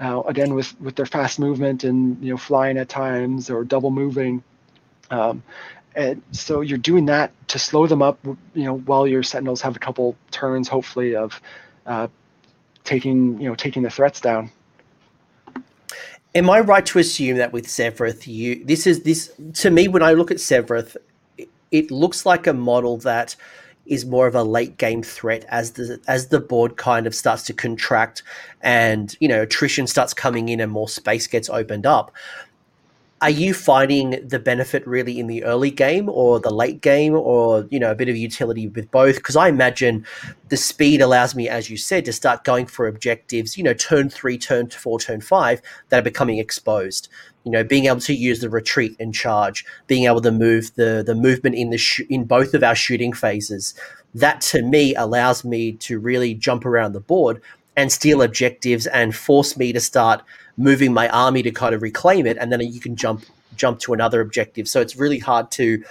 Uh, 0.00 0.22
again, 0.26 0.54
with 0.54 0.80
with 0.80 0.96
their 0.96 1.06
fast 1.06 1.38
movement 1.38 1.84
and 1.84 2.22
you 2.22 2.30
know 2.30 2.36
flying 2.36 2.78
at 2.78 2.88
times 2.88 3.50
or 3.50 3.64
double 3.64 3.90
moving. 3.90 4.42
Um, 5.10 5.42
and 5.94 6.22
so 6.32 6.60
you're 6.60 6.78
doing 6.78 7.06
that 7.06 7.32
to 7.48 7.58
slow 7.58 7.86
them 7.86 8.02
up 8.02 8.18
you 8.54 8.64
know 8.64 8.78
while 8.78 9.06
your 9.06 9.22
sentinels 9.22 9.60
have 9.60 9.76
a 9.76 9.78
couple 9.78 10.16
turns 10.30 10.68
hopefully 10.68 11.14
of 11.14 11.40
uh, 11.86 12.08
taking 12.84 13.40
you 13.40 13.48
know 13.48 13.54
taking 13.54 13.82
the 13.82 13.90
threats 13.90 14.20
down. 14.20 14.50
Am 16.34 16.48
I 16.48 16.60
right 16.60 16.84
to 16.86 16.98
assume 16.98 17.36
that 17.36 17.52
with 17.52 17.66
Sevireth, 17.66 18.26
you 18.26 18.64
this 18.64 18.86
is 18.86 19.02
this 19.02 19.32
to 19.54 19.70
me 19.70 19.88
when 19.88 20.02
I 20.02 20.12
look 20.12 20.30
at 20.30 20.38
Sevireth, 20.38 20.96
it, 21.36 21.48
it 21.70 21.90
looks 21.90 22.24
like 22.24 22.46
a 22.46 22.52
model 22.52 22.96
that 22.98 23.36
is 23.84 24.06
more 24.06 24.26
of 24.28 24.34
a 24.34 24.42
late 24.44 24.78
game 24.78 25.02
threat 25.02 25.44
as 25.48 25.72
the 25.72 26.00
as 26.06 26.28
the 26.28 26.40
board 26.40 26.76
kind 26.76 27.06
of 27.06 27.14
starts 27.14 27.42
to 27.42 27.52
contract 27.52 28.22
and 28.62 29.16
you 29.20 29.28
know 29.28 29.42
attrition 29.42 29.86
starts 29.86 30.14
coming 30.14 30.48
in 30.48 30.60
and 30.60 30.70
more 30.70 30.88
space 30.88 31.26
gets 31.26 31.50
opened 31.50 31.84
up 31.84 32.12
are 33.22 33.30
you 33.30 33.54
finding 33.54 34.26
the 34.26 34.40
benefit 34.40 34.84
really 34.84 35.20
in 35.20 35.28
the 35.28 35.44
early 35.44 35.70
game 35.70 36.08
or 36.08 36.40
the 36.40 36.50
late 36.50 36.80
game 36.80 37.14
or 37.14 37.68
you 37.70 37.78
know 37.78 37.92
a 37.92 37.94
bit 37.94 38.08
of 38.08 38.16
utility 38.16 38.66
with 38.66 38.90
both? 38.90 39.14
Because 39.16 39.36
i 39.36 39.48
imagine 39.48 40.04
the 40.48 40.56
speed 40.56 41.00
allows 41.00 41.34
me 41.36 41.48
as 41.48 41.70
you 41.70 41.76
said 41.76 42.04
to 42.04 42.12
start 42.12 42.42
going 42.42 42.66
for 42.66 42.88
objectives 42.88 43.56
you 43.56 43.62
know 43.62 43.74
turn 43.74 44.10
3 44.10 44.36
turn 44.36 44.68
4 44.68 44.98
turn 44.98 45.20
5 45.20 45.62
that 45.88 46.00
are 46.00 46.02
becoming 46.02 46.38
exposed. 46.38 47.08
You 47.44 47.52
know 47.52 47.62
being 47.62 47.86
able 47.86 48.00
to 48.00 48.14
use 48.14 48.40
the 48.40 48.50
retreat 48.50 48.96
and 48.98 49.14
charge 49.14 49.64
being 49.86 50.04
able 50.04 50.20
to 50.22 50.32
move 50.32 50.74
the 50.74 51.04
the 51.06 51.14
movement 51.14 51.54
in 51.54 51.70
the 51.70 51.78
sh- 51.78 52.02
in 52.10 52.24
both 52.24 52.54
of 52.54 52.64
our 52.64 52.74
shooting 52.74 53.12
phases. 53.12 53.74
That 54.14 54.40
to 54.52 54.62
me 54.62 54.94
allows 54.96 55.44
me 55.44 55.72
to 55.72 56.00
really 56.00 56.34
jump 56.34 56.66
around 56.66 56.92
the 56.92 57.00
board 57.00 57.40
and 57.76 57.90
steal 57.90 58.20
objectives 58.20 58.86
and 58.86 59.14
force 59.14 59.56
me 59.56 59.72
to 59.72 59.80
start 59.80 60.22
moving 60.56 60.92
my 60.92 61.08
army 61.08 61.42
to 61.42 61.50
kind 61.50 61.74
of 61.74 61.82
reclaim 61.82 62.26
it, 62.26 62.36
and 62.38 62.52
then 62.52 62.60
you 62.60 62.80
can 62.80 62.96
jump 62.96 63.24
jump 63.56 63.78
to 63.80 63.92
another 63.92 64.20
objective. 64.20 64.68
So 64.68 64.80
it's 64.80 64.96
really 64.96 65.18
hard 65.18 65.50
to, 65.52 65.82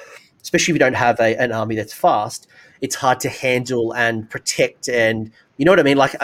especially 0.41 0.71
if 0.73 0.75
you 0.75 0.79
don't 0.79 0.95
have 0.95 1.19
a, 1.19 1.35
an 1.37 1.51
army 1.51 1.75
that's 1.75 1.93
fast. 1.93 2.47
It's 2.81 2.95
hard 2.95 3.19
to 3.21 3.29
handle 3.29 3.93
and 3.93 4.29
protect, 4.29 4.89
and 4.89 5.31
you 5.57 5.65
know 5.65 5.71
what 5.71 5.79
I 5.79 5.83
mean. 5.83 5.97
Like, 5.97 6.15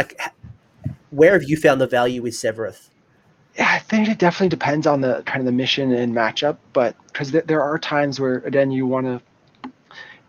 where 1.12 1.34
have 1.34 1.44
you 1.44 1.58
found 1.58 1.80
the 1.82 1.88
value 1.88 2.22
with 2.22 2.34
Sevireth? 2.34 2.90
Yeah, 3.56 3.72
I 3.72 3.80
think 3.80 4.08
it 4.08 4.20
definitely 4.20 4.50
depends 4.50 4.86
on 4.86 5.02
the 5.02 5.24
kind 5.26 5.40
of 5.40 5.46
the 5.46 5.52
mission 5.52 5.92
and 5.92 6.14
matchup, 6.14 6.58
but 6.74 6.96
because 7.08 7.32
th- 7.32 7.46
there 7.46 7.62
are 7.62 7.80
times 7.80 8.20
where 8.20 8.38
again 8.40 8.72
you 8.72 8.86
want 8.86 9.06
to 9.08 9.72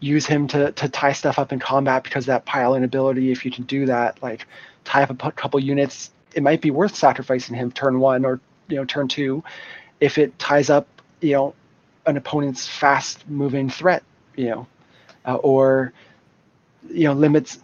use 0.00 0.26
him 0.26 0.46
to 0.48 0.72
to 0.72 0.88
tie 0.88 1.12
stuff 1.12 1.38
up 1.38 1.52
in 1.52 1.58
combat 1.58 2.04
because 2.04 2.26
that 2.26 2.44
pile 2.46 2.74
in 2.74 2.84
ability. 2.84 3.30
If 3.30 3.44
you 3.44 3.50
can 3.50 3.64
do 3.64 3.86
that, 3.86 4.22
like 4.22 4.46
tie 4.84 5.02
up 5.02 5.10
a 5.10 5.32
couple 5.32 5.60
units 5.60 6.10
it 6.34 6.42
might 6.42 6.60
be 6.60 6.70
worth 6.70 6.94
sacrificing 6.94 7.56
him 7.56 7.70
turn 7.72 8.00
one 8.00 8.24
or 8.24 8.40
you 8.68 8.76
know 8.76 8.84
turn 8.84 9.08
two 9.08 9.42
if 10.00 10.18
it 10.18 10.38
ties 10.38 10.70
up 10.70 10.86
you 11.20 11.32
know 11.32 11.54
an 12.06 12.16
opponent's 12.16 12.66
fast 12.66 13.28
moving 13.28 13.68
threat 13.68 14.02
you 14.36 14.48
know 14.48 14.66
uh, 15.26 15.36
or 15.36 15.92
you 16.90 17.04
know 17.04 17.12
limits 17.12 17.58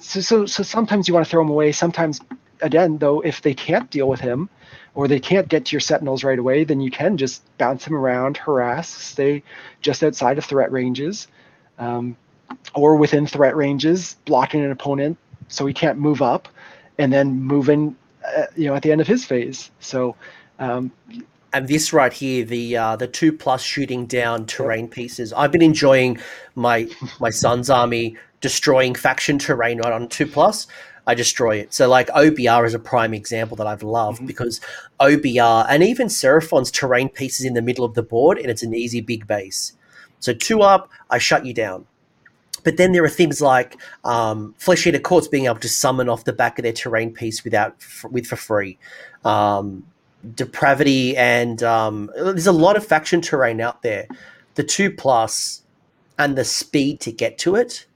so, 0.00 0.20
so 0.20 0.46
so 0.46 0.62
sometimes 0.62 1.08
you 1.08 1.14
want 1.14 1.24
to 1.26 1.30
throw 1.30 1.42
him 1.42 1.50
away. 1.50 1.72
Sometimes 1.72 2.20
again 2.62 2.98
though 2.98 3.20
if 3.20 3.42
they 3.42 3.54
can't 3.54 3.90
deal 3.90 4.08
with 4.08 4.20
him 4.20 4.48
or 4.94 5.08
they 5.08 5.18
can't 5.18 5.48
get 5.48 5.66
to 5.66 5.72
your 5.72 5.80
sentinels 5.80 6.22
right 6.22 6.38
away 6.38 6.64
then 6.64 6.80
you 6.80 6.90
can 6.90 7.16
just 7.16 7.42
bounce 7.58 7.84
him 7.86 7.94
around 7.94 8.36
harass 8.36 8.88
stay 8.88 9.42
just 9.80 10.04
outside 10.04 10.38
of 10.38 10.44
threat 10.44 10.70
ranges 10.70 11.26
um, 11.78 12.16
or 12.74 12.94
within 12.96 13.26
threat 13.26 13.56
ranges 13.56 14.16
blocking 14.24 14.64
an 14.64 14.70
opponent 14.70 15.18
so 15.48 15.66
he 15.66 15.74
can't 15.74 15.98
move 15.98 16.22
up 16.22 16.48
and 16.98 17.12
then 17.12 17.40
moving, 17.40 17.96
uh, 18.36 18.44
you 18.56 18.66
know, 18.66 18.74
at 18.74 18.82
the 18.82 18.92
end 18.92 19.00
of 19.00 19.06
his 19.06 19.24
phase. 19.24 19.70
So, 19.80 20.16
um, 20.58 20.92
and 21.52 21.68
this 21.68 21.92
right 21.92 22.12
here, 22.12 22.44
the 22.44 22.76
uh, 22.76 22.96
the 22.96 23.06
two 23.06 23.32
plus 23.32 23.62
shooting 23.62 24.06
down 24.06 24.46
terrain 24.46 24.88
pieces. 24.88 25.32
I've 25.32 25.52
been 25.52 25.62
enjoying 25.62 26.18
my 26.54 26.88
my 27.20 27.30
son's 27.30 27.70
army 27.70 28.16
destroying 28.40 28.94
faction 28.94 29.38
terrain 29.38 29.78
right 29.78 29.92
on 29.92 30.08
two 30.08 30.26
plus. 30.26 30.66
I 31.06 31.14
destroy 31.14 31.56
it. 31.56 31.72
So 31.72 31.88
like 31.88 32.08
OBR 32.08 32.66
is 32.66 32.74
a 32.74 32.78
prime 32.78 33.14
example 33.14 33.56
that 33.58 33.66
I've 33.66 33.82
loved 33.82 34.18
mm-hmm. 34.18 34.26
because 34.26 34.60
OBR 35.00 35.66
and 35.68 35.82
even 35.82 36.08
Seraphon's 36.08 36.70
terrain 36.70 37.08
pieces 37.08 37.44
in 37.44 37.54
the 37.54 37.62
middle 37.62 37.84
of 37.84 37.94
the 37.94 38.02
board 38.02 38.38
and 38.38 38.46
it's 38.46 38.62
an 38.62 38.74
easy 38.74 39.00
big 39.00 39.26
base. 39.26 39.72
So 40.20 40.32
two 40.32 40.62
up, 40.62 40.90
I 41.10 41.18
shut 41.18 41.44
you 41.44 41.52
down. 41.52 41.86
But 42.64 42.78
then 42.78 42.92
there 42.92 43.04
are 43.04 43.10
things 43.10 43.40
like 43.40 43.76
um, 44.04 44.54
Flesh 44.58 44.86
Eater 44.86 44.98
Courts 44.98 45.28
being 45.28 45.44
able 45.44 45.60
to 45.60 45.68
summon 45.68 46.08
off 46.08 46.24
the 46.24 46.32
back 46.32 46.58
of 46.58 46.64
their 46.64 46.72
terrain 46.72 47.12
piece 47.12 47.44
without 47.44 47.76
with 48.10 48.26
for 48.26 48.36
free. 48.36 48.78
Um, 49.24 49.86
depravity 50.34 51.16
and 51.16 51.62
um, 51.62 52.10
there's 52.16 52.46
a 52.46 52.52
lot 52.52 52.76
of 52.76 52.86
faction 52.86 53.20
terrain 53.20 53.60
out 53.60 53.82
there. 53.82 54.08
The 54.54 54.64
two 54.64 54.90
plus 54.90 55.62
and 56.18 56.36
the 56.36 56.44
speed 56.44 57.00
to 57.00 57.12
get 57.12 57.38
to 57.38 57.56
it 57.56 57.86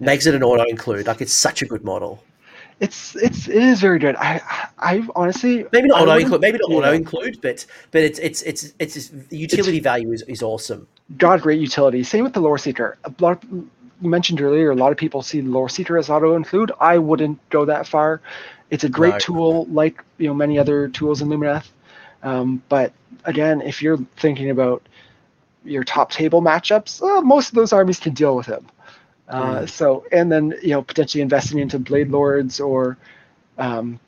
makes 0.00 0.26
it 0.26 0.34
an 0.34 0.42
auto 0.42 0.64
include. 0.64 1.06
Like 1.06 1.20
it's 1.20 1.32
such 1.32 1.62
a 1.62 1.66
good 1.66 1.84
model. 1.84 2.22
It's 2.80 3.14
it's 3.16 3.46
it 3.46 3.62
is 3.62 3.80
very 3.80 3.98
good. 3.98 4.16
I 4.16 4.40
I 4.78 5.06
honestly 5.14 5.66
maybe 5.70 5.88
not 5.88 6.02
auto 6.02 6.16
include, 6.16 6.40
maybe 6.40 6.58
not 6.58 6.70
yeah. 6.70 6.76
auto 6.78 6.92
include, 6.92 7.40
but 7.42 7.66
but 7.90 8.02
it's 8.02 8.18
it's 8.18 8.42
it's 8.42 8.72
it's, 8.78 8.96
it's 8.96 9.12
utility 9.30 9.78
it's, 9.78 9.84
value 9.84 10.12
is, 10.12 10.22
is 10.22 10.42
awesome 10.42 10.88
got 11.16 11.40
great 11.40 11.60
utility. 11.60 12.02
Same 12.02 12.24
with 12.24 12.32
the 12.32 12.40
Loreseeker. 12.40 12.94
A 13.04 13.14
lot 13.18 13.42
of, 13.42 13.50
you 13.52 14.08
mentioned 14.08 14.40
earlier, 14.40 14.70
a 14.70 14.74
lot 14.74 14.92
of 14.92 14.98
people 14.98 15.22
see 15.22 15.42
Loreseeker 15.42 15.98
as 15.98 16.08
auto 16.08 16.36
include. 16.36 16.72
I 16.80 16.98
wouldn't 16.98 17.38
go 17.50 17.64
that 17.64 17.86
far. 17.86 18.20
It's 18.70 18.84
a 18.84 18.88
great 18.88 19.14
no. 19.14 19.18
tool, 19.18 19.66
like 19.66 20.02
you 20.18 20.28
know 20.28 20.34
many 20.34 20.58
other 20.58 20.88
tools 20.88 21.22
in 21.22 21.28
Lumineth. 21.28 21.66
Um, 22.22 22.62
but 22.68 22.92
again, 23.24 23.60
if 23.62 23.82
you're 23.82 23.98
thinking 24.16 24.50
about 24.50 24.82
your 25.64 25.84
top 25.84 26.12
table 26.12 26.40
matchups, 26.40 27.02
uh, 27.02 27.20
most 27.20 27.48
of 27.48 27.54
those 27.54 27.72
armies 27.72 27.98
can 27.98 28.14
deal 28.14 28.36
with 28.36 28.46
him. 28.46 28.66
Uh, 29.30 29.60
mm. 29.60 29.70
So, 29.70 30.04
and 30.12 30.30
then 30.30 30.54
you 30.62 30.70
know 30.70 30.82
potentially 30.82 31.22
investing 31.22 31.60
into 31.60 31.78
blade 31.78 32.10
lords 32.10 32.60
or 32.60 32.98
um, 33.58 34.00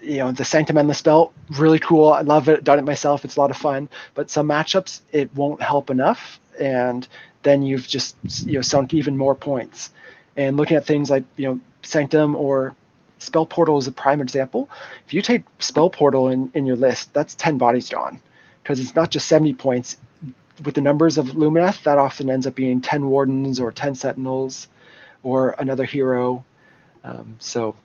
you 0.00 0.18
know 0.18 0.32
the 0.32 0.44
sanctum 0.44 0.78
and 0.78 0.88
the 0.88 0.94
spell 0.94 1.32
really 1.58 1.78
cool. 1.78 2.12
I 2.12 2.22
love 2.22 2.48
it 2.48 2.64
done 2.64 2.78
it 2.78 2.84
myself. 2.84 3.24
It's 3.24 3.36
a 3.36 3.40
lot 3.40 3.50
of 3.50 3.56
fun. 3.56 3.88
But 4.14 4.30
some 4.30 4.48
matchups 4.48 5.00
it 5.12 5.34
won't 5.34 5.60
help 5.62 5.90
enough. 5.90 6.40
And 6.58 7.06
then 7.42 7.62
you've 7.62 7.86
just 7.86 8.16
you 8.46 8.54
know 8.54 8.62
sunk 8.62 8.94
even 8.94 9.16
more 9.16 9.34
points. 9.34 9.90
And 10.36 10.56
looking 10.56 10.76
at 10.76 10.86
things 10.86 11.10
like 11.10 11.24
you 11.36 11.48
know 11.48 11.60
sanctum 11.82 12.34
or 12.34 12.74
spell 13.18 13.46
portal 13.46 13.76
is 13.78 13.86
a 13.86 13.92
prime 13.92 14.22
example. 14.22 14.70
If 15.06 15.12
you 15.12 15.20
take 15.20 15.44
spell 15.58 15.90
portal 15.90 16.28
in, 16.28 16.50
in 16.54 16.64
your 16.66 16.76
list 16.76 17.12
that's 17.12 17.34
10 17.34 17.58
bodies 17.58 17.88
drawn 17.88 18.20
because 18.62 18.80
it's 18.80 18.94
not 18.94 19.10
just 19.10 19.28
70 19.28 19.54
points 19.54 19.96
with 20.64 20.74
the 20.74 20.80
numbers 20.80 21.18
of 21.18 21.26
lumineth 21.28 21.82
that 21.82 21.98
often 21.98 22.30
ends 22.30 22.46
up 22.46 22.54
being 22.54 22.80
10 22.80 23.06
wardens 23.06 23.60
or 23.60 23.70
10 23.70 23.94
sentinels 23.94 24.68
or 25.22 25.54
another 25.58 25.84
hero 25.84 26.44
um, 27.04 27.36
so 27.38 27.76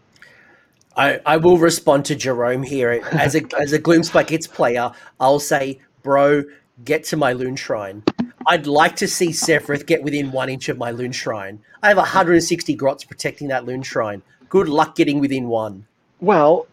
I, 0.96 1.20
I 1.26 1.38
will 1.38 1.58
respond 1.58 2.06
to 2.06 2.16
Jerome 2.16 2.64
here 2.64 3.02
as 3.12 3.36
a 3.36 3.42
as 3.60 3.74
a 3.74 3.80
Gitz 3.80 4.52
player. 4.52 4.92
I'll 5.20 5.40
say, 5.40 5.80
bro, 6.04 6.44
get 6.84 7.04
to 7.06 7.18
my 7.18 7.34
Loon 7.34 7.56
Shrine. 7.56 8.04
I'd 8.48 8.68
like 8.68 8.96
to 8.98 9.08
see 9.08 9.30
Sevireth 9.30 9.86
get 9.86 10.04
within 10.04 10.32
one 10.32 10.50
inch 10.50 10.68
of 10.68 10.78
my 10.78 10.92
Loon 10.92 11.12
Shrine. 11.12 11.60
I 11.84 11.90
have 11.90 11.98
160 11.98 12.74
grots 12.76 13.04
protecting 13.04 13.48
that 13.50 13.66
Loon 13.66 13.84
Shrine. 13.84 14.22
Good 14.50 14.68
luck 14.68 14.96
getting 14.96 15.20
within 15.20 15.48
one. 15.48 15.86
Well, 16.20 16.68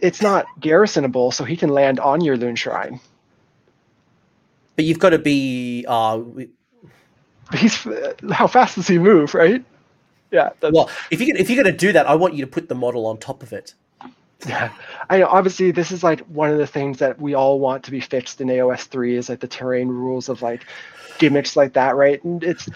it's 0.00 0.22
not 0.22 0.46
garrisonable, 0.60 1.32
so 1.32 1.44
he 1.44 1.56
can 1.56 1.70
land 1.70 1.98
on 1.98 2.20
your 2.20 2.36
Loon 2.36 2.54
Shrine. 2.54 3.00
But 4.80 4.86
you've 4.86 4.98
got 4.98 5.10
to 5.10 5.18
be. 5.18 5.84
Uh, 5.86 6.22
He's 7.54 7.86
how 8.30 8.46
fast 8.46 8.76
does 8.76 8.88
he 8.88 8.96
move, 8.98 9.34
right? 9.34 9.62
yeah. 10.30 10.50
Well, 10.62 10.88
if 11.10 11.20
you 11.20 11.34
if 11.36 11.50
you're 11.50 11.62
going 11.62 11.70
to 11.70 11.78
do 11.78 11.92
that, 11.92 12.06
I 12.06 12.14
want 12.14 12.32
you 12.32 12.46
to 12.46 12.50
put 12.50 12.70
the 12.70 12.74
model 12.74 13.04
on 13.04 13.18
top 13.18 13.42
of 13.42 13.52
it. 13.52 13.74
Yeah, 14.48 14.72
I 15.10 15.18
know. 15.18 15.26
Obviously, 15.26 15.70
this 15.70 15.92
is 15.92 16.02
like 16.02 16.20
one 16.20 16.48
of 16.48 16.56
the 16.56 16.66
things 16.66 16.96
that 17.00 17.20
we 17.20 17.34
all 17.34 17.60
want 17.60 17.84
to 17.84 17.90
be 17.90 18.00
fixed 18.00 18.40
in 18.40 18.48
AOS 18.48 18.84
three 18.84 19.16
is 19.16 19.28
like 19.28 19.40
the 19.40 19.48
terrain 19.48 19.88
rules 19.88 20.30
of 20.30 20.40
like 20.40 20.64
gimmicks 21.18 21.56
like 21.56 21.74
that, 21.74 21.94
right? 21.94 22.24
And 22.24 22.42
it's 22.42 22.66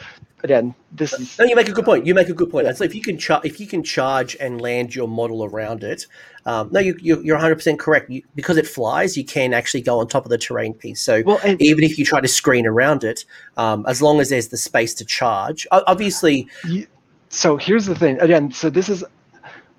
again, 0.45 0.74
this 0.92 1.12
is. 1.14 1.36
No, 1.38 1.45
you 1.47 1.57
make 1.57 1.68
a 1.68 1.72
good 1.72 1.84
point. 1.84 2.07
You 2.07 2.14
make 2.14 2.28
a 2.28 2.34
good 2.34 2.51
point. 2.51 2.66
Yeah. 2.66 2.72
So 2.74 2.84
if 2.84 2.95
you 2.95 3.03
can 3.03 3.18
char- 3.18 3.40
if 3.42 3.59
you 3.59 3.66
can 3.66 3.82
charge 3.82 4.36
and 4.38 4.61
land 4.61 4.95
your 4.95 5.09
model 5.09 5.45
around 5.45 5.82
it, 5.82 6.07
um, 6.47 6.68
no, 6.70 6.78
you, 6.78 6.97
you, 7.01 7.32
are 7.32 7.36
100 7.36 7.57
percent 7.57 7.80
correct. 7.80 8.09
You, 8.11 8.22
because 8.36 8.57
it 8.57 8.66
flies, 8.66 9.16
you 9.16 9.24
can 9.24 9.53
actually 9.53 9.82
go 9.82 9.99
on 9.99 10.07
top 10.07 10.24
of 10.24 10.30
the 10.30 10.38
terrain 10.38 10.74
piece. 10.74 11.01
So 11.01 11.22
well, 11.26 11.40
and, 11.45 11.61
even 11.61 11.82
if 11.82 11.99
you 11.99 12.05
try 12.05 12.20
to 12.20 12.28
screen 12.28 12.66
around 12.66 13.03
it, 13.03 13.24
um, 13.57 13.84
as 13.88 14.01
long 14.01 14.20
as 14.20 14.28
there's 14.28 14.49
the 14.49 14.57
space 14.57 14.95
to 14.95 15.05
charge, 15.05 15.66
obviously. 15.72 16.47
You, 16.68 16.86
so 17.34 17.57
here's 17.57 17.86
the 17.86 17.95
thing 17.95 18.20
again 18.20 18.51
so 18.53 18.70
this 18.70 18.88
is 18.88 19.05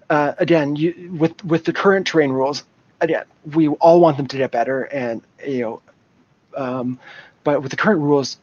uh, 0.09 0.33
again 0.39 0.75
you, 0.75 1.15
with 1.17 1.43
with 1.45 1.63
the 1.63 1.73
current 1.73 2.05
terrain 2.05 2.29
rules 2.29 2.63
again 3.01 3.23
we 3.53 3.67
all 3.67 3.99
want 4.01 4.17
them 4.17 4.27
to 4.27 4.37
get 4.37 4.51
better 4.51 4.83
and 4.83 5.21
you 5.45 5.61
know 5.61 5.81
um, 6.57 6.99
but 7.43 7.61
with 7.61 7.71
the 7.71 7.77
current 7.77 8.01
rules 8.01 8.37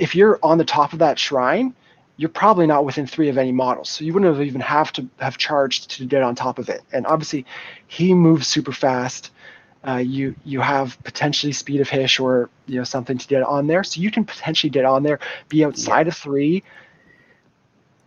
if 0.00 0.14
you're 0.14 0.38
on 0.42 0.58
the 0.58 0.64
top 0.64 0.92
of 0.92 0.98
that 0.98 1.18
shrine 1.18 1.74
you're 2.20 2.28
probably 2.28 2.66
not 2.66 2.84
within 2.84 3.06
three 3.06 3.30
of 3.30 3.38
any 3.38 3.50
models. 3.50 3.88
So 3.88 4.04
you 4.04 4.12
wouldn't 4.12 4.30
have 4.36 4.46
even 4.46 4.60
have 4.60 4.92
to 4.92 5.08
have 5.20 5.38
charged 5.38 5.90
to 5.92 6.04
get 6.04 6.22
on 6.22 6.34
top 6.34 6.58
of 6.58 6.68
it. 6.68 6.82
And 6.92 7.06
obviously 7.06 7.46
he 7.86 8.12
moves 8.12 8.46
super 8.46 8.72
fast. 8.72 9.30
Uh, 9.88 9.96
you 9.96 10.34
you 10.44 10.60
have 10.60 11.02
potentially 11.02 11.50
speed 11.54 11.80
of 11.80 11.88
Hysh 11.88 12.20
or 12.20 12.50
you 12.66 12.76
know 12.76 12.84
something 12.84 13.16
to 13.16 13.26
get 13.26 13.42
on 13.42 13.68
there. 13.68 13.82
So 13.82 14.02
you 14.02 14.10
can 14.10 14.26
potentially 14.26 14.68
get 14.68 14.84
on 14.84 15.02
there 15.02 15.18
be 15.48 15.64
outside 15.64 16.02
yeah. 16.04 16.08
of 16.08 16.16
three 16.16 16.62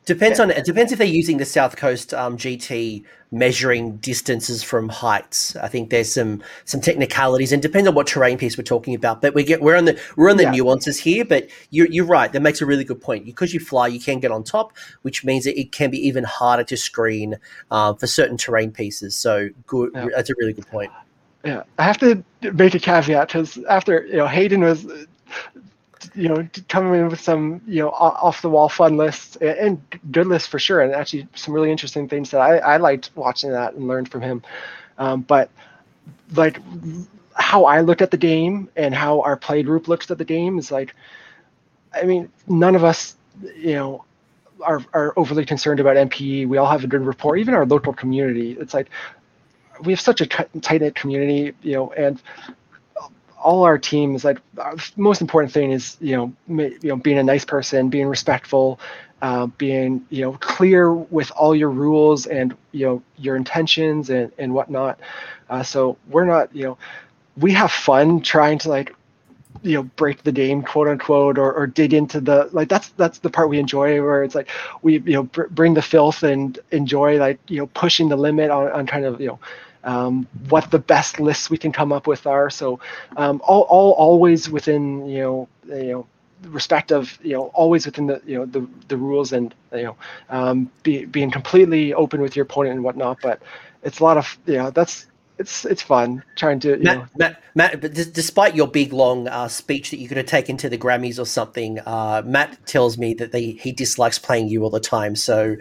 Depends 0.06 0.39
on 0.39 0.51
it. 0.51 0.66
Depends 0.66 0.91
if 0.91 0.97
they're 0.97 1.08
using 1.08 1.38
the 1.38 1.45
South 1.45 1.78
Coast 1.78 2.14
um, 2.14 2.38
GT 2.38 3.06
measuring 3.32 3.97
distances 3.97 4.62
from 4.62 4.89
heights. 4.89 5.56
I 5.56 5.68
think 5.70 5.89
there's 5.89 6.14
some 6.14 6.43
some 6.66 6.82
technicalities, 6.82 7.54
and 7.54 7.62
depends 7.62 7.88
on 7.88 7.95
what 7.95 8.08
terrain 8.08 8.38
piece 8.38 8.58
we're 8.58 8.64
talking 8.66 8.95
about. 8.95 9.22
But 9.22 9.34
we 9.34 9.43
get 9.43 9.62
we're 9.62 9.78
on 9.78 9.86
the 9.86 9.99
we're 10.18 10.30
on 10.30 10.38
the 10.38 10.43
yeah. 10.43 10.51
nuances 10.51 10.99
here. 10.99 11.24
But 11.24 11.49
you're 11.70 11.88
you're 11.88 12.06
right. 12.06 12.32
That 12.32 12.41
makes 12.41 12.62
a 12.62 12.66
really 12.66 12.84
good 12.84 13.01
point. 13.01 13.26
Because 13.26 13.54
you 13.54 13.62
fly, 13.62 13.88
you 13.88 13.99
can 13.99 14.20
get 14.20 14.32
on 14.32 14.43
top, 14.43 14.74
which 15.04 15.24
means 15.24 15.45
that 15.45 15.58
it 15.58 15.72
can 15.72 15.89
be 15.89 16.06
even 16.06 16.26
harder 16.26 16.64
to 16.66 16.76
screen 16.76 17.38
uh, 17.72 17.93
for 17.93 18.08
certain 18.08 18.38
terrain 18.38 18.72
pieces. 18.72 19.16
So 19.16 19.49
good. 19.68 19.91
Yeah. 19.95 20.08
That's 20.16 20.30
a 20.30 20.34
really 20.38 20.54
good 20.54 20.68
point. 20.68 20.91
Yeah, 21.45 21.64
I 21.78 21.84
have 21.84 21.97
to 21.99 22.24
make 22.54 22.74
a 22.74 22.80
caveat 22.80 23.28
because 23.28 23.58
after 23.70 24.06
you 24.06 24.18
know 24.18 24.28
Hayden 24.28 24.62
was 24.62 24.86
you 26.16 26.30
know 26.30 26.47
coming 26.68 26.99
in 26.99 27.10
with 27.10 27.20
some 27.20 27.62
you 27.68 27.82
know 27.82 27.89
off 27.89 28.41
the 28.41 28.49
wall 28.49 28.70
fun 28.70 28.97
lists 28.97 29.36
and 29.38 29.82
good 30.12 30.28
lists 30.28 30.47
for 30.47 30.60
sure 30.60 30.82
and 30.82 30.93
actually 30.93 31.28
some 31.36 31.54
really 31.54 31.72
interesting 31.72 32.08
things 32.08 32.32
that 32.32 32.41
i, 32.41 32.58
I 32.58 32.78
liked 32.78 33.12
watching 33.16 33.51
that 33.51 33.74
and 33.74 33.88
learned 33.88 34.10
from 34.10 34.22
him. 34.22 34.43
Um, 34.97 35.22
but 35.22 35.49
like 36.36 36.60
how 37.36 37.66
i 37.66 37.82
looked 37.82 38.01
at 38.01 38.12
the 38.12 38.18
game 38.18 38.70
and 38.76 38.93
how 38.93 39.22
our 39.22 39.36
play 39.36 39.64
group 39.64 39.88
looks 39.88 40.10
at 40.12 40.18
the 40.18 40.26
game 40.26 40.60
is 40.60 40.72
like 40.72 40.95
i 41.93 42.04
mean 42.04 42.30
none 42.47 42.76
of 42.76 42.84
us 42.84 43.16
you 43.56 43.74
know 43.74 44.06
are, 44.62 44.84
are 44.93 45.14
overly 45.18 45.45
concerned 45.45 45.80
about 45.80 45.97
NPE 45.97 46.47
we 46.47 46.58
all 46.58 46.70
have 46.70 46.84
a 46.84 46.88
good 46.88 47.01
rapport 47.01 47.36
even 47.38 47.54
our 47.54 47.66
local 47.66 47.93
community. 47.93 48.56
It's 48.60 48.74
like 48.74 48.89
we 49.84 49.91
have 49.91 49.99
such 49.99 50.22
a 50.22 50.26
tight 50.26 50.82
knit 50.82 50.95
community 50.95 51.54
you 51.62 51.74
know 51.74 51.91
and 51.93 52.22
all 53.44 53.64
our 53.64 53.78
teams 53.78 54.24
like 54.24 54.39
most 54.98 55.22
important 55.22 55.54
thing 55.54 55.72
is 55.72 55.98
you 56.00 56.16
know 56.16 56.34
you 56.48 56.80
know 56.89 56.96
being 56.96 57.18
a 57.20 57.24
nice 57.24 57.46
person 57.46 57.89
being 57.89 58.08
respectful 58.08 58.80
uh, 59.22 59.46
being 59.58 60.06
you 60.10 60.22
know 60.22 60.34
clear 60.41 60.94
with 60.94 61.32
all 61.32 61.56
your 61.56 61.70
rules 61.70 62.26
and 62.26 62.56
you 62.74 62.86
know 62.86 63.02
your 63.18 63.38
intentions 63.38 64.10
and 64.10 64.32
and 64.38 64.54
whatnot. 64.54 65.00
Uh, 65.50 65.64
so 65.64 65.98
we're 66.10 66.26
not 66.26 66.54
you 66.56 66.64
know 66.64 66.78
we 67.38 67.52
have 67.54 67.72
fun 67.72 68.22
trying 68.22 68.58
to 68.60 68.70
like 68.70 68.94
you 69.62 69.76
know 69.76 69.84
break 69.96 70.24
the 70.24 70.32
game 70.32 70.62
quote 70.62 70.88
unquote 70.89 71.38
or, 71.38 71.54
or 71.54 71.68
dig 71.68 71.94
into 71.94 72.20
the 72.20 72.50
like 72.52 72.68
that's 72.68 72.89
that's 72.89 73.20
the 73.20 73.30
part 73.30 73.50
we 73.50 73.60
enjoy 73.60 74.02
where 74.02 74.24
it's 74.24 74.36
like 74.36 74.50
we 74.82 75.00
you 75.00 75.14
know 75.14 75.24
br- 75.24 75.48
bring 75.52 75.74
the 75.74 75.82
filth 75.82 76.24
and 76.24 76.60
enjoy 76.72 77.18
like 77.18 77.39
you 77.48 77.60
know 77.60 77.68
pushing 77.68 78.10
the 78.10 78.18
limit 78.18 78.52
on, 78.52 78.70
on 78.72 78.86
kind 78.86 79.06
of 79.06 79.22
you 79.22 79.28
know 79.28 79.39
um, 79.84 80.28
what 80.50 80.72
the 80.72 80.80
best 80.80 81.20
lists 81.20 81.50
we 81.50 81.58
can 81.58 81.72
come 81.72 81.92
up 81.92 82.08
with 82.08 82.26
are. 82.26 82.50
So 82.50 82.80
um, 83.18 83.42
all, 83.44 83.62
all 83.64 83.92
always 83.92 84.50
within 84.50 85.08
you 85.08 85.22
know 85.22 85.48
you 85.68 85.92
know 85.92 86.08
respect 86.44 86.92
of 86.92 87.18
you 87.22 87.34
know 87.34 87.46
always 87.54 87.86
within 87.86 88.08
the 88.08 88.22
you 88.26 88.38
know 88.38 88.46
the, 88.46 88.68
the 88.88 88.98
rules 88.98 89.34
and 89.34 89.54
you 89.74 89.84
know 89.84 89.96
um, 90.30 90.70
be, 90.84 91.06
being 91.06 91.32
completely 91.32 91.94
open 91.94 92.22
with 92.22 92.36
your 92.36 92.44
opponent 92.44 92.76
and 92.76 92.84
whatnot. 92.84 93.20
But 93.22 93.42
it's 93.84 94.00
a 94.00 94.04
lot 94.04 94.18
of 94.18 94.38
you 94.46 94.58
know 94.58 94.72
that's 94.72 95.08
it's 95.40 95.66
it's 95.66 95.82
fun 95.82 96.24
trying 96.36 96.60
to 96.62 96.78
Matt, 96.78 96.98
know. 96.98 97.06
Matt, 97.18 97.44
Matt, 97.56 97.82
but 97.82 97.94
d- 97.94 98.06
despite 98.12 98.56
your 98.56 98.68
big 98.68 98.94
long 98.94 99.28
uh, 99.28 99.48
speech 99.48 99.92
that 99.92 99.98
you 99.98 100.08
could 100.08 100.18
have 100.18 100.26
taken 100.26 100.58
to 100.58 100.70
the 100.70 100.78
Grammys 100.78 101.20
or 101.20 101.26
something, 101.26 101.80
uh, 101.80 102.22
Matt 102.26 102.66
tells 102.68 102.98
me 102.98 103.14
that 103.16 103.32
they, 103.32 103.52
he 103.52 103.72
dislikes 103.72 104.20
playing 104.20 104.48
you 104.48 104.64
all 104.64 104.70
the 104.70 104.80
time. 104.80 105.16
So, 105.16 105.58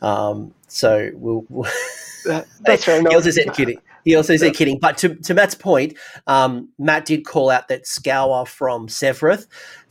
um, 0.00 0.54
so 0.68 1.10
we'll, 1.14 1.44
we'll 1.48 1.70
No, 2.26 3.10
he 3.10 3.16
also 3.16 3.30
said 3.30 3.54
kidding. 3.54 3.80
He 4.04 4.14
also 4.14 4.36
said 4.36 4.54
kidding. 4.54 4.78
But 4.78 4.98
to, 4.98 5.16
to 5.16 5.34
Matt's 5.34 5.56
point, 5.56 5.94
um, 6.28 6.68
Matt 6.78 7.06
did 7.06 7.24
call 7.24 7.50
out 7.50 7.66
that 7.68 7.88
scour 7.88 8.46
from 8.46 8.86
Sevireth 8.86 9.46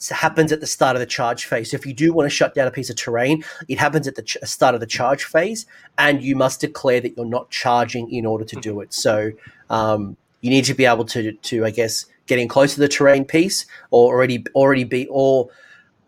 happens 0.09 0.53
at 0.53 0.61
the 0.61 0.67
start 0.67 0.95
of 0.95 1.01
the 1.01 1.05
charge 1.05 1.45
phase. 1.45 1.71
So 1.71 1.75
if 1.75 1.85
you 1.85 1.93
do 1.93 2.13
want 2.13 2.25
to 2.25 2.29
shut 2.29 2.55
down 2.55 2.65
a 2.65 2.71
piece 2.71 2.89
of 2.89 2.95
terrain, 2.95 3.43
it 3.67 3.77
happens 3.77 4.07
at 4.07 4.15
the 4.15 4.21
ch- 4.21 4.37
start 4.43 4.73
of 4.73 4.79
the 4.79 4.87
charge 4.87 5.25
phase, 5.25 5.65
and 5.97 6.23
you 6.23 6.35
must 6.35 6.61
declare 6.61 7.01
that 7.01 7.17
you're 7.17 7.25
not 7.25 7.49
charging 7.49 8.09
in 8.09 8.25
order 8.25 8.45
to 8.45 8.55
do 8.57 8.79
it. 8.79 8.93
So 8.93 9.31
um, 9.69 10.15
you 10.39 10.49
need 10.49 10.63
to 10.65 10.73
be 10.73 10.85
able 10.85 11.05
to, 11.05 11.33
to 11.33 11.65
I 11.65 11.71
guess, 11.71 12.05
getting 12.25 12.47
close 12.47 12.73
to 12.75 12.79
the 12.79 12.87
terrain 12.87 13.25
piece, 13.25 13.65
or 13.91 14.13
already 14.13 14.45
already 14.55 14.85
be 14.85 15.07
or 15.07 15.49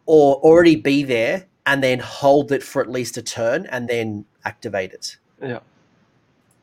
or 0.05 0.35
already 0.35 0.77
be 0.77 1.03
there, 1.03 1.45
and 1.65 1.83
then 1.83 1.99
hold 1.99 2.53
it 2.53 2.63
for 2.63 2.81
at 2.81 2.89
least 2.89 3.17
a 3.17 3.21
turn, 3.21 3.65
and 3.65 3.89
then 3.89 4.23
activate 4.45 4.93
it. 4.93 5.17
Yeah. 5.41 5.59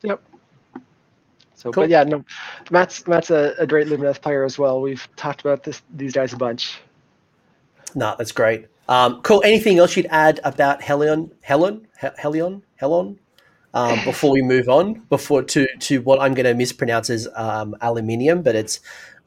Yep. 0.05 0.23
So, 1.55 1.73
cool. 1.73 1.83
but 1.85 1.89
yeah, 1.89 2.05
no, 2.05 2.25
Matt's 2.71 3.07
Matt's 3.07 3.31
a, 3.31 3.55
a 3.59 3.67
great 3.67 3.87
Lumineth 3.87 4.21
player 4.21 4.45
as 4.45 4.59
well. 4.59 4.81
We've 4.81 5.07
talked 5.17 5.41
about 5.41 5.65
this 5.65 5.81
these 5.95 6.13
guys 6.13 6.33
a 6.33 6.37
bunch. 6.37 6.79
No, 7.95 8.15
that's 8.19 8.33
great. 8.33 8.67
Um, 8.89 9.23
cool. 9.23 9.43
Anything 9.45 9.79
else 9.79 9.97
you'd 9.97 10.09
add 10.11 10.41
about 10.45 10.83
Helion? 10.83 11.31
Helen? 11.41 11.87
Helion? 12.01 12.61
Helon? 12.77 13.19
Um, 13.73 13.99
before 14.05 14.31
we 14.31 14.43
move 14.43 14.69
on, 14.69 14.95
before 15.09 15.43
to 15.43 15.67
to 15.67 16.03
what 16.03 16.21
I'm 16.21 16.35
going 16.35 16.45
to 16.45 16.55
mispronounce 16.55 17.09
as 17.09 17.27
um, 17.35 17.75
aluminium, 17.81 18.43
but 18.43 18.55
it's. 18.55 18.81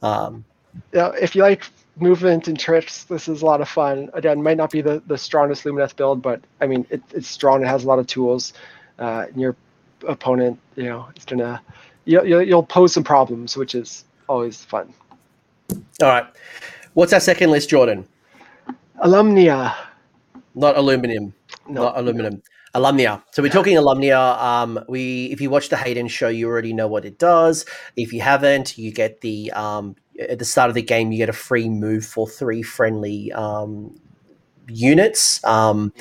Um, 0.04 0.46
yeah, 0.94 1.12
if 1.20 1.36
you 1.36 1.42
like 1.42 1.64
movement 2.00 2.48
and 2.48 2.60
tricks, 2.60 3.06
this 3.06 3.28
is 3.28 3.42
a 3.42 3.46
lot 3.46 3.62
of 3.62 3.68
fun. 3.68 4.12
Again, 4.14 4.44
might 4.44 4.58
not 4.58 4.70
be 4.70 4.82
the, 4.82 5.02
the 5.08 5.18
strongest 5.18 5.64
Lumineth 5.64 5.96
build, 5.96 6.22
but 6.22 6.40
I 6.62 6.68
mean, 6.68 6.86
it, 6.92 7.02
it's 7.16 7.28
strong. 7.28 7.64
It 7.64 7.68
has 7.68 7.84
a 7.84 7.88
lot 7.88 7.98
of 7.98 8.06
tools. 8.06 8.54
Uh, 9.00 9.26
and 9.28 9.42
your 9.42 9.56
opponent, 10.08 10.60
you 10.76 10.84
know, 10.84 11.08
is 11.16 11.26
gonna 11.26 11.62
you'll, 12.06 12.42
you'll 12.42 12.64
pose 12.64 12.94
some 12.94 13.04
problems, 13.04 13.58
which 13.58 13.76
is 13.76 14.06
always 14.28 14.64
fun. 14.64 14.94
All 16.02 16.10
right, 16.10 16.26
what's 16.94 17.14
our 17.14 17.20
second 17.20 17.52
list, 17.52 17.70
Jordan? 17.70 18.08
Alumnia. 19.04 19.76
Not 20.56 20.78
aluminum. 20.78 21.34
No, 21.68 21.84
not 21.84 21.98
aluminum. 21.98 22.42
Alumnia. 22.74 23.24
So 23.32 23.42
we're 23.42 23.50
talking 23.50 23.76
Alumnia. 23.76 24.40
Um, 24.40 24.80
we, 24.88 25.26
if 25.26 25.42
you 25.42 25.50
watch 25.50 25.70
the 25.70 25.78
Hayden 25.78 26.08
show, 26.08 26.30
you 26.30 26.48
already 26.48 26.74
know 26.74 26.88
what 26.88 27.06
it 27.06 27.18
does. 27.18 27.66
If 27.96 28.14
you 28.14 28.22
haven't, 28.22 28.78
you 28.78 28.92
get 28.92 29.22
the 29.22 29.52
um, 29.52 29.96
at 30.20 30.40
the 30.40 30.46
start 30.46 30.70
of 30.70 30.76
the 30.76 30.82
game, 30.82 31.12
you 31.12 31.18
get 31.18 31.30
a 31.30 31.34
free 31.34 31.70
move 31.70 32.06
for 32.06 32.28
three 32.28 32.62
friendly 32.64 33.32
um, 33.34 33.96
units. 34.68 35.44
Um, 35.44 35.94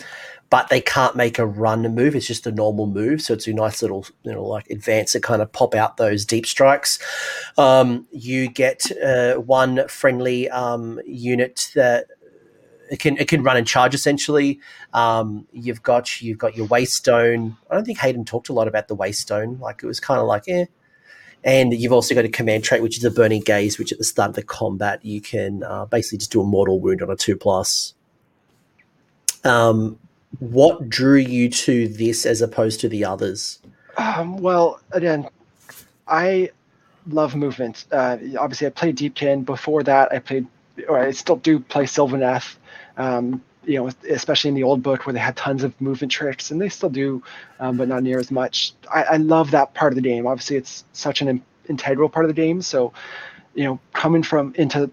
but 0.48 0.68
they 0.68 0.80
can't 0.80 1.16
make 1.16 1.38
a 1.38 1.46
run 1.46 1.82
move. 1.94 2.14
It's 2.14 2.26
just 2.26 2.46
a 2.46 2.52
normal 2.52 2.86
move. 2.86 3.20
So 3.22 3.34
it's 3.34 3.46
a 3.46 3.52
nice 3.52 3.82
little, 3.82 4.06
you 4.22 4.32
know, 4.32 4.44
like 4.44 4.70
advance 4.70 5.12
to 5.12 5.20
kind 5.20 5.42
of 5.42 5.50
pop 5.52 5.74
out 5.74 5.96
those 5.96 6.24
deep 6.24 6.46
strikes. 6.46 6.98
Um, 7.58 8.06
you 8.12 8.48
get 8.48 8.90
uh, 9.02 9.34
one 9.34 9.88
friendly 9.88 10.48
um, 10.50 11.00
unit 11.04 11.70
that 11.74 12.06
it 12.90 13.00
can 13.00 13.16
it 13.16 13.26
can 13.28 13.42
run 13.42 13.56
and 13.56 13.66
charge 13.66 13.94
essentially. 13.94 14.60
Um, 14.92 15.46
you've 15.52 15.82
got 15.82 16.22
you've 16.22 16.38
got 16.38 16.56
your 16.56 16.68
waystone. 16.68 17.56
I 17.70 17.74
don't 17.74 17.84
think 17.84 17.98
Hayden 17.98 18.24
talked 18.24 18.48
a 18.48 18.52
lot 18.52 18.68
about 18.68 18.88
the 18.88 18.96
waystone. 18.96 19.58
Like 19.58 19.82
it 19.82 19.86
was 19.86 20.00
kind 20.00 20.20
of 20.20 20.26
like 20.26 20.44
eh. 20.48 20.66
And 21.42 21.72
you've 21.72 21.92
also 21.92 22.14
got 22.14 22.24
a 22.24 22.28
command 22.28 22.64
trait, 22.64 22.82
which 22.82 22.98
is 22.98 23.04
a 23.04 23.10
burning 23.10 23.42
gaze, 23.42 23.78
which 23.78 23.92
at 23.92 23.98
the 23.98 24.04
start 24.04 24.30
of 24.30 24.34
the 24.34 24.42
combat 24.42 25.04
you 25.04 25.20
can 25.20 25.62
uh, 25.62 25.86
basically 25.86 26.18
just 26.18 26.32
do 26.32 26.40
a 26.40 26.44
mortal 26.44 26.80
wound 26.80 27.02
on 27.02 27.10
a 27.10 27.16
two 27.16 27.36
plus. 27.36 27.94
Um, 29.44 29.98
what 30.38 30.88
drew 30.88 31.16
you 31.16 31.48
to 31.48 31.88
this 31.88 32.26
as 32.26 32.40
opposed 32.40 32.80
to 32.80 32.88
the 32.88 33.04
others? 33.04 33.60
Um, 33.96 34.36
well, 34.36 34.80
again, 34.92 35.28
I 36.06 36.50
love 37.08 37.34
movement. 37.34 37.86
Uh, 37.90 38.18
obviously, 38.38 38.66
I 38.66 38.70
played 38.70 38.96
Deepkin. 38.96 39.44
Before 39.44 39.82
that, 39.82 40.12
I 40.12 40.18
played, 40.18 40.46
or 40.88 40.98
I 40.98 41.10
still 41.12 41.36
do 41.36 41.60
play 41.60 41.84
Sylvaneth. 41.84 42.56
Um, 42.96 43.42
you 43.64 43.78
know, 43.78 43.90
especially 44.08 44.48
in 44.48 44.54
the 44.54 44.62
old 44.62 44.82
book 44.82 45.06
where 45.06 45.12
they 45.12 45.18
had 45.18 45.36
tons 45.36 45.64
of 45.64 45.78
movement 45.80 46.12
tricks, 46.12 46.50
and 46.50 46.60
they 46.60 46.68
still 46.68 46.88
do, 46.88 47.22
um, 47.58 47.76
but 47.76 47.88
not 47.88 48.02
near 48.02 48.18
as 48.18 48.30
much. 48.30 48.72
I, 48.92 49.02
I, 49.02 49.16
love 49.16 49.50
that 49.50 49.74
part 49.74 49.92
of 49.92 49.96
the 49.96 50.02
game. 50.02 50.24
Obviously, 50.26 50.56
it's 50.56 50.84
such 50.92 51.20
an 51.20 51.28
in- 51.28 51.42
integral 51.68 52.08
part 52.08 52.24
of 52.24 52.28
the 52.28 52.40
game. 52.40 52.62
So, 52.62 52.92
you 53.54 53.64
know, 53.64 53.80
coming 53.92 54.22
from 54.22 54.54
into 54.56 54.88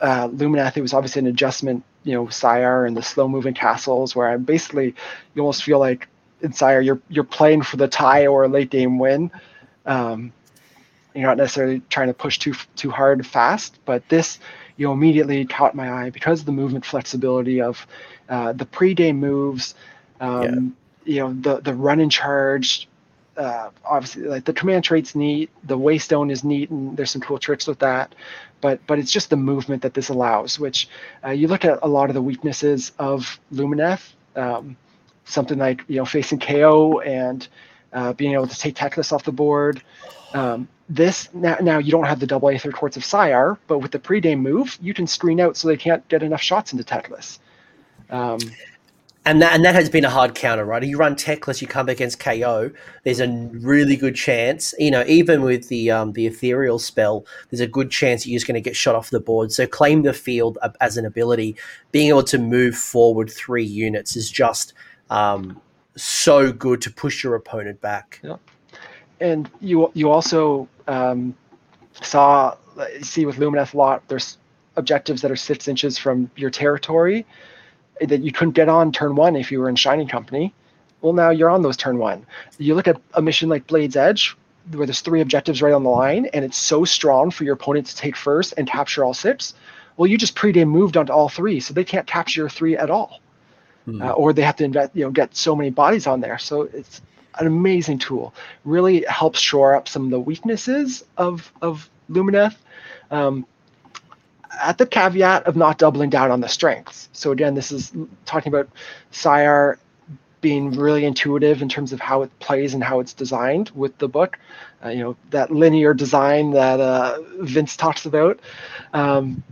uh, 0.00 0.28
it 0.32 0.80
was 0.80 0.92
obviously 0.92 1.20
an 1.20 1.26
adjustment 1.26 1.84
you 2.06 2.14
know 2.14 2.28
Syar 2.28 2.86
and 2.86 2.96
the 2.96 3.02
slow 3.02 3.28
moving 3.28 3.54
castles, 3.54 4.14
where 4.14 4.28
I 4.28 4.36
basically 4.36 4.94
you 5.34 5.42
almost 5.42 5.64
feel 5.64 5.78
like 5.78 6.08
in 6.40 6.52
Syar 6.52 6.80
you're 6.80 7.00
you're 7.08 7.24
playing 7.24 7.62
for 7.62 7.76
the 7.76 7.88
tie 7.88 8.26
or 8.26 8.44
a 8.44 8.48
late 8.48 8.70
game 8.70 8.98
win. 8.98 9.30
Um, 9.84 10.32
you're 11.14 11.26
not 11.26 11.36
necessarily 11.36 11.82
trying 11.90 12.08
to 12.08 12.14
push 12.14 12.38
too 12.38 12.54
too 12.76 12.90
hard 12.90 13.26
fast, 13.26 13.78
but 13.84 14.08
this 14.08 14.38
you 14.76 14.86
know 14.86 14.92
immediately 14.92 15.44
caught 15.46 15.74
my 15.74 15.90
eye 15.90 16.10
because 16.10 16.40
of 16.40 16.46
the 16.46 16.52
movement 16.52 16.84
flexibility 16.84 17.60
of 17.60 17.86
uh, 18.28 18.52
the 18.52 18.66
pre-game 18.66 19.18
moves. 19.18 19.74
Um, 20.20 20.76
yeah. 21.04 21.14
You 21.14 21.20
know 21.20 21.32
the 21.32 21.60
the 21.60 21.74
run 21.74 22.00
and 22.00 22.10
charge. 22.10 22.88
Uh, 23.36 23.70
obviously, 23.84 24.22
like 24.22 24.44
the 24.44 24.52
command 24.52 24.84
trait's 24.84 25.14
neat. 25.14 25.50
The 25.64 25.76
waystone 25.76 26.30
is 26.30 26.42
neat, 26.44 26.70
and 26.70 26.96
there's 26.96 27.10
some 27.10 27.20
cool 27.20 27.38
tricks 27.38 27.66
with 27.66 27.80
that 27.80 28.14
but 28.66 28.84
but 28.88 28.98
it's 28.98 29.12
just 29.12 29.30
the 29.30 29.36
movement 29.36 29.82
that 29.82 29.94
this 29.94 30.08
allows. 30.08 30.58
Which 30.58 30.88
uh, 31.24 31.30
you 31.30 31.46
look 31.46 31.64
at 31.64 31.78
a 31.82 31.86
lot 31.86 32.10
of 32.10 32.14
the 32.14 32.22
weaknesses 32.30 32.90
of 32.98 33.38
Lumineth, 33.52 34.12
um, 34.34 34.76
something 35.24 35.56
like 35.56 35.84
you 35.86 35.98
know 35.98 36.04
facing 36.04 36.40
KO 36.40 36.98
and 36.98 37.46
uh, 37.92 38.12
being 38.14 38.32
able 38.32 38.48
to 38.48 38.58
take 38.58 38.74
Teclis 38.74 39.12
off 39.12 39.22
the 39.22 39.30
board. 39.30 39.84
Um, 40.34 40.66
this 40.88 41.32
now, 41.32 41.58
now 41.62 41.78
you 41.78 41.92
don't 41.92 42.06
have 42.06 42.18
the 42.18 42.26
double 42.26 42.50
Aether 42.50 42.72
Quartz 42.72 42.96
of 42.96 43.04
Syar, 43.04 43.56
but 43.68 43.78
with 43.78 43.92
the 43.92 44.00
pre-game 44.00 44.40
move, 44.40 44.76
you 44.80 44.92
can 44.92 45.06
screen 45.06 45.38
out 45.40 45.56
so 45.56 45.68
they 45.68 45.76
can't 45.76 46.06
get 46.08 46.24
enough 46.24 46.42
shots 46.42 46.72
into 46.72 46.82
Teclis. 46.82 47.38
Um, 48.10 48.40
and 49.26 49.42
that 49.42 49.52
and 49.54 49.64
that 49.64 49.74
has 49.74 49.90
been 49.90 50.04
a 50.04 50.10
hard 50.10 50.36
counter, 50.36 50.64
right? 50.64 50.82
You 50.84 50.96
run 50.96 51.16
Teclis, 51.16 51.60
you 51.60 51.66
come 51.66 51.88
against 51.88 52.20
KO. 52.20 52.70
There's 53.02 53.18
a 53.18 53.28
really 53.52 53.96
good 53.96 54.14
chance, 54.14 54.72
you 54.78 54.90
know, 54.90 55.04
even 55.06 55.42
with 55.42 55.68
the 55.68 55.90
um, 55.90 56.12
the 56.12 56.26
ethereal 56.26 56.78
spell, 56.78 57.26
there's 57.50 57.60
a 57.60 57.66
good 57.66 57.90
chance 57.90 58.24
you're 58.24 58.36
just 58.36 58.46
going 58.46 58.54
to 58.54 58.60
get 58.60 58.76
shot 58.76 58.94
off 58.94 59.10
the 59.10 59.18
board. 59.18 59.50
So 59.50 59.66
claim 59.66 60.02
the 60.02 60.12
field 60.12 60.58
as 60.80 60.96
an 60.96 61.04
ability, 61.04 61.56
being 61.90 62.08
able 62.08 62.22
to 62.22 62.38
move 62.38 62.76
forward 62.76 63.28
three 63.28 63.64
units 63.64 64.16
is 64.16 64.30
just 64.30 64.74
um, 65.10 65.60
so 65.96 66.52
good 66.52 66.80
to 66.82 66.90
push 66.90 67.24
your 67.24 67.34
opponent 67.34 67.80
back. 67.80 68.20
Yeah, 68.22 68.36
and 69.20 69.50
you 69.60 69.90
you 69.94 70.08
also 70.08 70.68
um, 70.86 71.34
saw 72.00 72.56
see 73.02 73.26
with 73.26 73.38
Lumineth 73.38 73.74
a 73.74 73.76
lot. 73.76 74.06
There's 74.06 74.38
objectives 74.76 75.20
that 75.22 75.32
are 75.32 75.36
six 75.36 75.66
inches 75.66 75.98
from 75.98 76.30
your 76.36 76.50
territory 76.50 77.26
that 78.00 78.20
you 78.20 78.32
couldn't 78.32 78.54
get 78.54 78.68
on 78.68 78.92
turn 78.92 79.16
one 79.16 79.36
if 79.36 79.50
you 79.50 79.60
were 79.60 79.68
in 79.68 79.76
Shining 79.76 80.08
Company. 80.08 80.54
Well, 81.00 81.12
now 81.12 81.30
you're 81.30 81.50
on 81.50 81.62
those 81.62 81.76
turn 81.76 81.98
one. 81.98 82.26
You 82.58 82.74
look 82.74 82.88
at 82.88 83.00
a 83.14 83.22
mission 83.22 83.48
like 83.48 83.66
Blade's 83.66 83.96
Edge, 83.96 84.36
where 84.72 84.86
there's 84.86 85.00
three 85.00 85.20
objectives 85.20 85.62
right 85.62 85.72
on 85.72 85.84
the 85.84 85.90
line, 85.90 86.26
and 86.32 86.44
it's 86.44 86.58
so 86.58 86.84
strong 86.84 87.30
for 87.30 87.44
your 87.44 87.54
opponent 87.54 87.86
to 87.86 87.96
take 87.96 88.16
first 88.16 88.54
and 88.56 88.66
capture 88.66 89.04
all 89.04 89.14
six. 89.14 89.54
Well, 89.96 90.08
you 90.08 90.18
just 90.18 90.34
pre-game 90.34 90.68
moved 90.68 90.96
onto 90.96 91.12
all 91.12 91.28
three, 91.28 91.60
so 91.60 91.72
they 91.72 91.84
can't 91.84 92.06
capture 92.06 92.42
your 92.42 92.48
three 92.48 92.76
at 92.76 92.90
all, 92.90 93.20
mm-hmm. 93.86 94.02
uh, 94.02 94.12
or 94.12 94.32
they 94.32 94.42
have 94.42 94.56
to 94.56 94.64
invest, 94.64 94.90
you 94.94 95.04
know, 95.04 95.10
get 95.10 95.36
so 95.36 95.54
many 95.54 95.70
bodies 95.70 96.06
on 96.06 96.20
there. 96.20 96.38
So 96.38 96.62
it's 96.62 97.00
an 97.38 97.46
amazing 97.46 97.98
tool. 97.98 98.34
Really 98.64 99.04
helps 99.08 99.38
shore 99.38 99.74
up 99.76 99.88
some 99.88 100.04
of 100.04 100.10
the 100.10 100.20
weaknesses 100.20 101.04
of 101.16 101.52
of 101.62 101.88
Lumineth. 102.10 102.56
Um, 103.10 103.46
at 104.60 104.78
the 104.78 104.86
caveat 104.86 105.46
of 105.46 105.56
not 105.56 105.78
doubling 105.78 106.10
down 106.10 106.30
on 106.30 106.40
the 106.40 106.48
strengths. 106.48 107.08
So 107.12 107.32
again, 107.32 107.54
this 107.54 107.72
is 107.72 107.92
talking 108.24 108.52
about 108.52 108.68
Syar 109.10 109.78
being 110.40 110.70
really 110.72 111.04
intuitive 111.04 111.62
in 111.62 111.68
terms 111.68 111.92
of 111.92 112.00
how 112.00 112.22
it 112.22 112.38
plays 112.38 112.74
and 112.74 112.84
how 112.84 113.00
it's 113.00 113.12
designed 113.12 113.70
with 113.70 113.96
the 113.98 114.08
book. 114.08 114.38
Uh, 114.84 114.90
you 114.90 115.00
know 115.00 115.16
that 115.30 115.50
linear 115.50 115.94
design 115.94 116.52
that 116.52 116.80
uh, 116.80 117.18
Vince 117.40 117.76
talks 117.76 118.06
about. 118.06 118.38
Um, 118.92 119.42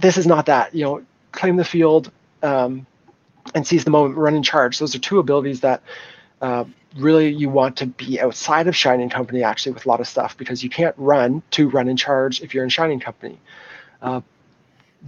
this 0.00 0.16
is 0.16 0.26
not 0.26 0.46
that. 0.46 0.74
You 0.74 0.84
know, 0.84 1.02
claim 1.32 1.56
the 1.56 1.64
field 1.64 2.10
um, 2.42 2.86
and 3.54 3.66
seize 3.66 3.84
the 3.84 3.90
moment, 3.90 4.16
run 4.16 4.34
in 4.34 4.42
charge. 4.42 4.78
Those 4.78 4.94
are 4.94 5.00
two 5.00 5.18
abilities 5.18 5.60
that. 5.60 5.82
Uh, 6.40 6.64
really 6.96 7.28
you 7.28 7.48
want 7.48 7.76
to 7.76 7.86
be 7.86 8.20
outside 8.20 8.66
of 8.66 8.76
Shining 8.76 9.08
Company 9.08 9.42
actually 9.42 9.72
with 9.72 9.86
a 9.86 9.88
lot 9.88 10.00
of 10.00 10.06
stuff 10.06 10.36
because 10.36 10.62
you 10.62 10.68
can't 10.68 10.94
run 10.98 11.42
to 11.52 11.68
run 11.68 11.88
in 11.88 11.96
charge 11.96 12.42
if 12.42 12.52
you're 12.52 12.64
in 12.64 12.70
Shining 12.70 13.00
Company. 13.00 13.38
Uh, 14.02 14.20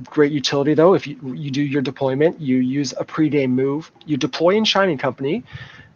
great 0.04 0.32
utility 0.32 0.74
though. 0.74 0.94
If 0.94 1.06
you, 1.06 1.18
you 1.34 1.50
do 1.50 1.62
your 1.62 1.82
deployment, 1.82 2.40
you 2.40 2.56
use 2.58 2.94
a 2.98 3.04
pre-game 3.04 3.54
move, 3.54 3.90
you 4.06 4.16
deploy 4.16 4.56
in 4.56 4.64
Shining 4.64 4.98
Company, 4.98 5.44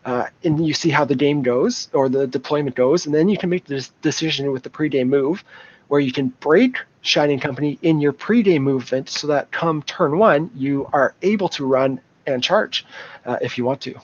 uh, 0.04 0.26
and 0.44 0.64
you 0.64 0.72
see 0.72 0.90
how 0.90 1.04
the 1.04 1.14
game 1.14 1.42
goes 1.42 1.88
or 1.92 2.08
the 2.08 2.26
deployment 2.26 2.76
goes, 2.76 3.06
and 3.06 3.14
then 3.14 3.28
you 3.28 3.36
can 3.36 3.50
make 3.50 3.64
this 3.64 3.88
decision 4.02 4.52
with 4.52 4.62
the 4.62 4.70
pre-game 4.70 5.08
move, 5.08 5.44
where 5.88 6.00
you 6.00 6.12
can 6.12 6.28
break 6.40 6.78
Shining 7.02 7.40
Company 7.40 7.78
in 7.82 8.00
your 8.00 8.12
pre-game 8.12 8.62
movement, 8.62 9.08
so 9.08 9.26
that 9.26 9.50
come 9.50 9.82
turn 9.82 10.18
one, 10.18 10.50
you 10.54 10.88
are 10.92 11.14
able 11.22 11.48
to 11.50 11.66
run 11.66 12.00
and 12.26 12.42
charge 12.42 12.84
uh, 13.26 13.38
if 13.40 13.58
you 13.58 13.64
want 13.64 13.80
to 13.80 13.98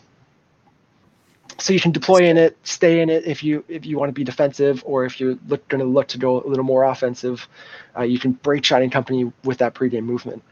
so 1.59 1.73
you 1.73 1.81
can 1.81 1.93
deploy 1.93 2.19
in 2.19 2.37
it, 2.37 2.57
stay 2.65 3.01
in 3.01 3.11
it 3.11 3.25
if 3.27 3.43
you 3.43 3.65
if 3.69 3.85
you 3.87 3.99
want 3.99 4.09
to 4.09 4.13
be 4.13 4.25
defensive, 4.25 4.83
or 4.87 5.05
if 5.05 5.21
you're 5.21 5.37
look, 5.49 5.67
going 5.69 5.81
to 5.81 5.87
look 5.87 6.09
to 6.09 6.19
go 6.19 6.43
a 6.43 6.47
little 6.47 6.65
more 6.65 6.85
offensive, 6.85 7.49
uh, 7.97 8.03
you 8.03 8.19
can 8.19 8.33
break 8.33 8.65
Shining 8.65 8.91
Company 8.91 9.33
with 9.45 9.59
that 9.59 9.75
pregame 9.75 10.05
movement. 10.05 10.43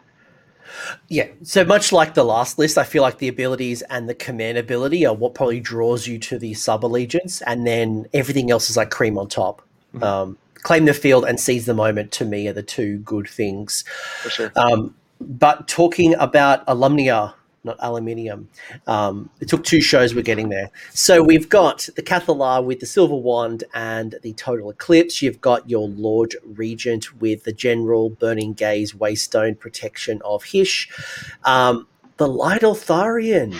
Yeah, 1.08 1.28
so 1.42 1.64
much 1.64 1.92
like 1.92 2.14
the 2.14 2.24
last 2.24 2.58
list, 2.58 2.78
I 2.78 2.84
feel 2.84 3.02
like 3.02 3.18
the 3.18 3.28
abilities 3.28 3.82
and 3.82 4.08
the 4.08 4.14
command 4.14 4.58
ability 4.58 5.04
are 5.04 5.14
what 5.14 5.34
probably 5.34 5.60
draws 5.60 6.06
you 6.06 6.18
to 6.20 6.38
the 6.38 6.54
sub 6.54 6.84
allegiance, 6.84 7.42
and 7.42 7.66
then 7.66 8.06
everything 8.14 8.50
else 8.50 8.70
is 8.70 8.76
like 8.76 8.90
cream 8.90 9.18
on 9.18 9.28
top. 9.28 9.62
Mm-hmm. 9.94 10.04
Um, 10.04 10.38
claim 10.54 10.84
the 10.84 10.94
field 10.94 11.24
and 11.24 11.38
seize 11.38 11.66
the 11.66 11.74
moment 11.74 12.12
to 12.12 12.24
me 12.24 12.48
are 12.48 12.52
the 12.52 12.62
two 12.62 12.98
good 12.98 13.28
things. 13.28 13.84
For 14.22 14.30
sure. 14.30 14.52
Um, 14.56 14.94
but 15.20 15.68
talking 15.68 16.14
about 16.14 16.66
Alumnia 16.66 17.34
not 17.64 17.76
aluminium. 17.80 18.48
Um, 18.86 19.30
it 19.40 19.48
took 19.48 19.64
two 19.64 19.80
shows. 19.80 20.14
We're 20.14 20.22
getting 20.22 20.48
there. 20.48 20.70
So 20.90 21.22
we've 21.22 21.48
got 21.48 21.88
the 21.94 22.02
Cathallar 22.02 22.64
with 22.64 22.80
the 22.80 22.86
Silver 22.86 23.14
Wand 23.14 23.64
and 23.74 24.16
the 24.22 24.32
Total 24.32 24.70
Eclipse. 24.70 25.22
You've 25.22 25.40
got 25.40 25.70
your 25.70 25.88
Lord 25.88 26.34
Regent 26.44 27.20
with 27.20 27.44
the 27.44 27.52
General 27.52 28.10
Burning 28.10 28.52
Gaze 28.52 28.92
Waystone 28.92 29.58
Protection 29.58 30.20
of 30.24 30.44
Hysh. 30.44 30.88
Um, 31.44 31.86
the 32.16 32.28
Light 32.28 32.62
Eltharion. 32.62 33.56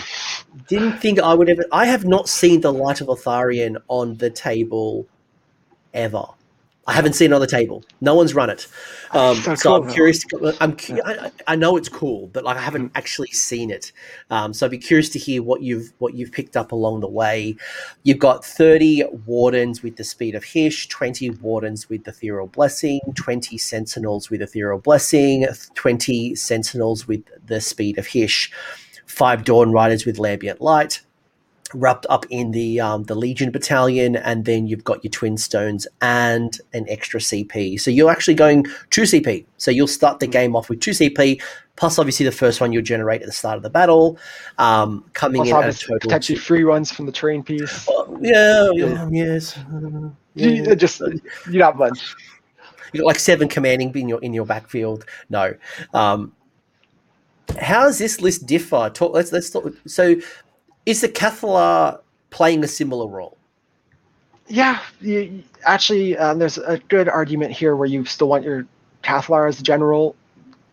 Didn't 0.67 0.99
think 0.99 1.19
I 1.19 1.33
would 1.33 1.49
ever. 1.49 1.65
I 1.71 1.85
have 1.85 2.05
not 2.05 2.29
seen 2.29 2.61
the 2.61 2.71
Light 2.71 3.01
of 3.01 3.07
Eltharion 3.07 3.81
on 3.87 4.17
the 4.17 4.29
table 4.29 5.07
ever. 5.93 6.25
I 6.85 6.91
haven't 6.91 7.13
seen 7.13 7.31
it 7.31 7.33
on 7.33 7.39
the 7.39 7.47
table. 7.47 7.83
No 8.01 8.13
one's 8.13 8.35
run 8.35 8.49
it. 8.49 8.67
Um, 9.11 9.37
so, 9.37 9.55
so 9.55 9.69
cool, 9.69 9.87
I'm 9.87 9.93
curious. 9.93 10.23
To, 10.25 10.53
I'm, 10.59 10.75
I, 11.05 11.31
I, 11.47 11.55
know 11.55 11.77
it's 11.77 11.87
cool, 11.87 12.27
but 12.27 12.43
like 12.43 12.57
I 12.57 12.61
haven't 12.61 12.89
mm. 12.89 12.97
actually 12.97 13.29
seen 13.29 13.71
it. 13.71 13.93
Um, 14.29 14.53
so 14.53 14.65
I'd 14.65 14.71
be 14.71 14.77
curious 14.77 15.07
to 15.09 15.19
hear 15.19 15.41
what 15.41 15.61
you've 15.61 15.93
what 15.99 16.13
you've 16.13 16.33
picked 16.33 16.57
up 16.57 16.73
along 16.73 16.99
the 16.99 17.07
way. 17.07 17.55
You've 18.03 18.19
got 18.19 18.43
30 18.43 19.05
wardens 19.25 19.81
with 19.81 19.95
the 19.95 20.03
speed 20.03 20.35
of 20.35 20.43
Hysh, 20.43 20.89
20 20.89 21.29
wardens 21.29 21.87
with 21.87 22.03
the 22.03 22.11
ethereal 22.11 22.47
blessing, 22.47 22.99
20 23.15 23.57
sentinels 23.57 24.29
with 24.29 24.41
ethereal 24.41 24.79
blessing, 24.79 25.47
20 25.75 26.35
sentinels 26.35 27.07
with 27.07 27.23
the 27.45 27.61
speed 27.61 27.97
of 27.97 28.07
Hysh, 28.07 28.51
five 29.05 29.45
dawn 29.45 29.71
riders 29.71 30.05
with 30.05 30.17
Lambent 30.17 30.59
light 30.59 31.01
wrapped 31.73 32.05
up 32.09 32.25
in 32.29 32.51
the 32.51 32.79
um, 32.79 33.03
the 33.03 33.15
Legion 33.15 33.51
battalion, 33.51 34.15
and 34.15 34.45
then 34.45 34.67
you've 34.67 34.83
got 34.83 35.03
your 35.03 35.11
Twin 35.11 35.37
Stones 35.37 35.87
and 36.01 36.59
an 36.73 36.85
extra 36.89 37.19
CP. 37.19 37.79
So 37.79 37.91
you're 37.91 38.11
actually 38.11 38.35
going 38.35 38.65
two 38.89 39.03
CP. 39.03 39.45
So 39.57 39.71
you'll 39.71 39.87
start 39.87 40.19
the 40.19 40.27
game 40.27 40.55
off 40.55 40.69
with 40.69 40.79
two 40.79 40.91
CP, 40.91 41.41
plus 41.75 41.99
obviously 41.99 42.25
the 42.25 42.31
first 42.31 42.61
one 42.61 42.71
you'll 42.73 42.83
generate 42.83 43.21
at 43.21 43.27
the 43.27 43.33
start 43.33 43.57
of 43.57 43.63
the 43.63 43.69
battle, 43.69 44.17
um, 44.57 45.05
coming 45.13 45.43
plus 45.43 45.49
in 45.49 45.55
at 45.55 45.75
a 45.75 45.77
total 45.77 45.99
potentially 45.99 46.37
free 46.37 46.63
runs 46.63 46.91
from 46.91 47.05
the 47.05 47.11
train 47.11 47.43
piece. 47.43 47.87
Oh, 47.89 48.17
yeah, 48.21 48.69
yeah, 48.73 49.09
yes. 49.11 49.57
Uh, 50.35 50.45
yeah. 50.47 50.73
just 50.73 50.99
you 50.99 51.59
got 51.59 51.77
bunch. 51.77 52.15
You 52.91 53.01
got 53.01 53.05
like 53.05 53.19
seven 53.19 53.47
commanding 53.47 53.91
in 53.93 54.09
your 54.09 54.19
in 54.21 54.33
your 54.33 54.47
backfield. 54.47 55.05
No. 55.29 55.53
Um, 55.93 56.33
how 57.59 57.83
does 57.83 57.99
this 57.99 58.21
list 58.21 58.45
differ? 58.45 58.89
Talk, 58.93 59.13
let's 59.13 59.31
let's 59.31 59.49
talk. 59.49 59.71
So 59.85 60.15
is 60.85 61.01
the 61.01 61.09
Cathallar 61.09 61.99
playing 62.29 62.63
a 62.63 62.67
similar 62.67 63.07
role? 63.07 63.37
Yeah, 64.47 64.81
you, 64.99 65.43
actually, 65.63 66.17
um, 66.17 66.39
there's 66.39 66.57
a 66.57 66.77
good 66.77 67.07
argument 67.07 67.51
here 67.51 67.75
where 67.75 67.87
you 67.87 68.05
still 68.05 68.27
want 68.27 68.43
your 68.43 68.67
Cathallar 69.03 69.47
as 69.47 69.59
a 69.59 69.63
general. 69.63 70.15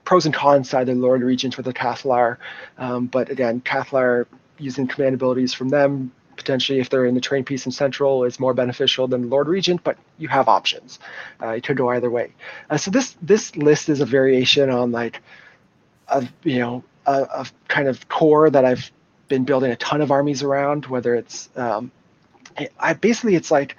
Pros 0.04 0.26
and 0.26 0.34
cons 0.34 0.70
to 0.70 0.78
either 0.78 0.94
Lord 0.94 1.22
Regent 1.22 1.56
or 1.56 1.62
the 1.62 1.72
Cathallar. 1.72 2.38
Um, 2.78 3.06
but 3.06 3.30
again, 3.30 3.60
Cathallar 3.60 4.26
using 4.58 4.88
command 4.88 5.14
abilities 5.14 5.54
from 5.54 5.68
them, 5.68 6.10
potentially 6.36 6.80
if 6.80 6.90
they're 6.90 7.06
in 7.06 7.14
the 7.14 7.20
train 7.20 7.44
piece 7.44 7.64
in 7.64 7.70
Central, 7.70 8.24
is 8.24 8.40
more 8.40 8.52
beneficial 8.52 9.06
than 9.06 9.30
Lord 9.30 9.46
Regent, 9.46 9.84
but 9.84 9.96
you 10.18 10.26
have 10.26 10.48
options. 10.48 10.98
Uh, 11.40 11.50
it 11.50 11.64
could 11.64 11.76
go 11.76 11.90
either 11.90 12.10
way. 12.10 12.32
Uh, 12.70 12.76
so 12.76 12.90
this 12.90 13.16
this 13.22 13.54
list 13.54 13.88
is 13.88 14.00
a 14.00 14.06
variation 14.06 14.68
on 14.68 14.90
like, 14.90 15.22
a, 16.08 16.26
you 16.42 16.58
know, 16.58 16.82
a, 17.06 17.22
a 17.22 17.46
kind 17.68 17.86
of 17.86 18.08
core 18.08 18.50
that 18.50 18.64
I've 18.64 18.90
been 19.30 19.44
building 19.44 19.70
a 19.70 19.76
ton 19.76 20.02
of 20.02 20.10
armies 20.10 20.42
around, 20.42 20.84
whether 20.86 21.14
it's 21.14 21.48
um, 21.56 21.90
I 22.78 22.92
basically 22.92 23.36
it's 23.36 23.50
like 23.50 23.76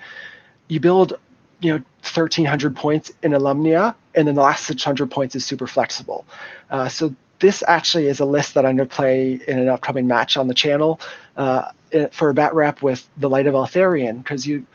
you 0.67 0.79
build 0.79 1.19
you 1.59 1.73
know 1.73 1.77
1300 2.01 2.75
points 2.75 3.11
in 3.21 3.33
alumnia 3.33 3.93
and 4.15 4.27
then 4.27 4.33
the 4.33 4.41
last 4.41 4.65
600 4.65 5.11
points 5.11 5.35
is 5.35 5.45
super 5.45 5.67
flexible. 5.67 6.25
Uh, 6.71 6.89
so 6.89 7.15
this 7.41 7.63
actually 7.67 8.07
is 8.07 8.19
a 8.19 8.25
list 8.25 8.53
that 8.53 8.65
i'm 8.65 8.77
going 8.77 8.87
to 8.87 8.95
play 8.95 9.39
in 9.47 9.59
an 9.59 9.67
upcoming 9.67 10.07
match 10.07 10.37
on 10.37 10.47
the 10.47 10.53
channel 10.53 11.01
uh, 11.37 11.71
for 12.11 12.29
a 12.29 12.33
bat 12.33 12.53
rep 12.53 12.81
with 12.81 13.07
the 13.17 13.27
light 13.27 13.47
of 13.47 13.55
eltharion 13.55 14.19
because 14.19 14.47
you 14.47 14.65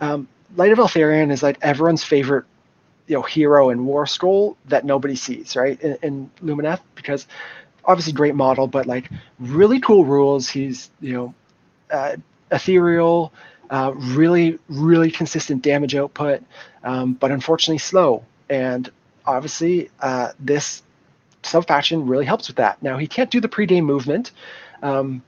um, 0.00 0.28
light 0.56 0.72
of 0.72 0.78
eltharion 0.78 1.30
is 1.30 1.42
like 1.42 1.56
everyone's 1.62 2.04
favorite 2.04 2.44
you 3.06 3.14
know 3.14 3.22
hero 3.22 3.70
in 3.70 3.86
war 3.86 4.06
scroll 4.06 4.56
that 4.66 4.84
nobody 4.84 5.14
sees 5.14 5.56
right 5.56 5.80
in, 5.80 5.96
in 6.02 6.30
lumineth 6.42 6.80
because 6.94 7.26
obviously 7.88 8.12
great 8.12 8.34
model, 8.34 8.68
but 8.68 8.86
like 8.86 9.10
really 9.40 9.80
cool 9.80 10.04
rules. 10.04 10.48
He's 10.48 10.90
you 11.00 11.14
know 11.14 11.34
uh, 11.90 12.16
ethereal, 12.52 13.32
uh, 13.70 13.92
really 13.96 14.58
really 14.68 15.10
consistent 15.10 15.62
damage 15.62 15.96
output, 15.96 16.44
um, 16.84 17.14
but 17.14 17.32
unfortunately 17.32 17.78
slow. 17.78 18.24
And 18.50 18.90
obviously 19.26 19.90
uh, 20.00 20.32
this 20.38 20.82
sub 21.42 21.66
faction 21.66 22.06
really 22.06 22.26
helps 22.26 22.48
with 22.48 22.56
that. 22.56 22.80
Now 22.82 22.98
he 22.98 23.06
can't 23.06 23.30
do 23.30 23.40
the 23.40 23.48
pre-game 23.48 23.84
movement, 23.84 24.32
um, 24.82 25.22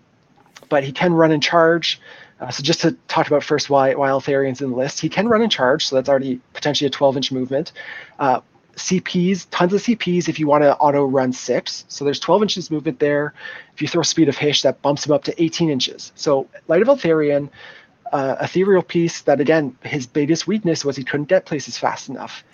but 0.69 0.85
he 0.85 0.93
can 0.93 1.15
run 1.15 1.33
and 1.33 1.43
charge. 1.43 2.01
Uh, 2.41 2.51
so 2.51 2.63
just 2.63 2.81
to 2.81 2.93
talk 3.09 3.27
about 3.27 3.43
first 3.43 3.69
why 3.69 3.95
why 3.95 4.09
Eltharion's 4.09 4.61
in 4.61 4.71
the 4.71 4.77
list, 4.77 5.01
he 5.01 5.09
can 5.09 5.29
run 5.29 5.43
and 5.43 5.53
charge, 5.53 5.87
so 5.87 5.97
that's 5.97 6.09
already 6.09 6.41
potentially 6.53 6.87
a 6.87 6.91
12 6.91 7.17
inch 7.17 7.33
movement. 7.33 7.73
Uh, 8.19 8.41
CPs, 8.77 9.47
tons 9.51 9.73
of 9.73 9.83
CPs 9.83 10.29
if 10.29 10.39
you 10.39 10.47
want 10.47 10.63
to 10.63 10.77
auto 10.77 11.05
run 11.05 11.33
six. 11.33 11.85
So 11.89 12.05
there's 12.05 12.21
12 12.21 12.43
inches 12.43 12.71
movement 12.71 12.99
there. 12.99 13.35
If 13.75 13.83
you 13.83 13.89
throw 13.89 14.03
speed 14.03 14.29
of 14.29 14.37
Hysh, 14.37 14.63
that 14.63 14.83
bumps 14.83 15.07
him 15.07 15.13
up 15.13 15.25
to 15.25 15.43
18 15.43 15.71
inches. 15.71 16.13
So 16.15 16.49
Light 16.69 16.83
of 16.83 16.89
Eltharion, 16.89 17.51
uh, 18.13 18.37
ethereal 18.41 18.83
piece 18.83 19.23
that 19.23 19.41
again, 19.41 19.77
his 19.85 20.07
biggest 20.07 20.47
weakness 20.47 20.85
was 20.85 20.97
he 20.97 21.05
couldn't 21.05 21.29
get 21.29 21.47
places 21.47 21.79
fast 21.79 22.09
enough. 22.09 22.45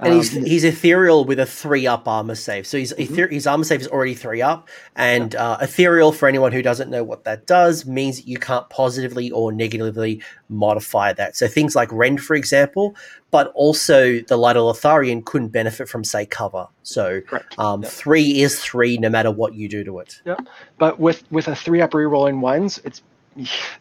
And 0.00 0.14
he's 0.14 0.36
um, 0.36 0.44
he's 0.44 0.62
ethereal 0.62 1.24
with 1.24 1.40
a 1.40 1.46
three 1.46 1.86
up 1.86 2.06
armor 2.06 2.36
save. 2.36 2.66
So 2.66 2.78
he's 2.78 2.92
mm-hmm. 2.92 3.34
his 3.34 3.46
armor 3.46 3.64
save 3.64 3.80
is 3.80 3.88
already 3.88 4.14
three 4.14 4.40
up. 4.40 4.68
And 4.94 5.34
yeah. 5.34 5.50
uh, 5.50 5.58
ethereal, 5.62 6.12
for 6.12 6.28
anyone 6.28 6.52
who 6.52 6.62
doesn't 6.62 6.88
know 6.88 7.02
what 7.02 7.24
that 7.24 7.46
does, 7.46 7.84
means 7.84 8.18
that 8.18 8.28
you 8.28 8.38
can't 8.38 8.68
positively 8.70 9.30
or 9.32 9.50
negatively 9.50 10.22
modify 10.48 11.12
that. 11.14 11.36
So 11.36 11.48
things 11.48 11.74
like 11.74 11.90
Rend, 11.90 12.20
for 12.20 12.36
example, 12.36 12.94
but 13.32 13.50
also 13.54 14.20
the 14.20 14.36
Light 14.36 14.56
of 14.56 14.76
Eltharion 14.76 15.24
couldn't 15.24 15.48
benefit 15.48 15.88
from 15.88 16.04
say 16.04 16.26
cover. 16.26 16.68
So 16.84 17.20
um, 17.58 17.82
yeah. 17.82 17.88
three 17.88 18.42
is 18.42 18.60
three 18.60 18.98
no 18.98 19.10
matter 19.10 19.32
what 19.32 19.54
you 19.54 19.68
do 19.68 19.82
to 19.82 19.98
it. 19.98 20.20
Yeah. 20.24 20.36
But 20.78 21.00
with 21.00 21.24
with 21.32 21.48
a 21.48 21.56
three 21.56 21.80
up 21.80 21.90
rerolling 21.90 22.40
ones, 22.40 22.80
it's 22.84 23.02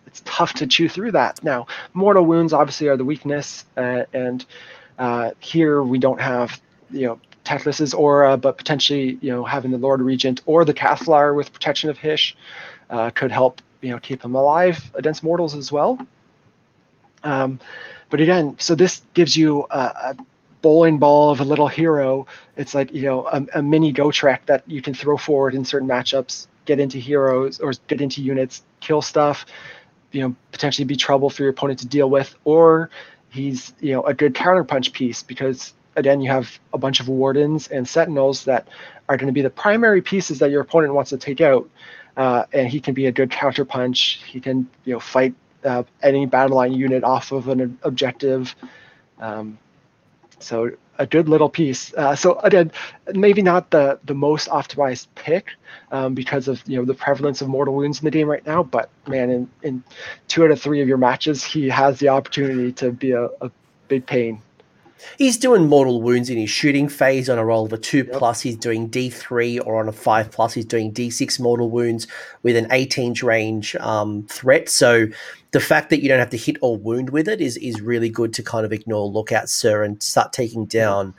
it's 0.06 0.22
tough 0.26 0.54
to 0.54 0.68
chew 0.68 0.90
through 0.90 1.12
that. 1.12 1.44
Now, 1.44 1.68
mortal 1.94 2.26
wounds 2.26 2.54
obviously 2.54 2.88
are 2.88 2.98
the 2.98 3.06
weakness, 3.06 3.66
uh, 3.76 4.04
and 4.14 4.46
uh, 4.98 5.32
here 5.40 5.82
we 5.84 6.00
don't 6.00 6.20
have, 6.20 6.62
you 6.92 7.08
know, 7.08 7.20
Teclis's 7.46 7.94
aura, 7.94 8.36
but 8.38 8.58
potentially, 8.58 9.18
you 9.22 9.32
know, 9.32 9.46
having 9.46 9.72
the 9.72 9.78
Lord 9.78 10.02
Regent 10.02 10.42
or 10.46 10.66
the 10.66 10.74
Cathallar 10.74 11.36
with 11.36 11.54
protection 11.54 11.90
of 11.90 11.98
Hysh 11.98 12.36
uh, 12.90 13.10
could 13.12 13.32
help, 13.32 13.62
you 13.82 13.92
know, 13.92 14.00
keep 14.00 14.24
him 14.24 14.36
alive 14.36 14.92
against 14.96 15.24
mortals 15.24 15.56
as 15.56 15.72
well. 15.72 15.98
Um, 17.24 17.60
but 18.10 18.22
again, 18.22 18.56
so 18.60 18.76
this 18.76 19.02
gives 19.14 19.36
you 19.36 19.66
a, 19.70 19.80
a, 19.80 20.16
bowling 20.64 20.98
ball 20.98 21.30
of 21.30 21.40
a 21.40 21.44
little 21.44 21.68
hero. 21.68 22.26
It's 22.58 22.74
like 22.74 22.92
you 22.92 23.04
know 23.04 23.28
a, 23.28 23.46
a 23.56 23.62
mini 23.62 23.94
Gotrek 23.94 24.40
that 24.48 24.64
you 24.66 24.82
can 24.82 24.94
throw 24.94 25.16
forward 25.16 25.54
in 25.54 25.64
certain 25.64 25.88
matchups, 25.88 26.48
get 26.66 26.80
into 26.80 26.98
heroes 26.98 27.60
or 27.60 27.74
get 27.88 28.02
into 28.02 28.22
units, 28.22 28.64
kill 28.80 29.02
stuff, 29.02 29.46
you 30.12 30.22
know, 30.22 30.36
potentially 30.52 30.86
be 30.86 30.96
trouble 30.96 31.30
for 31.30 31.44
your 31.44 31.52
opponent 31.52 31.80
to 31.80 31.88
deal 31.88 32.10
with, 32.10 32.36
or 32.44 32.90
he's 33.30 33.74
you 33.80 33.94
know 33.94 34.04
a 34.04 34.14
good 34.14 34.34
counterpunch 34.34 34.94
piece 34.94 35.24
because 35.24 35.74
again 35.96 36.22
you 36.22 36.30
have 36.30 36.60
a 36.74 36.78
bunch 36.78 37.00
of 37.00 37.08
wardens 37.08 37.68
and 37.68 37.88
sentinels 37.88 38.46
that 38.46 38.68
are 39.10 39.18
going 39.18 39.28
to 39.28 39.34
be 39.34 39.42
the 39.42 39.50
primary 39.50 40.02
pieces 40.02 40.40
that 40.40 40.52
your 40.52 40.62
opponent 40.62 40.94
wants 40.94 41.10
to 41.10 41.18
take 41.18 41.42
out. 41.42 41.70
Uh, 42.16 42.46
and 42.52 42.68
he 42.68 42.80
can 42.80 42.96
be 42.96 43.06
a 43.06 43.12
good 43.12 43.30
counterpunch 43.30 44.24
he 44.24 44.40
can 44.40 44.68
you 44.86 44.94
know 44.94 45.00
fight 45.00 45.36
uh, 45.64 45.84
any 46.02 46.26
battle 46.26 46.58
line 46.58 46.74
unit 46.74 47.04
off 47.04 47.32
of 47.32 47.48
an 47.48 47.78
objective. 47.84 48.56
Um, 49.20 49.58
so 50.40 50.72
a 51.00 51.06
good 51.06 51.30
little 51.30 51.50
piece. 51.50 51.94
Uh, 51.94 52.16
so 52.16 52.40
again, 52.40 52.72
maybe 53.14 53.42
not 53.42 53.72
the 53.72 54.00
the 54.06 54.14
most 54.14 54.48
optimized 54.50 55.08
pick 55.16 55.52
um, 55.92 56.14
because 56.14 56.48
of 56.48 56.62
you 56.68 56.78
know 56.78 56.86
the 56.86 56.94
prevalence 56.94 57.42
of 57.42 57.48
mortal 57.48 57.76
wounds 57.76 58.00
in 58.00 58.06
the 58.06 58.12
game 58.12 58.28
right 58.28 58.46
now. 58.46 58.64
But 58.64 58.90
man, 59.08 59.30
in 59.30 59.50
in 59.64 59.84
two 60.28 60.44
out 60.44 60.52
of 60.52 60.62
three 60.62 60.82
of 60.82 60.88
your 60.88 60.98
matches, 60.98 61.44
he 61.44 61.70
has 61.70 62.00
the 62.00 62.10
opportunity 62.10 62.72
to 62.74 62.92
be 62.92 63.12
a, 63.12 63.26
a 63.42 63.52
big 63.88 64.06
pain. 64.06 64.42
He's 65.18 65.38
doing 65.38 65.68
mortal 65.68 66.02
wounds 66.02 66.30
in 66.30 66.38
his 66.38 66.50
shooting 66.50 66.90
phase 66.90 67.30
on 67.30 67.38
a 67.38 67.46
roll 67.46 67.66
of 67.66 67.74
a 67.74 67.78
two 67.78 68.00
yep. 68.00 68.14
plus. 68.14 68.42
He's 68.42 68.58
doing 68.58 68.88
D 68.88 69.10
three, 69.10 69.60
or 69.60 69.80
on 69.80 69.88
a 69.88 69.92
five 69.92 70.32
plus, 70.32 70.54
he's 70.54 70.66
doing 70.66 70.92
D 70.92 71.10
six 71.10 71.40
mortal 71.40 71.70
wounds 71.70 72.08
with 72.44 72.56
an 72.56 72.68
eighteen 72.72 73.14
range 73.22 73.76
um, 73.76 74.24
threat. 74.24 74.70
So 74.70 75.08
the 75.52 75.60
fact 75.60 75.90
that 75.90 76.02
you 76.02 76.10
don't 76.10 76.20
have 76.20 76.30
to 76.32 76.38
hit 76.38 76.58
or 76.62 76.78
wound 76.78 77.10
with 77.12 77.28
it 77.28 77.42
is 77.42 77.58
is 77.58 77.82
really 77.82 78.10
good 78.10 78.34
to 78.34 78.44
kind 78.44 78.66
of 78.66 78.74
ignore 78.74 79.08
lookout 79.08 79.50
sir 79.50 79.84
and 79.84 80.02
start 80.04 80.34
taking 80.34 80.66
down 80.66 81.14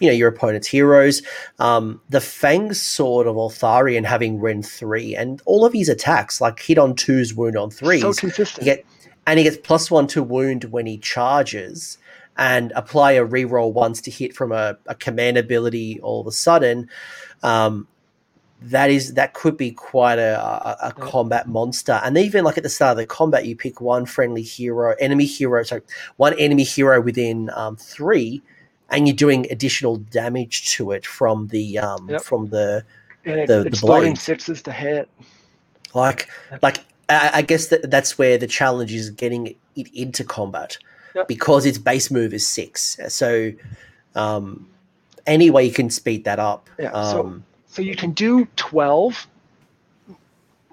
you 0.00 0.08
know 0.08 0.14
your 0.14 0.28
opponent's 0.28 0.66
heroes. 0.66 1.22
Um, 1.58 2.00
the 2.08 2.20
fang 2.20 2.72
sword 2.72 3.26
of 3.26 3.36
Eltharion 3.36 4.04
having 4.04 4.40
rend 4.40 4.66
3 4.66 5.14
and 5.14 5.42
all 5.44 5.64
of 5.64 5.72
his 5.72 5.88
attacks 5.88 6.40
like 6.40 6.60
hit 6.60 6.78
on 6.78 6.94
twos 6.94 7.34
wound 7.34 7.56
on 7.56 7.70
threes 7.70 8.02
so 8.02 8.12
consistent. 8.12 8.64
get, 8.64 8.86
and 9.26 9.38
he 9.38 9.44
gets 9.44 9.56
plus 9.56 9.90
one 9.90 10.06
to 10.08 10.22
wound 10.22 10.64
when 10.64 10.86
he 10.86 10.98
charges 10.98 11.98
and 12.36 12.72
apply 12.74 13.12
a 13.12 13.26
reroll 13.26 13.72
once 13.72 14.00
to 14.00 14.10
hit 14.10 14.34
from 14.34 14.50
a, 14.50 14.76
a 14.86 14.94
command 14.94 15.36
ability 15.36 16.00
all 16.00 16.20
of 16.20 16.26
a 16.26 16.32
sudden. 16.32 16.88
Um, 17.42 17.86
that 18.70 18.90
is 18.90 19.14
that 19.14 19.34
could 19.34 19.56
be 19.56 19.70
quite 19.70 20.18
a, 20.18 20.40
a, 20.40 20.88
a 20.88 20.92
combat 20.92 21.46
monster. 21.46 22.00
And 22.02 22.16
even 22.16 22.44
like 22.44 22.56
at 22.56 22.62
the 22.62 22.70
start 22.70 22.92
of 22.92 22.96
the 22.96 23.06
combat, 23.06 23.46
you 23.46 23.54
pick 23.54 23.80
one 23.80 24.06
friendly 24.06 24.42
hero, 24.42 24.94
enemy 24.98 25.26
hero, 25.26 25.62
so 25.62 25.80
one 26.16 26.38
enemy 26.38 26.64
hero 26.64 27.00
within 27.00 27.50
um, 27.54 27.76
three, 27.76 28.42
and 28.88 29.06
you're 29.06 29.16
doing 29.16 29.46
additional 29.50 29.96
damage 29.96 30.70
to 30.72 30.92
it 30.92 31.04
from 31.04 31.48
the 31.48 31.78
um, 31.78 32.08
yep. 32.08 32.22
from 32.22 32.48
the 32.48 32.84
and 33.24 33.46
the, 33.48 33.62
exploding 33.66 34.14
the 34.14 34.20
sixes 34.20 34.62
to 34.62 34.72
hit. 34.72 35.10
Like 35.92 36.28
like 36.62 36.78
I, 37.10 37.30
I 37.34 37.42
guess 37.42 37.66
that 37.66 37.90
that's 37.90 38.16
where 38.16 38.38
the 38.38 38.46
challenge 38.46 38.94
is 38.94 39.10
getting 39.10 39.48
it 39.76 39.88
into 39.92 40.24
combat 40.24 40.78
yep. 41.14 41.28
because 41.28 41.66
its 41.66 41.78
base 41.78 42.10
move 42.10 42.32
is 42.32 42.48
six. 42.48 42.98
So 43.08 43.52
um, 44.14 44.66
any 45.26 45.50
way 45.50 45.64
you 45.66 45.72
can 45.72 45.90
speed 45.90 46.24
that 46.24 46.38
up. 46.38 46.70
Yeah. 46.78 46.92
So- 46.92 47.20
um, 47.20 47.44
so 47.74 47.82
you 47.82 47.96
can 47.96 48.12
do 48.12 48.46
12 48.54 49.26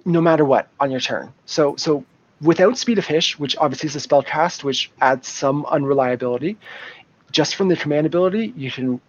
no 0.05 0.21
matter 0.21 0.45
what 0.45 0.67
on 0.79 0.91
your 0.91 0.99
turn. 0.99 1.33
So 1.47 1.75
so 1.75 2.05
without 2.39 2.77
Speed 2.77 2.99
of 2.99 3.07
Hysh, 3.07 3.39
which 3.39 3.57
obviously 3.57 3.87
is 3.87 3.95
a 3.95 3.99
spell 3.99 4.21
cast, 4.21 4.63
which 4.63 4.91
adds 5.01 5.27
some 5.27 5.65
unreliability, 5.65 6.57
just 7.31 7.55
from 7.55 7.69
the 7.69 7.75
command 7.75 8.05
ability, 8.05 8.53
you 8.55 8.69
can 8.69 9.01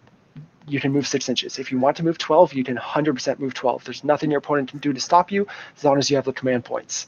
you 0.67 0.79
can 0.79 0.91
move 0.91 1.05
six 1.05 1.29
inches. 1.29 1.59
If 1.59 1.71
you 1.71 1.77
want 1.77 1.97
to 1.97 2.03
move 2.03 2.17
12, 2.17 2.53
you 2.53 2.63
can 2.63 2.77
100% 2.77 3.37
move 3.37 3.53
12. 3.53 3.83
There's 3.83 4.03
nothing 4.03 4.31
your 4.31 4.39
opponent 4.39 4.69
can 4.69 4.79
do 4.79 4.91
to 4.91 4.99
stop 4.99 5.31
you 5.31 5.45
as 5.77 5.83
long 5.83 5.99
as 5.99 6.09
you 6.09 6.15
have 6.15 6.25
the 6.25 6.33
command 6.33 6.65
points, 6.65 7.07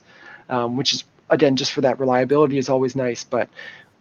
um, 0.49 0.78
which 0.78 0.94
is 0.94 1.03
again 1.32 1.56
just 1.56 1.72
for 1.72 1.82
that 1.82 1.99
reliability 1.99 2.60
is 2.60 2.70
always 2.70 2.95
nice. 2.95 3.24
But 3.24 3.49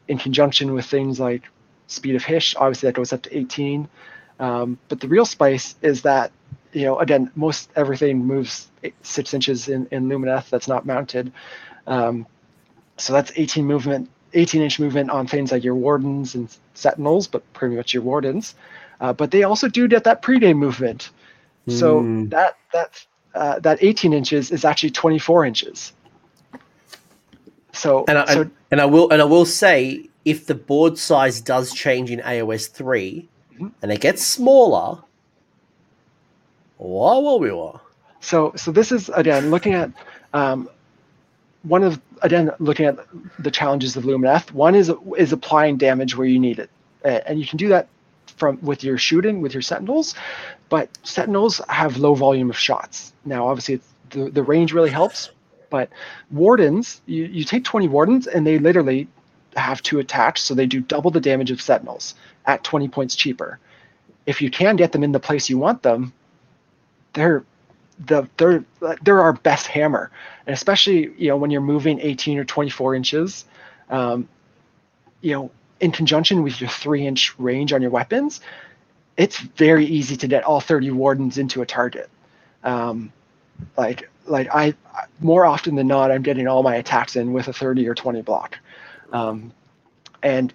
in 0.07 0.19
conjunction 0.19 0.75
with 0.75 0.85
things 0.85 1.19
like 1.19 1.45
Speed 1.87 2.15
of 2.15 2.25
Hysh, 2.25 2.55
obviously 2.57 2.89
that 2.89 2.95
goes 2.95 3.15
up 3.15 3.23
to 3.23 3.39
18. 3.39 3.89
Um, 4.41 4.79
but 4.89 5.01
the 5.01 5.09
real 5.09 5.25
spice 5.25 5.77
is 5.81 6.03
that 6.03 6.33
you 6.75 6.85
know, 6.85 6.99
again, 6.99 7.31
most 7.37 7.71
everything 7.77 8.25
moves 8.25 8.69
six 9.03 9.33
inches 9.33 9.69
in, 9.69 9.87
in 9.91 10.09
Lumineth 10.09 10.51
that's 10.51 10.69
not 10.69 10.85
mounted. 10.85 11.33
Um, 11.87 12.27
so 12.97 13.13
that's 13.13 13.33
18 13.37 13.65
movement, 13.65 14.11
18 14.35 14.61
inch 14.61 14.79
movement 14.81 15.11
on 15.11 15.27
things 15.27 15.53
like 15.53 15.65
your 15.65 15.77
wardens 15.77 16.35
and 16.35 16.55
sentinels, 16.75 17.27
but 17.29 17.51
pretty 17.53 17.77
much 17.77 17.95
your 17.95 18.03
wardens. 18.03 18.55
Uh, 19.01 19.13
but 19.13 19.31
they 19.31 19.45
also 19.45 19.69
do 19.69 19.89
get 19.89 20.05
that 20.05 20.23
pregame 20.23 20.57
movement. 20.57 21.11
So 21.69 22.03
mm. 22.03 22.31
that 22.31 22.59
that 22.73 23.07
uh, 23.35 23.59
that 23.61 23.79
18 23.83 24.13
inches 24.13 24.51
is 24.51 24.65
actually 24.65 24.91
24 24.91 25.47
inches. 25.47 25.93
So 27.73 28.05
and 28.07 28.19
I, 28.19 28.35
so, 28.35 28.51
and 28.71 28.81
I 28.81 28.85
will 28.85 29.11
and 29.11 29.23
I 29.23 29.25
will 29.25 29.47
say 29.47 30.09
if 30.25 30.47
the 30.47 30.55
board 30.55 30.99
size 30.99 31.41
does 31.41 31.73
change 31.73 32.11
in 32.11 32.21
AOS 32.21 32.71
3 32.71 33.29
mm-hmm. 33.55 33.69
and 33.83 33.93
it 33.93 34.01
gets 34.01 34.25
smaller, 34.25 35.03
Whoa, 36.79 37.21
whoa, 37.21 37.37
whoa. 37.39 37.81
So, 38.21 38.53
so 38.57 38.73
this 38.73 38.91
is 38.91 39.09
again 39.11 39.51
looking 39.51 39.75
at 39.75 39.91
um, 40.33 40.69
one 41.63 41.83
of 41.83 42.01
again 42.23 42.51
looking 42.59 42.87
at 42.87 42.99
the 43.39 43.51
challenges 43.51 43.97
of 43.97 44.05
Lumineth. 44.05 44.53
One 44.53 44.75
is 44.75 44.93
is 45.17 45.33
applying 45.33 45.77
damage 45.77 46.17
where 46.17 46.27
you 46.27 46.39
need 46.39 46.59
it, 46.59 46.71
and 47.05 47.39
you 47.39 47.47
can 47.47 47.57
do 47.59 47.69
that 47.69 47.89
from 48.37 48.59
with 48.63 48.83
your 48.83 48.99
shooting 48.99 49.41
with 49.41 49.53
your 49.53 49.63
Sentinels, 49.63 50.15
but 50.69 50.89
Sentinels 51.03 51.61
have 51.69 51.99
low 51.99 52.15
volume 52.15 52.51
of 52.51 52.59
shots. 52.59 53.13
Now, 53.25 53.49
obviously, 53.49 53.81
the 54.11 54.31
the 54.31 54.43
range 54.43 54.73
really 54.73 54.91
helps, 54.91 55.31
but 55.71 55.91
Wardens, 56.31 57.01
you, 57.07 57.25
you 57.25 57.45
take 57.45 57.65
20 57.65 57.89
Wardens 57.89 58.27
and 58.27 58.47
they 58.47 58.59
literally 58.59 59.09
have 59.57 59.83
to 59.83 59.99
attach, 59.99 60.41
so 60.41 60.55
they 60.55 60.67
do 60.67 60.81
double 60.81 61.11
the 61.11 61.21
damage 61.21 61.51
of 61.51 61.61
Sentinels 61.61 62.15
at 62.47 62.65
20 62.65 62.89
points 62.89 63.15
cheaper. 63.15 63.59
If 64.27 64.43
you 64.43 64.51
can 64.51 64.77
get 64.77 64.93
them 64.93 65.05
in 65.05 65.13
the 65.13 65.21
place 65.21 65.49
you 65.49 65.59
want 65.59 65.83
them, 65.83 66.13
they're 67.15 67.45
the 68.07 68.29
they're 68.37 68.65
they're 69.03 69.21
our 69.21 69.33
best 69.33 69.67
hammer, 69.67 70.11
and 70.47 70.55
especially 70.55 71.13
you 71.17 71.29
know 71.29 71.37
when 71.37 71.51
you're 71.51 71.61
moving 71.61 72.01
18 72.01 72.39
or 72.39 72.45
24 72.45 72.95
inches, 72.95 73.45
um, 73.91 74.29
you 75.21 75.33
know 75.33 75.51
in 75.81 75.91
conjunction 75.93 76.43
with 76.43 76.61
your 76.61 76.71
three 76.71 77.07
inch 77.07 77.39
range 77.39 77.73
on 77.73 77.83
your 77.83 77.91
weapons, 77.91 78.41
it's 79.17 79.39
very 79.39 79.85
easy 79.85 80.17
to 80.17 80.29
get 80.29 80.45
all 80.45 80.61
30 80.61 80.91
wardens 80.93 81.39
into 81.39 81.63
a 81.63 81.67
target. 81.67 82.11
Um, 82.63 83.13
like 83.77 84.11
like 84.27 84.49
I 84.55 84.75
more 85.21 85.45
often 85.45 85.75
than 85.75 85.87
not, 85.87 86.11
I'm 86.11 86.23
getting 86.23 86.49
all 86.49 86.63
my 86.63 86.77
attacks 86.77 87.17
in 87.17 87.33
with 87.33 87.49
a 87.49 87.53
30 87.53 87.89
or 87.89 87.95
20 87.95 88.23
block, 88.23 88.59
um, 89.13 89.53
and 90.23 90.53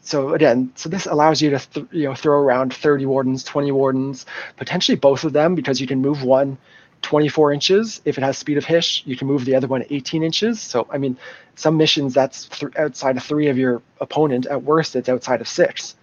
so 0.00 0.34
again, 0.34 0.72
so 0.76 0.88
this 0.88 1.06
allows 1.06 1.42
you 1.42 1.50
to 1.50 1.58
th- 1.58 1.86
you 1.90 2.04
know 2.04 2.14
throw 2.14 2.38
around 2.38 2.72
30 2.72 3.06
wardens, 3.06 3.42
20 3.42 3.72
wardens, 3.72 4.24
potentially 4.56 4.96
both 4.96 5.24
of 5.24 5.32
them 5.32 5.54
because 5.54 5.80
you 5.80 5.86
can 5.86 6.00
move 6.00 6.22
one 6.22 6.58
24 7.02 7.52
inches 7.52 8.00
if 8.04 8.16
it 8.18 8.22
has 8.22 8.38
speed 8.38 8.56
of 8.56 8.64
Hysh. 8.64 9.02
You 9.06 9.16
can 9.16 9.26
move 9.26 9.44
the 9.44 9.54
other 9.54 9.66
one 9.66 9.84
18 9.90 10.22
inches. 10.22 10.60
So 10.60 10.86
I 10.90 10.98
mean, 10.98 11.16
some 11.56 11.76
missions 11.76 12.14
that's 12.14 12.46
th- 12.48 12.72
outside 12.76 13.16
of 13.16 13.24
three 13.24 13.48
of 13.48 13.58
your 13.58 13.82
opponent. 14.00 14.46
At 14.46 14.62
worst, 14.62 14.96
it's 14.96 15.08
outside 15.08 15.40
of 15.40 15.48
six. 15.48 15.96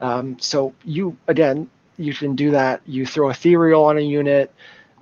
Um, 0.00 0.38
so 0.38 0.74
you 0.84 1.16
again, 1.28 1.70
you 1.96 2.14
can 2.14 2.34
do 2.34 2.50
that. 2.50 2.80
You 2.86 3.06
throw 3.06 3.30
ethereal 3.30 3.84
on 3.84 3.96
a 3.96 4.00
unit. 4.00 4.52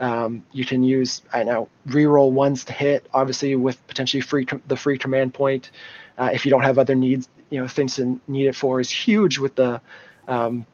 Um, 0.00 0.44
you 0.52 0.64
can 0.64 0.82
use 0.82 1.22
I 1.32 1.44
know 1.44 1.68
reroll 1.88 2.30
ones 2.30 2.64
to 2.66 2.72
hit, 2.72 3.06
obviously 3.14 3.54
with 3.56 3.84
potentially 3.86 4.20
free 4.20 4.46
the 4.66 4.76
free 4.76 4.98
command 4.98 5.34
point. 5.34 5.70
Uh, 6.18 6.30
if 6.32 6.44
you 6.44 6.50
don't 6.50 6.62
have 6.62 6.78
other 6.78 6.94
needs, 6.94 7.28
you 7.54 7.60
know 7.60 7.68
things 7.68 7.94
to 7.96 8.20
need 8.26 8.46
it 8.46 8.56
for 8.56 8.80
is 8.80 8.90
huge 8.90 9.38
with 9.38 9.54
the 9.54 9.80
um, 10.26 10.66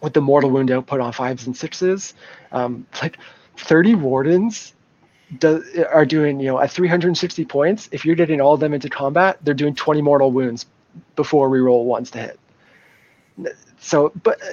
with 0.00 0.12
the 0.12 0.20
mortal 0.20 0.50
wound 0.50 0.70
output 0.70 1.00
on 1.00 1.12
fives 1.12 1.46
and 1.46 1.56
sixes. 1.56 2.14
Um, 2.52 2.86
like 3.02 3.18
30 3.56 3.96
wardens 3.96 4.74
do, 5.38 5.64
are 5.92 6.06
doing 6.06 6.38
you 6.38 6.46
know 6.46 6.60
at 6.60 6.70
360 6.70 7.44
points. 7.46 7.88
If 7.90 8.04
you're 8.04 8.14
getting 8.14 8.40
all 8.40 8.54
of 8.54 8.60
them 8.60 8.74
into 8.74 8.88
combat, 8.88 9.38
they're 9.42 9.54
doing 9.54 9.74
20 9.74 10.00
mortal 10.02 10.30
wounds 10.30 10.66
before 11.16 11.48
we 11.48 11.58
roll 11.58 11.84
ones 11.84 12.12
to 12.12 12.18
hit. 12.18 12.40
So, 13.80 14.12
but 14.22 14.42
uh, 14.42 14.46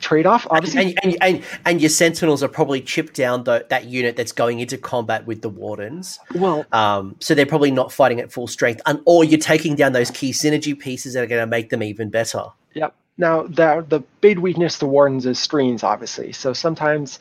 trade 0.00 0.26
off 0.26 0.46
obviously, 0.50 0.96
and, 0.96 0.98
and, 1.02 1.16
and, 1.20 1.44
and, 1.66 1.80
your 1.80 1.90
sentinels 1.90 2.42
are 2.42 2.48
probably 2.48 2.80
chipped 2.80 3.14
down 3.14 3.44
the, 3.44 3.66
that 3.68 3.84
unit 3.84 4.16
that's 4.16 4.32
going 4.32 4.60
into 4.60 4.78
combat 4.78 5.26
with 5.26 5.42
the 5.42 5.48
wardens. 5.48 6.18
Well, 6.34 6.64
um, 6.72 7.16
so 7.20 7.34
they're 7.34 7.46
probably 7.46 7.70
not 7.70 7.92
fighting 7.92 8.20
at 8.20 8.32
full 8.32 8.46
strength, 8.46 8.80
and 8.86 9.00
or 9.04 9.24
you're 9.24 9.38
taking 9.38 9.76
down 9.76 9.92
those 9.92 10.10
key 10.10 10.32
synergy 10.32 10.78
pieces 10.78 11.14
that 11.14 11.22
are 11.22 11.26
going 11.26 11.42
to 11.42 11.46
make 11.46 11.70
them 11.70 11.82
even 11.82 12.10
better. 12.10 12.44
Yep. 12.74 12.94
Now, 13.18 13.42
the 13.42 13.84
the 13.86 14.00
big 14.20 14.38
weakness 14.38 14.78
to 14.78 14.86
wardens 14.86 15.26
is 15.26 15.38
screens, 15.38 15.84
obviously. 15.84 16.32
So 16.32 16.52
sometimes, 16.52 17.18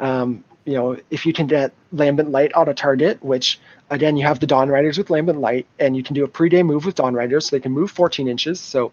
um, 0.00 0.44
you 0.64 0.74
know, 0.74 0.96
if 1.10 1.24
you 1.24 1.32
can 1.32 1.46
get 1.46 1.72
lambent 1.92 2.30
light 2.30 2.52
on 2.54 2.68
a 2.68 2.74
target, 2.74 3.22
which 3.22 3.60
again 3.90 4.16
you 4.16 4.26
have 4.26 4.40
the 4.40 4.46
dawn 4.46 4.68
riders 4.68 4.98
with 4.98 5.10
lambent 5.10 5.40
light, 5.40 5.66
and 5.78 5.96
you 5.96 6.02
can 6.02 6.14
do 6.14 6.24
a 6.24 6.28
pre-day 6.28 6.62
move 6.62 6.84
with 6.84 6.96
dawn 6.96 7.14
riders, 7.14 7.46
so 7.46 7.56
they 7.56 7.60
can 7.60 7.72
move 7.72 7.90
14 7.90 8.26
inches. 8.26 8.60
So 8.60 8.92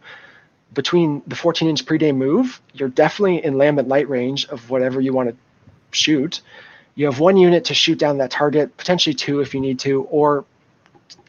between 0.76 1.23
the 1.26 1.35
14 1.35 1.68
inch 1.68 1.85
pre-day 1.85 2.11
move, 2.11 2.61
you're 2.73 2.89
definitely 2.89 3.43
in 3.43 3.57
lambent 3.57 3.88
light 3.88 4.07
range 4.07 4.45
of 4.49 4.69
whatever 4.69 5.02
you 5.02 5.14
want 5.14 5.30
to 5.30 5.35
shoot. 5.91 6.41
You 6.93 7.06
have 7.06 7.19
one 7.19 7.38
unit 7.38 7.65
to 7.65 7.73
shoot 7.73 7.97
down 7.97 8.19
that 8.19 8.30
target, 8.30 8.77
potentially 8.77 9.15
two 9.15 9.39
if 9.39 9.53
you 9.56 9.61
need 9.61 9.80
to, 9.80 10.03
or 10.03 10.45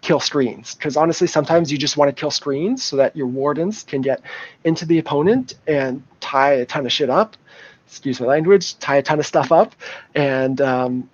kill 0.03 0.21
screens. 0.21 0.75
Because 0.75 0.97
honestly, 0.97 1.27
sometimes 1.27 1.73
you 1.73 1.79
just 1.79 1.97
want 1.97 2.15
to 2.15 2.21
kill 2.21 2.31
screens 2.31 2.85
so 2.85 2.97
that 2.97 3.17
your 3.17 3.27
wardens 3.27 3.83
can 3.83 4.03
get 4.03 4.21
into 4.65 4.85
the 4.85 4.99
opponent 4.99 5.55
and 5.67 6.03
tie 6.21 6.53
a 6.53 6.67
ton 6.67 6.85
of 6.85 6.93
shit 6.93 7.09
up. 7.09 7.37
Excuse 7.87 8.21
my 8.21 8.27
language, 8.27 8.79
tie 8.79 8.97
a 8.97 9.03
ton 9.03 9.21
of 9.21 9.27
stuff 9.27 9.53
up, 9.53 9.75
and 10.15 10.61
um, 10.61 11.09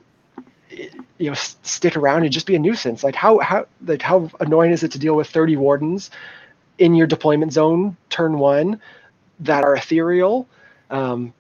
you 0.71 1.31
know 1.31 1.35
stick 1.35 1.97
around 1.97 2.25
and 2.25 2.33
just 2.33 2.47
be 2.47 2.55
a 2.55 2.59
nuisance. 2.59 3.05
Like 3.05 3.15
how 3.15 3.39
how 3.41 3.67
like 3.85 4.01
how 4.01 4.31
annoying 4.41 4.73
is 4.73 4.83
it 4.83 4.93
to 4.93 4.99
deal 4.99 5.15
with 5.15 5.29
30 5.29 5.57
wardens 5.57 6.11
in 6.79 6.95
your 6.95 7.07
deployment 7.07 7.53
zone 7.53 7.97
turn 8.11 8.39
one 8.39 8.81
that 9.41 9.65
are 9.65 9.75
ethereal. 9.75 10.49
Um, 10.91 11.33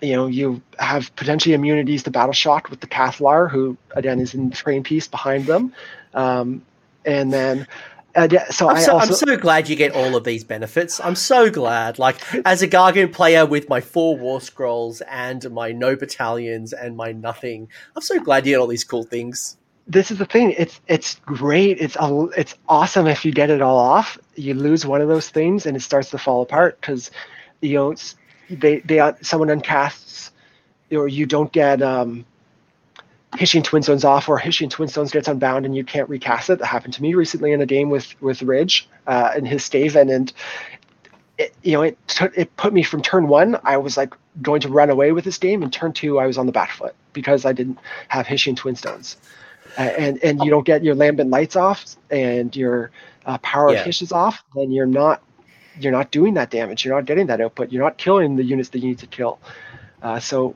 you 0.00 0.12
know, 0.12 0.26
you 0.26 0.60
have 0.78 1.14
potentially 1.16 1.54
immunities 1.54 2.02
to 2.02 2.10
battle 2.10 2.32
shock 2.32 2.70
with 2.70 2.80
the 2.80 2.86
Cathallar, 2.86 3.50
who 3.50 3.76
again 3.92 4.20
is 4.20 4.34
in 4.34 4.50
train 4.50 4.82
piece 4.82 5.08
behind 5.08 5.46
them. 5.46 5.72
Um, 6.12 6.62
and 7.04 7.32
then 7.32 7.66
uh, 8.14 8.28
so 8.50 8.68
I'm 8.68 8.80
so, 8.80 8.92
also, 8.92 8.98
I'm 8.98 9.12
so 9.12 9.36
glad 9.36 9.68
you 9.68 9.74
get 9.74 9.92
all 9.92 10.14
of 10.14 10.24
these 10.24 10.44
benefits. 10.44 11.00
I'm 11.00 11.16
so 11.16 11.50
glad. 11.50 11.98
Like 11.98 12.16
as 12.44 12.62
a 12.62 12.68
Gargant 12.68 13.12
player 13.12 13.44
with 13.44 13.68
my 13.68 13.80
four 13.80 14.16
war 14.16 14.40
scrolls 14.40 15.00
and 15.02 15.50
my 15.50 15.72
no 15.72 15.96
battalions 15.96 16.72
and 16.72 16.96
my 16.96 17.12
nothing, 17.12 17.68
I'm 17.96 18.02
so 18.02 18.20
glad 18.20 18.46
you 18.46 18.52
get 18.52 18.60
all 18.60 18.66
these 18.66 18.84
cool 18.84 19.02
things 19.02 19.56
this 19.86 20.10
is 20.10 20.18
the 20.18 20.24
thing. 20.24 20.54
It's 20.56 20.80
it's 20.86 21.16
great. 21.26 21.78
It's 21.80 21.96
it's 22.00 22.54
awesome 22.68 23.06
if 23.06 23.24
you 23.24 23.32
get 23.32 23.50
it 23.50 23.60
all 23.60 23.78
off. 23.78 24.18
You 24.34 24.54
lose 24.54 24.86
one 24.86 25.00
of 25.00 25.08
those 25.08 25.28
things 25.28 25.66
and 25.66 25.76
it 25.76 25.80
starts 25.80 26.10
to 26.10 26.18
fall 26.18 26.42
apart 26.42 26.80
because 26.80 27.10
you 27.60 27.74
know 27.74 27.94
they 28.48 28.80
they 28.80 29.12
someone 29.20 29.48
uncasts 29.48 30.30
or 30.90 31.08
you 31.08 31.26
don't 31.26 31.52
get 31.52 31.82
um, 31.82 32.24
Hyshian 33.32 33.62
Twinstones 33.62 34.04
off 34.04 34.28
or 34.28 34.38
Hyshian 34.38 34.70
Twinstones 34.70 35.12
gets 35.12 35.28
unbound 35.28 35.66
and 35.66 35.76
you 35.76 35.84
can't 35.84 36.08
recast 36.08 36.50
it. 36.50 36.60
That 36.60 36.66
happened 36.66 36.94
to 36.94 37.02
me 37.02 37.14
recently 37.14 37.52
in 37.52 37.60
a 37.60 37.66
game 37.66 37.90
with 37.90 38.20
with 38.22 38.42
Ridge 38.42 38.88
uh, 39.06 39.32
and 39.34 39.46
his 39.46 39.68
Skaven 39.68 40.14
and 40.14 40.32
it, 41.36 41.52
you 41.62 41.72
know 41.72 41.82
it 41.82 41.98
t- 42.08 42.26
it 42.36 42.56
put 42.56 42.72
me 42.72 42.82
from 42.82 43.02
turn 43.02 43.28
one. 43.28 43.58
I 43.64 43.76
was 43.76 43.98
like 43.98 44.14
going 44.40 44.62
to 44.62 44.68
run 44.68 44.88
away 44.88 45.12
with 45.12 45.24
this 45.24 45.36
game, 45.36 45.62
and 45.62 45.72
turn 45.72 45.92
two 45.92 46.18
I 46.18 46.26
was 46.26 46.38
on 46.38 46.46
the 46.46 46.52
back 46.52 46.70
foot 46.70 46.94
because 47.12 47.44
I 47.44 47.52
didn't 47.52 47.78
have 48.08 48.26
Hyshian 48.26 48.56
Twinstones 48.56 49.16
and 49.76 50.22
and 50.22 50.42
you 50.44 50.50
don't 50.50 50.66
get 50.66 50.84
your 50.84 50.94
lambent 50.94 51.30
lights 51.30 51.56
off 51.56 51.96
and 52.10 52.54
your 52.54 52.90
uh, 53.26 53.38
power 53.38 53.72
yeah. 53.72 53.80
of 53.80 53.86
is 53.86 54.12
off, 54.12 54.42
then 54.54 54.70
you're 54.70 54.86
not 54.86 55.22
you're 55.78 55.92
not 55.92 56.10
doing 56.10 56.34
that 56.34 56.50
damage. 56.50 56.84
You're 56.84 56.94
not 56.94 57.06
getting 57.06 57.26
that 57.26 57.40
output. 57.40 57.72
You're 57.72 57.82
not 57.82 57.98
killing 57.98 58.36
the 58.36 58.44
units 58.44 58.68
that 58.70 58.78
you 58.78 58.88
need 58.88 58.98
to 58.98 59.06
kill. 59.06 59.38
Uh, 60.02 60.20
so 60.20 60.54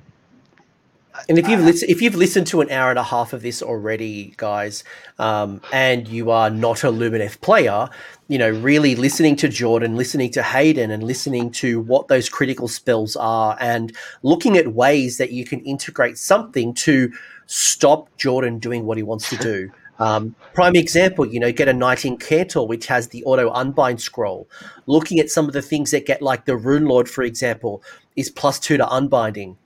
and 1.28 1.38
if 1.38 1.48
you've 1.48 1.60
listened, 1.60 1.90
if 1.90 2.00
you've 2.00 2.14
listened 2.14 2.46
to 2.48 2.60
an 2.60 2.70
hour 2.70 2.90
and 2.90 2.98
a 2.98 3.02
half 3.02 3.32
of 3.32 3.42
this 3.42 3.62
already, 3.62 4.34
guys, 4.36 4.84
um, 5.18 5.60
and 5.72 6.06
you 6.06 6.30
are 6.30 6.50
not 6.50 6.84
a 6.84 6.88
Lumineth 6.88 7.40
player, 7.40 7.88
you 8.28 8.38
know, 8.38 8.50
really 8.50 8.94
listening 8.94 9.34
to 9.36 9.48
Jordan, 9.48 9.96
listening 9.96 10.30
to 10.32 10.42
Hayden, 10.42 10.90
and 10.90 11.02
listening 11.02 11.50
to 11.52 11.80
what 11.80 12.08
those 12.08 12.28
critical 12.28 12.68
spells 12.68 13.16
are, 13.16 13.56
and 13.60 13.96
looking 14.22 14.56
at 14.56 14.74
ways 14.74 15.18
that 15.18 15.32
you 15.32 15.44
can 15.44 15.60
integrate 15.60 16.18
something 16.18 16.74
to 16.74 17.12
stop 17.48 18.16
Jordan 18.16 18.60
doing 18.60 18.86
what 18.86 18.96
he 18.96 19.02
wants 19.02 19.28
to 19.30 19.36
do. 19.36 19.72
Um, 19.98 20.36
prime 20.54 20.76
example, 20.76 21.26
you 21.26 21.40
know, 21.40 21.50
get 21.50 21.66
a 21.66 21.72
Knight 21.72 21.98
Incantor, 21.98 22.68
which 22.68 22.86
has 22.86 23.08
the 23.08 23.24
auto 23.24 23.50
unbind 23.50 24.00
scroll. 24.00 24.48
Looking 24.86 25.18
at 25.18 25.28
some 25.28 25.46
of 25.46 25.54
the 25.54 25.62
things 25.62 25.90
that 25.90 26.06
get, 26.06 26.22
like 26.22 26.44
the 26.44 26.56
Rune 26.56 26.84
Lord, 26.84 27.08
for 27.10 27.24
example, 27.24 27.82
is 28.14 28.30
plus 28.30 28.60
two 28.60 28.76
to 28.76 28.86
unbinding. 28.86 29.56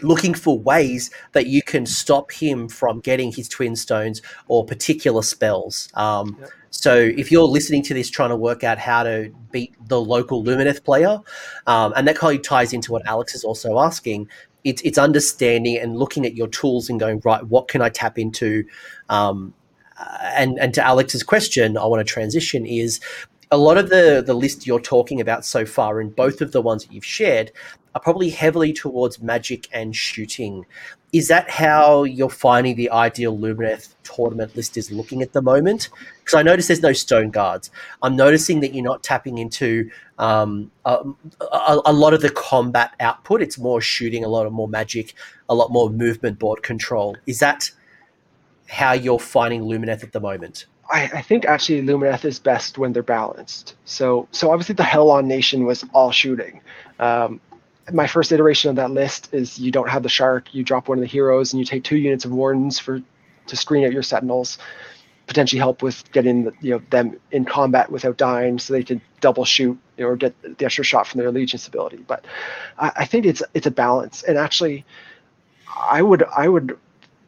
Looking 0.00 0.34
for 0.34 0.58
ways 0.58 1.10
that 1.32 1.46
you 1.46 1.62
can 1.62 1.84
stop 1.84 2.32
him 2.32 2.68
from 2.68 3.00
getting 3.00 3.32
his 3.32 3.48
twin 3.48 3.76
stones 3.76 4.22
or 4.48 4.64
particular 4.64 5.22
spells. 5.22 5.88
Um, 5.94 6.36
yep. 6.40 6.50
So 6.70 6.94
if 6.94 7.32
you're 7.32 7.44
listening 7.44 7.82
to 7.84 7.94
this, 7.94 8.10
trying 8.10 8.28
to 8.30 8.36
work 8.36 8.62
out 8.62 8.78
how 8.78 9.02
to 9.02 9.32
beat 9.50 9.74
the 9.88 10.00
local 10.00 10.44
Lumineth 10.44 10.84
player, 10.84 11.20
um, 11.66 11.92
and 11.96 12.06
that 12.06 12.16
kind 12.16 12.38
of 12.38 12.44
ties 12.44 12.72
into 12.74 12.92
what 12.92 13.06
Alex 13.06 13.34
is 13.34 13.44
also 13.44 13.78
asking, 13.78 14.28
it's 14.66 14.82
it's 14.82 14.98
understanding 14.98 15.78
and 15.78 15.96
looking 15.96 16.26
at 16.26 16.34
your 16.34 16.48
tools 16.48 16.90
and 16.90 16.98
going 16.98 17.20
right 17.24 17.44
what 17.46 17.68
can 17.68 17.80
i 17.80 17.88
tap 17.88 18.18
into 18.18 18.64
um, 19.08 19.54
uh, 19.98 20.18
and 20.34 20.58
and 20.58 20.74
to 20.74 20.84
alex's 20.84 21.22
question 21.22 21.78
i 21.78 21.86
want 21.86 22.04
to 22.04 22.12
transition 22.12 22.66
is 22.66 23.00
a 23.52 23.56
lot 23.56 23.78
of 23.78 23.88
the 23.90 24.22
the 24.26 24.34
list 24.34 24.66
you're 24.66 24.80
talking 24.80 25.20
about 25.20 25.44
so 25.44 25.64
far 25.64 26.00
in 26.00 26.10
both 26.10 26.40
of 26.40 26.50
the 26.50 26.60
ones 26.60 26.84
that 26.84 26.92
you've 26.92 27.04
shared 27.04 27.52
are 27.94 28.00
probably 28.00 28.28
heavily 28.28 28.72
towards 28.72 29.22
magic 29.22 29.68
and 29.72 29.94
shooting 29.94 30.66
is 31.12 31.28
that 31.28 31.48
how 31.48 32.04
you're 32.04 32.28
finding 32.28 32.76
the 32.76 32.90
ideal 32.90 33.38
Lumineth 33.38 33.94
tournament 34.02 34.54
list 34.54 34.76
is 34.76 34.90
looking 34.90 35.22
at 35.22 35.32
the 35.32 35.40
moment? 35.40 35.88
Because 36.18 36.34
I 36.34 36.42
notice 36.42 36.66
there's 36.66 36.82
no 36.82 36.92
stone 36.92 37.30
guards. 37.30 37.70
I'm 38.02 38.16
noticing 38.16 38.60
that 38.60 38.74
you're 38.74 38.84
not 38.84 39.02
tapping 39.02 39.38
into 39.38 39.88
um, 40.18 40.70
a, 40.84 41.04
a, 41.40 41.92
lot 41.92 42.14
of 42.14 42.22
the 42.22 42.30
combat 42.30 42.92
output. 43.00 43.42
It's 43.42 43.58
more 43.58 43.80
shooting, 43.80 44.24
a 44.24 44.28
lot 44.28 44.46
of 44.46 44.52
more 44.52 44.68
magic, 44.68 45.14
a 45.48 45.54
lot 45.54 45.70
more 45.70 45.90
movement 45.90 46.38
board 46.38 46.62
control. 46.62 47.16
Is 47.26 47.40
that 47.40 47.70
how 48.68 48.92
you're 48.92 49.18
finding 49.18 49.62
Lumineth 49.62 50.02
at 50.02 50.12
the 50.12 50.20
moment? 50.20 50.66
I, 50.90 51.04
I 51.14 51.22
think 51.22 51.44
actually 51.44 51.82
Lumineth 51.82 52.24
is 52.24 52.38
best 52.38 52.78
when 52.78 52.92
they're 52.92 53.02
balanced. 53.02 53.74
So, 53.84 54.28
so 54.30 54.50
obviously 54.50 54.74
the 54.74 54.84
Helon 54.84 55.28
Nation 55.28 55.64
was 55.64 55.84
all 55.92 56.12
shooting. 56.12 56.60
Um, 56.98 57.40
my 57.92 58.06
first 58.06 58.32
iteration 58.32 58.70
of 58.70 58.76
that 58.76 58.90
list 58.90 59.32
is 59.32 59.58
you 59.58 59.70
don't 59.70 59.88
have 59.88 60.02
the 60.02 60.08
shark, 60.08 60.54
you 60.54 60.64
drop 60.64 60.88
one 60.88 60.98
of 60.98 61.02
the 61.02 61.08
heroes, 61.08 61.52
and 61.52 61.60
you 61.60 61.66
take 61.66 61.84
two 61.84 61.96
units 61.96 62.24
of 62.24 62.32
wardens 62.32 62.78
for 62.78 63.02
to 63.46 63.56
screen 63.56 63.84
out 63.84 63.92
your 63.92 64.02
sentinels, 64.02 64.58
potentially 65.28 65.60
help 65.60 65.82
with 65.82 66.10
getting 66.10 66.44
the, 66.44 66.52
you 66.60 66.72
know 66.72 66.82
them 66.90 67.20
in 67.30 67.44
combat 67.44 67.90
without 67.90 68.16
dying, 68.16 68.58
so 68.58 68.72
they 68.72 68.82
can 68.82 69.00
double 69.20 69.44
shoot 69.44 69.78
or 69.98 70.16
get 70.16 70.34
the 70.58 70.64
extra 70.64 70.84
shot 70.84 71.06
from 71.06 71.18
their 71.18 71.28
allegiance 71.28 71.66
ability. 71.66 72.04
But 72.06 72.24
I, 72.78 72.92
I 72.96 73.04
think 73.06 73.26
it's 73.26 73.42
it's 73.54 73.66
a 73.66 73.70
balance, 73.70 74.22
and 74.22 74.38
actually, 74.38 74.84
I 75.76 76.02
would 76.02 76.22
I 76.24 76.48
would 76.48 76.78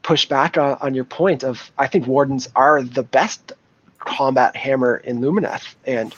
push 0.03 0.27
back 0.27 0.57
on, 0.57 0.79
on 0.81 0.95
your 0.95 1.05
point 1.05 1.45
of 1.45 1.71
I 1.79 1.87
think 1.87 2.07
wardens 2.07 2.49
are 2.57 2.83
the 2.83 3.03
best 3.03 3.53
combat 3.99 4.57
hammer 4.57 4.97
in 4.97 5.21
Lumineth, 5.21 5.75
and 5.87 6.15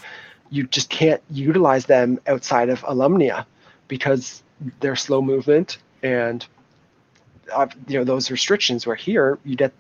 you 0.51 0.65
just 0.67 0.91
can't 0.91 1.23
utilize 1.31 1.87
them 1.87 2.21
outside 2.27 2.69
of 2.69 2.83
Alumnia 2.83 3.47
because 3.89 4.43
they're 4.81 4.97
slow 4.97 5.23
movement 5.23 5.79
and 6.03 6.47
uh, 7.53 7.67
you 7.89 7.99
know 7.99 8.05
those 8.05 8.31
restrictions 8.31 8.87
were 8.87 8.95
here 8.95 9.39
you 9.45 9.57
get 9.57 9.73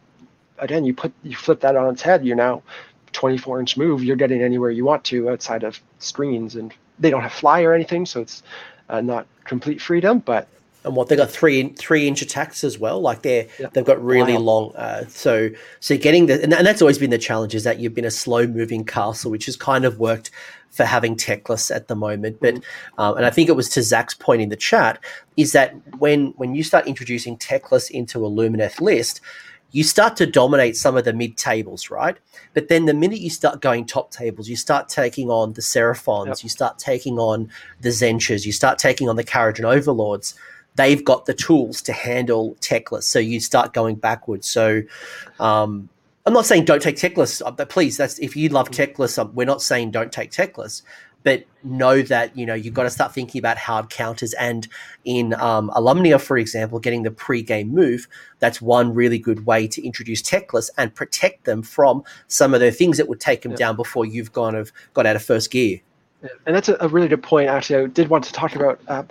again 0.58 0.84
you 0.84 0.94
put 0.94 1.12
you 1.22 1.36
flip 1.36 1.60
that 1.60 1.76
on 1.76 1.92
its 1.92 2.02
head 2.02 2.24
you're 2.24 2.36
now 2.36 2.62
24 3.12 3.60
inch 3.60 3.76
move 3.76 4.02
you're 4.02 4.16
getting 4.16 4.42
anywhere 4.42 4.70
you 4.70 4.84
want 4.84 5.04
to 5.04 5.30
outside 5.30 5.64
of 5.64 5.80
screens 5.98 6.56
and 6.56 6.72
they 6.98 7.10
don't 7.10 7.22
have 7.22 7.32
fly 7.32 7.62
or 7.62 7.72
anything 7.72 8.06
so 8.06 8.20
it's 8.20 8.42
uh, 8.88 9.00
not 9.00 9.26
complete 9.44 9.80
freedom 9.80 10.18
but 10.20 10.48
and 10.84 10.96
what 10.96 11.08
they 11.08 11.16
got 11.16 11.30
three 11.30 11.68
three 11.70 12.08
inch 12.08 12.22
attacks 12.22 12.64
as 12.64 12.78
well. 12.78 13.00
Like 13.00 13.22
they're 13.22 13.46
they've 13.72 13.84
got 13.84 14.02
really 14.02 14.34
wow. 14.34 14.38
long. 14.38 14.76
Uh, 14.76 15.04
so 15.08 15.50
so 15.80 15.96
getting 15.96 16.26
the 16.26 16.42
and, 16.42 16.52
that's 16.52 16.80
always 16.80 16.98
been 16.98 17.10
the 17.10 17.18
challenge 17.18 17.54
is 17.54 17.64
that 17.64 17.80
you've 17.80 17.94
been 17.94 18.04
a 18.04 18.10
slow 18.10 18.46
moving 18.46 18.84
castle, 18.84 19.30
which 19.30 19.46
has 19.46 19.56
kind 19.56 19.84
of 19.84 19.98
worked 19.98 20.30
for 20.70 20.84
having 20.84 21.16
Teclis 21.16 21.74
at 21.74 21.88
the 21.88 21.96
moment. 21.96 22.38
But 22.40 22.54
mm-hmm. 22.54 23.00
um, 23.00 23.16
and 23.16 23.26
I 23.26 23.30
think 23.30 23.48
it 23.48 23.56
was 23.56 23.68
to 23.70 23.82
Zach's 23.82 24.14
point 24.14 24.40
in 24.40 24.48
the 24.48 24.56
chat 24.56 24.98
is 25.36 25.52
that 25.52 25.74
when 25.98 26.28
when 26.36 26.54
you 26.54 26.62
start 26.62 26.86
introducing 26.86 27.36
Teclis 27.36 27.90
into 27.90 28.24
a 28.24 28.30
Lumineth 28.30 28.80
list, 28.80 29.20
you 29.72 29.84
start 29.84 30.16
to 30.16 30.26
dominate 30.26 30.76
some 30.76 30.96
of 30.96 31.04
the 31.04 31.12
mid 31.12 31.36
tables, 31.36 31.90
right? 31.90 32.16
But 32.54 32.68
then 32.68 32.86
the 32.86 32.94
minute 32.94 33.20
you 33.20 33.30
start 33.30 33.60
going 33.60 33.86
top 33.86 34.10
tables, 34.10 34.48
you 34.48 34.56
start 34.56 34.88
taking 34.88 35.30
on 35.30 35.52
the 35.52 35.62
Seraphons, 35.62 36.28
yep. 36.28 36.42
you 36.42 36.48
start 36.48 36.78
taking 36.78 37.18
on 37.18 37.48
the 37.80 37.90
Tzeentchas, 37.90 38.44
you 38.44 38.52
start 38.52 38.78
taking 38.78 39.08
on 39.08 39.16
the 39.16 39.24
Kharadron 39.24 39.64
Overlords 39.64 40.34
they've 40.76 41.04
got 41.04 41.26
the 41.26 41.34
tools 41.34 41.82
to 41.82 41.92
handle 41.92 42.56
Teclis. 42.60 43.04
So 43.04 43.18
you 43.18 43.40
start 43.40 43.74
going 43.74 43.96
backwards. 43.96 44.48
So 44.48 44.82
um, 45.38 45.88
I'm 46.26 46.32
not 46.32 46.46
saying 46.46 46.64
don't 46.64 46.82
take 46.82 46.96
Teclis. 46.96 47.42
Uh, 47.44 47.64
please, 47.66 47.96
that's 47.96 48.18
if 48.18 48.36
you 48.36 48.48
love 48.48 48.70
Teclis, 48.70 49.18
um, 49.18 49.34
we're 49.34 49.46
not 49.46 49.62
saying 49.62 49.90
don't 49.90 50.12
take 50.12 50.30
Teclis. 50.30 50.82
But 51.22 51.44
know 51.62 52.02
that 52.02 52.36
you 52.36 52.46
know 52.46 52.54
you've 52.54 52.74
got 52.74 52.84
to 52.84 52.90
start 52.90 53.12
thinking 53.12 53.38
about 53.38 53.58
hard 53.58 53.90
counters, 53.90 54.32
and 54.34 54.66
in 55.04 55.34
um, 55.34 55.70
Alumnia, 55.74 56.20
for 56.20 56.38
example, 56.38 56.78
getting 56.78 57.02
the 57.02 57.10
pre-game 57.10 57.68
move. 57.68 58.08
That's 58.38 58.60
one 58.62 58.94
really 58.94 59.18
good 59.18 59.46
way 59.46 59.68
to 59.68 59.84
introduce 59.84 60.22
Teclis 60.22 60.70
and 60.78 60.94
protect 60.94 61.44
them 61.44 61.62
from 61.62 62.04
some 62.28 62.54
of 62.54 62.60
the 62.60 62.70
things 62.70 62.96
that 62.96 63.08
would 63.08 63.20
take 63.20 63.42
them 63.42 63.52
yeah. 63.52 63.58
down 63.58 63.76
before 63.76 64.06
you've 64.06 64.32
gone 64.32 64.54
of 64.54 64.72
got 64.94 65.06
out 65.06 65.16
of 65.16 65.22
first 65.22 65.50
gear. 65.50 65.80
And 66.46 66.54
that's 66.54 66.68
a, 66.68 66.88
really 66.88 67.08
good 67.08 67.22
point. 67.22 67.48
Actually, 67.48 67.84
I 67.84 67.86
did 67.86 68.08
want 68.08 68.24
to 68.24 68.32
talk 68.32 68.54
about. 68.56 68.80
Uh, 68.88 69.04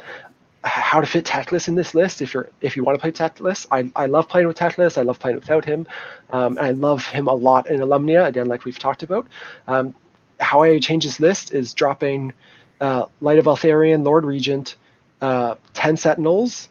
how 0.66 1.00
to 1.00 1.08
fit 1.08 1.24
Teclis 1.24 1.70
in 1.70 1.76
this 1.76 1.96
list 1.96 2.22
if 2.22 2.34
you're 2.34 2.50
if 2.60 2.76
you 2.76 2.84
want 2.84 2.98
to 2.98 3.00
play 3.00 3.12
Teclis. 3.14 3.66
I, 3.72 3.90
I 3.96 4.08
love 4.08 4.28
playing 4.28 4.46
with 4.46 4.58
Teclis. 4.58 4.98
I 4.98 5.04
love 5.04 5.18
playing 5.18 5.38
without 5.38 5.64
him. 5.64 5.88
Um, 6.32 6.58
I 6.60 6.72
love 6.72 7.06
him 7.06 7.28
a 7.28 7.34
lot 7.34 7.70
in 7.70 7.80
Alumnia, 7.80 8.26
again, 8.26 8.48
like 8.48 8.66
we've 8.66 8.78
talked 8.78 9.02
about. 9.02 9.26
Um, 9.70 9.96
how 10.40 10.62
I 10.62 10.80
change 10.80 11.04
this 11.04 11.20
list 11.20 11.54
is 11.54 11.74
dropping 11.74 12.34
uh, 12.82 13.06
Light 13.22 13.40
of 13.40 13.46
Eltharion, 13.46 14.06
Lord 14.06 14.26
Regent, 14.26 14.76
uh, 15.22 15.56
10 15.74 15.98
Sentinels, 15.98 16.70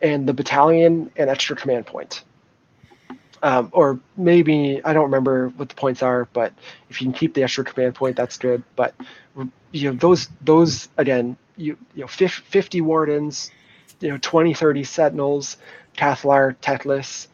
and 0.00 0.28
the 0.28 0.32
battalion 0.34 1.10
and 1.16 1.30
extra 1.30 1.56
command 1.56 1.86
point. 1.86 2.22
Um, 3.42 3.70
or 3.72 4.00
maybe 4.16 4.80
I 4.84 4.92
don't 4.92 5.04
remember 5.04 5.48
what 5.50 5.68
the 5.68 5.74
points 5.74 6.02
are, 6.02 6.26
but 6.32 6.52
if 6.90 7.00
you 7.00 7.06
can 7.06 7.14
keep 7.14 7.34
the 7.34 7.44
extra 7.44 7.64
command 7.64 7.94
point, 7.94 8.16
that's 8.16 8.36
good. 8.36 8.64
But 8.74 8.94
you 9.72 9.90
know 9.90 9.96
those 9.98 10.28
those 10.40 10.88
again 10.96 11.36
you 11.56 11.76
you 11.94 12.02
know 12.02 12.06
50 12.06 12.80
wardens 12.80 13.50
you 14.00 14.08
know 14.08 14.18
20 14.20 14.54
30 14.54 14.84
sentinels 14.84 15.56
Cathallar, 15.96 16.56
Teclis, 16.62 17.26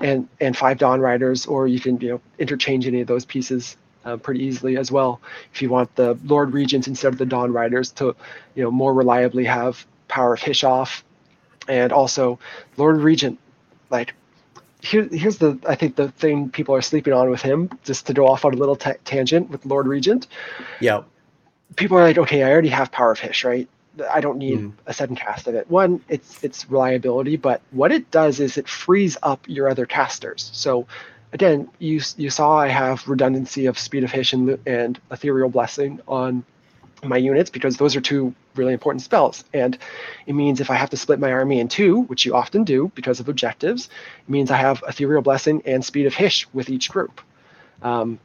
and 0.00 0.28
and 0.40 0.56
five 0.56 0.78
dawn 0.78 1.00
riders 1.00 1.46
or 1.46 1.66
you 1.66 1.80
can 1.80 2.00
you 2.00 2.08
know 2.10 2.20
interchange 2.38 2.86
any 2.86 3.00
of 3.00 3.06
those 3.06 3.24
pieces 3.24 3.76
uh, 4.04 4.16
pretty 4.16 4.44
easily 4.44 4.76
as 4.76 4.90
well 4.90 5.20
if 5.52 5.62
you 5.62 5.68
want 5.68 5.94
the 5.96 6.18
lord 6.24 6.52
regents 6.52 6.86
instead 6.86 7.12
of 7.12 7.18
the 7.18 7.26
dawn 7.26 7.52
riders 7.52 7.90
to 7.90 8.14
you 8.54 8.62
know 8.62 8.70
more 8.70 8.92
reliably 8.94 9.44
have 9.44 9.86
power 10.08 10.34
of 10.34 10.40
Hysh 10.40 10.64
off 10.64 11.04
and 11.68 11.92
also 11.92 12.38
lord 12.76 13.00
regent 13.00 13.38
like 13.90 14.14
here, 14.80 15.06
here's 15.12 15.38
the 15.38 15.58
I 15.68 15.76
think 15.76 15.94
the 15.94 16.10
thing 16.10 16.50
people 16.50 16.74
are 16.74 16.82
sleeping 16.82 17.12
on 17.12 17.30
with 17.30 17.40
him. 17.40 17.70
Just 17.84 18.08
to 18.08 18.14
go 18.14 18.26
off 18.26 18.44
on 18.44 18.52
a 18.52 18.56
little 18.56 18.74
tangent 18.74 19.48
with 19.48 19.64
Lord 19.64 19.86
Regent. 19.86 20.26
Yeah 20.80 21.02
people 21.76 21.98
are 21.98 22.02
like, 22.02 22.18
okay, 22.18 22.42
I 22.42 22.50
already 22.50 22.68
have 22.68 22.92
Power 22.92 23.12
of 23.12 23.18
Hysh, 23.18 23.44
right? 23.44 23.68
I 24.10 24.20
don't 24.20 24.38
need 24.38 24.58
mm. 24.58 24.72
a 24.86 24.94
second 24.94 25.16
cast 25.16 25.46
of 25.48 25.54
it. 25.54 25.70
One, 25.70 26.02
it's 26.08 26.42
it's 26.42 26.70
reliability, 26.70 27.36
but 27.36 27.60
what 27.72 27.92
it 27.92 28.10
does 28.10 28.40
is 28.40 28.56
it 28.56 28.66
frees 28.66 29.18
up 29.22 29.46
your 29.46 29.68
other 29.68 29.84
casters. 29.84 30.50
So 30.54 30.86
again, 31.32 31.68
you 31.78 32.00
you 32.16 32.30
saw 32.30 32.56
I 32.58 32.68
have 32.68 33.06
redundancy 33.08 33.66
of 33.66 33.78
Speed 33.78 34.04
of 34.04 34.10
Hysh 34.10 34.32
and, 34.32 35.00
Ethereal 35.10 35.48
Blessing 35.48 36.00
on 36.08 36.44
my 37.02 37.16
units 37.16 37.50
because 37.50 37.76
those 37.76 37.96
are 37.96 38.00
two 38.00 38.34
really 38.54 38.72
important 38.72 39.02
spells. 39.02 39.44
And 39.52 39.76
it 40.26 40.34
means 40.34 40.60
if 40.60 40.70
I 40.70 40.74
have 40.74 40.90
to 40.90 40.96
split 40.96 41.18
my 41.18 41.32
army 41.32 41.58
in 41.58 41.68
two, 41.68 42.02
which 42.02 42.24
you 42.24 42.34
often 42.34 42.62
do 42.62 42.92
because 42.94 43.18
of 43.18 43.28
objectives, 43.28 43.88
it 44.26 44.30
means 44.30 44.50
I 44.50 44.56
have 44.56 44.82
Ethereal 44.86 45.22
Blessing 45.22 45.62
and 45.64 45.84
Speed 45.84 46.06
of 46.06 46.14
Hysh 46.14 46.46
with 46.52 46.70
each 46.70 46.90
group. 46.90 47.20
Um, 47.82 48.20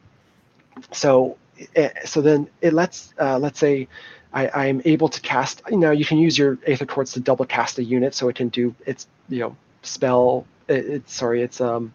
so 0.92 1.36
Eh, 1.74 1.90
so 2.04 2.20
then 2.20 2.48
it 2.60 2.72
lets 2.72 3.12
uh, 3.20 3.38
let's 3.38 3.58
say 3.58 3.88
I, 4.32 4.48
I'm 4.48 4.82
able 4.84 5.08
to 5.08 5.20
cast. 5.20 5.62
You 5.70 5.76
know, 5.76 5.90
you 5.90 6.04
can 6.04 6.18
use 6.18 6.38
your 6.38 6.58
Aether 6.66 6.86
Quartz 6.86 7.12
to 7.12 7.20
double 7.20 7.44
cast 7.44 7.78
a 7.78 7.84
unit, 7.84 8.14
so 8.14 8.28
it 8.28 8.36
can 8.36 8.48
do 8.48 8.74
its 8.86 9.06
you 9.28 9.40
know 9.40 9.56
spell. 9.82 10.46
It, 10.68 10.86
it's 10.86 11.14
sorry, 11.14 11.42
it's 11.42 11.60
um, 11.60 11.94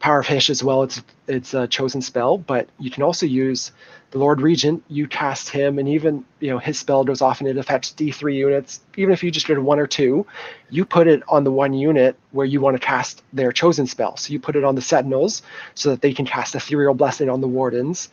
Power 0.00 0.20
of 0.20 0.26
Hysh 0.26 0.50
as 0.50 0.62
well. 0.62 0.82
It's 0.82 1.02
it's 1.26 1.54
a 1.54 1.66
chosen 1.66 2.02
spell, 2.02 2.38
but 2.38 2.68
you 2.78 2.90
can 2.90 3.02
also 3.02 3.26
use 3.26 3.72
the 4.10 4.18
Lord 4.18 4.40
Regent. 4.40 4.84
You 4.88 5.08
cast 5.08 5.48
him, 5.48 5.78
and 5.78 5.88
even 5.88 6.24
you 6.40 6.50
know 6.50 6.58
his 6.58 6.78
spell 6.78 7.04
goes 7.04 7.22
off 7.22 7.40
and 7.40 7.48
it 7.48 7.56
affects 7.56 7.92
D3 7.92 8.34
units. 8.34 8.80
Even 8.96 9.12
if 9.12 9.22
you 9.24 9.30
just 9.30 9.46
did 9.46 9.58
one 9.58 9.78
or 9.78 9.86
two, 9.86 10.26
you 10.70 10.84
put 10.84 11.06
it 11.06 11.22
on 11.28 11.44
the 11.44 11.50
one 11.50 11.72
unit 11.72 12.16
where 12.32 12.46
you 12.46 12.60
want 12.60 12.74
to 12.78 12.86
cast 12.86 13.22
their 13.32 13.52
chosen 13.52 13.86
spell. 13.86 14.16
So 14.16 14.32
you 14.32 14.40
put 14.40 14.56
it 14.56 14.64
on 14.64 14.74
the 14.74 14.82
Sentinels 14.82 15.42
so 15.74 15.90
that 15.90 16.02
they 16.02 16.12
can 16.12 16.26
cast 16.26 16.54
Ethereal 16.54 16.94
Blessing 16.94 17.30
on 17.30 17.40
the 17.40 17.48
Wardens 17.48 18.10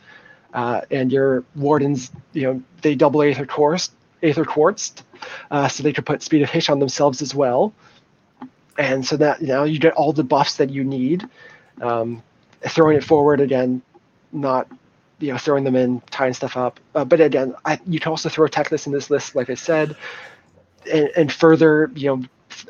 uh, 0.54 0.82
and 0.90 1.12
your 1.12 1.44
wardens, 1.56 2.12
you 2.32 2.42
know, 2.42 2.62
they 2.80 2.94
double 2.94 3.22
aether 3.22 3.44
quartz, 3.44 3.90
aether 4.22 4.44
quartz, 4.44 4.94
uh, 5.50 5.68
so 5.68 5.82
they 5.82 5.92
could 5.92 6.06
put 6.06 6.22
speed 6.22 6.42
of 6.42 6.48
Hysh 6.48 6.70
on 6.70 6.78
themselves 6.78 7.20
as 7.20 7.34
well. 7.34 7.74
And 8.78 9.04
so 9.04 9.16
that 9.18 9.40
you 9.40 9.48
know 9.48 9.64
you 9.64 9.78
get 9.78 9.92
all 9.94 10.12
the 10.12 10.24
buffs 10.24 10.56
that 10.56 10.70
you 10.70 10.82
need. 10.84 11.28
Um, 11.80 12.22
throwing 12.62 12.96
it 12.96 13.04
forward 13.04 13.40
again, 13.40 13.82
not 14.32 14.68
you 15.18 15.32
know 15.32 15.38
throwing 15.38 15.64
them 15.64 15.76
in, 15.76 16.00
tying 16.10 16.34
stuff 16.34 16.56
up. 16.56 16.80
Uh, 16.94 17.04
but 17.04 17.20
again, 17.20 17.54
I, 17.64 17.78
you 17.86 18.00
can 18.00 18.10
also 18.10 18.28
throw 18.28 18.46
Teclis 18.46 18.86
in 18.86 18.92
this 18.92 19.10
list, 19.10 19.34
like 19.34 19.50
I 19.50 19.54
said, 19.54 19.96
and, 20.92 21.10
and 21.16 21.32
further, 21.32 21.90
you 21.94 22.16
know, 22.16 22.24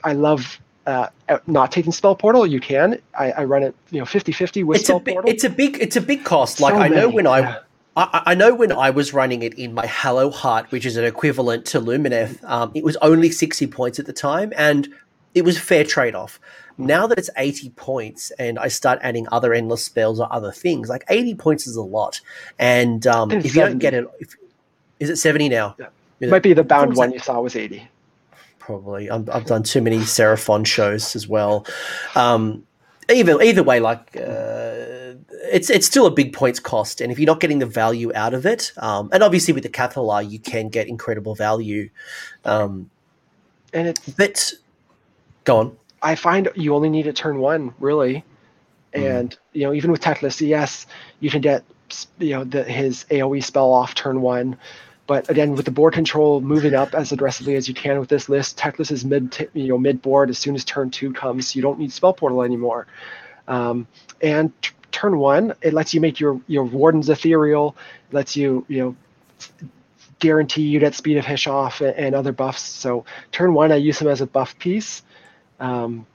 I 0.05 0.13
love 0.13 0.61
uh, 0.87 1.09
not 1.47 1.73
taking 1.73 1.93
spell 1.93 2.15
portal 2.15 2.47
you 2.47 2.61
can 2.61 2.99
I, 3.19 3.33
I, 3.33 3.45
run 3.45 3.63
it 3.63 3.75
you 3.91 4.01
know 4.01 4.05
50 4.05 4.33
50 4.33 4.65
with 4.65 4.81
it's 4.81 4.87
spell 4.87 4.99
a 4.99 5.01
big, 5.01 5.15
portal 5.15 5.31
it's 5.31 5.45
a 5.45 5.49
big 5.49 5.79
it's 5.81 5.97
a 5.97 6.01
big 6.01 6.25
cost 6.25 6.61
like 6.61 6.75
so 6.75 6.81
i 6.81 6.89
know 6.89 7.09
when 7.09 7.27
i 7.27 7.39
yeah. 7.39 7.59
I, 7.97 8.23
I, 8.27 8.35
know 8.35 8.55
when 8.55 8.73
I 8.73 8.91
was 8.91 9.15
running 9.15 9.43
it 9.45 9.55
in 9.55 9.73
my 9.73 9.87
Hallowheart, 9.87 10.73
which 10.73 10.85
is 10.85 10.97
an 10.97 11.05
equivalent 11.05 11.65
to 11.67 11.81
Lumineth, 11.81 12.43
um, 12.43 12.73
it 12.75 12.83
was 12.83 12.97
only 12.97 13.31
60 13.31 13.69
points 13.69 14.01
at 14.01 14.07
the 14.07 14.13
time, 14.13 14.53
and 14.57 14.89
it 15.33 15.45
was 15.45 15.59
a 15.59 15.61
fair 15.61 15.85
trade 15.85 16.17
off. 16.17 16.41
Now 16.77 17.07
that 17.07 17.19
it's 17.19 17.31
80 17.37 17.71
points 17.71 18.31
and 18.33 18.59
I 18.59 18.69
start 18.69 18.99
adding 19.03 19.27
other 19.31 19.55
endless 19.55 19.85
spells 19.85 20.21
or 20.21 20.33
other 20.33 20.51
things, 20.51 20.89
like 20.89 21.05
80 21.09 21.35
points 21.37 21.67
is 21.67 21.77
a 21.77 21.83
lot. 21.83 22.21
And 22.59 23.07
um, 23.07 23.31
if 23.31 23.45
70. 23.45 23.49
you 23.49 23.55
don't 23.55 23.79
get 23.79 23.95
it, 23.95 24.09
if, 24.19 24.37
is 24.99 25.11
it 25.11 25.17
70 25.17 25.49
now? 25.49 25.77
Yeah. 25.79 25.87
It 26.21 26.31
might 26.31 26.43
be 26.43 26.53
the 26.53 26.65
bound 26.65 26.97
one 26.97 27.13
you 27.13 27.19
saw 27.19 27.41
was 27.41 27.57
80. 27.57 27.89
Probably. 28.59 29.11
i 29.11 29.17
have 29.17 29.45
done 29.45 29.63
too 29.63 29.83
many 29.83 29.99
Seraphon 29.99 30.65
shows 30.67 31.15
as 31.15 31.29
well. 31.29 31.67
Um, 32.15 32.67
either 33.11 33.41
either 33.43 33.63
way, 33.63 33.79
like 33.81 34.17
uh, 34.17 35.15
it's 35.53 35.69
it's 35.69 35.87
still 35.87 36.07
a 36.07 36.11
big 36.11 36.33
points 36.33 36.61
cost, 36.61 37.03
and 37.03 37.13
if 37.13 37.19
you're 37.19 37.27
not 37.27 37.41
getting 37.41 37.59
the 37.59 37.67
value 37.67 38.11
out 38.15 38.33
of 38.33 38.47
it, 38.47 38.73
um, 38.79 39.11
and 39.13 39.23
obviously 39.23 39.53
with 39.53 39.65
the 39.65 39.69
Cathallar, 39.69 40.29
you 40.29 40.39
can 40.39 40.71
get 40.71 40.89
incredible 40.89 41.35
value. 41.35 41.91
Um, 42.47 42.91
and 43.75 43.89
it's 43.89 44.09
but 44.09 44.53
go 45.45 45.59
on. 45.59 45.77
I 46.05 46.15
find 46.15 46.49
you 46.55 46.75
only 46.75 46.91
need 46.91 47.05
to 47.05 47.13
turn 47.13 47.39
one 47.39 47.75
really, 47.81 48.25
mm. 48.95 49.19
and 49.19 49.37
you 49.53 49.63
know 49.63 49.73
even 49.73 49.91
with 49.91 50.01
Teclis, 50.01 50.47
yes, 50.47 50.87
you 51.21 51.31
can 51.31 51.41
get 51.41 51.65
you 52.19 52.31
know 52.31 52.45
the, 52.45 52.63
his 52.63 53.05
AOE 53.11 53.43
spell 53.43 53.73
off 53.73 53.95
turn 53.95 54.21
one, 54.21 54.59
but 55.07 55.29
again, 55.29 55.55
with 55.55 55.67
the 55.67 55.71
board 55.71 55.93
control 55.93 56.41
moving 56.41 56.75
up 56.75 56.95
as 56.95 57.13
aggressively 57.13 57.57
as 57.57 57.69
you 57.69 57.75
can 57.75 58.01
with 58.01 58.09
this 58.09 58.29
list, 58.29 58.57
Teclis 58.59 58.91
is 58.91 59.05
mid, 59.05 59.33
t- 59.33 59.49
you 59.53 59.69
know, 59.69 59.79
mid 59.79 60.01
board 60.01 60.31
as 60.31 60.39
soon 60.39 60.55
as 60.55 60.65
turn 60.65 60.91
two 60.91 61.13
comes. 61.13 61.55
You 61.55 61.63
don't 61.63 61.79
need 61.79 61.93
spell 61.93 62.15
portal 62.15 62.43
anymore. 62.43 62.87
Um, 63.47 63.87
and 64.23 64.51
t- 64.63 64.71
turn 64.93 65.19
one, 65.19 65.55
it 65.61 65.75
lets 65.75 65.93
you 65.93 66.01
make 66.01 66.21
your 66.21 66.41
your 66.47 66.65
wardens 66.65 67.11
ethereal. 67.11 67.77
Lets 68.13 68.35
you 68.35 68.65
you 68.69 68.79
know 68.79 68.97
guarantee 70.21 70.63
you 70.63 70.81
get 70.81 70.95
speed 70.95 71.19
of 71.19 71.27
Hysh 71.27 71.47
off 71.47 71.83
and, 71.83 71.95
and 71.97 72.15
other 72.15 72.33
buffs. 72.33 72.63
So 72.63 73.05
turn 73.31 73.53
one, 73.53 73.73
I 73.73 73.77
use 73.77 74.01
him 74.01 74.09
as 74.09 74.23
a 74.23 74.27
buff 74.27 74.59
piece. 74.59 75.03
Um, 75.61 76.07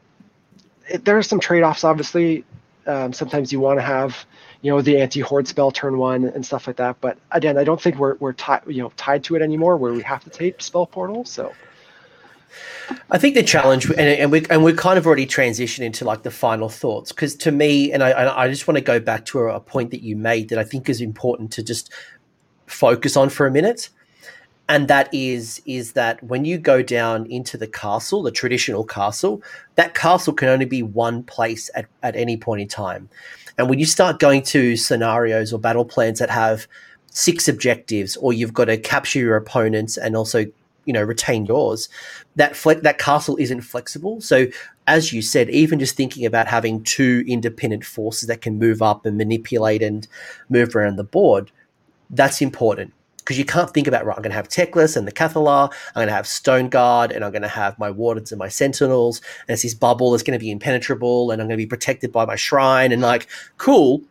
it, 0.88 1.06
there 1.06 1.18
are 1.18 1.24
some 1.24 1.40
trade 1.40 1.64
offs, 1.64 1.84
obviously. 1.84 2.44
Um, 2.88 3.14
sometimes 3.14 3.52
you 3.52 3.60
want 3.60 3.80
to 3.80 3.84
have 3.84 4.26
you 4.62 4.72
know, 4.72 4.82
the 4.82 5.00
anti-horde 5.00 5.48
spell 5.48 5.72
turn 5.72 5.98
one 5.98 6.26
and 6.26 6.46
stuff 6.46 6.68
like 6.68 6.76
that. 6.78 7.00
But 7.00 7.18
again, 7.32 7.58
I 7.58 7.64
don't 7.64 7.82
think 7.82 7.98
we're 7.98 8.16
we're 8.16 8.34
tied 8.34 8.64
you 8.68 8.82
know 8.82 8.92
tied 8.98 9.24
to 9.26 9.36
it 9.36 9.42
anymore 9.42 9.78
where 9.78 9.94
we 9.94 10.02
have 10.04 10.24
to 10.26 10.30
take 10.30 10.62
spell 10.62 10.86
portal. 10.86 11.24
So 11.26 11.54
I 13.10 13.18
think 13.18 13.36
the 13.36 13.44
challenge, 13.44 13.86
and, 13.86 14.00
and 14.00 14.32
we 14.32 14.46
and 14.50 14.64
we're 14.64 14.76
kind 14.76 14.98
of 14.98 15.08
already 15.08 15.26
transitioned 15.26 15.84
into 15.84 16.04
like 16.04 16.24
the 16.24 16.32
final 16.32 16.68
thoughts, 16.68 17.12
because 17.12 17.36
to 17.38 17.52
me, 17.52 17.92
and 17.92 18.04
I, 18.04 18.44
I 18.44 18.50
just 18.50 18.68
want 18.68 18.78
to 18.78 18.84
go 18.84 19.00
back 19.00 19.26
to 19.28 19.40
a, 19.40 19.56
a 19.56 19.60
point 19.60 19.92
that 19.92 20.02
you 20.02 20.16
made 20.16 20.50
that 20.50 20.60
I 20.60 20.64
think 20.64 20.90
is 20.90 21.00
important 21.00 21.52
to 21.54 21.64
just 21.64 21.92
focus 22.68 23.16
on 23.16 23.30
for 23.30 23.48
a 23.48 23.52
minute. 23.52 23.90
And 24.70 24.88
that 24.88 25.10
is 25.12 25.62
is 25.66 25.94
that 25.94 26.24
when 26.24 26.46
you 26.46 26.60
go 26.60 26.84
down 26.84 27.26
into 27.26 27.58
the 27.58 27.68
castle, 27.68 28.22
the 28.22 28.32
traditional 28.32 28.86
castle, 28.86 29.42
that 29.76 29.96
castle 29.96 30.32
can 30.32 30.48
only 30.48 30.66
be 30.66 30.84
one 30.84 31.24
place 31.24 31.72
at, 31.76 31.88
at 32.04 32.16
any 32.16 32.38
point 32.38 32.62
in 32.62 32.68
time. 32.68 33.10
And 33.58 33.68
when 33.68 33.80
you 33.80 33.86
start 33.86 34.20
going 34.20 34.44
to 34.44 34.78
scenarios 34.78 35.52
or 35.52 35.60
battle 35.60 35.86
plans 35.86 36.20
that 36.20 36.30
have 36.30 36.68
six 37.12 37.48
objectives, 37.48 38.16
or 38.18 38.32
you've 38.32 38.54
got 38.54 38.66
to 38.66 38.78
capture 38.78 39.20
your 39.20 39.36
opponents 39.36 39.98
and 39.98 40.16
also 40.16 40.46
you 40.86 40.94
know 40.94 41.02
retain 41.02 41.48
yours, 41.48 41.90
that 42.36 42.56
fle- 42.56 42.84
that 42.84 43.00
castle 43.00 43.38
isn't 43.38 43.62
flexible. 43.62 44.22
So 44.22 44.46
as 44.86 45.12
you 45.12 45.24
said, 45.24 45.50
even 45.50 45.80
just 45.80 45.96
thinking 45.96 46.28
about 46.28 46.48
having 46.48 46.84
two 46.84 47.24
independent 47.28 47.86
forces 47.86 48.28
that 48.28 48.42
can 48.42 48.60
move 48.60 48.84
up 48.84 49.08
and 49.08 49.18
manipulate 49.18 49.82
and 49.82 50.08
move 50.48 50.76
around 50.76 50.98
the 50.98 51.04
board, 51.04 51.52
that's 52.12 52.40
important 52.40 52.94
because 53.30 53.38
you 53.38 53.46
can't 53.46 53.70
think 53.70 53.86
about 53.86 54.08
right. 54.08 54.18
I'm 54.18 54.24
going 54.24 54.32
to 54.32 54.36
have 54.36 54.50
Teclis 54.50 54.98
and 54.98 55.08
the 55.08 55.12
Cathallar. 55.12 55.70
I'm 55.70 55.94
going 55.94 56.08
to 56.08 56.14
have 56.14 56.26
Stone 56.26 56.70
Guard, 56.70 57.12
and 57.12 57.24
I'm 57.24 57.30
going 57.30 57.44
to 57.44 57.48
have 57.48 57.78
my 57.78 57.92
Wardens 57.92 58.32
and 58.32 58.40
my 58.40 58.48
Sentinels. 58.48 59.22
And 59.48 59.54
it's 59.54 59.62
this 59.62 59.76
bubble 59.76 60.10
that's 60.10 60.24
going 60.24 60.38
to 60.38 60.44
be 60.44 60.50
impenetrable, 60.50 61.30
and 61.30 61.40
I'm 61.40 61.48
going 61.48 61.56
to 61.56 61.64
be 61.64 61.68
protected 61.68 62.12
by 62.12 62.26
my 62.26 62.36
shrine. 62.36 62.92
And 62.92 63.04
like, 63.04 63.28
cool. 63.60 64.02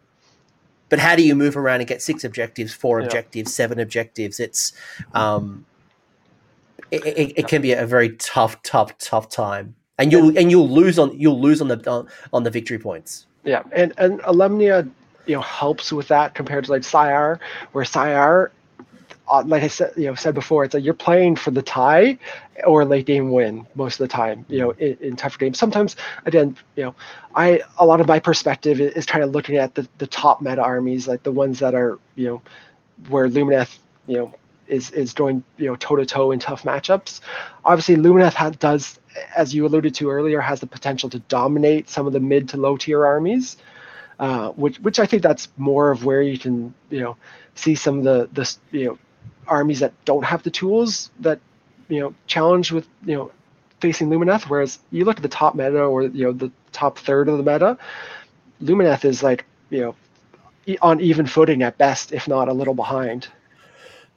But 0.88 1.00
how 1.00 1.16
do 1.16 1.24
you 1.24 1.34
move 1.34 1.56
around 1.56 1.80
and 1.80 1.88
get 1.88 2.00
six 2.00 2.22
objectives, 2.22 2.72
four 2.72 3.00
yeah. 3.00 3.06
objectives, 3.06 3.52
seven 3.52 3.80
objectives? 3.80 4.38
It's 4.38 4.72
um, 5.14 5.66
it, 6.92 7.04
it, 7.04 7.32
it, 7.40 7.48
can 7.48 7.60
be 7.60 7.72
a 7.72 7.86
very 7.86 8.10
tough, 8.18 8.62
tough, 8.62 8.96
tough 8.98 9.28
time, 9.30 9.74
and 9.98 10.12
you'll 10.12 10.38
and 10.38 10.48
you'll 10.48 10.70
lose 10.70 10.96
on 10.96 11.18
you'll 11.18 11.40
lose 11.40 11.60
on 11.60 11.66
the 11.66 11.90
on, 11.90 12.06
on 12.32 12.44
the 12.44 12.50
victory 12.50 12.78
points. 12.78 13.26
Yeah, 13.42 13.64
and 13.72 13.92
and 13.98 14.20
Alumnia 14.20 14.88
you 15.26 15.34
know 15.34 15.42
helps 15.42 15.92
with 15.92 16.06
that 16.06 16.34
compared 16.36 16.66
to 16.66 16.70
like 16.70 16.84
Syar, 16.84 17.40
where 17.72 17.84
Syar 17.84 18.52
uh, 19.28 19.42
like 19.46 19.62
I 19.62 19.68
said, 19.68 19.92
you 19.96 20.06
know, 20.06 20.14
said 20.14 20.34
before, 20.34 20.64
it's 20.64 20.74
like 20.74 20.84
you're 20.84 20.94
playing 20.94 21.36
for 21.36 21.50
the 21.50 21.62
tie 21.62 22.18
or 22.66 22.84
late 22.84 23.06
game 23.06 23.30
win 23.30 23.66
most 23.74 24.00
of 24.00 24.08
the 24.08 24.12
time. 24.12 24.44
You 24.48 24.58
know, 24.60 24.70
in, 24.70 24.96
in 25.00 25.16
tougher 25.16 25.38
games. 25.38 25.58
Sometimes, 25.58 25.96
again, 26.26 26.56
you 26.76 26.84
know, 26.84 26.94
I 27.34 27.60
a 27.78 27.86
lot 27.86 28.00
of 28.00 28.06
my 28.06 28.18
perspective 28.18 28.80
is, 28.80 28.92
is 28.94 29.06
kind 29.06 29.24
of 29.24 29.30
looking 29.30 29.56
at 29.56 29.74
the 29.74 29.88
the 29.98 30.06
top 30.06 30.40
meta 30.40 30.62
armies, 30.62 31.06
like 31.08 31.22
the 31.22 31.32
ones 31.32 31.58
that 31.60 31.74
are 31.74 31.98
you 32.14 32.26
know 32.26 32.42
where 33.08 33.28
Lumineth, 33.28 33.78
you 34.06 34.16
know, 34.16 34.34
is 34.66 34.90
is 34.90 35.12
going 35.12 35.42
you 35.56 35.66
know 35.66 35.76
toe 35.76 35.96
to 35.96 36.06
toe 36.06 36.32
in 36.32 36.38
tough 36.38 36.62
matchups. 36.62 37.20
Obviously, 37.64 37.96
Lumineth 37.96 38.34
ha- 38.34 38.50
does, 38.50 38.98
as 39.36 39.54
you 39.54 39.66
alluded 39.66 39.94
to 39.96 40.10
earlier, 40.10 40.40
has 40.40 40.60
the 40.60 40.66
potential 40.66 41.10
to 41.10 41.18
dominate 41.20 41.88
some 41.88 42.06
of 42.06 42.12
the 42.12 42.20
mid 42.20 42.48
to 42.50 42.56
low 42.56 42.76
tier 42.76 43.04
armies. 43.04 43.56
Uh, 44.18 44.50
which 44.50 44.80
which 44.80 44.98
I 44.98 45.06
think 45.06 45.22
that's 45.22 45.48
more 45.56 45.90
of 45.90 46.04
where 46.04 46.20
you 46.20 46.38
can 46.38 46.74
you 46.90 47.00
know 47.00 47.16
see 47.54 47.76
some 47.76 47.98
of 47.98 48.04
the 48.04 48.28
the 48.32 48.56
you 48.76 48.86
know 48.86 48.98
armies 49.48 49.80
that 49.80 49.92
don't 50.04 50.24
have 50.24 50.42
the 50.42 50.50
tools 50.50 51.10
that 51.20 51.40
you 51.88 52.00
know 52.00 52.14
challenge 52.26 52.72
with 52.72 52.86
you 53.04 53.14
know 53.14 53.30
facing 53.80 54.08
Lumineth. 54.08 54.48
Whereas 54.48 54.78
you 54.90 55.04
look 55.04 55.16
at 55.16 55.22
the 55.22 55.28
top 55.28 55.54
meta 55.54 55.82
or 55.82 56.02
you 56.04 56.24
know 56.24 56.32
the 56.32 56.50
top 56.72 56.98
third 56.98 57.28
of 57.28 57.38
the 57.38 57.50
meta, 57.50 57.78
Lumineth 58.62 59.04
is 59.04 59.22
like 59.22 59.44
you 59.70 59.80
know 59.80 59.94
on 60.82 61.00
even 61.00 61.26
footing 61.26 61.62
at 61.62 61.78
best, 61.78 62.12
if 62.12 62.28
not 62.28 62.48
a 62.48 62.52
little 62.52 62.74
behind. 62.74 63.28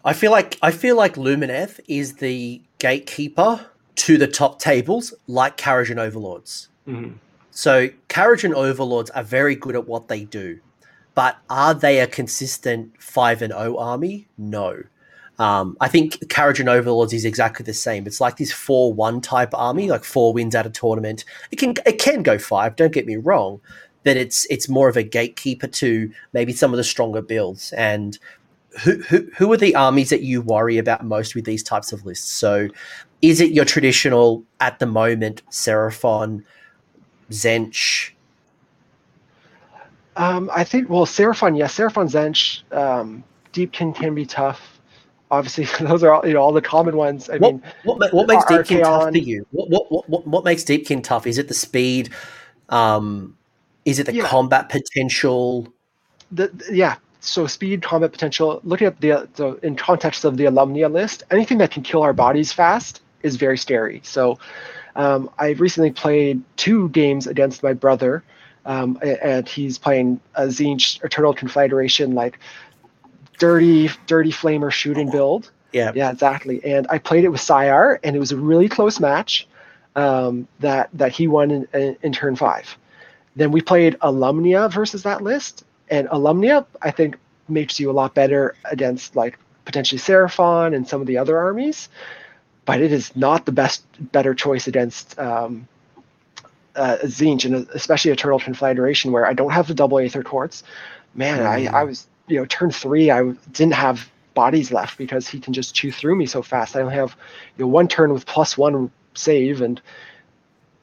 I 0.03 0.13
feel 0.13 0.31
like 0.31 0.57
I 0.61 0.71
feel 0.71 0.95
like 0.95 1.15
Lumineth 1.15 1.79
is 1.87 2.15
the 2.15 2.61
gatekeeper 2.79 3.67
to 3.95 4.17
the 4.17 4.27
top 4.27 4.59
tables, 4.59 5.13
like 5.27 5.57
Kharadron 5.57 5.97
Overlords. 5.97 6.69
Mm-hmm. 6.87 7.13
So 7.51 7.89
Kharadron 8.09 8.53
Overlords 8.53 9.09
are 9.11 9.23
very 9.23 9.55
good 9.55 9.75
at 9.75 9.87
what 9.87 10.07
they 10.07 10.23
do, 10.23 10.59
but 11.13 11.37
are 11.49 11.73
they 11.73 11.99
a 11.99 12.07
consistent 12.07 12.93
five 13.01 13.41
and 13.41 13.53
O 13.53 13.77
army? 13.77 14.27
No. 14.37 14.83
Um, 15.41 15.75
I 15.81 15.87
think 15.87 16.19
Kharadron 16.27 16.67
Overlords 16.67 17.13
is 17.13 17.25
exactly 17.25 17.63
the 17.63 17.73
same. 17.73 18.05
It's 18.05 18.21
like 18.21 18.37
this 18.37 18.51
four-one 18.51 19.21
type 19.21 19.49
army, 19.55 19.89
like 19.89 20.03
four 20.03 20.33
wins 20.33 20.53
at 20.53 20.67
a 20.67 20.69
tournament. 20.69 21.25
It 21.49 21.55
can 21.55 21.73
it 21.83 21.97
can 21.97 22.21
go 22.21 22.37
five. 22.37 22.75
Don't 22.75 22.93
get 22.93 23.07
me 23.07 23.15
wrong, 23.15 23.59
but 24.03 24.17
it's 24.17 24.45
it's 24.51 24.69
more 24.69 24.87
of 24.87 24.97
a 24.97 25.01
gatekeeper 25.01 25.65
to 25.65 26.11
maybe 26.33 26.53
some 26.53 26.73
of 26.73 26.77
the 26.77 26.83
stronger 26.83 27.23
builds. 27.23 27.73
And 27.73 28.19
who 28.83 29.01
who 29.01 29.27
who 29.35 29.51
are 29.51 29.57
the 29.57 29.73
armies 29.73 30.11
that 30.11 30.21
you 30.21 30.43
worry 30.43 30.77
about 30.77 31.03
most 31.03 31.33
with 31.33 31.45
these 31.45 31.63
types 31.63 31.91
of 31.91 32.05
lists? 32.05 32.29
So, 32.29 32.67
is 33.23 33.41
it 33.41 33.49
your 33.49 33.65
traditional 33.65 34.43
at 34.59 34.77
the 34.77 34.85
moment 34.85 35.41
Seraphon, 35.49 36.43
Tzeentch? 37.31 38.11
Um, 40.17 40.51
I 40.53 40.63
think 40.65 40.87
well, 40.87 41.07
Seraphon, 41.07 41.57
yes, 41.57 41.75
Seraphon, 41.75 42.11
Tzeentch, 42.11 42.61
um, 42.77 43.23
Deepkin 43.53 43.95
can 43.95 44.13
be 44.13 44.27
tough 44.27 44.70
obviously 45.31 45.63
those 45.85 46.03
are 46.03 46.13
all 46.13 46.27
you 46.27 46.33
know 46.33 46.41
all 46.41 46.51
the 46.51 46.61
common 46.61 46.95
ones. 46.95 47.29
I 47.29 47.37
what, 47.37 47.53
mean, 47.53 47.63
what, 47.83 48.13
what 48.13 48.27
makes 48.27 48.43
Deepkin 48.45 48.83
tough 48.83 49.11
for 49.11 49.17
you? 49.17 49.47
What, 49.51 49.69
what 49.69 50.09
what 50.09 50.27
what 50.27 50.43
makes 50.43 50.63
Deepkin 50.63 51.03
tough? 51.03 51.25
Is 51.25 51.37
it 51.37 51.47
the 51.47 51.53
speed? 51.53 52.09
Um, 52.69 53.37
is 53.85 53.97
it 53.97 54.05
the 54.05 54.13
yeah. 54.13 54.27
combat 54.27 54.69
potential? 54.69 55.67
The, 56.31 56.51
yeah. 56.71 56.97
So 57.21 57.47
speed, 57.47 57.81
combat 57.81 58.11
potential. 58.11 58.61
Looking 58.63 58.87
at 58.87 59.01
the 59.01 59.27
so 59.33 59.53
in 59.63 59.75
context 59.75 60.25
of 60.25 60.37
the 60.37 60.45
alumnia 60.45 60.91
list, 60.91 61.23
anything 61.31 61.57
that 61.59 61.71
can 61.71 61.83
kill 61.83 62.03
our 62.03 62.13
bodies 62.13 62.51
fast 62.51 63.01
is 63.23 63.35
very 63.35 63.57
scary. 63.57 64.01
So 64.03 64.37
um, 64.95 65.29
I 65.39 65.49
recently 65.51 65.91
played 65.91 66.41
two 66.57 66.89
games 66.89 67.27
against 67.27 67.63
my 67.63 67.73
brother. 67.73 68.23
Um, 68.63 68.99
and 69.01 69.49
he's 69.49 69.79
playing 69.79 70.19
a 70.35 70.43
Tzeentch 70.43 71.03
Eternal 71.03 71.33
Conflagration, 71.33 72.13
like 72.13 72.37
dirty, 73.41 73.89
dirty 74.05 74.31
flamer 74.31 74.71
shooting 74.71 75.09
build. 75.09 75.49
Yeah, 75.73 75.91
yeah, 75.95 76.11
exactly. 76.11 76.63
And 76.63 76.85
I 76.89 76.99
played 76.99 77.23
it 77.23 77.29
with 77.29 77.41
Syar, 77.41 77.99
and 78.03 78.15
it 78.15 78.19
was 78.19 78.31
a 78.31 78.37
really 78.37 78.69
close 78.69 78.99
match 78.99 79.47
um, 79.95 80.47
that 80.59 80.89
that 80.93 81.11
he 81.11 81.27
won 81.27 81.49
in, 81.49 81.67
in, 81.73 81.97
in, 82.03 82.13
turn 82.13 82.35
five. 82.35 82.77
Then 83.35 83.51
we 83.51 83.61
played 83.61 83.97
Alumnia 84.01 84.71
versus 84.71 85.03
that 85.03 85.23
list, 85.23 85.65
and 85.89 86.07
Alumnia 86.09 86.65
I 86.81 86.91
think 86.91 87.17
makes 87.49 87.79
you 87.79 87.89
a 87.89 87.93
lot 87.93 88.13
better 88.13 88.55
against 88.65 89.15
like 89.15 89.39
potentially 89.65 89.99
Seraphon 89.99 90.75
and 90.75 90.87
some 90.87 91.01
of 91.01 91.07
the 91.07 91.17
other 91.17 91.39
armies, 91.39 91.89
but 92.65 92.79
it 92.79 92.91
is 92.91 93.15
not 93.15 93.45
the 93.45 93.51
best 93.51 93.83
better 94.11 94.35
choice 94.35 94.67
against 94.67 95.17
um, 95.17 95.67
uh, 96.75 96.97
Tzeentch 97.01 97.45
and 97.45 97.67
especially 97.73 98.11
Eternal 98.11 98.39
Conflagration 98.39 99.11
where 99.11 99.25
I 99.25 99.33
don't 99.33 99.51
have 99.51 99.67
the 99.67 99.73
double 99.73 99.97
Aether 99.97 100.21
Quartz. 100.21 100.63
Man, 101.15 101.39
mm. 101.39 101.45
I, 101.73 101.79
I 101.79 101.83
was 101.83 102.07
you 102.27 102.37
know, 102.37 102.45
turn 102.45 102.71
three, 102.71 103.11
I 103.11 103.31
didn't 103.51 103.73
have 103.73 104.09
bodies 104.33 104.71
left 104.71 104.97
because 104.97 105.27
he 105.27 105.39
can 105.39 105.53
just 105.53 105.75
chew 105.75 105.91
through 105.91 106.15
me 106.15 106.25
so 106.25 106.41
fast. 106.41 106.75
I 106.75 106.81
only 106.81 106.95
have 106.95 107.15
you 107.57 107.65
know 107.65 107.69
one 107.69 107.87
turn 107.87 108.13
with 108.13 108.25
plus 108.25 108.57
one 108.57 108.91
save, 109.13 109.61
and 109.61 109.81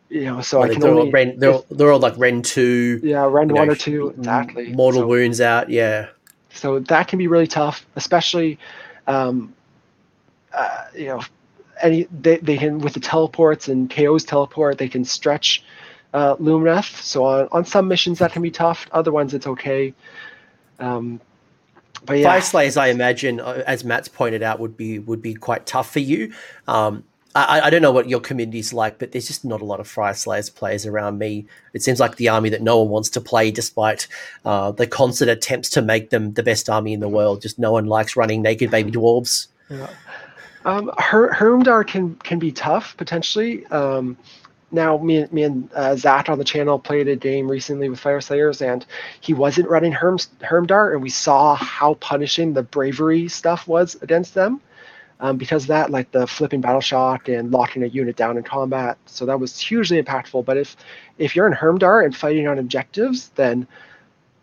you 0.09 0.25
know, 0.25 0.41
so 0.41 0.63
I 0.63 0.69
can 0.69 0.81
they're 0.81 0.91
only. 0.91 1.07
All 1.07 1.11
Rend, 1.11 1.41
they're, 1.41 1.53
all, 1.53 1.67
they're 1.71 1.93
all 1.93 1.99
like 1.99 2.17
Rend 2.17 2.45
two. 2.45 3.01
Yeah, 3.03 3.25
Rend 3.25 3.53
one 3.53 3.67
know, 3.67 3.73
or 3.73 3.77
two 3.77 4.09
exactly. 4.11 4.73
Mortal 4.73 5.03
so, 5.03 5.07
wounds 5.07 5.41
out, 5.41 5.71
yeah. 5.71 6.09
So 6.51 6.79
that 6.81 7.09
can 7.09 7.19
be 7.19 7.27
really 7.27 7.47
tough, 7.47 7.87
especially, 7.97 8.59
um, 9.07 9.55
uh, 10.53 10.85
you 10.95 11.07
know, 11.07 11.23
any 11.83 12.09
they, 12.11 12.39
they 12.39 12.57
can 12.57 12.79
with 12.79 12.95
the 12.95 13.01
teleports 13.01 13.69
and 13.69 13.91
KO's 13.91 14.25
teleport 14.25 14.79
they 14.79 14.89
can 14.89 15.05
stretch 15.05 15.63
uh, 16.15 16.37
Lumineth. 16.37 17.03
So 17.03 17.25
on 17.25 17.49
on 17.53 17.65
some 17.65 17.89
missions 17.89 18.19
that 18.19 18.33
can 18.33 18.43
be 18.43 18.51
tough. 18.51 18.87
Other 18.93 19.13
ones 19.13 19.35
it's 19.35 19.47
okay. 19.47 19.95
Um, 20.79 21.21
but 22.05 22.19
yeah. 22.19 22.39
Fyreslayers, 22.39 22.77
I 22.77 22.89
imagine, 22.89 23.41
uh, 23.41 23.63
as 23.67 23.85
Matt's 23.85 24.09
pointed 24.09 24.43
out, 24.43 24.61
would 24.61 24.77
be 24.77 24.99
would 24.99 25.23
be 25.23 25.35
quite 25.35 25.67
tough 25.67 25.93
for 25.93 26.01
you. 26.01 26.33
Um, 26.67 27.05
I, 27.35 27.61
I, 27.63 27.71
don't 27.71 27.83
know 27.83 27.93
what 27.93 28.09
your 28.09 28.21
community's 28.21 28.73
like, 28.73 28.99
but 28.99 29.13
there's 29.13 29.27
just 29.27 29.45
not 29.45 29.61
a 29.61 29.65
lot 29.65 29.81
of 29.81 29.87
Fyreslayers 29.87 30.53
players 30.55 30.87
around 30.87 31.19
me. 31.19 31.47
It 31.75 31.83
seems 31.83 32.01
like 32.01 32.17
the 32.17 32.29
army 32.29 32.49
that 32.49 32.63
no 32.63 32.81
one 32.81 32.89
wants 32.89 33.11
to 33.11 33.21
play, 33.21 33.51
despite 33.51 34.09
uh, 34.45 34.73
the 34.73 34.87
constant 34.87 35.31
attempts 35.31 35.69
to 35.71 35.83
make 35.83 36.11
them 36.11 36.33
the 36.33 36.43
best 36.43 36.69
army 36.69 36.93
in 36.93 37.01
the 37.01 37.09
world. 37.09 37.43
Just 37.43 37.59
no 37.59 37.73
one 37.73 37.87
likes 37.87 38.17
running 38.17 38.43
naked 38.43 38.71
baby 38.71 38.91
dwarves. 38.91 39.49
Yeah. 39.69 39.91
Um, 40.65 40.91
Her- 40.99 41.33
Hermdar 41.33 41.87
can 41.87 42.17
can 42.17 42.39
be 42.39 42.51
tough 42.51 42.97
potentially. 42.97 43.65
Um, 43.67 44.17
now 44.71 44.99
me, 44.99 45.27
me 45.31 45.45
and 45.45 45.73
uh, 45.75 45.97
Zach 45.97 46.29
on 46.29 46.39
the 46.39 46.45
channel 46.45 46.79
played 46.79 47.09
a 47.09 47.17
game 47.17 47.51
recently 47.51 47.89
with 47.89 48.01
Fyreslayers, 48.01 48.61
and 48.61 48.85
he 49.21 49.33
wasn't 49.35 49.69
running 49.69 49.93
Herm, 49.93 50.19
Hermdar, 50.43 50.93
and 50.93 51.03
we 51.03 51.11
saw 51.11 51.55
how 51.55 51.95
punishing 51.95 52.53
the 52.53 52.63
bravery 52.63 53.29
stuff 53.29 53.67
was 53.67 53.97
against 54.03 54.35
them. 54.35 54.61
Um, 55.21 55.37
because 55.37 55.67
that, 55.67 55.91
like 55.91 56.13
the 56.13 56.29
flipping 56.29 56.61
battle 56.61 56.81
shock 56.81 57.29
and 57.29 57.51
locking 57.51 57.83
a 57.83 57.87
unit 57.87 58.15
down 58.15 58.37
in 58.37 58.45
combat. 58.45 58.99
So 59.07 59.27
that 59.27 59.41
was 59.41 59.59
hugely 59.59 60.01
impactful. 60.01 60.45
But 60.45 60.59
if 60.59 60.77
if 61.19 61.35
you're 61.35 61.49
in 61.49 61.55
Hermdar 61.55 62.05
and 62.05 62.15
fighting 62.15 62.47
on 62.47 62.57
objectives, 62.61 63.31
then 63.31 63.67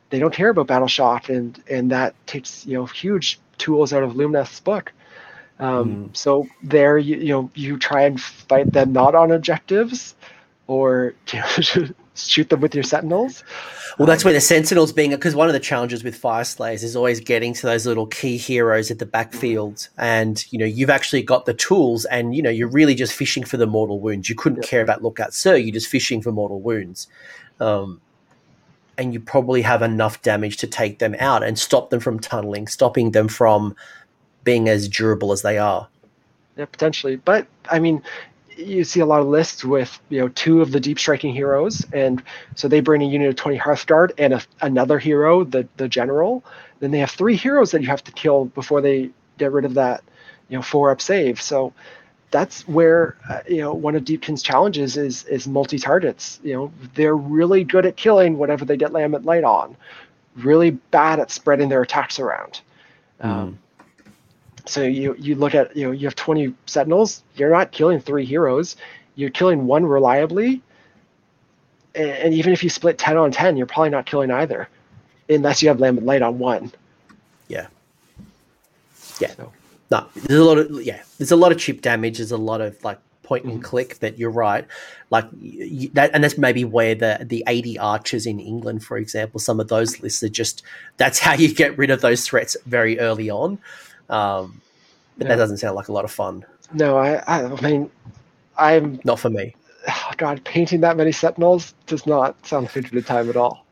they 0.10 0.19
don't 0.19 0.34
care 0.34 0.49
about 0.49 0.68
battle 0.68 0.89
shock, 0.89 1.30
and 1.30 1.61
and 1.69 1.91
that 1.91 2.14
takes 2.27 2.65
you 2.65 2.73
know 2.73 2.85
huge 2.88 3.39
tools 3.57 3.93
out 3.93 4.03
of 4.03 4.14
Lumineth's 4.14 4.60
book. 4.60 4.91
Um, 5.60 6.10
mm. 6.10 6.18
So 6.18 6.48
there, 6.64 6.98
you, 6.98 7.18
you 7.18 7.30
know, 7.30 7.49
you 7.56 7.77
try 7.77 8.03
and 8.03 8.22
fight 8.22 8.73
them 8.73 8.91
not 8.94 9.15
on 9.15 9.32
objectives, 9.32 10.15
or 10.68 11.14
you 11.34 11.40
know, 11.40 11.88
shoot 12.15 12.49
them 12.49 12.61
with 12.61 12.73
your 12.73 12.84
sentinels. 12.84 13.44
Well, 13.98 14.06
that's 14.06 14.23
um, 14.23 14.27
where 14.27 14.34
the 14.34 14.41
sentinels 14.41 14.91
being 14.91 15.11
because 15.11 15.36
one 15.36 15.48
of 15.48 15.53
the 15.53 15.60
challenges 15.60 16.03
with 16.03 16.22
Fyreslayers 16.22 16.84
is 16.84 16.95
always 16.95 17.19
getting 17.19 17.53
to 17.53 17.65
those 17.65 17.86
little 17.86 18.07
key 18.07 18.38
heroes 18.38 18.91
at 18.91 18.99
the 18.99 19.06
backfield, 19.06 19.88
and 19.98 20.45
you 20.52 20.60
know 20.60 20.65
you've 20.65 20.90
actually 20.90 21.23
got 21.23 21.45
the 21.45 21.53
tools, 21.53 22.06
and 22.06 22.36
you 22.36 22.41
know 22.41 22.49
you're 22.49 22.68
really 22.68 22.95
just 22.95 23.14
fishing 23.14 23.44
for 23.44 23.57
the 23.57 23.68
mortal 23.68 23.99
wounds. 23.99 24.30
You 24.30 24.36
couldn't 24.36 24.64
yeah. 24.64 24.69
care 24.69 24.82
about 24.82 25.03
lookout, 25.03 25.34
sir. 25.34 25.56
You're 25.56 25.73
just 25.73 25.88
fishing 25.88 26.22
for 26.22 26.32
mortal 26.32 26.61
wounds. 26.61 27.07
Um, 27.60 28.02
and 28.98 29.14
you 29.14 29.19
probably 29.19 29.61
have 29.61 29.82
enough 29.82 30.22
damage 30.22 30.56
to 30.57 30.68
take 30.68 30.99
them 30.99 31.15
out 31.19 31.44
and 31.44 31.60
stop 31.60 31.90
them 31.90 31.99
from 31.99 32.18
tunneling, 32.18 32.68
stopping 32.68 33.11
them 33.11 33.27
from 33.27 33.76
being 34.45 34.69
as 34.69 34.88
durable 34.88 35.34
as 35.34 35.41
they 35.41 35.57
are. 35.57 35.89
Yeah, 36.55 36.65
potentially. 36.65 37.17
But 37.17 37.47
I 37.69 37.80
mean, 37.80 38.01
you 38.55 38.85
see 38.85 39.01
a 39.01 39.05
lot 39.05 39.19
of 39.19 39.27
lists 39.27 39.65
with 39.65 39.99
you 40.07 40.22
know 40.22 40.30
two 40.30 40.61
of 40.61 40.72
the 40.72 40.80
deep 40.80 40.97
striking 40.97 41.34
heroes, 41.34 41.85
and 41.91 42.23
so 42.55 42.69
they 42.69 42.80
bring 42.80 43.01
a 43.01 43.05
unit 43.05 43.27
of 43.27 43.35
twenty 43.35 43.59
Hearthguard 43.59 44.11
and 44.17 44.35
a, 44.35 44.41
another 44.61 44.97
hero, 44.97 45.43
the 45.43 45.67
the 45.76 45.89
general. 45.89 46.45
Then 46.80 46.91
they 46.91 46.99
have 46.99 47.11
three 47.11 47.35
heroes 47.35 47.72
that 47.72 47.81
you 47.81 47.88
have 47.88 48.03
to 48.05 48.11
kill 48.13 48.45
before 48.45 48.80
they 48.80 49.09
get 49.38 49.51
rid 49.51 49.65
of 49.65 49.73
that 49.73 50.01
you 50.49 50.57
know 50.57 50.61
four 50.61 50.91
up 50.91 51.01
save. 51.01 51.41
So 51.41 51.73
that's 52.31 52.67
where 52.67 53.15
uh, 53.30 53.41
you 53.47 53.57
know 53.57 53.73
one 53.73 53.95
of 53.95 54.03
Deepkin's 54.03 54.43
challenges 54.43 54.97
is 54.97 55.23
is 55.26 55.47
multi 55.47 55.80
targets. 55.80 56.39
You 56.43 56.53
know 56.53 56.72
they're 56.93 57.15
really 57.15 57.63
good 57.63 57.85
at 57.85 57.95
killing 57.95 58.38
whatever 58.38 58.65
they 58.65 58.77
get 58.77 58.93
Lambent 58.93 59.26
Light 59.26 59.43
on, 59.43 59.76
really 60.35 60.72
bad 60.72 61.19
at 61.19 61.31
spreading 61.31 61.69
their 61.69 61.81
attacks 61.81 62.19
around. 62.19 62.61
Mm. 63.22 63.26
Um, 63.26 63.59
so 64.66 64.84
you 64.84 65.16
you 65.18 65.36
look 65.36 65.56
at 65.56 65.76
you 65.76 65.86
know 65.86 65.92
you 65.92 66.08
have 66.08 66.16
20 66.16 66.54
Sentinels. 66.66 67.24
You're 67.36 67.52
not 67.52 67.72
killing 67.72 68.00
three 68.00 68.26
heroes. 68.26 68.76
You're 69.16 69.30
killing 69.30 69.68
one 69.68 69.86
reliably. 69.86 70.62
And, 71.94 72.10
and 72.10 72.34
even 72.34 72.52
if 72.52 72.64
you 72.64 72.70
split 72.70 72.98
10 72.98 73.18
on 73.18 73.32
10, 73.32 73.58
you're 73.58 73.68
probably 73.68 73.90
not 73.90 74.06
killing 74.06 74.32
either, 74.32 74.68
unless 75.30 75.62
you 75.62 75.70
have 75.70 75.80
Lambent 75.80 76.06
Light 76.06 76.22
on 76.22 76.40
one. 76.40 76.72
Yeah. 77.48 77.68
Yeah. 79.20 79.32
So 79.36 79.54
no, 79.92 80.08
there's 80.16 80.40
a 80.40 80.44
lot 80.44 80.58
of 80.58 80.84
yeah, 80.84 81.04
there's 81.18 81.32
a 81.32 81.36
lot 81.36 81.52
of 81.52 81.60
chip 81.60 81.82
damage. 81.82 82.18
There's 82.18 82.32
a 82.32 82.38
lot 82.38 82.62
of 82.62 82.82
like 82.84 83.00
point 83.24 83.44
and 83.44 83.54
mm-hmm. 83.54 83.62
click. 83.62 83.98
But 84.00 84.18
you're 84.18 84.32
right, 84.32 84.66
like 85.10 85.26
you, 85.40 85.90
that, 85.94 86.12
and 86.14 86.24
that's 86.24 86.38
maybe 86.38 86.66
where 86.66 86.96
the 86.96 87.26
the 87.28 87.44
80 87.48 87.78
archers 87.78 88.26
in 88.26 88.40
England, 88.40 88.84
for 88.84 88.98
example, 88.98 89.40
some 89.40 89.60
of 89.60 89.68
those 89.68 90.02
lists 90.02 90.24
are 90.24 90.30
just 90.30 90.64
that's 90.98 91.20
how 91.20 91.34
you 91.34 91.54
get 91.54 91.78
rid 91.78 91.92
of 91.92 92.02
those 92.02 92.26
threats 92.26 92.58
very 92.66 93.00
early 93.00 93.30
on. 93.30 93.60
Um, 94.10 94.61
but 95.18 95.27
yeah. 95.27 95.34
that 95.34 95.38
doesn't 95.38 95.57
sound 95.57 95.76
like 95.76 95.88
a 95.88 95.91
lot 95.91 96.06
of 96.06 96.11
fun. 96.11 96.45
No, 96.73 96.98
I 96.98 97.23
I 97.27 97.61
mean, 97.61 97.90
I'm 98.57 98.99
not 99.03 99.19
for 99.19 99.30
me. 99.30 99.56
Oh 99.88 100.11
God, 100.18 100.44
painting 100.44 100.82
that 100.82 100.98
many 100.98 101.11
sentinels 101.11 101.73
does 101.86 102.06
not 102.06 102.45
sound 102.45 102.65
like 102.65 102.76
a 102.76 102.82
good 102.82 103.06
time 103.06 103.30
at 103.30 103.36
all. 103.36 103.65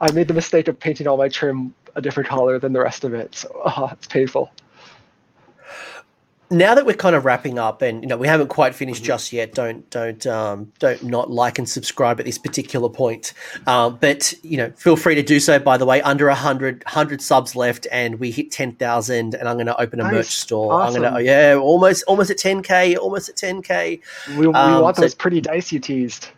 I 0.00 0.12
made 0.12 0.28
the 0.28 0.34
mistake 0.34 0.68
of 0.68 0.78
painting 0.78 1.06
all 1.08 1.16
my 1.16 1.28
trim 1.28 1.74
a 1.94 2.00
different 2.00 2.28
color 2.28 2.58
than 2.58 2.72
the 2.72 2.80
rest 2.80 3.04
of 3.04 3.14
it, 3.14 3.34
so 3.34 3.50
oh, 3.64 3.90
it's 3.92 4.06
painful 4.06 4.50
now 6.50 6.74
that 6.74 6.86
we're 6.86 6.94
kind 6.94 7.14
of 7.14 7.24
wrapping 7.24 7.58
up 7.58 7.82
and 7.82 8.02
you 8.02 8.08
know 8.08 8.16
we 8.16 8.26
haven't 8.26 8.48
quite 8.48 8.74
finished 8.74 9.04
just 9.04 9.32
yet 9.32 9.54
don't 9.54 9.88
don't 9.90 10.26
um, 10.26 10.72
don't 10.78 11.02
not 11.02 11.30
like 11.30 11.58
and 11.58 11.68
subscribe 11.68 12.18
at 12.20 12.26
this 12.26 12.38
particular 12.38 12.88
point. 12.88 13.32
Um, 13.66 13.98
but 14.00 14.32
you 14.42 14.56
know 14.56 14.70
feel 14.76 14.96
free 14.96 15.14
to 15.14 15.22
do 15.22 15.40
so 15.40 15.58
by 15.58 15.76
the 15.76 15.86
way. 15.86 16.00
Under 16.02 16.26
100 16.26 16.84
100 16.84 17.20
subs 17.20 17.54
left 17.54 17.86
and 17.92 18.18
we 18.18 18.30
hit 18.30 18.50
10,000 18.50 19.34
and 19.34 19.48
I'm 19.48 19.56
going 19.56 19.66
to 19.66 19.80
open 19.80 20.00
a 20.00 20.04
nice. 20.04 20.12
merch 20.12 20.26
store. 20.26 20.72
Awesome. 20.72 20.96
I'm 20.96 21.02
going 21.02 21.14
to 21.14 21.22
yeah 21.22 21.56
almost 21.56 22.04
almost 22.04 22.30
at 22.30 22.38
10k 22.38 22.96
almost 22.96 23.28
at 23.28 23.36
10k 23.36 24.00
we, 24.36 24.46
we 24.46 24.54
um, 24.54 24.82
want 24.82 24.96
those 24.96 25.12
so, 25.12 25.18
pretty 25.18 25.40
dice 25.40 25.72
you 25.72 25.80
teased 25.80 26.28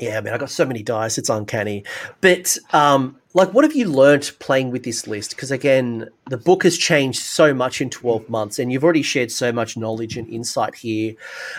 yeah, 0.00 0.20
man, 0.20 0.32
I 0.32 0.38
got 0.38 0.50
so 0.50 0.64
many 0.64 0.82
dice; 0.82 1.18
it's 1.18 1.28
uncanny. 1.28 1.84
But 2.20 2.56
um, 2.72 3.16
like, 3.34 3.52
what 3.52 3.64
have 3.64 3.74
you 3.74 3.88
learned 3.88 4.30
playing 4.38 4.70
with 4.70 4.84
this 4.84 5.06
list? 5.06 5.30
Because 5.30 5.50
again, 5.50 6.08
the 6.30 6.36
book 6.36 6.62
has 6.62 6.78
changed 6.78 7.20
so 7.20 7.52
much 7.52 7.80
in 7.80 7.90
twelve 7.90 8.28
months, 8.28 8.58
and 8.58 8.72
you've 8.72 8.84
already 8.84 9.02
shared 9.02 9.32
so 9.32 9.52
much 9.52 9.76
knowledge 9.76 10.16
and 10.16 10.28
insight 10.28 10.76
here. 10.76 11.14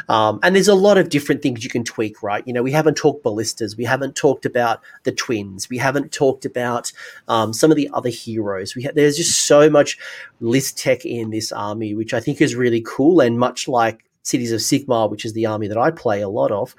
Um, 0.08 0.40
and 0.42 0.56
there's 0.56 0.68
a 0.68 0.76
lot 0.76 0.98
of 0.98 1.10
different 1.10 1.42
things 1.42 1.64
you 1.64 1.70
can 1.70 1.84
tweak, 1.84 2.24
right? 2.24 2.46
You 2.48 2.54
know, 2.54 2.64
we 2.64 2.72
haven't 2.72 2.96
talked 2.96 3.24
ballistas, 3.24 3.76
we 3.76 3.86
haven't 3.86 4.16
talked 4.16 4.46
about 4.46 4.82
the 5.04 5.12
twins, 5.12 5.70
we 5.70 5.78
haven't 5.78 6.12
talked 6.12 6.46
about 6.46 6.92
um, 7.28 7.52
some 7.52 7.72
of 7.72 7.78
the 7.78 7.90
other 7.94 8.10
heroes. 8.10 8.76
We 8.76 8.84
ha- 8.84 8.92
there's 8.96 9.18
just 9.18 9.46
so 9.46 9.70
much 9.70 9.98
list 10.40 10.78
tech 10.78 11.06
in 11.06 11.30
this 11.32 11.52
army, 11.52 11.94
which 11.94 12.14
I 12.14 12.22
think 12.22 12.42
is 12.42 12.56
really 12.56 12.84
cool, 12.86 13.20
and 13.20 13.38
much 13.38 13.68
like 13.68 14.06
Cities 14.24 14.52
of 14.52 14.60
Sigmar, 14.60 15.10
which 15.10 15.26
is 15.26 15.34
the 15.34 15.46
army 15.46 15.68
that 15.68 15.78
I 15.78 15.92
play 15.92 16.22
a 16.22 16.30
lot 16.30 16.52
of, 16.52 16.76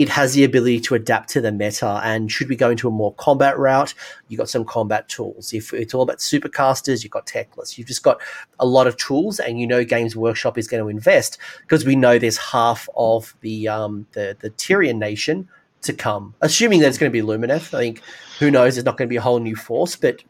it 0.00 0.08
has 0.08 0.32
the 0.32 0.44
ability 0.44 0.80
to 0.80 0.94
adapt 0.94 1.28
to 1.28 1.42
the 1.42 1.52
meta. 1.52 2.00
And 2.02 2.32
should 2.32 2.48
we 2.48 2.56
go 2.56 2.70
into 2.70 2.88
a 2.88 2.90
more 2.90 3.12
combat 3.16 3.58
route, 3.58 3.92
you've 4.28 4.38
got 4.38 4.48
some 4.48 4.64
combat 4.64 5.10
tools. 5.10 5.52
If 5.52 5.74
it's 5.74 5.92
all 5.92 6.00
about 6.00 6.20
supercasters, 6.20 7.02
you've 7.02 7.12
got 7.12 7.26
Teclis. 7.26 7.76
You've 7.76 7.86
just 7.86 8.02
got 8.02 8.18
a 8.58 8.64
lot 8.64 8.86
of 8.86 8.96
tools, 8.96 9.38
and 9.38 9.60
you 9.60 9.66
know 9.66 9.84
Games 9.84 10.16
Workshop 10.16 10.56
is 10.56 10.68
going 10.68 10.82
to 10.82 10.88
invest 10.88 11.36
because 11.60 11.84
we 11.84 11.96
know 11.96 12.18
there's 12.18 12.38
half 12.38 12.88
of 12.96 13.36
the 13.42 13.68
um, 13.68 14.06
the 14.12 14.34
the 14.40 14.48
Tyrion 14.52 14.96
nation 14.96 15.46
to 15.82 15.92
come. 15.92 16.34
Assuming 16.40 16.80
that 16.80 16.88
it's 16.88 16.96
going 16.96 17.12
to 17.12 17.22
be 17.22 17.26
Lumineth, 17.26 17.74
I 17.74 17.80
think 17.80 18.02
who 18.38 18.50
knows? 18.50 18.76
There's 18.76 18.86
not 18.86 18.96
going 18.96 19.06
to 19.06 19.12
be 19.12 19.16
a 19.16 19.20
whole 19.20 19.38
new 19.38 19.54
force, 19.54 19.96
but 19.96 20.22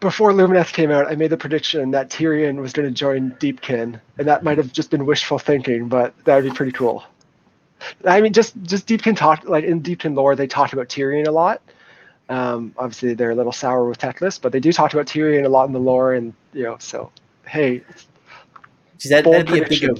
before 0.00 0.32
Lumineth 0.32 0.74
came 0.74 0.90
out, 0.90 1.06
I 1.06 1.14
made 1.14 1.30
the 1.30 1.38
prediction 1.38 1.90
that 1.92 2.10
Tyrion 2.10 2.60
was 2.60 2.74
going 2.74 2.86
to 2.86 2.94
join 2.94 3.30
Deepkin, 3.40 3.98
and 4.18 4.28
that 4.28 4.42
might 4.42 4.58
have 4.58 4.74
just 4.74 4.90
been 4.90 5.06
wishful 5.06 5.38
thinking, 5.38 5.88
but 5.88 6.12
that 6.26 6.34
would 6.34 6.50
be 6.50 6.54
pretty 6.54 6.72
cool. 6.72 7.02
I 8.04 8.20
mean, 8.20 8.32
just 8.32 8.54
just 8.62 8.86
Deepkin 8.86 9.16
talked 9.16 9.46
like 9.46 9.64
in 9.64 9.82
Deepkin 9.82 10.14
lore, 10.14 10.34
they 10.36 10.46
talked 10.46 10.72
about 10.72 10.88
Tyrion 10.88 11.26
a 11.26 11.30
lot. 11.30 11.62
Um, 12.28 12.74
obviously, 12.76 13.14
they're 13.14 13.30
a 13.30 13.34
little 13.34 13.52
sour 13.52 13.88
with 13.88 13.98
Teclis, 13.98 14.40
but 14.40 14.52
they 14.52 14.60
do 14.60 14.72
talk 14.72 14.92
about 14.92 15.06
Tyrion 15.06 15.44
a 15.44 15.48
lot 15.48 15.66
in 15.66 15.72
the 15.72 15.80
lore, 15.80 16.14
and 16.14 16.34
you 16.52 16.64
know, 16.64 16.76
so 16.78 17.10
hey, 17.46 17.82
that, 19.08 19.24
that'd 19.24 19.46
be 19.46 19.60
a 19.60 19.68
bigger 19.68 19.94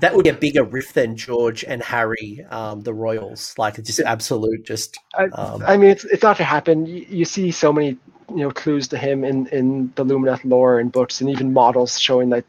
that 0.00 0.14
would 0.14 0.24
be 0.24 0.30
a 0.30 0.34
bigger 0.34 0.62
riff 0.64 0.92
than 0.92 1.16
George 1.16 1.64
and 1.64 1.82
Harry, 1.82 2.44
um, 2.50 2.82
the 2.82 2.94
Royals. 2.94 3.54
Like 3.58 3.78
it's 3.78 3.88
just 3.88 4.00
absolute, 4.00 4.64
just. 4.64 4.96
Um, 5.16 5.62
I, 5.62 5.74
I, 5.74 5.76
mean, 5.76 5.90
it's 5.90 6.04
it's 6.04 6.22
not 6.22 6.36
to 6.36 6.44
happen. 6.44 6.86
You, 6.86 7.06
you, 7.08 7.24
see 7.24 7.50
so 7.50 7.72
many 7.72 7.96
you 8.30 8.36
know 8.36 8.50
clues 8.50 8.88
to 8.88 8.98
him 8.98 9.24
in 9.24 9.46
in 9.48 9.92
the 9.94 10.04
Lumineth 10.04 10.44
lore 10.44 10.78
and 10.78 10.92
books, 10.92 11.20
and 11.20 11.30
even 11.30 11.52
models 11.52 11.98
showing 11.98 12.30
that 12.30 12.44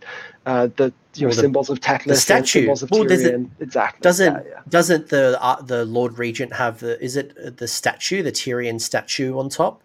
uh, 0.46 0.68
the 0.76 0.94
you 1.16 1.28
know 1.28 1.34
the, 1.34 1.42
symbols 1.42 1.70
of 1.70 1.80
Teclis, 1.80 2.06
the 2.06 2.16
statue, 2.16 2.62
symbols 2.62 2.84
of 2.84 2.92
well, 2.92 3.06
Tyrion. 3.06 3.46
It, 3.60 3.64
exactly. 3.64 4.02
Doesn't 4.02 4.34
yeah, 4.34 4.50
yeah. 4.50 4.62
doesn't 4.68 5.10
the 5.10 5.38
uh, 5.42 5.62
the 5.62 5.86
Lord 5.86 6.18
Regent 6.18 6.54
have 6.54 6.80
the? 6.80 7.02
Is 7.04 7.16
it 7.16 7.58
the 7.58 7.68
statue, 7.68 8.24
the 8.24 8.32
Tyrion 8.32 8.80
statue 8.80 9.38
on 9.38 9.50
top? 9.50 9.82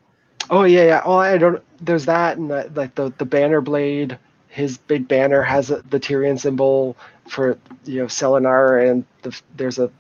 Oh 0.51 0.65
yeah, 0.65 0.85
yeah. 0.85 1.03
Oh, 1.05 1.17
I 1.17 1.39
don't. 1.39 1.63
There's 1.81 2.07
that, 2.07 2.37
and 2.37 2.51
the, 2.51 2.71
like 2.75 2.95
the 2.95 3.13
the 3.19 3.25
banner 3.25 3.61
blade. 3.61 4.19
His 4.49 4.79
big 4.79 5.09
banner 5.09 5.43
has 5.43 5.71
a, 5.71 5.83
the 5.91 5.99
Tyrion 5.99 6.39
symbol 6.39 6.97
for 7.29 7.59
you 7.85 8.01
know 8.01 8.07
Celennar, 8.07 8.89
and 8.91 9.05
the, 9.23 9.41
there's 9.57 9.79
a 9.79 9.91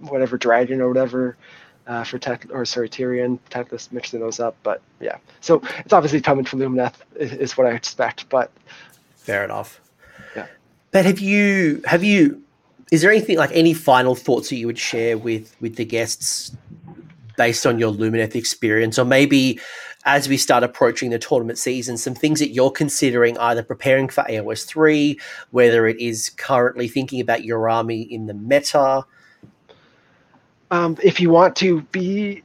whatever 0.00 0.38
dragon 0.38 0.80
or 0.80 0.88
whatever 0.88 1.36
uh, 1.88 2.04
for 2.04 2.18
Tech 2.18 2.46
or 2.50 2.64
sorry 2.64 2.88
Tyrion. 2.88 3.38
Teclis 3.50 3.90
mixing 3.90 4.20
those 4.20 4.38
up, 4.38 4.56
but 4.62 4.80
yeah. 5.00 5.16
So 5.40 5.62
it's 5.78 5.92
obviously 5.92 6.20
coming 6.20 6.44
from 6.44 6.60
Lumineth 6.60 6.94
is, 7.16 7.32
is 7.32 7.56
what 7.56 7.66
I 7.66 7.70
expect, 7.70 8.28
but 8.28 8.52
fair 9.16 9.42
enough. 9.42 9.80
Yeah. 10.36 10.46
But 10.92 11.06
have 11.06 11.18
you 11.18 11.82
have 11.86 12.04
you 12.04 12.42
is 12.92 13.02
there 13.02 13.10
anything 13.10 13.38
like 13.38 13.50
any 13.52 13.74
final 13.74 14.14
thoughts 14.14 14.50
that 14.50 14.56
you 14.56 14.66
would 14.66 14.78
share 14.78 15.18
with 15.18 15.56
with 15.60 15.76
the 15.76 15.84
guests 15.84 16.56
based 17.36 17.66
on 17.66 17.78
your 17.78 17.92
Lumineth 17.92 18.34
experience, 18.34 18.98
or 18.98 19.04
maybe 19.04 19.58
as 20.04 20.28
we 20.28 20.36
start 20.36 20.62
approaching 20.62 21.10
the 21.10 21.18
tournament 21.18 21.58
season, 21.58 21.96
some 21.96 22.14
things 22.14 22.38
that 22.40 22.50
you're 22.50 22.70
considering 22.70 23.36
either 23.38 23.62
preparing 23.62 24.08
for 24.08 24.24
AOS 24.24 24.64
three, 24.64 25.18
whether 25.50 25.86
it 25.86 25.98
is 26.00 26.30
currently 26.30 26.88
thinking 26.88 27.20
about 27.20 27.44
your 27.44 27.68
army 27.68 28.02
in 28.02 28.26
the 28.26 28.34
meta. 28.34 29.04
Um, 30.70 30.96
if 31.02 31.20
you 31.20 31.30
want 31.30 31.56
to 31.56 31.82
be 31.82 32.42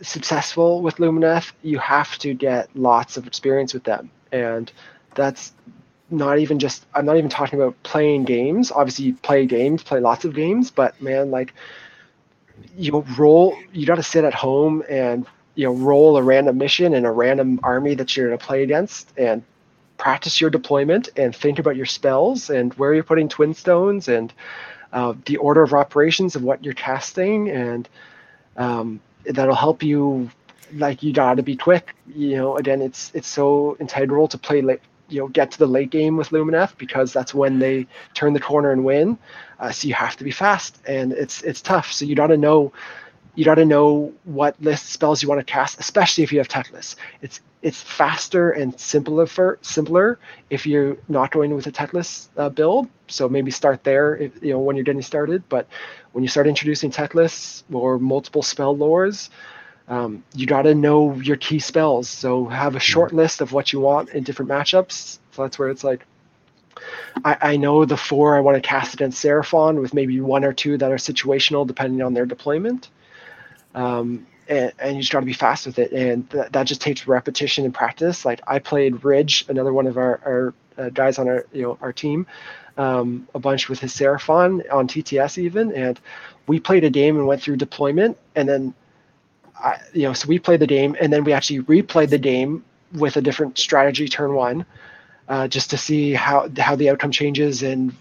successful 0.00 0.82
with 0.82 0.96
Lumineth, 0.96 1.52
you 1.62 1.78
have 1.78 2.16
to 2.18 2.34
get 2.34 2.68
lots 2.74 3.16
of 3.16 3.26
experience 3.26 3.74
with 3.74 3.84
them, 3.84 4.10
and 4.32 4.70
that's 5.14 5.52
not 6.10 6.38
even 6.38 6.58
just 6.58 6.86
I'm 6.94 7.06
not 7.06 7.16
even 7.16 7.30
talking 7.30 7.60
about 7.60 7.80
playing 7.82 8.24
games. 8.24 8.70
Obviously, 8.70 9.06
you 9.06 9.14
play 9.14 9.46
games, 9.46 9.82
play 9.82 10.00
lots 10.00 10.24
of 10.24 10.34
games, 10.34 10.70
but 10.70 11.00
man, 11.00 11.30
like 11.30 11.54
you 12.76 13.04
roll, 13.18 13.56
you 13.72 13.86
got 13.86 13.96
to 13.96 14.02
sit 14.02 14.24
at 14.24 14.34
home 14.34 14.82
and 14.88 15.26
you 15.54 15.66
know 15.66 15.72
roll 15.74 16.16
a 16.16 16.22
random 16.22 16.58
mission 16.58 16.94
in 16.94 17.04
a 17.04 17.12
random 17.12 17.60
army 17.62 17.94
that 17.94 18.16
you're 18.16 18.28
going 18.28 18.38
to 18.38 18.44
play 18.44 18.62
against 18.62 19.12
and 19.16 19.42
practice 19.96 20.40
your 20.40 20.50
deployment 20.50 21.08
and 21.16 21.34
think 21.34 21.58
about 21.58 21.76
your 21.76 21.86
spells 21.86 22.50
and 22.50 22.74
where 22.74 22.94
you're 22.94 23.04
putting 23.04 23.28
twin 23.28 23.54
stones 23.54 24.08
and 24.08 24.32
uh, 24.94 25.12
the 25.26 25.36
order 25.36 25.62
of 25.62 25.74
operations 25.74 26.36
of 26.36 26.42
what 26.42 26.64
you're 26.64 26.74
casting 26.74 27.50
and 27.50 27.88
um, 28.56 29.00
that'll 29.26 29.54
help 29.54 29.82
you 29.82 30.30
like 30.72 31.02
you 31.02 31.12
got 31.12 31.34
to 31.34 31.42
be 31.42 31.56
quick 31.56 31.94
you 32.16 32.36
know 32.36 32.56
again 32.56 32.80
it's 32.80 33.12
it's 33.14 33.28
so 33.28 33.76
integral 33.78 34.26
to 34.26 34.38
play 34.38 34.62
like 34.62 34.80
you 35.08 35.20
know 35.20 35.28
get 35.28 35.50
to 35.50 35.58
the 35.58 35.66
late 35.66 35.90
game 35.90 36.16
with 36.16 36.30
Lumineth 36.30 36.76
because 36.78 37.12
that's 37.12 37.34
when 37.34 37.58
they 37.58 37.86
turn 38.14 38.32
the 38.32 38.40
corner 38.40 38.70
and 38.70 38.84
win. 38.84 39.18
Uh, 39.58 39.70
so 39.70 39.88
you 39.88 39.94
have 39.94 40.16
to 40.16 40.24
be 40.24 40.30
fast, 40.30 40.80
and 40.86 41.12
it's 41.12 41.42
it's 41.42 41.60
tough. 41.60 41.92
So 41.92 42.04
you 42.04 42.14
got 42.14 42.28
to 42.28 42.36
know 42.36 42.72
you 43.34 43.44
got 43.44 43.56
to 43.56 43.64
know 43.64 44.12
what 44.24 44.60
list 44.60 44.90
spells 44.90 45.22
you 45.22 45.28
want 45.28 45.40
to 45.40 45.44
cast, 45.44 45.80
especially 45.80 46.24
if 46.24 46.32
you 46.32 46.38
have 46.38 46.48
Teclis. 46.48 46.96
It's 47.20 47.40
it's 47.64 47.80
faster 47.80 48.50
and 48.50 48.78
simpler 48.78 49.24
for, 49.24 49.58
simpler 49.62 50.18
if 50.50 50.66
you're 50.66 50.98
not 51.08 51.32
going 51.32 51.54
with 51.54 51.66
a 51.66 51.72
Teclis 51.72 52.28
uh, 52.36 52.50
build. 52.50 52.88
So 53.08 53.26
maybe 53.26 53.50
start 53.50 53.82
there, 53.84 54.16
if, 54.16 54.42
you 54.42 54.52
know, 54.52 54.58
when 54.58 54.76
you're 54.76 54.84
getting 54.84 55.00
started. 55.00 55.42
But 55.48 55.66
when 56.12 56.22
you 56.22 56.28
start 56.28 56.46
introducing 56.46 56.90
Teclis 56.90 57.64
or 57.72 57.98
multiple 57.98 58.42
spell 58.42 58.76
lores, 58.76 59.30
um, 59.88 60.22
you 60.34 60.46
got 60.46 60.62
to 60.62 60.74
know 60.74 61.14
your 61.14 61.36
key 61.38 61.58
spells. 61.58 62.06
So 62.06 62.44
have 62.44 62.76
a 62.76 62.80
short 62.80 63.08
mm-hmm. 63.08 63.16
list 63.16 63.40
of 63.40 63.52
what 63.52 63.72
you 63.72 63.80
want 63.80 64.10
in 64.10 64.24
different 64.24 64.50
matchups. 64.50 65.18
So 65.32 65.42
that's 65.42 65.58
where 65.58 65.70
it's 65.70 65.84
like, 65.84 66.04
I, 67.24 67.36
I 67.40 67.56
know 67.56 67.86
the 67.86 67.96
four 67.96 68.36
I 68.36 68.40
want 68.40 68.62
to 68.62 68.68
cast 68.68 68.92
against 68.92 69.24
Seraphon 69.24 69.80
with 69.80 69.94
maybe 69.94 70.20
one 70.20 70.44
or 70.44 70.52
two 70.52 70.76
that 70.76 70.92
are 70.92 70.96
situational 70.96 71.66
depending 71.66 72.02
on 72.02 72.12
their 72.12 72.26
deployment. 72.26 72.90
Um, 73.74 74.26
and, 74.48 74.72
and 74.78 74.96
you 74.96 75.02
just 75.02 75.12
got 75.12 75.20
to 75.20 75.26
be 75.26 75.32
fast 75.32 75.66
with 75.66 75.78
it. 75.78 75.92
And 75.92 76.28
th- 76.30 76.50
that 76.52 76.66
just 76.66 76.80
takes 76.80 77.06
repetition 77.06 77.64
and 77.64 77.74
practice. 77.74 78.24
Like 78.24 78.40
I 78.46 78.58
played 78.58 79.04
Ridge, 79.04 79.46
another 79.48 79.72
one 79.72 79.86
of 79.86 79.96
our, 79.96 80.20
our 80.24 80.54
uh, 80.76 80.88
guys 80.90 81.18
on 81.18 81.28
our 81.28 81.46
you 81.52 81.62
know 81.62 81.78
our 81.80 81.92
team, 81.92 82.26
um, 82.76 83.28
a 83.34 83.38
bunch 83.38 83.68
with 83.68 83.80
his 83.80 83.92
Seraphon 83.94 84.62
on 84.72 84.88
TTS 84.88 85.38
even, 85.38 85.72
and 85.72 86.00
we 86.46 86.60
played 86.60 86.84
a 86.84 86.90
game 86.90 87.16
and 87.16 87.26
went 87.26 87.42
through 87.42 87.56
deployment, 87.56 88.18
and 88.34 88.48
then, 88.48 88.74
I, 89.58 89.78
you 89.92 90.02
know, 90.02 90.12
so 90.12 90.28
we 90.28 90.38
played 90.38 90.60
the 90.60 90.66
game, 90.66 90.96
and 91.00 91.12
then 91.12 91.24
we 91.24 91.32
actually 91.32 91.60
replayed 91.60 92.10
the 92.10 92.18
game 92.18 92.64
with 92.92 93.16
a 93.16 93.20
different 93.20 93.58
strategy 93.58 94.08
turn 94.08 94.34
one, 94.34 94.66
uh, 95.28 95.48
just 95.48 95.70
to 95.70 95.78
see 95.78 96.12
how 96.12 96.48
how 96.58 96.76
the 96.76 96.90
outcome 96.90 97.10
changes 97.10 97.62
and 97.62 97.94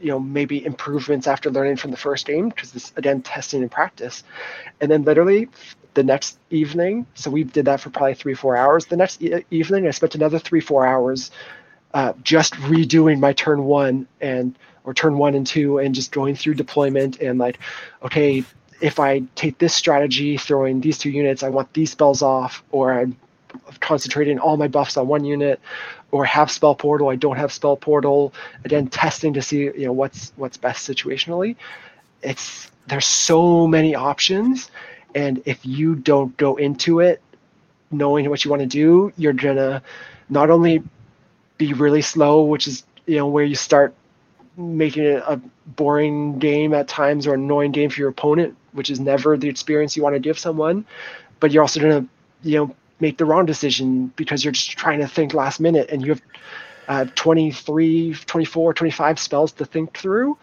you 0.00 0.08
know 0.08 0.18
maybe 0.18 0.64
improvements 0.64 1.26
after 1.26 1.50
learning 1.50 1.76
from 1.76 1.90
the 1.90 1.96
first 1.96 2.26
game 2.26 2.48
because 2.48 2.72
this 2.72 2.92
again 2.96 3.22
testing 3.22 3.62
and 3.62 3.70
practice 3.70 4.24
and 4.80 4.90
then 4.90 5.04
literally 5.04 5.48
the 5.94 6.04
next 6.04 6.38
evening. 6.50 7.06
So 7.14 7.30
we 7.30 7.44
did 7.44 7.66
that 7.66 7.80
for 7.80 7.90
probably 7.90 8.14
three, 8.14 8.34
four 8.34 8.56
hours. 8.56 8.86
The 8.86 8.96
next 8.96 9.22
e- 9.22 9.44
evening, 9.50 9.86
I 9.86 9.90
spent 9.90 10.14
another 10.14 10.38
three, 10.38 10.60
four 10.60 10.86
hours 10.86 11.30
uh, 11.94 12.12
just 12.22 12.54
redoing 12.54 13.20
my 13.20 13.32
turn 13.32 13.64
one 13.64 14.06
and 14.20 14.58
or 14.84 14.94
turn 14.94 15.16
one 15.16 15.34
and 15.34 15.46
two 15.46 15.78
and 15.78 15.94
just 15.94 16.12
going 16.12 16.36
through 16.36 16.54
deployment 16.54 17.20
and 17.20 17.38
like, 17.38 17.58
okay, 18.02 18.44
if 18.80 19.00
I 19.00 19.20
take 19.34 19.58
this 19.58 19.74
strategy, 19.74 20.36
throwing 20.36 20.80
these 20.80 20.98
two 20.98 21.10
units, 21.10 21.42
I 21.42 21.48
want 21.48 21.72
these 21.72 21.92
spells 21.92 22.22
off, 22.22 22.62
or 22.70 22.92
I'm 22.92 23.16
concentrating 23.80 24.38
all 24.38 24.56
my 24.56 24.68
buffs 24.68 24.96
on 24.96 25.06
one 25.06 25.24
unit, 25.24 25.60
or 26.10 26.24
have 26.24 26.50
spell 26.50 26.74
portal, 26.74 27.08
I 27.08 27.16
don't 27.16 27.36
have 27.36 27.52
spell 27.52 27.76
portal. 27.76 28.34
Again, 28.64 28.88
testing 28.88 29.32
to 29.34 29.42
see 29.42 29.62
you 29.62 29.86
know 29.86 29.92
what's 29.92 30.32
what's 30.36 30.56
best 30.56 30.88
situationally. 30.88 31.56
It's 32.22 32.70
there's 32.88 33.06
so 33.06 33.66
many 33.66 33.94
options 33.94 34.70
and 35.14 35.42
if 35.44 35.64
you 35.64 35.94
don't 35.94 36.36
go 36.36 36.56
into 36.56 37.00
it 37.00 37.20
knowing 37.90 38.28
what 38.28 38.44
you 38.44 38.50
want 38.50 38.60
to 38.62 38.66
do, 38.66 39.12
you're 39.16 39.32
gonna 39.32 39.82
not 40.28 40.50
only 40.50 40.82
be 41.58 41.72
really 41.72 42.02
slow, 42.02 42.44
which 42.44 42.66
is 42.66 42.84
you 43.06 43.16
know 43.16 43.26
where 43.28 43.44
you 43.44 43.54
start 43.54 43.94
making 44.56 45.04
it 45.04 45.22
a 45.26 45.40
boring 45.66 46.38
game 46.38 46.74
at 46.74 46.86
times 46.88 47.26
or 47.26 47.34
annoying 47.34 47.72
game 47.72 47.90
for 47.90 48.00
your 48.00 48.08
opponent, 48.08 48.56
which 48.72 48.90
is 48.90 49.00
never 49.00 49.36
the 49.36 49.48
experience 49.48 49.96
you 49.96 50.02
want 50.02 50.14
to 50.14 50.20
give 50.20 50.38
someone, 50.38 50.84
but 51.40 51.52
you're 51.52 51.62
also 51.62 51.80
gonna 51.80 52.06
you 52.42 52.58
know 52.58 52.74
make 53.00 53.18
the 53.18 53.24
wrong 53.24 53.46
decision 53.46 54.12
because 54.16 54.44
you're 54.44 54.52
just 54.52 54.70
trying 54.70 55.00
to 55.00 55.08
think 55.08 55.34
last 55.34 55.60
minute 55.60 55.90
and 55.90 56.02
you 56.02 56.10
have 56.10 56.22
uh, 56.86 57.04
23 57.14 58.14
24 58.14 58.74
25 58.74 59.18
spells 59.18 59.52
to 59.52 59.64
think 59.64 59.96
through 59.96 60.36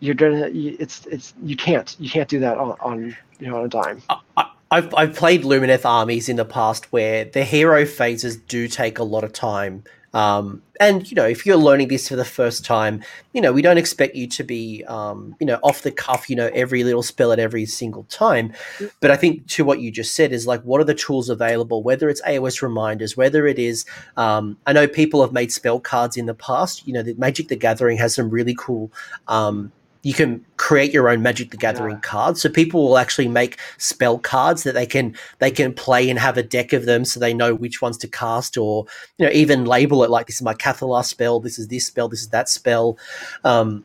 you're 0.00 0.14
gonna 0.14 0.48
it's 0.52 1.06
it's 1.06 1.34
you 1.42 1.56
can't 1.56 1.96
you 1.98 2.10
can't 2.10 2.28
do 2.28 2.40
that 2.40 2.58
on, 2.58 2.76
on 2.80 3.16
you 3.38 3.48
know 3.48 3.58
on 3.58 3.64
a 3.64 3.68
dime. 3.68 4.02
I, 4.36 4.50
I've 4.70 4.94
I've 4.94 5.14
played 5.14 5.42
Lumineth 5.42 5.84
armies 5.84 6.28
in 6.28 6.36
the 6.36 6.44
past 6.44 6.92
where 6.92 7.24
the 7.24 7.44
hero 7.44 7.84
phases 7.86 8.36
do 8.36 8.68
take 8.68 8.98
a 8.98 9.04
lot 9.04 9.24
of 9.24 9.32
time. 9.32 9.84
Um, 10.14 10.62
and 10.80 11.08
you 11.10 11.14
know, 11.14 11.26
if 11.26 11.44
you're 11.44 11.56
learning 11.56 11.88
this 11.88 12.08
for 12.08 12.16
the 12.16 12.24
first 12.24 12.64
time, 12.64 13.02
you 13.32 13.40
know, 13.40 13.52
we 13.52 13.62
don't 13.62 13.78
expect 13.78 14.14
you 14.14 14.26
to 14.28 14.42
be, 14.42 14.84
um, 14.84 15.36
you 15.38 15.46
know, 15.46 15.58
off 15.62 15.82
the 15.82 15.90
cuff, 15.90 16.30
you 16.30 16.36
know, 16.36 16.50
every 16.54 16.82
little 16.82 17.02
spell 17.02 17.30
at 17.32 17.38
every 17.38 17.66
single 17.66 18.04
time. 18.04 18.52
But 19.00 19.10
I 19.10 19.16
think 19.16 19.46
to 19.48 19.64
what 19.64 19.80
you 19.80 19.90
just 19.90 20.14
said 20.14 20.32
is 20.32 20.46
like, 20.46 20.62
what 20.62 20.80
are 20.80 20.84
the 20.84 20.94
tools 20.94 21.28
available? 21.28 21.82
Whether 21.82 22.08
it's 22.08 22.22
AOS 22.22 22.62
reminders, 22.62 23.16
whether 23.16 23.46
it 23.46 23.58
is, 23.58 23.84
um, 24.16 24.56
I 24.66 24.72
know 24.72 24.88
people 24.88 25.20
have 25.20 25.32
made 25.32 25.52
spell 25.52 25.78
cards 25.78 26.16
in 26.16 26.26
the 26.26 26.34
past. 26.34 26.86
You 26.86 26.94
know, 26.94 27.02
the 27.02 27.14
Magic 27.14 27.48
the 27.48 27.56
Gathering 27.56 27.98
has 27.98 28.14
some 28.14 28.30
really 28.30 28.56
cool 28.58 28.90
um, 29.26 29.72
you 30.02 30.14
can 30.14 30.44
create 30.56 30.92
your 30.92 31.08
own 31.08 31.22
Magic 31.22 31.50
the 31.50 31.56
Gathering 31.56 31.96
yeah. 31.96 32.00
cards. 32.00 32.40
So 32.40 32.48
people 32.48 32.88
will 32.88 32.98
actually 32.98 33.28
make 33.28 33.58
spell 33.78 34.18
cards 34.18 34.62
that 34.62 34.74
they 34.74 34.86
can 34.86 35.16
they 35.38 35.50
can 35.50 35.74
play 35.74 36.08
and 36.08 36.18
have 36.18 36.36
a 36.36 36.42
deck 36.42 36.72
of 36.72 36.86
them, 36.86 37.04
so 37.04 37.18
they 37.18 37.34
know 37.34 37.54
which 37.54 37.82
ones 37.82 37.98
to 37.98 38.08
cast, 38.08 38.56
or 38.56 38.86
you 39.18 39.26
know 39.26 39.32
even 39.32 39.64
label 39.64 40.04
it 40.04 40.10
like 40.10 40.26
this 40.26 40.36
is 40.36 40.42
my 40.42 40.54
Cathallar 40.54 41.04
spell, 41.04 41.40
this 41.40 41.58
is 41.58 41.68
this 41.68 41.86
spell, 41.86 42.08
this 42.08 42.22
is 42.22 42.28
that 42.28 42.48
spell. 42.48 42.98
Um, 43.44 43.84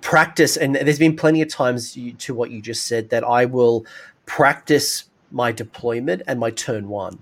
practice, 0.00 0.56
and 0.56 0.74
there's 0.74 0.98
been 0.98 1.16
plenty 1.16 1.40
of 1.40 1.48
times 1.48 1.96
you, 1.96 2.12
to 2.12 2.34
what 2.34 2.50
you 2.50 2.60
just 2.60 2.86
said 2.86 3.08
that 3.08 3.24
I 3.24 3.46
will 3.46 3.86
practice 4.26 5.04
my 5.30 5.50
deployment 5.50 6.22
and 6.26 6.38
my 6.38 6.50
turn 6.50 6.88
one 6.88 7.18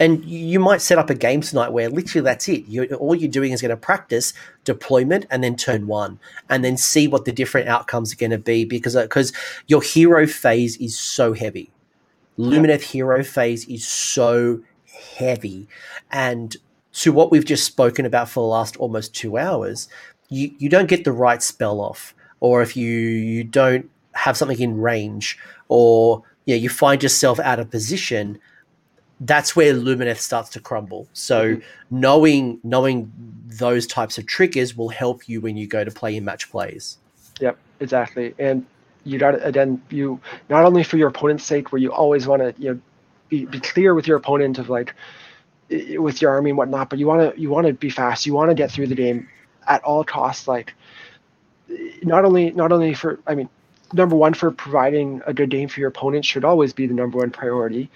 and 0.00 0.24
you 0.24 0.58
might 0.58 0.80
set 0.80 0.98
up 0.98 1.10
a 1.10 1.14
game 1.14 1.42
tonight 1.42 1.68
where 1.68 1.90
literally 1.90 2.24
that's 2.24 2.48
it. 2.48 2.66
you 2.66 2.84
all 2.94 3.14
you're 3.14 3.30
doing 3.30 3.52
is 3.52 3.60
going 3.60 3.68
to 3.68 3.76
practice 3.76 4.32
deployment 4.64 5.26
and 5.30 5.44
then 5.44 5.54
turn 5.54 5.86
one, 5.86 6.18
and 6.48 6.64
then 6.64 6.78
see 6.78 7.06
what 7.06 7.26
the 7.26 7.32
different 7.32 7.68
outcomes 7.68 8.12
are 8.12 8.16
going 8.16 8.30
to 8.30 8.38
be 8.38 8.64
because 8.64 8.96
because 8.96 9.32
uh, 9.32 9.36
your 9.66 9.82
hero 9.82 10.26
phase 10.26 10.78
is 10.78 10.98
so 10.98 11.34
heavy. 11.34 11.70
Lumineth 12.38 12.80
hero 12.80 13.22
phase 13.22 13.68
is 13.68 13.86
so 13.86 14.62
heavy, 15.18 15.68
and 16.10 16.56
to 16.92 17.12
what 17.12 17.30
we've 17.30 17.44
just 17.44 17.64
spoken 17.64 18.06
about 18.06 18.28
for 18.28 18.40
the 18.40 18.48
last 18.48 18.76
almost 18.78 19.14
two 19.14 19.36
hours, 19.36 19.86
you 20.30 20.50
you 20.58 20.70
don't 20.70 20.88
get 20.88 21.04
the 21.04 21.12
right 21.12 21.42
spell 21.42 21.78
off, 21.78 22.14
or 22.40 22.62
if 22.62 22.74
you 22.74 22.90
you 22.90 23.44
don't 23.44 23.90
have 24.12 24.38
something 24.38 24.58
in 24.58 24.80
range, 24.80 25.38
or 25.68 26.22
yeah, 26.46 26.56
you 26.56 26.70
find 26.70 27.02
yourself 27.02 27.38
out 27.38 27.60
of 27.60 27.70
position 27.70 28.40
that's 29.20 29.54
where 29.54 29.74
Lumineth 29.74 30.18
starts 30.18 30.48
to 30.50 30.60
crumble. 30.60 31.06
So 31.12 31.56
mm-hmm. 31.56 32.00
knowing 32.00 32.60
knowing 32.64 33.12
those 33.46 33.86
types 33.86 34.18
of 34.18 34.26
triggers 34.26 34.76
will 34.76 34.88
help 34.88 35.28
you 35.28 35.40
when 35.40 35.56
you 35.56 35.66
go 35.66 35.84
to 35.84 35.90
play 35.90 36.16
in 36.16 36.24
match 36.24 36.50
plays. 36.50 36.98
Yep, 37.40 37.58
exactly. 37.80 38.34
And 38.38 38.64
you 39.04 39.18
got 39.18 39.44
again 39.46 39.82
you 39.90 40.20
not 40.48 40.64
only 40.64 40.82
for 40.82 40.96
your 40.96 41.08
opponent's 41.08 41.44
sake, 41.44 41.72
where 41.72 41.80
you 41.80 41.92
always 41.92 42.26
want 42.26 42.42
to 42.42 42.54
you 42.62 42.74
know 42.74 42.80
be, 43.28 43.44
be 43.44 43.60
clear 43.60 43.94
with 43.94 44.06
your 44.06 44.16
opponent 44.16 44.58
of 44.58 44.70
like 44.70 44.94
with 45.98 46.20
your 46.20 46.30
army 46.30 46.50
and 46.50 46.56
whatnot, 46.56 46.90
but 46.90 46.98
you 46.98 47.06
want 47.06 47.34
to 47.34 47.40
you 47.40 47.50
want 47.50 47.66
to 47.66 47.74
be 47.74 47.90
fast. 47.90 48.26
You 48.26 48.34
want 48.34 48.50
to 48.50 48.54
get 48.54 48.70
through 48.70 48.86
the 48.86 48.94
game 48.94 49.28
at 49.68 49.82
all 49.84 50.02
costs. 50.02 50.48
Like 50.48 50.74
not 52.02 52.24
only 52.24 52.50
not 52.52 52.72
only 52.72 52.94
for 52.94 53.20
I 53.26 53.34
mean 53.34 53.48
number 53.92 54.16
one 54.16 54.34
for 54.34 54.50
providing 54.50 55.22
a 55.26 55.34
good 55.34 55.50
game 55.50 55.68
for 55.68 55.80
your 55.80 55.88
opponent 55.88 56.24
should 56.24 56.44
always 56.44 56.72
be 56.72 56.86
the 56.86 56.94
number 56.94 57.18
one 57.18 57.30
priority. 57.30 57.90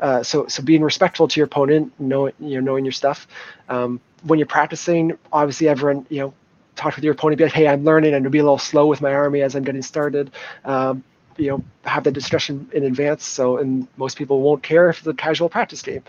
Uh, 0.00 0.22
so 0.22 0.46
so 0.46 0.62
being 0.62 0.82
respectful 0.82 1.28
to 1.28 1.40
your 1.40 1.46
opponent, 1.46 1.92
knowing 1.98 2.32
you 2.40 2.60
know 2.60 2.72
knowing 2.72 2.84
your 2.84 2.92
stuff. 2.92 3.26
Um, 3.68 4.00
when 4.22 4.38
you're 4.38 4.46
practicing, 4.46 5.16
obviously 5.32 5.68
everyone 5.68 6.06
you 6.08 6.20
know 6.20 6.34
talk 6.76 6.96
with 6.96 7.04
your 7.04 7.12
opponent, 7.12 7.38
be 7.38 7.44
like, 7.44 7.52
hey, 7.52 7.68
I'm 7.68 7.84
learning, 7.84 8.14
and 8.14 8.24
to 8.24 8.30
be 8.30 8.38
a 8.38 8.42
little 8.42 8.58
slow 8.58 8.86
with 8.86 9.00
my 9.00 9.12
army 9.12 9.42
as 9.42 9.54
I'm 9.54 9.64
getting 9.64 9.82
started. 9.82 10.30
Um, 10.64 11.04
you 11.36 11.48
know, 11.48 11.64
have 11.84 12.04
the 12.04 12.10
discussion 12.10 12.68
in 12.72 12.84
advance. 12.84 13.24
So, 13.24 13.56
and 13.58 13.86
most 13.96 14.18
people 14.18 14.40
won't 14.42 14.62
care 14.62 14.90
if 14.90 14.98
it's 14.98 15.06
a 15.06 15.14
casual 15.14 15.48
practice 15.48 15.80
game. 15.80 16.02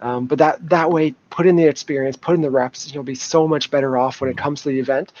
Um, 0.00 0.26
but 0.26 0.38
that 0.38 0.68
that 0.68 0.90
way, 0.90 1.14
put 1.30 1.46
in 1.46 1.56
the 1.56 1.64
experience, 1.64 2.16
put 2.16 2.34
in 2.34 2.42
the 2.42 2.50
reps. 2.50 2.92
You'll 2.92 3.02
be 3.02 3.14
so 3.14 3.46
much 3.48 3.70
better 3.70 3.96
off 3.96 4.20
when 4.20 4.30
it 4.30 4.36
comes 4.36 4.62
to 4.62 4.70
the 4.70 4.78
event 4.78 5.12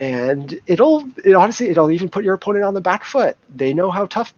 and 0.00 0.58
it'll 0.66 1.08
it 1.24 1.34
honestly 1.34 1.68
it'll 1.68 1.90
even 1.90 2.08
put 2.08 2.24
your 2.24 2.34
opponent 2.34 2.64
on 2.64 2.74
the 2.74 2.80
back 2.80 3.04
foot. 3.04 3.36
They 3.54 3.72
know 3.74 3.90
how 3.90 4.06
tough 4.06 4.34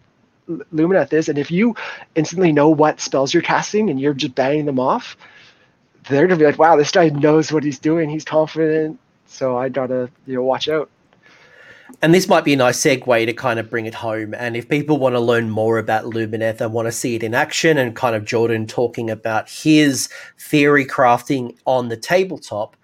Lumineth 0.47 1.13
is, 1.13 1.29
and 1.29 1.37
if 1.37 1.51
you 1.51 1.75
instantly 2.15 2.51
know 2.51 2.69
what 2.69 2.99
spells 2.99 3.33
you're 3.33 3.43
casting 3.43 3.89
and 3.89 3.99
you're 3.99 4.13
just 4.13 4.35
banging 4.35 4.65
them 4.65 4.79
off, 4.79 5.15
they're 6.09 6.27
gonna 6.27 6.39
be 6.39 6.45
like, 6.45 6.59
"Wow, 6.59 6.75
this 6.75 6.91
guy 6.91 7.09
knows 7.09 7.51
what 7.51 7.63
he's 7.63 7.79
doing. 7.79 8.09
He's 8.09 8.25
confident." 8.25 8.99
So 9.27 9.57
I 9.57 9.69
gotta 9.69 10.09
you 10.25 10.35
know 10.35 10.43
watch 10.43 10.67
out. 10.67 10.89
And 12.01 12.13
this 12.13 12.27
might 12.27 12.43
be 12.43 12.53
a 12.53 12.57
nice 12.57 12.79
segue 12.79 13.25
to 13.25 13.33
kind 13.33 13.59
of 13.59 13.69
bring 13.69 13.85
it 13.85 13.95
home. 13.95 14.33
And 14.33 14.55
if 14.55 14.69
people 14.69 14.97
want 14.97 15.15
to 15.15 15.19
learn 15.19 15.49
more 15.49 15.79
about 15.79 16.05
Lumineth 16.05 16.61
and 16.61 16.71
want 16.71 16.87
to 16.87 16.91
see 16.91 17.15
it 17.15 17.23
in 17.23 17.33
action, 17.33 17.77
and 17.77 17.95
kind 17.95 18.15
of 18.15 18.25
Jordan 18.25 18.67
talking 18.67 19.09
about 19.09 19.49
his 19.49 20.07
theory 20.37 20.85
crafting 20.85 21.57
on 21.65 21.89
the 21.89 21.97
tabletop, 21.97 22.75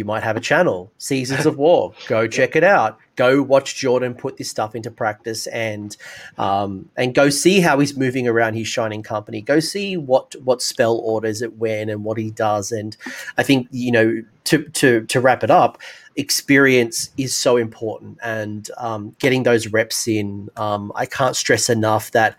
you 0.00 0.04
might 0.06 0.22
have 0.22 0.34
a 0.34 0.40
channel, 0.40 0.90
Seasons 0.96 1.44
of 1.44 1.58
War. 1.66 1.92
Go 2.08 2.26
check 2.26 2.56
it 2.56 2.64
out. 2.64 2.98
Go 3.16 3.42
watch 3.42 3.76
Jordan 3.76 4.14
put 4.14 4.38
this 4.38 4.48
stuff 4.48 4.74
into 4.74 4.90
practice 4.90 5.46
and 5.48 5.94
um, 6.38 6.88
and 6.96 7.14
go 7.14 7.28
see 7.28 7.60
how 7.60 7.78
he's 7.78 7.94
moving 7.94 8.26
around 8.26 8.54
his 8.54 8.66
shining 8.66 9.02
company. 9.02 9.42
Go 9.42 9.60
see 9.60 9.98
what 9.98 10.34
what 10.42 10.62
spell 10.62 10.96
orders 10.96 11.42
it 11.42 11.58
when 11.58 11.90
and 11.90 12.02
what 12.02 12.16
he 12.16 12.30
does. 12.30 12.72
And 12.72 12.96
I 13.36 13.42
think 13.42 13.68
you 13.72 13.92
know 13.92 14.22
to 14.44 14.62
to 14.70 15.04
to 15.04 15.20
wrap 15.20 15.44
it 15.44 15.50
up, 15.50 15.76
experience 16.16 17.10
is 17.18 17.36
so 17.36 17.58
important 17.58 18.16
and 18.22 18.70
um, 18.78 19.14
getting 19.18 19.42
those 19.42 19.66
reps 19.66 20.08
in. 20.08 20.48
Um, 20.56 20.90
I 20.96 21.04
can't 21.04 21.36
stress 21.36 21.68
enough 21.68 22.12
that 22.12 22.36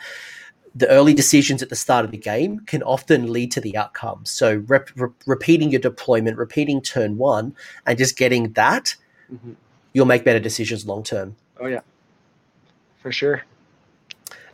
the 0.74 0.88
early 0.90 1.14
decisions 1.14 1.62
at 1.62 1.70
the 1.70 1.76
start 1.76 2.06
of 2.06 2.12
the 2.12 2.18
game 2.18 2.60
can 2.62 2.82
often 2.84 3.32
lead 3.32 3.52
to 3.52 3.62
the 3.62 3.76
outcome. 3.76 4.22
So 4.26 4.64
rep- 4.68 4.90
re- 4.96 5.10
repeating 5.26 5.72
your 5.72 5.82
deployment, 5.82 6.38
repeating 6.38 6.82
turn 6.82 7.18
one, 7.18 7.56
and 7.86 7.98
just 7.98 8.18
getting 8.18 8.54
that, 8.54 8.96
mm-hmm. 9.32 9.54
you'll 9.94 10.06
make 10.06 10.24
better 10.24 10.40
decisions 10.40 10.86
long 10.86 11.04
term. 11.04 11.36
Oh 11.60 11.68
yeah, 11.68 11.82
for 13.02 13.12
sure. 13.12 13.44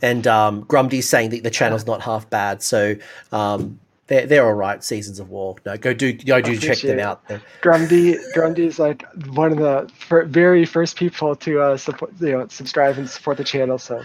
And 0.01 0.27
um, 0.27 0.63
Grumdy's 0.65 1.09
saying 1.09 1.31
that 1.31 1.43
the 1.43 1.49
channel's 1.49 1.85
not 1.87 2.01
half 2.01 2.29
bad, 2.29 2.61
so 2.61 2.95
um, 3.31 3.79
they're 4.07 4.25
they're 4.25 4.45
all 4.45 4.53
right. 4.53 4.83
Seasons 4.83 5.19
of 5.19 5.29
War. 5.29 5.55
No, 5.65 5.77
go 5.77 5.93
do 5.93 6.13
go 6.13 6.41
do 6.41 6.57
check 6.57 6.79
them 6.79 6.99
out. 6.99 7.23
Grundy 7.61 8.17
Grundy 8.33 8.65
is 8.65 8.79
like 8.79 9.03
one 9.29 9.51
of 9.51 9.57
the 9.57 9.91
very 10.27 10.65
first 10.65 10.97
people 10.97 11.35
to 11.35 11.61
uh, 11.61 11.77
support, 11.77 12.11
you 12.19 12.31
know, 12.31 12.47
subscribe 12.47 12.97
and 12.97 13.09
support 13.09 13.37
the 13.37 13.43
channel. 13.43 13.77
So 13.77 14.03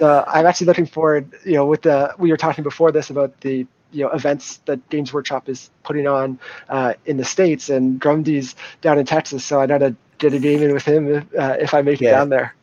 uh, 0.00 0.24
I'm 0.26 0.46
actually 0.46 0.66
looking 0.66 0.86
forward. 0.86 1.32
You 1.44 1.54
know, 1.54 1.66
with 1.66 1.82
the 1.82 2.14
we 2.18 2.30
were 2.30 2.36
talking 2.36 2.64
before 2.64 2.92
this 2.92 3.10
about 3.10 3.40
the 3.40 3.66
you 3.92 4.04
know 4.04 4.10
events 4.10 4.58
that 4.66 4.86
Games 4.88 5.12
Workshop 5.12 5.48
is 5.48 5.70
putting 5.82 6.06
on 6.06 6.38
uh, 6.68 6.94
in 7.06 7.16
the 7.16 7.24
states, 7.24 7.68
and 7.68 8.00
Grundy's 8.00 8.54
down 8.80 8.98
in 8.98 9.06
Texas, 9.06 9.44
so 9.44 9.60
I 9.60 9.66
gotta 9.66 9.94
get 10.18 10.34
a 10.34 10.38
game 10.38 10.62
in 10.62 10.72
with 10.72 10.84
him 10.84 11.08
if, 11.08 11.34
uh, 11.34 11.56
if 11.58 11.74
I 11.74 11.82
make 11.82 12.00
it 12.00 12.06
down 12.06 12.28
there. 12.28 12.54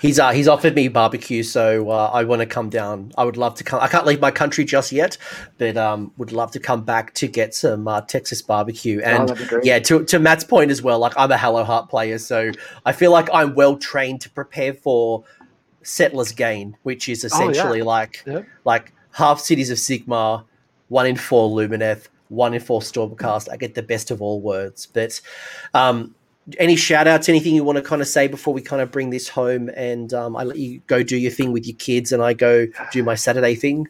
He's 0.00 0.18
uh, 0.18 0.30
he's 0.30 0.48
offered 0.48 0.74
me 0.74 0.88
barbecue, 0.88 1.42
so 1.42 1.90
uh, 1.90 2.10
I 2.14 2.24
want 2.24 2.40
to 2.40 2.46
come 2.46 2.70
down. 2.70 3.12
I 3.18 3.24
would 3.24 3.36
love 3.36 3.54
to 3.56 3.64
come. 3.64 3.80
I 3.80 3.88
can't 3.88 4.06
leave 4.06 4.20
my 4.20 4.30
country 4.30 4.64
just 4.64 4.92
yet, 4.92 5.18
but 5.58 5.76
um, 5.76 6.12
would 6.16 6.32
love 6.32 6.52
to 6.52 6.58
come 6.58 6.84
back 6.84 7.12
to 7.14 7.28
get 7.28 7.54
some 7.54 7.86
uh, 7.86 8.00
Texas 8.00 8.40
barbecue. 8.40 9.02
Oh, 9.04 9.08
and 9.08 9.30
oh, 9.30 9.60
yeah, 9.62 9.78
to 9.80 10.02
to 10.06 10.18
Matt's 10.18 10.42
point 10.42 10.70
as 10.70 10.80
well. 10.80 10.98
Like 10.98 11.12
I'm 11.18 11.30
a 11.30 11.36
Hallowheart 11.36 11.90
player, 11.90 12.16
so 12.16 12.50
I 12.86 12.92
feel 12.92 13.12
like 13.12 13.28
I'm 13.30 13.54
well 13.54 13.76
trained 13.76 14.22
to 14.22 14.30
prepare 14.30 14.72
for 14.72 15.24
Settlers 15.82 16.32
Gain, 16.32 16.76
which 16.82 17.08
is 17.08 17.24
essentially 17.24 17.80
oh, 17.80 17.84
yeah. 17.84 17.96
like 17.96 18.22
yeah. 18.26 18.42
like 18.64 18.92
half 19.12 19.40
Cities 19.40 19.70
of 19.70 19.78
Sigmar, 19.78 20.44
one 20.88 21.06
in 21.06 21.16
four 21.16 21.50
Lumineth, 21.50 22.08
one 22.28 22.54
in 22.54 22.60
four 22.60 22.80
Stormcast. 22.80 23.48
I 23.50 23.56
get 23.56 23.74
the 23.74 23.82
best 23.82 24.10
of 24.10 24.22
all 24.22 24.40
worlds. 24.40 24.86
But 24.86 25.20
um, 25.74 26.14
any 26.58 26.76
shout 26.76 27.06
outs, 27.06 27.28
anything 27.28 27.54
you 27.54 27.64
want 27.64 27.76
to 27.76 27.82
kind 27.82 28.02
of 28.02 28.08
say 28.08 28.28
before 28.28 28.54
we 28.54 28.62
kind 28.62 28.82
of 28.82 28.90
bring 28.90 29.10
this 29.10 29.28
home 29.28 29.70
and 29.76 30.12
um, 30.14 30.36
I 30.36 30.44
let 30.44 30.58
you 30.58 30.80
go 30.86 31.02
do 31.02 31.16
your 31.16 31.30
thing 31.30 31.52
with 31.52 31.66
your 31.66 31.76
kids 31.76 32.12
and 32.12 32.22
I 32.22 32.32
go 32.32 32.66
do 32.92 33.02
my 33.02 33.14
Saturday 33.14 33.54
thing? 33.54 33.88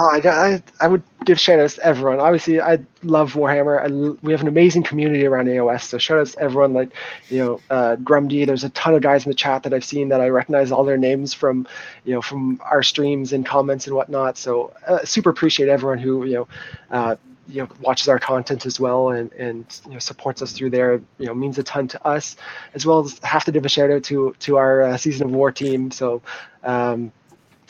Oh, 0.00 0.08
I, 0.12 0.20
I, 0.28 0.62
I 0.80 0.86
would 0.86 1.02
give 1.24 1.40
shout 1.40 1.58
outs 1.58 1.74
to 1.74 1.84
everyone. 1.84 2.20
Obviously, 2.20 2.60
I 2.60 2.78
love 3.02 3.32
Warhammer. 3.32 3.82
I, 3.82 4.16
we 4.22 4.30
have 4.30 4.42
an 4.42 4.46
amazing 4.46 4.84
community 4.84 5.26
around 5.26 5.48
AOS. 5.48 5.82
So 5.82 5.98
shout 5.98 6.20
outs 6.20 6.32
to 6.32 6.40
everyone 6.40 6.72
like, 6.72 6.90
you 7.28 7.38
know, 7.38 7.60
uh, 7.68 7.96
Grumdy. 7.96 8.46
There's 8.46 8.62
a 8.62 8.68
ton 8.70 8.94
of 8.94 9.02
guys 9.02 9.26
in 9.26 9.30
the 9.30 9.34
chat 9.34 9.64
that 9.64 9.74
I've 9.74 9.84
seen 9.84 10.10
that 10.10 10.20
I 10.20 10.28
recognize 10.28 10.70
all 10.70 10.84
their 10.84 10.98
names 10.98 11.34
from, 11.34 11.66
you 12.04 12.14
know, 12.14 12.22
from 12.22 12.60
our 12.64 12.84
streams 12.84 13.32
and 13.32 13.44
comments 13.44 13.88
and 13.88 13.96
whatnot. 13.96 14.38
So 14.38 14.72
uh, 14.86 15.04
super 15.04 15.30
appreciate 15.30 15.68
everyone 15.68 15.98
who, 15.98 16.24
you 16.26 16.34
know, 16.34 16.48
uh, 16.92 17.16
you 17.48 17.62
know 17.62 17.68
watches 17.80 18.08
our 18.08 18.18
content 18.18 18.66
as 18.66 18.78
well 18.78 19.08
and 19.08 19.32
and 19.32 19.80
you 19.86 19.94
know 19.94 19.98
supports 19.98 20.42
us 20.42 20.52
through 20.52 20.68
there 20.68 21.00
you 21.18 21.24
know 21.24 21.32
means 21.32 21.56
a 21.56 21.62
ton 21.62 21.88
to 21.88 22.06
us 22.06 22.36
as 22.74 22.84
well 22.84 22.98
as 23.00 23.18
have 23.22 23.42
to 23.42 23.52
give 23.52 23.64
a 23.64 23.70
shout 23.70 23.90
out 23.90 24.02
to 24.02 24.36
to 24.38 24.58
our 24.58 24.82
uh, 24.82 24.96
season 24.98 25.28
of 25.28 25.32
war 25.32 25.50
team 25.50 25.90
so 25.90 26.20
um, 26.62 27.10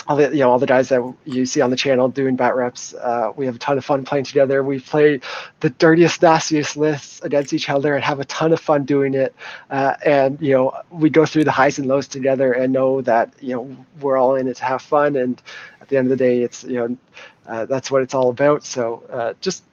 all 0.08 0.16
the 0.16 0.30
you 0.30 0.40
know 0.40 0.50
all 0.50 0.58
the 0.58 0.66
guys 0.66 0.88
that 0.88 1.14
you 1.26 1.44
see 1.44 1.60
on 1.60 1.70
the 1.70 1.76
channel 1.76 2.08
doing 2.08 2.34
bat 2.34 2.56
reps. 2.56 2.94
Uh, 2.94 3.30
we 3.36 3.44
have 3.44 3.56
a 3.56 3.58
ton 3.58 3.76
of 3.76 3.84
fun 3.84 4.04
playing 4.04 4.24
together. 4.24 4.62
We 4.62 4.80
play 4.80 5.20
the 5.60 5.70
dirtiest, 5.70 6.22
nastiest 6.22 6.76
lists 6.76 7.20
against 7.20 7.52
each 7.52 7.68
other 7.68 7.94
and 7.94 8.02
have 8.02 8.18
a 8.18 8.24
ton 8.24 8.52
of 8.52 8.60
fun 8.60 8.84
doing 8.84 9.14
it. 9.14 9.34
Uh, 9.70 9.94
and 10.04 10.40
you 10.40 10.54
know 10.54 10.72
we 10.90 11.10
go 11.10 11.26
through 11.26 11.44
the 11.44 11.52
highs 11.52 11.78
and 11.78 11.86
lows 11.86 12.08
together 12.08 12.54
and 12.54 12.72
know 12.72 13.02
that 13.02 13.34
you 13.40 13.54
know 13.54 13.76
we're 14.00 14.16
all 14.16 14.36
in 14.36 14.48
it 14.48 14.56
to 14.56 14.64
have 14.64 14.80
fun. 14.80 15.16
And 15.16 15.40
at 15.80 15.88
the 15.88 15.98
end 15.98 16.06
of 16.06 16.10
the 16.10 16.24
day, 16.24 16.42
it's 16.42 16.64
you 16.64 16.76
know 16.76 16.96
uh, 17.46 17.66
that's 17.66 17.90
what 17.90 18.02
it's 18.02 18.14
all 18.14 18.30
about. 18.30 18.64
So 18.64 19.04
uh, 19.12 19.34
just 19.40 19.64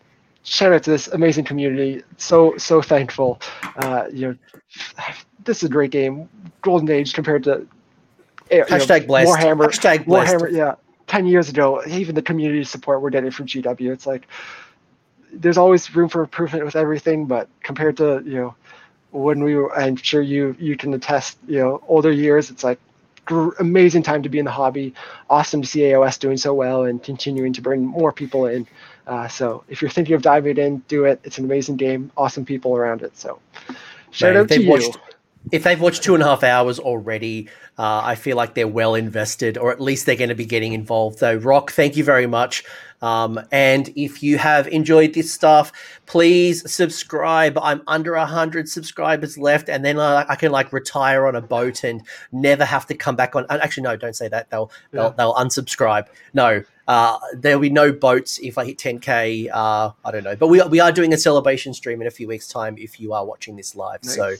shout 0.43 0.73
out 0.73 0.83
to 0.83 0.91
this 0.91 1.07
amazing 1.07 1.45
community. 1.45 2.03
So 2.17 2.57
so 2.57 2.81
thankful. 2.81 3.39
Uh, 3.77 4.07
you 4.11 4.27
know 4.27 4.35
this 5.45 5.63
is 5.63 5.69
a 5.69 5.71
great 5.71 5.91
game. 5.91 6.27
Golden 6.61 6.89
Age 6.89 7.13
compared 7.13 7.43
to 7.43 7.67
Hashtag 8.49 9.01
know, 9.01 9.07
blessed. 9.07 9.31
Warhammer. 9.31 9.65
Hashtag 9.67 10.05
blessed. 10.05 10.35
Warhammer, 10.35 10.51
yeah. 10.51 10.75
10 11.07 11.27
years 11.27 11.49
ago, 11.49 11.83
even 11.87 12.15
the 12.15 12.21
community 12.21 12.63
support 12.63 13.01
we're 13.01 13.11
getting 13.11 13.31
from 13.31 13.45
GW, 13.45 13.91
it's 13.91 14.07
like 14.07 14.27
there's 15.31 15.57
always 15.57 15.93
room 15.95 16.09
for 16.09 16.21
improvement 16.21 16.65
with 16.65 16.75
everything, 16.75 17.25
but 17.25 17.47
compared 17.61 17.97
to, 17.97 18.23
you 18.25 18.35
know, 18.35 18.55
when 19.11 19.43
we 19.43 19.55
were, 19.55 19.73
I'm 19.77 19.95
sure 19.95 20.21
you 20.21 20.55
you 20.59 20.75
can 20.75 20.93
attest, 20.93 21.37
you 21.47 21.59
know, 21.59 21.81
older 21.87 22.11
years, 22.11 22.49
it's 22.49 22.63
like 22.63 22.79
gr- 23.25 23.53
amazing 23.59 24.03
time 24.03 24.23
to 24.23 24.29
be 24.29 24.39
in 24.39 24.45
the 24.45 24.51
hobby. 24.51 24.93
Awesome 25.29 25.61
to 25.61 25.67
see 25.67 25.81
AOS 25.81 26.19
doing 26.19 26.37
so 26.37 26.53
well 26.53 26.83
and 26.85 27.01
continuing 27.01 27.53
to 27.53 27.61
bring 27.61 27.85
more 27.85 28.11
people 28.11 28.45
in. 28.45 28.67
Uh, 29.07 29.27
so 29.27 29.63
if 29.69 29.81
you're 29.81 29.91
thinking 29.91 30.15
of 30.15 30.21
diving 30.21 30.57
in, 30.57 30.79
do 30.87 31.05
it. 31.05 31.19
It's 31.23 31.37
an 31.37 31.45
amazing 31.45 31.77
game. 31.77 32.11
Awesome 32.17 32.45
people 32.45 32.75
around 32.75 33.03
it. 33.03 33.17
So 33.17 33.39
shout 34.11 34.33
Man, 34.33 34.43
out 34.43 34.49
to 34.49 34.61
you. 34.61 34.69
Watched, 34.69 34.97
if 35.51 35.63
they've 35.63 35.79
watched 35.79 36.03
two 36.03 36.13
and 36.13 36.23
a 36.23 36.25
half 36.25 36.43
hours 36.43 36.79
already, 36.79 37.49
uh, 37.77 38.01
I 38.03 38.15
feel 38.15 38.37
like 38.37 38.53
they're 38.53 38.67
well 38.67 38.95
invested, 38.95 39.57
or 39.57 39.71
at 39.71 39.81
least 39.81 40.05
they're 40.05 40.15
going 40.15 40.29
to 40.29 40.35
be 40.35 40.45
getting 40.45 40.73
involved. 40.73 41.19
Though, 41.19 41.35
Rock, 41.35 41.71
thank 41.71 41.97
you 41.97 42.03
very 42.03 42.27
much. 42.27 42.63
Um, 43.01 43.39
and 43.51 43.89
if 43.95 44.23
you 44.23 44.37
have 44.37 44.67
enjoyed 44.69 45.13
this 45.13 45.31
stuff, 45.31 45.71
please 46.05 46.71
subscribe. 46.71 47.57
I'm 47.61 47.81
under 47.87 48.15
a 48.15 48.25
hundred 48.25 48.69
subscribers 48.69 49.37
left, 49.37 49.69
and 49.69 49.83
then 49.83 49.99
uh, 49.99 50.25
I 50.27 50.35
can 50.35 50.51
like 50.51 50.71
retire 50.73 51.27
on 51.27 51.35
a 51.35 51.41
boat 51.41 51.83
and 51.83 52.01
never 52.31 52.65
have 52.65 52.87
to 52.87 52.95
come 52.95 53.15
back 53.15 53.35
on. 53.35 53.45
Uh, 53.49 53.59
actually, 53.61 53.83
no, 53.83 53.95
don't 53.95 54.15
say 54.15 54.27
that. 54.29 54.49
They'll 54.49 54.71
yeah. 54.91 55.01
they'll, 55.01 55.11
they'll 55.11 55.33
unsubscribe. 55.35 56.07
No, 56.33 56.63
uh, 56.87 57.19
there'll 57.35 57.59
be 57.59 57.69
no 57.69 57.91
boats 57.91 58.39
if 58.39 58.57
I 58.57 58.65
hit 58.65 58.77
10k. 58.77 59.49
Uh, 59.53 59.91
I 60.03 60.11
don't 60.11 60.23
know, 60.23 60.35
but 60.35 60.47
we 60.47 60.61
we 60.63 60.79
are 60.79 60.91
doing 60.91 61.13
a 61.13 61.17
celebration 61.17 61.73
stream 61.73 62.01
in 62.01 62.07
a 62.07 62.11
few 62.11 62.27
weeks' 62.27 62.47
time. 62.47 62.77
If 62.77 62.99
you 62.99 63.13
are 63.13 63.25
watching 63.25 63.55
this 63.57 63.75
live, 63.75 64.03
nice. 64.03 64.15
so. 64.15 64.35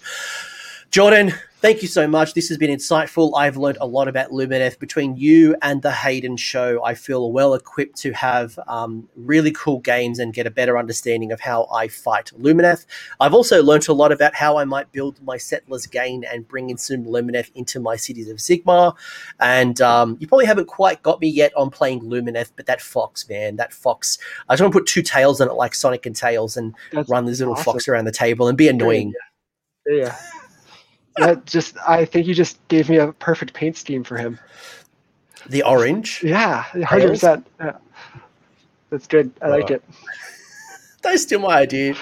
Jordan, 0.95 1.33
thank 1.57 1.81
you 1.81 1.89
so 1.89 2.07
much. 2.07 2.35
This 2.35 2.47
has 2.47 2.57
been 2.57 2.71
insightful. 2.71 3.33
I've 3.35 3.57
learned 3.57 3.79
a 3.81 3.85
lot 3.85 4.07
about 4.07 4.31
Lumineth. 4.31 4.79
Between 4.79 5.17
you 5.17 5.53
and 5.61 5.81
the 5.81 5.91
Hayden 5.91 6.37
show, 6.37 6.81
I 6.85 6.93
feel 6.93 7.33
well 7.33 7.53
equipped 7.53 7.97
to 7.97 8.13
have 8.13 8.57
um, 8.69 9.09
really 9.17 9.51
cool 9.51 9.79
games 9.79 10.19
and 10.19 10.33
get 10.33 10.47
a 10.47 10.49
better 10.49 10.77
understanding 10.77 11.33
of 11.33 11.41
how 11.41 11.67
I 11.69 11.89
fight 11.89 12.31
Lumineth. 12.39 12.85
I've 13.19 13.33
also 13.33 13.61
learned 13.61 13.89
a 13.89 13.93
lot 13.93 14.13
about 14.13 14.35
how 14.35 14.55
I 14.55 14.63
might 14.63 14.89
build 14.93 15.21
my 15.21 15.35
Settlers 15.35 15.85
Gain 15.85 16.23
and 16.23 16.47
bring 16.47 16.69
in 16.69 16.77
some 16.77 17.03
Lumineth 17.03 17.51
into 17.55 17.81
my 17.81 17.97
Cities 17.97 18.29
of 18.29 18.37
Sigmar. 18.37 18.95
And 19.41 19.81
um, 19.81 20.15
you 20.21 20.29
probably 20.29 20.45
haven't 20.45 20.67
quite 20.67 21.03
got 21.03 21.19
me 21.19 21.27
yet 21.27 21.51
on 21.57 21.71
playing 21.71 22.03
Lumineth, 22.03 22.53
but 22.55 22.67
that 22.67 22.81
fox, 22.81 23.27
man, 23.27 23.57
that 23.57 23.73
fox. 23.73 24.17
I 24.47 24.53
just 24.53 24.61
want 24.61 24.71
to 24.71 24.79
put 24.79 24.87
two 24.87 25.01
tails 25.01 25.41
on 25.41 25.49
it 25.49 25.55
like 25.55 25.75
Sonic 25.75 26.05
and 26.05 26.15
Tails 26.15 26.55
and 26.55 26.73
That's 26.93 27.09
run 27.09 27.25
this 27.25 27.39
little 27.39 27.55
awesome. 27.55 27.65
fox 27.65 27.89
around 27.89 28.05
the 28.05 28.13
table 28.13 28.47
and 28.47 28.57
be 28.57 28.69
annoying. 28.69 29.11
yeah. 29.85 29.93
yeah 30.05 30.17
that 31.17 31.45
just 31.45 31.77
I 31.87 32.05
think 32.05 32.27
you 32.27 32.33
just 32.33 32.65
gave 32.67 32.89
me 32.89 32.97
a 32.97 33.11
perfect 33.13 33.53
paint 33.53 33.77
scheme 33.77 34.03
for 34.03 34.17
him. 34.17 34.39
The 35.47 35.63
orange. 35.63 36.23
Yeah, 36.23 36.63
hundred 36.83 37.09
percent. 37.09 37.47
Yeah. 37.59 37.77
That's 38.89 39.07
good. 39.07 39.31
I 39.41 39.49
like 39.49 39.69
it. 39.69 39.83
Don't 41.01 41.17
steal 41.17 41.39
my 41.39 41.57
idea. 41.57 41.95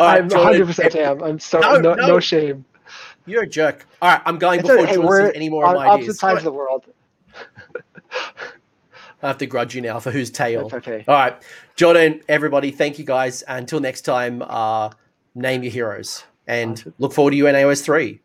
I'm 0.00 0.30
hundred 0.30 0.66
percent 0.66 0.94
am. 0.96 1.22
I'm 1.22 1.38
so 1.38 1.60
no, 1.60 1.78
no, 1.78 1.94
no, 1.94 2.20
shame. 2.20 2.64
You're 3.24 3.44
a 3.44 3.46
jerk. 3.46 3.86
All 4.00 4.10
right, 4.10 4.22
I'm 4.26 4.38
going 4.38 4.60
before 4.60 4.84
hey, 4.84 4.94
Jordan 4.94 5.26
sees 5.26 5.36
any 5.36 5.48
more 5.48 5.64
on 5.64 5.76
of 5.76 5.80
my 5.80 5.86
opposite 5.86 6.02
ideas. 6.02 6.18
sides 6.18 6.38
of 6.38 6.44
the 6.44 6.52
world. 6.52 6.84
I 9.22 9.28
have 9.28 9.38
to 9.38 9.46
grudge 9.46 9.74
you 9.74 9.80
now 9.80 10.00
for 10.00 10.10
whose 10.10 10.30
tail. 10.30 10.68
That's 10.68 10.86
okay. 10.86 11.04
All 11.06 11.14
right, 11.14 11.40
Jordan. 11.76 12.20
Everybody, 12.28 12.72
thank 12.72 12.98
you 12.98 13.04
guys. 13.04 13.44
Until 13.46 13.78
next 13.78 14.02
time, 14.02 14.42
uh, 14.42 14.90
name 15.34 15.62
your 15.62 15.72
heroes 15.72 16.24
and 16.46 16.92
look 16.98 17.12
forward 17.12 17.30
to 17.30 17.36
you 17.36 17.46
in 17.46 17.54
AOS 17.54 17.82
three. 17.84 18.20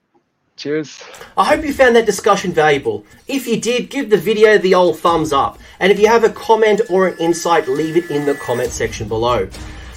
Cheers. 0.58 1.04
I 1.38 1.44
hope 1.44 1.64
you 1.64 1.72
found 1.72 1.96
that 1.96 2.08
discussion 2.08 2.52
valuable. 2.52 3.06
If 3.28 3.46
you 3.46 3.62
did, 3.62 3.92
give 3.92 4.10
the 4.10 4.18
video 4.18 4.58
the 4.58 4.74
old 4.74 4.98
thumbs 4.98 5.32
up. 5.32 5.60
And 5.80 5.92
if 5.92 6.00
you 6.00 6.08
have 6.08 6.24
a 6.24 6.32
comment 6.32 6.82
or 6.90 7.10
an 7.10 7.18
insight, 7.20 7.68
leave 7.68 7.96
it 7.96 8.10
in 8.10 8.26
the 8.26 8.34
comment 8.34 8.72
section 8.72 9.08
below. 9.08 9.48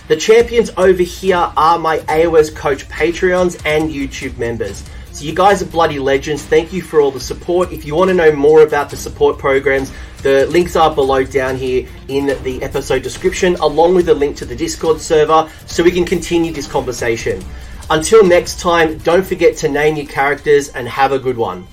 The 0.08 0.16
champions 0.16 0.70
over 0.76 1.02
here 1.02 1.50
are 1.56 1.78
my 1.78 2.00
AOS 2.00 2.54
Coach 2.54 2.86
Patreons 2.90 3.64
and 3.64 3.90
YouTube 3.90 4.36
members. 4.36 4.84
So 5.12 5.24
you 5.24 5.34
guys 5.34 5.62
are 5.62 5.66
bloody 5.66 5.98
legends. 5.98 6.44
Thank 6.44 6.74
you 6.74 6.82
for 6.82 7.00
all 7.00 7.10
the 7.10 7.20
support. 7.20 7.72
If 7.72 7.86
you 7.86 7.94
want 7.94 8.08
to 8.10 8.14
know 8.14 8.30
more 8.30 8.62
about 8.62 8.90
the 8.90 8.98
support 8.98 9.38
programs, 9.38 9.90
the 10.22 10.46
links 10.48 10.76
are 10.76 10.94
below 10.94 11.24
down 11.24 11.56
here 11.56 11.88
in 12.08 12.26
the 12.42 12.62
episode 12.62 13.02
description, 13.02 13.54
along 13.56 13.94
with 13.94 14.10
a 14.10 14.14
link 14.14 14.36
to 14.36 14.44
the 14.44 14.56
Discord 14.56 15.00
server 15.00 15.50
so 15.64 15.82
we 15.82 15.90
can 15.90 16.04
continue 16.04 16.52
this 16.52 16.66
conversation. 16.66 17.42
Until 17.90 18.24
next 18.24 18.60
time, 18.60 18.98
don't 18.98 19.26
forget 19.26 19.56
to 19.58 19.68
name 19.68 19.96
your 19.96 20.06
characters 20.06 20.68
and 20.68 20.88
have 20.88 21.10
a 21.10 21.18
good 21.18 21.36
one. 21.36 21.66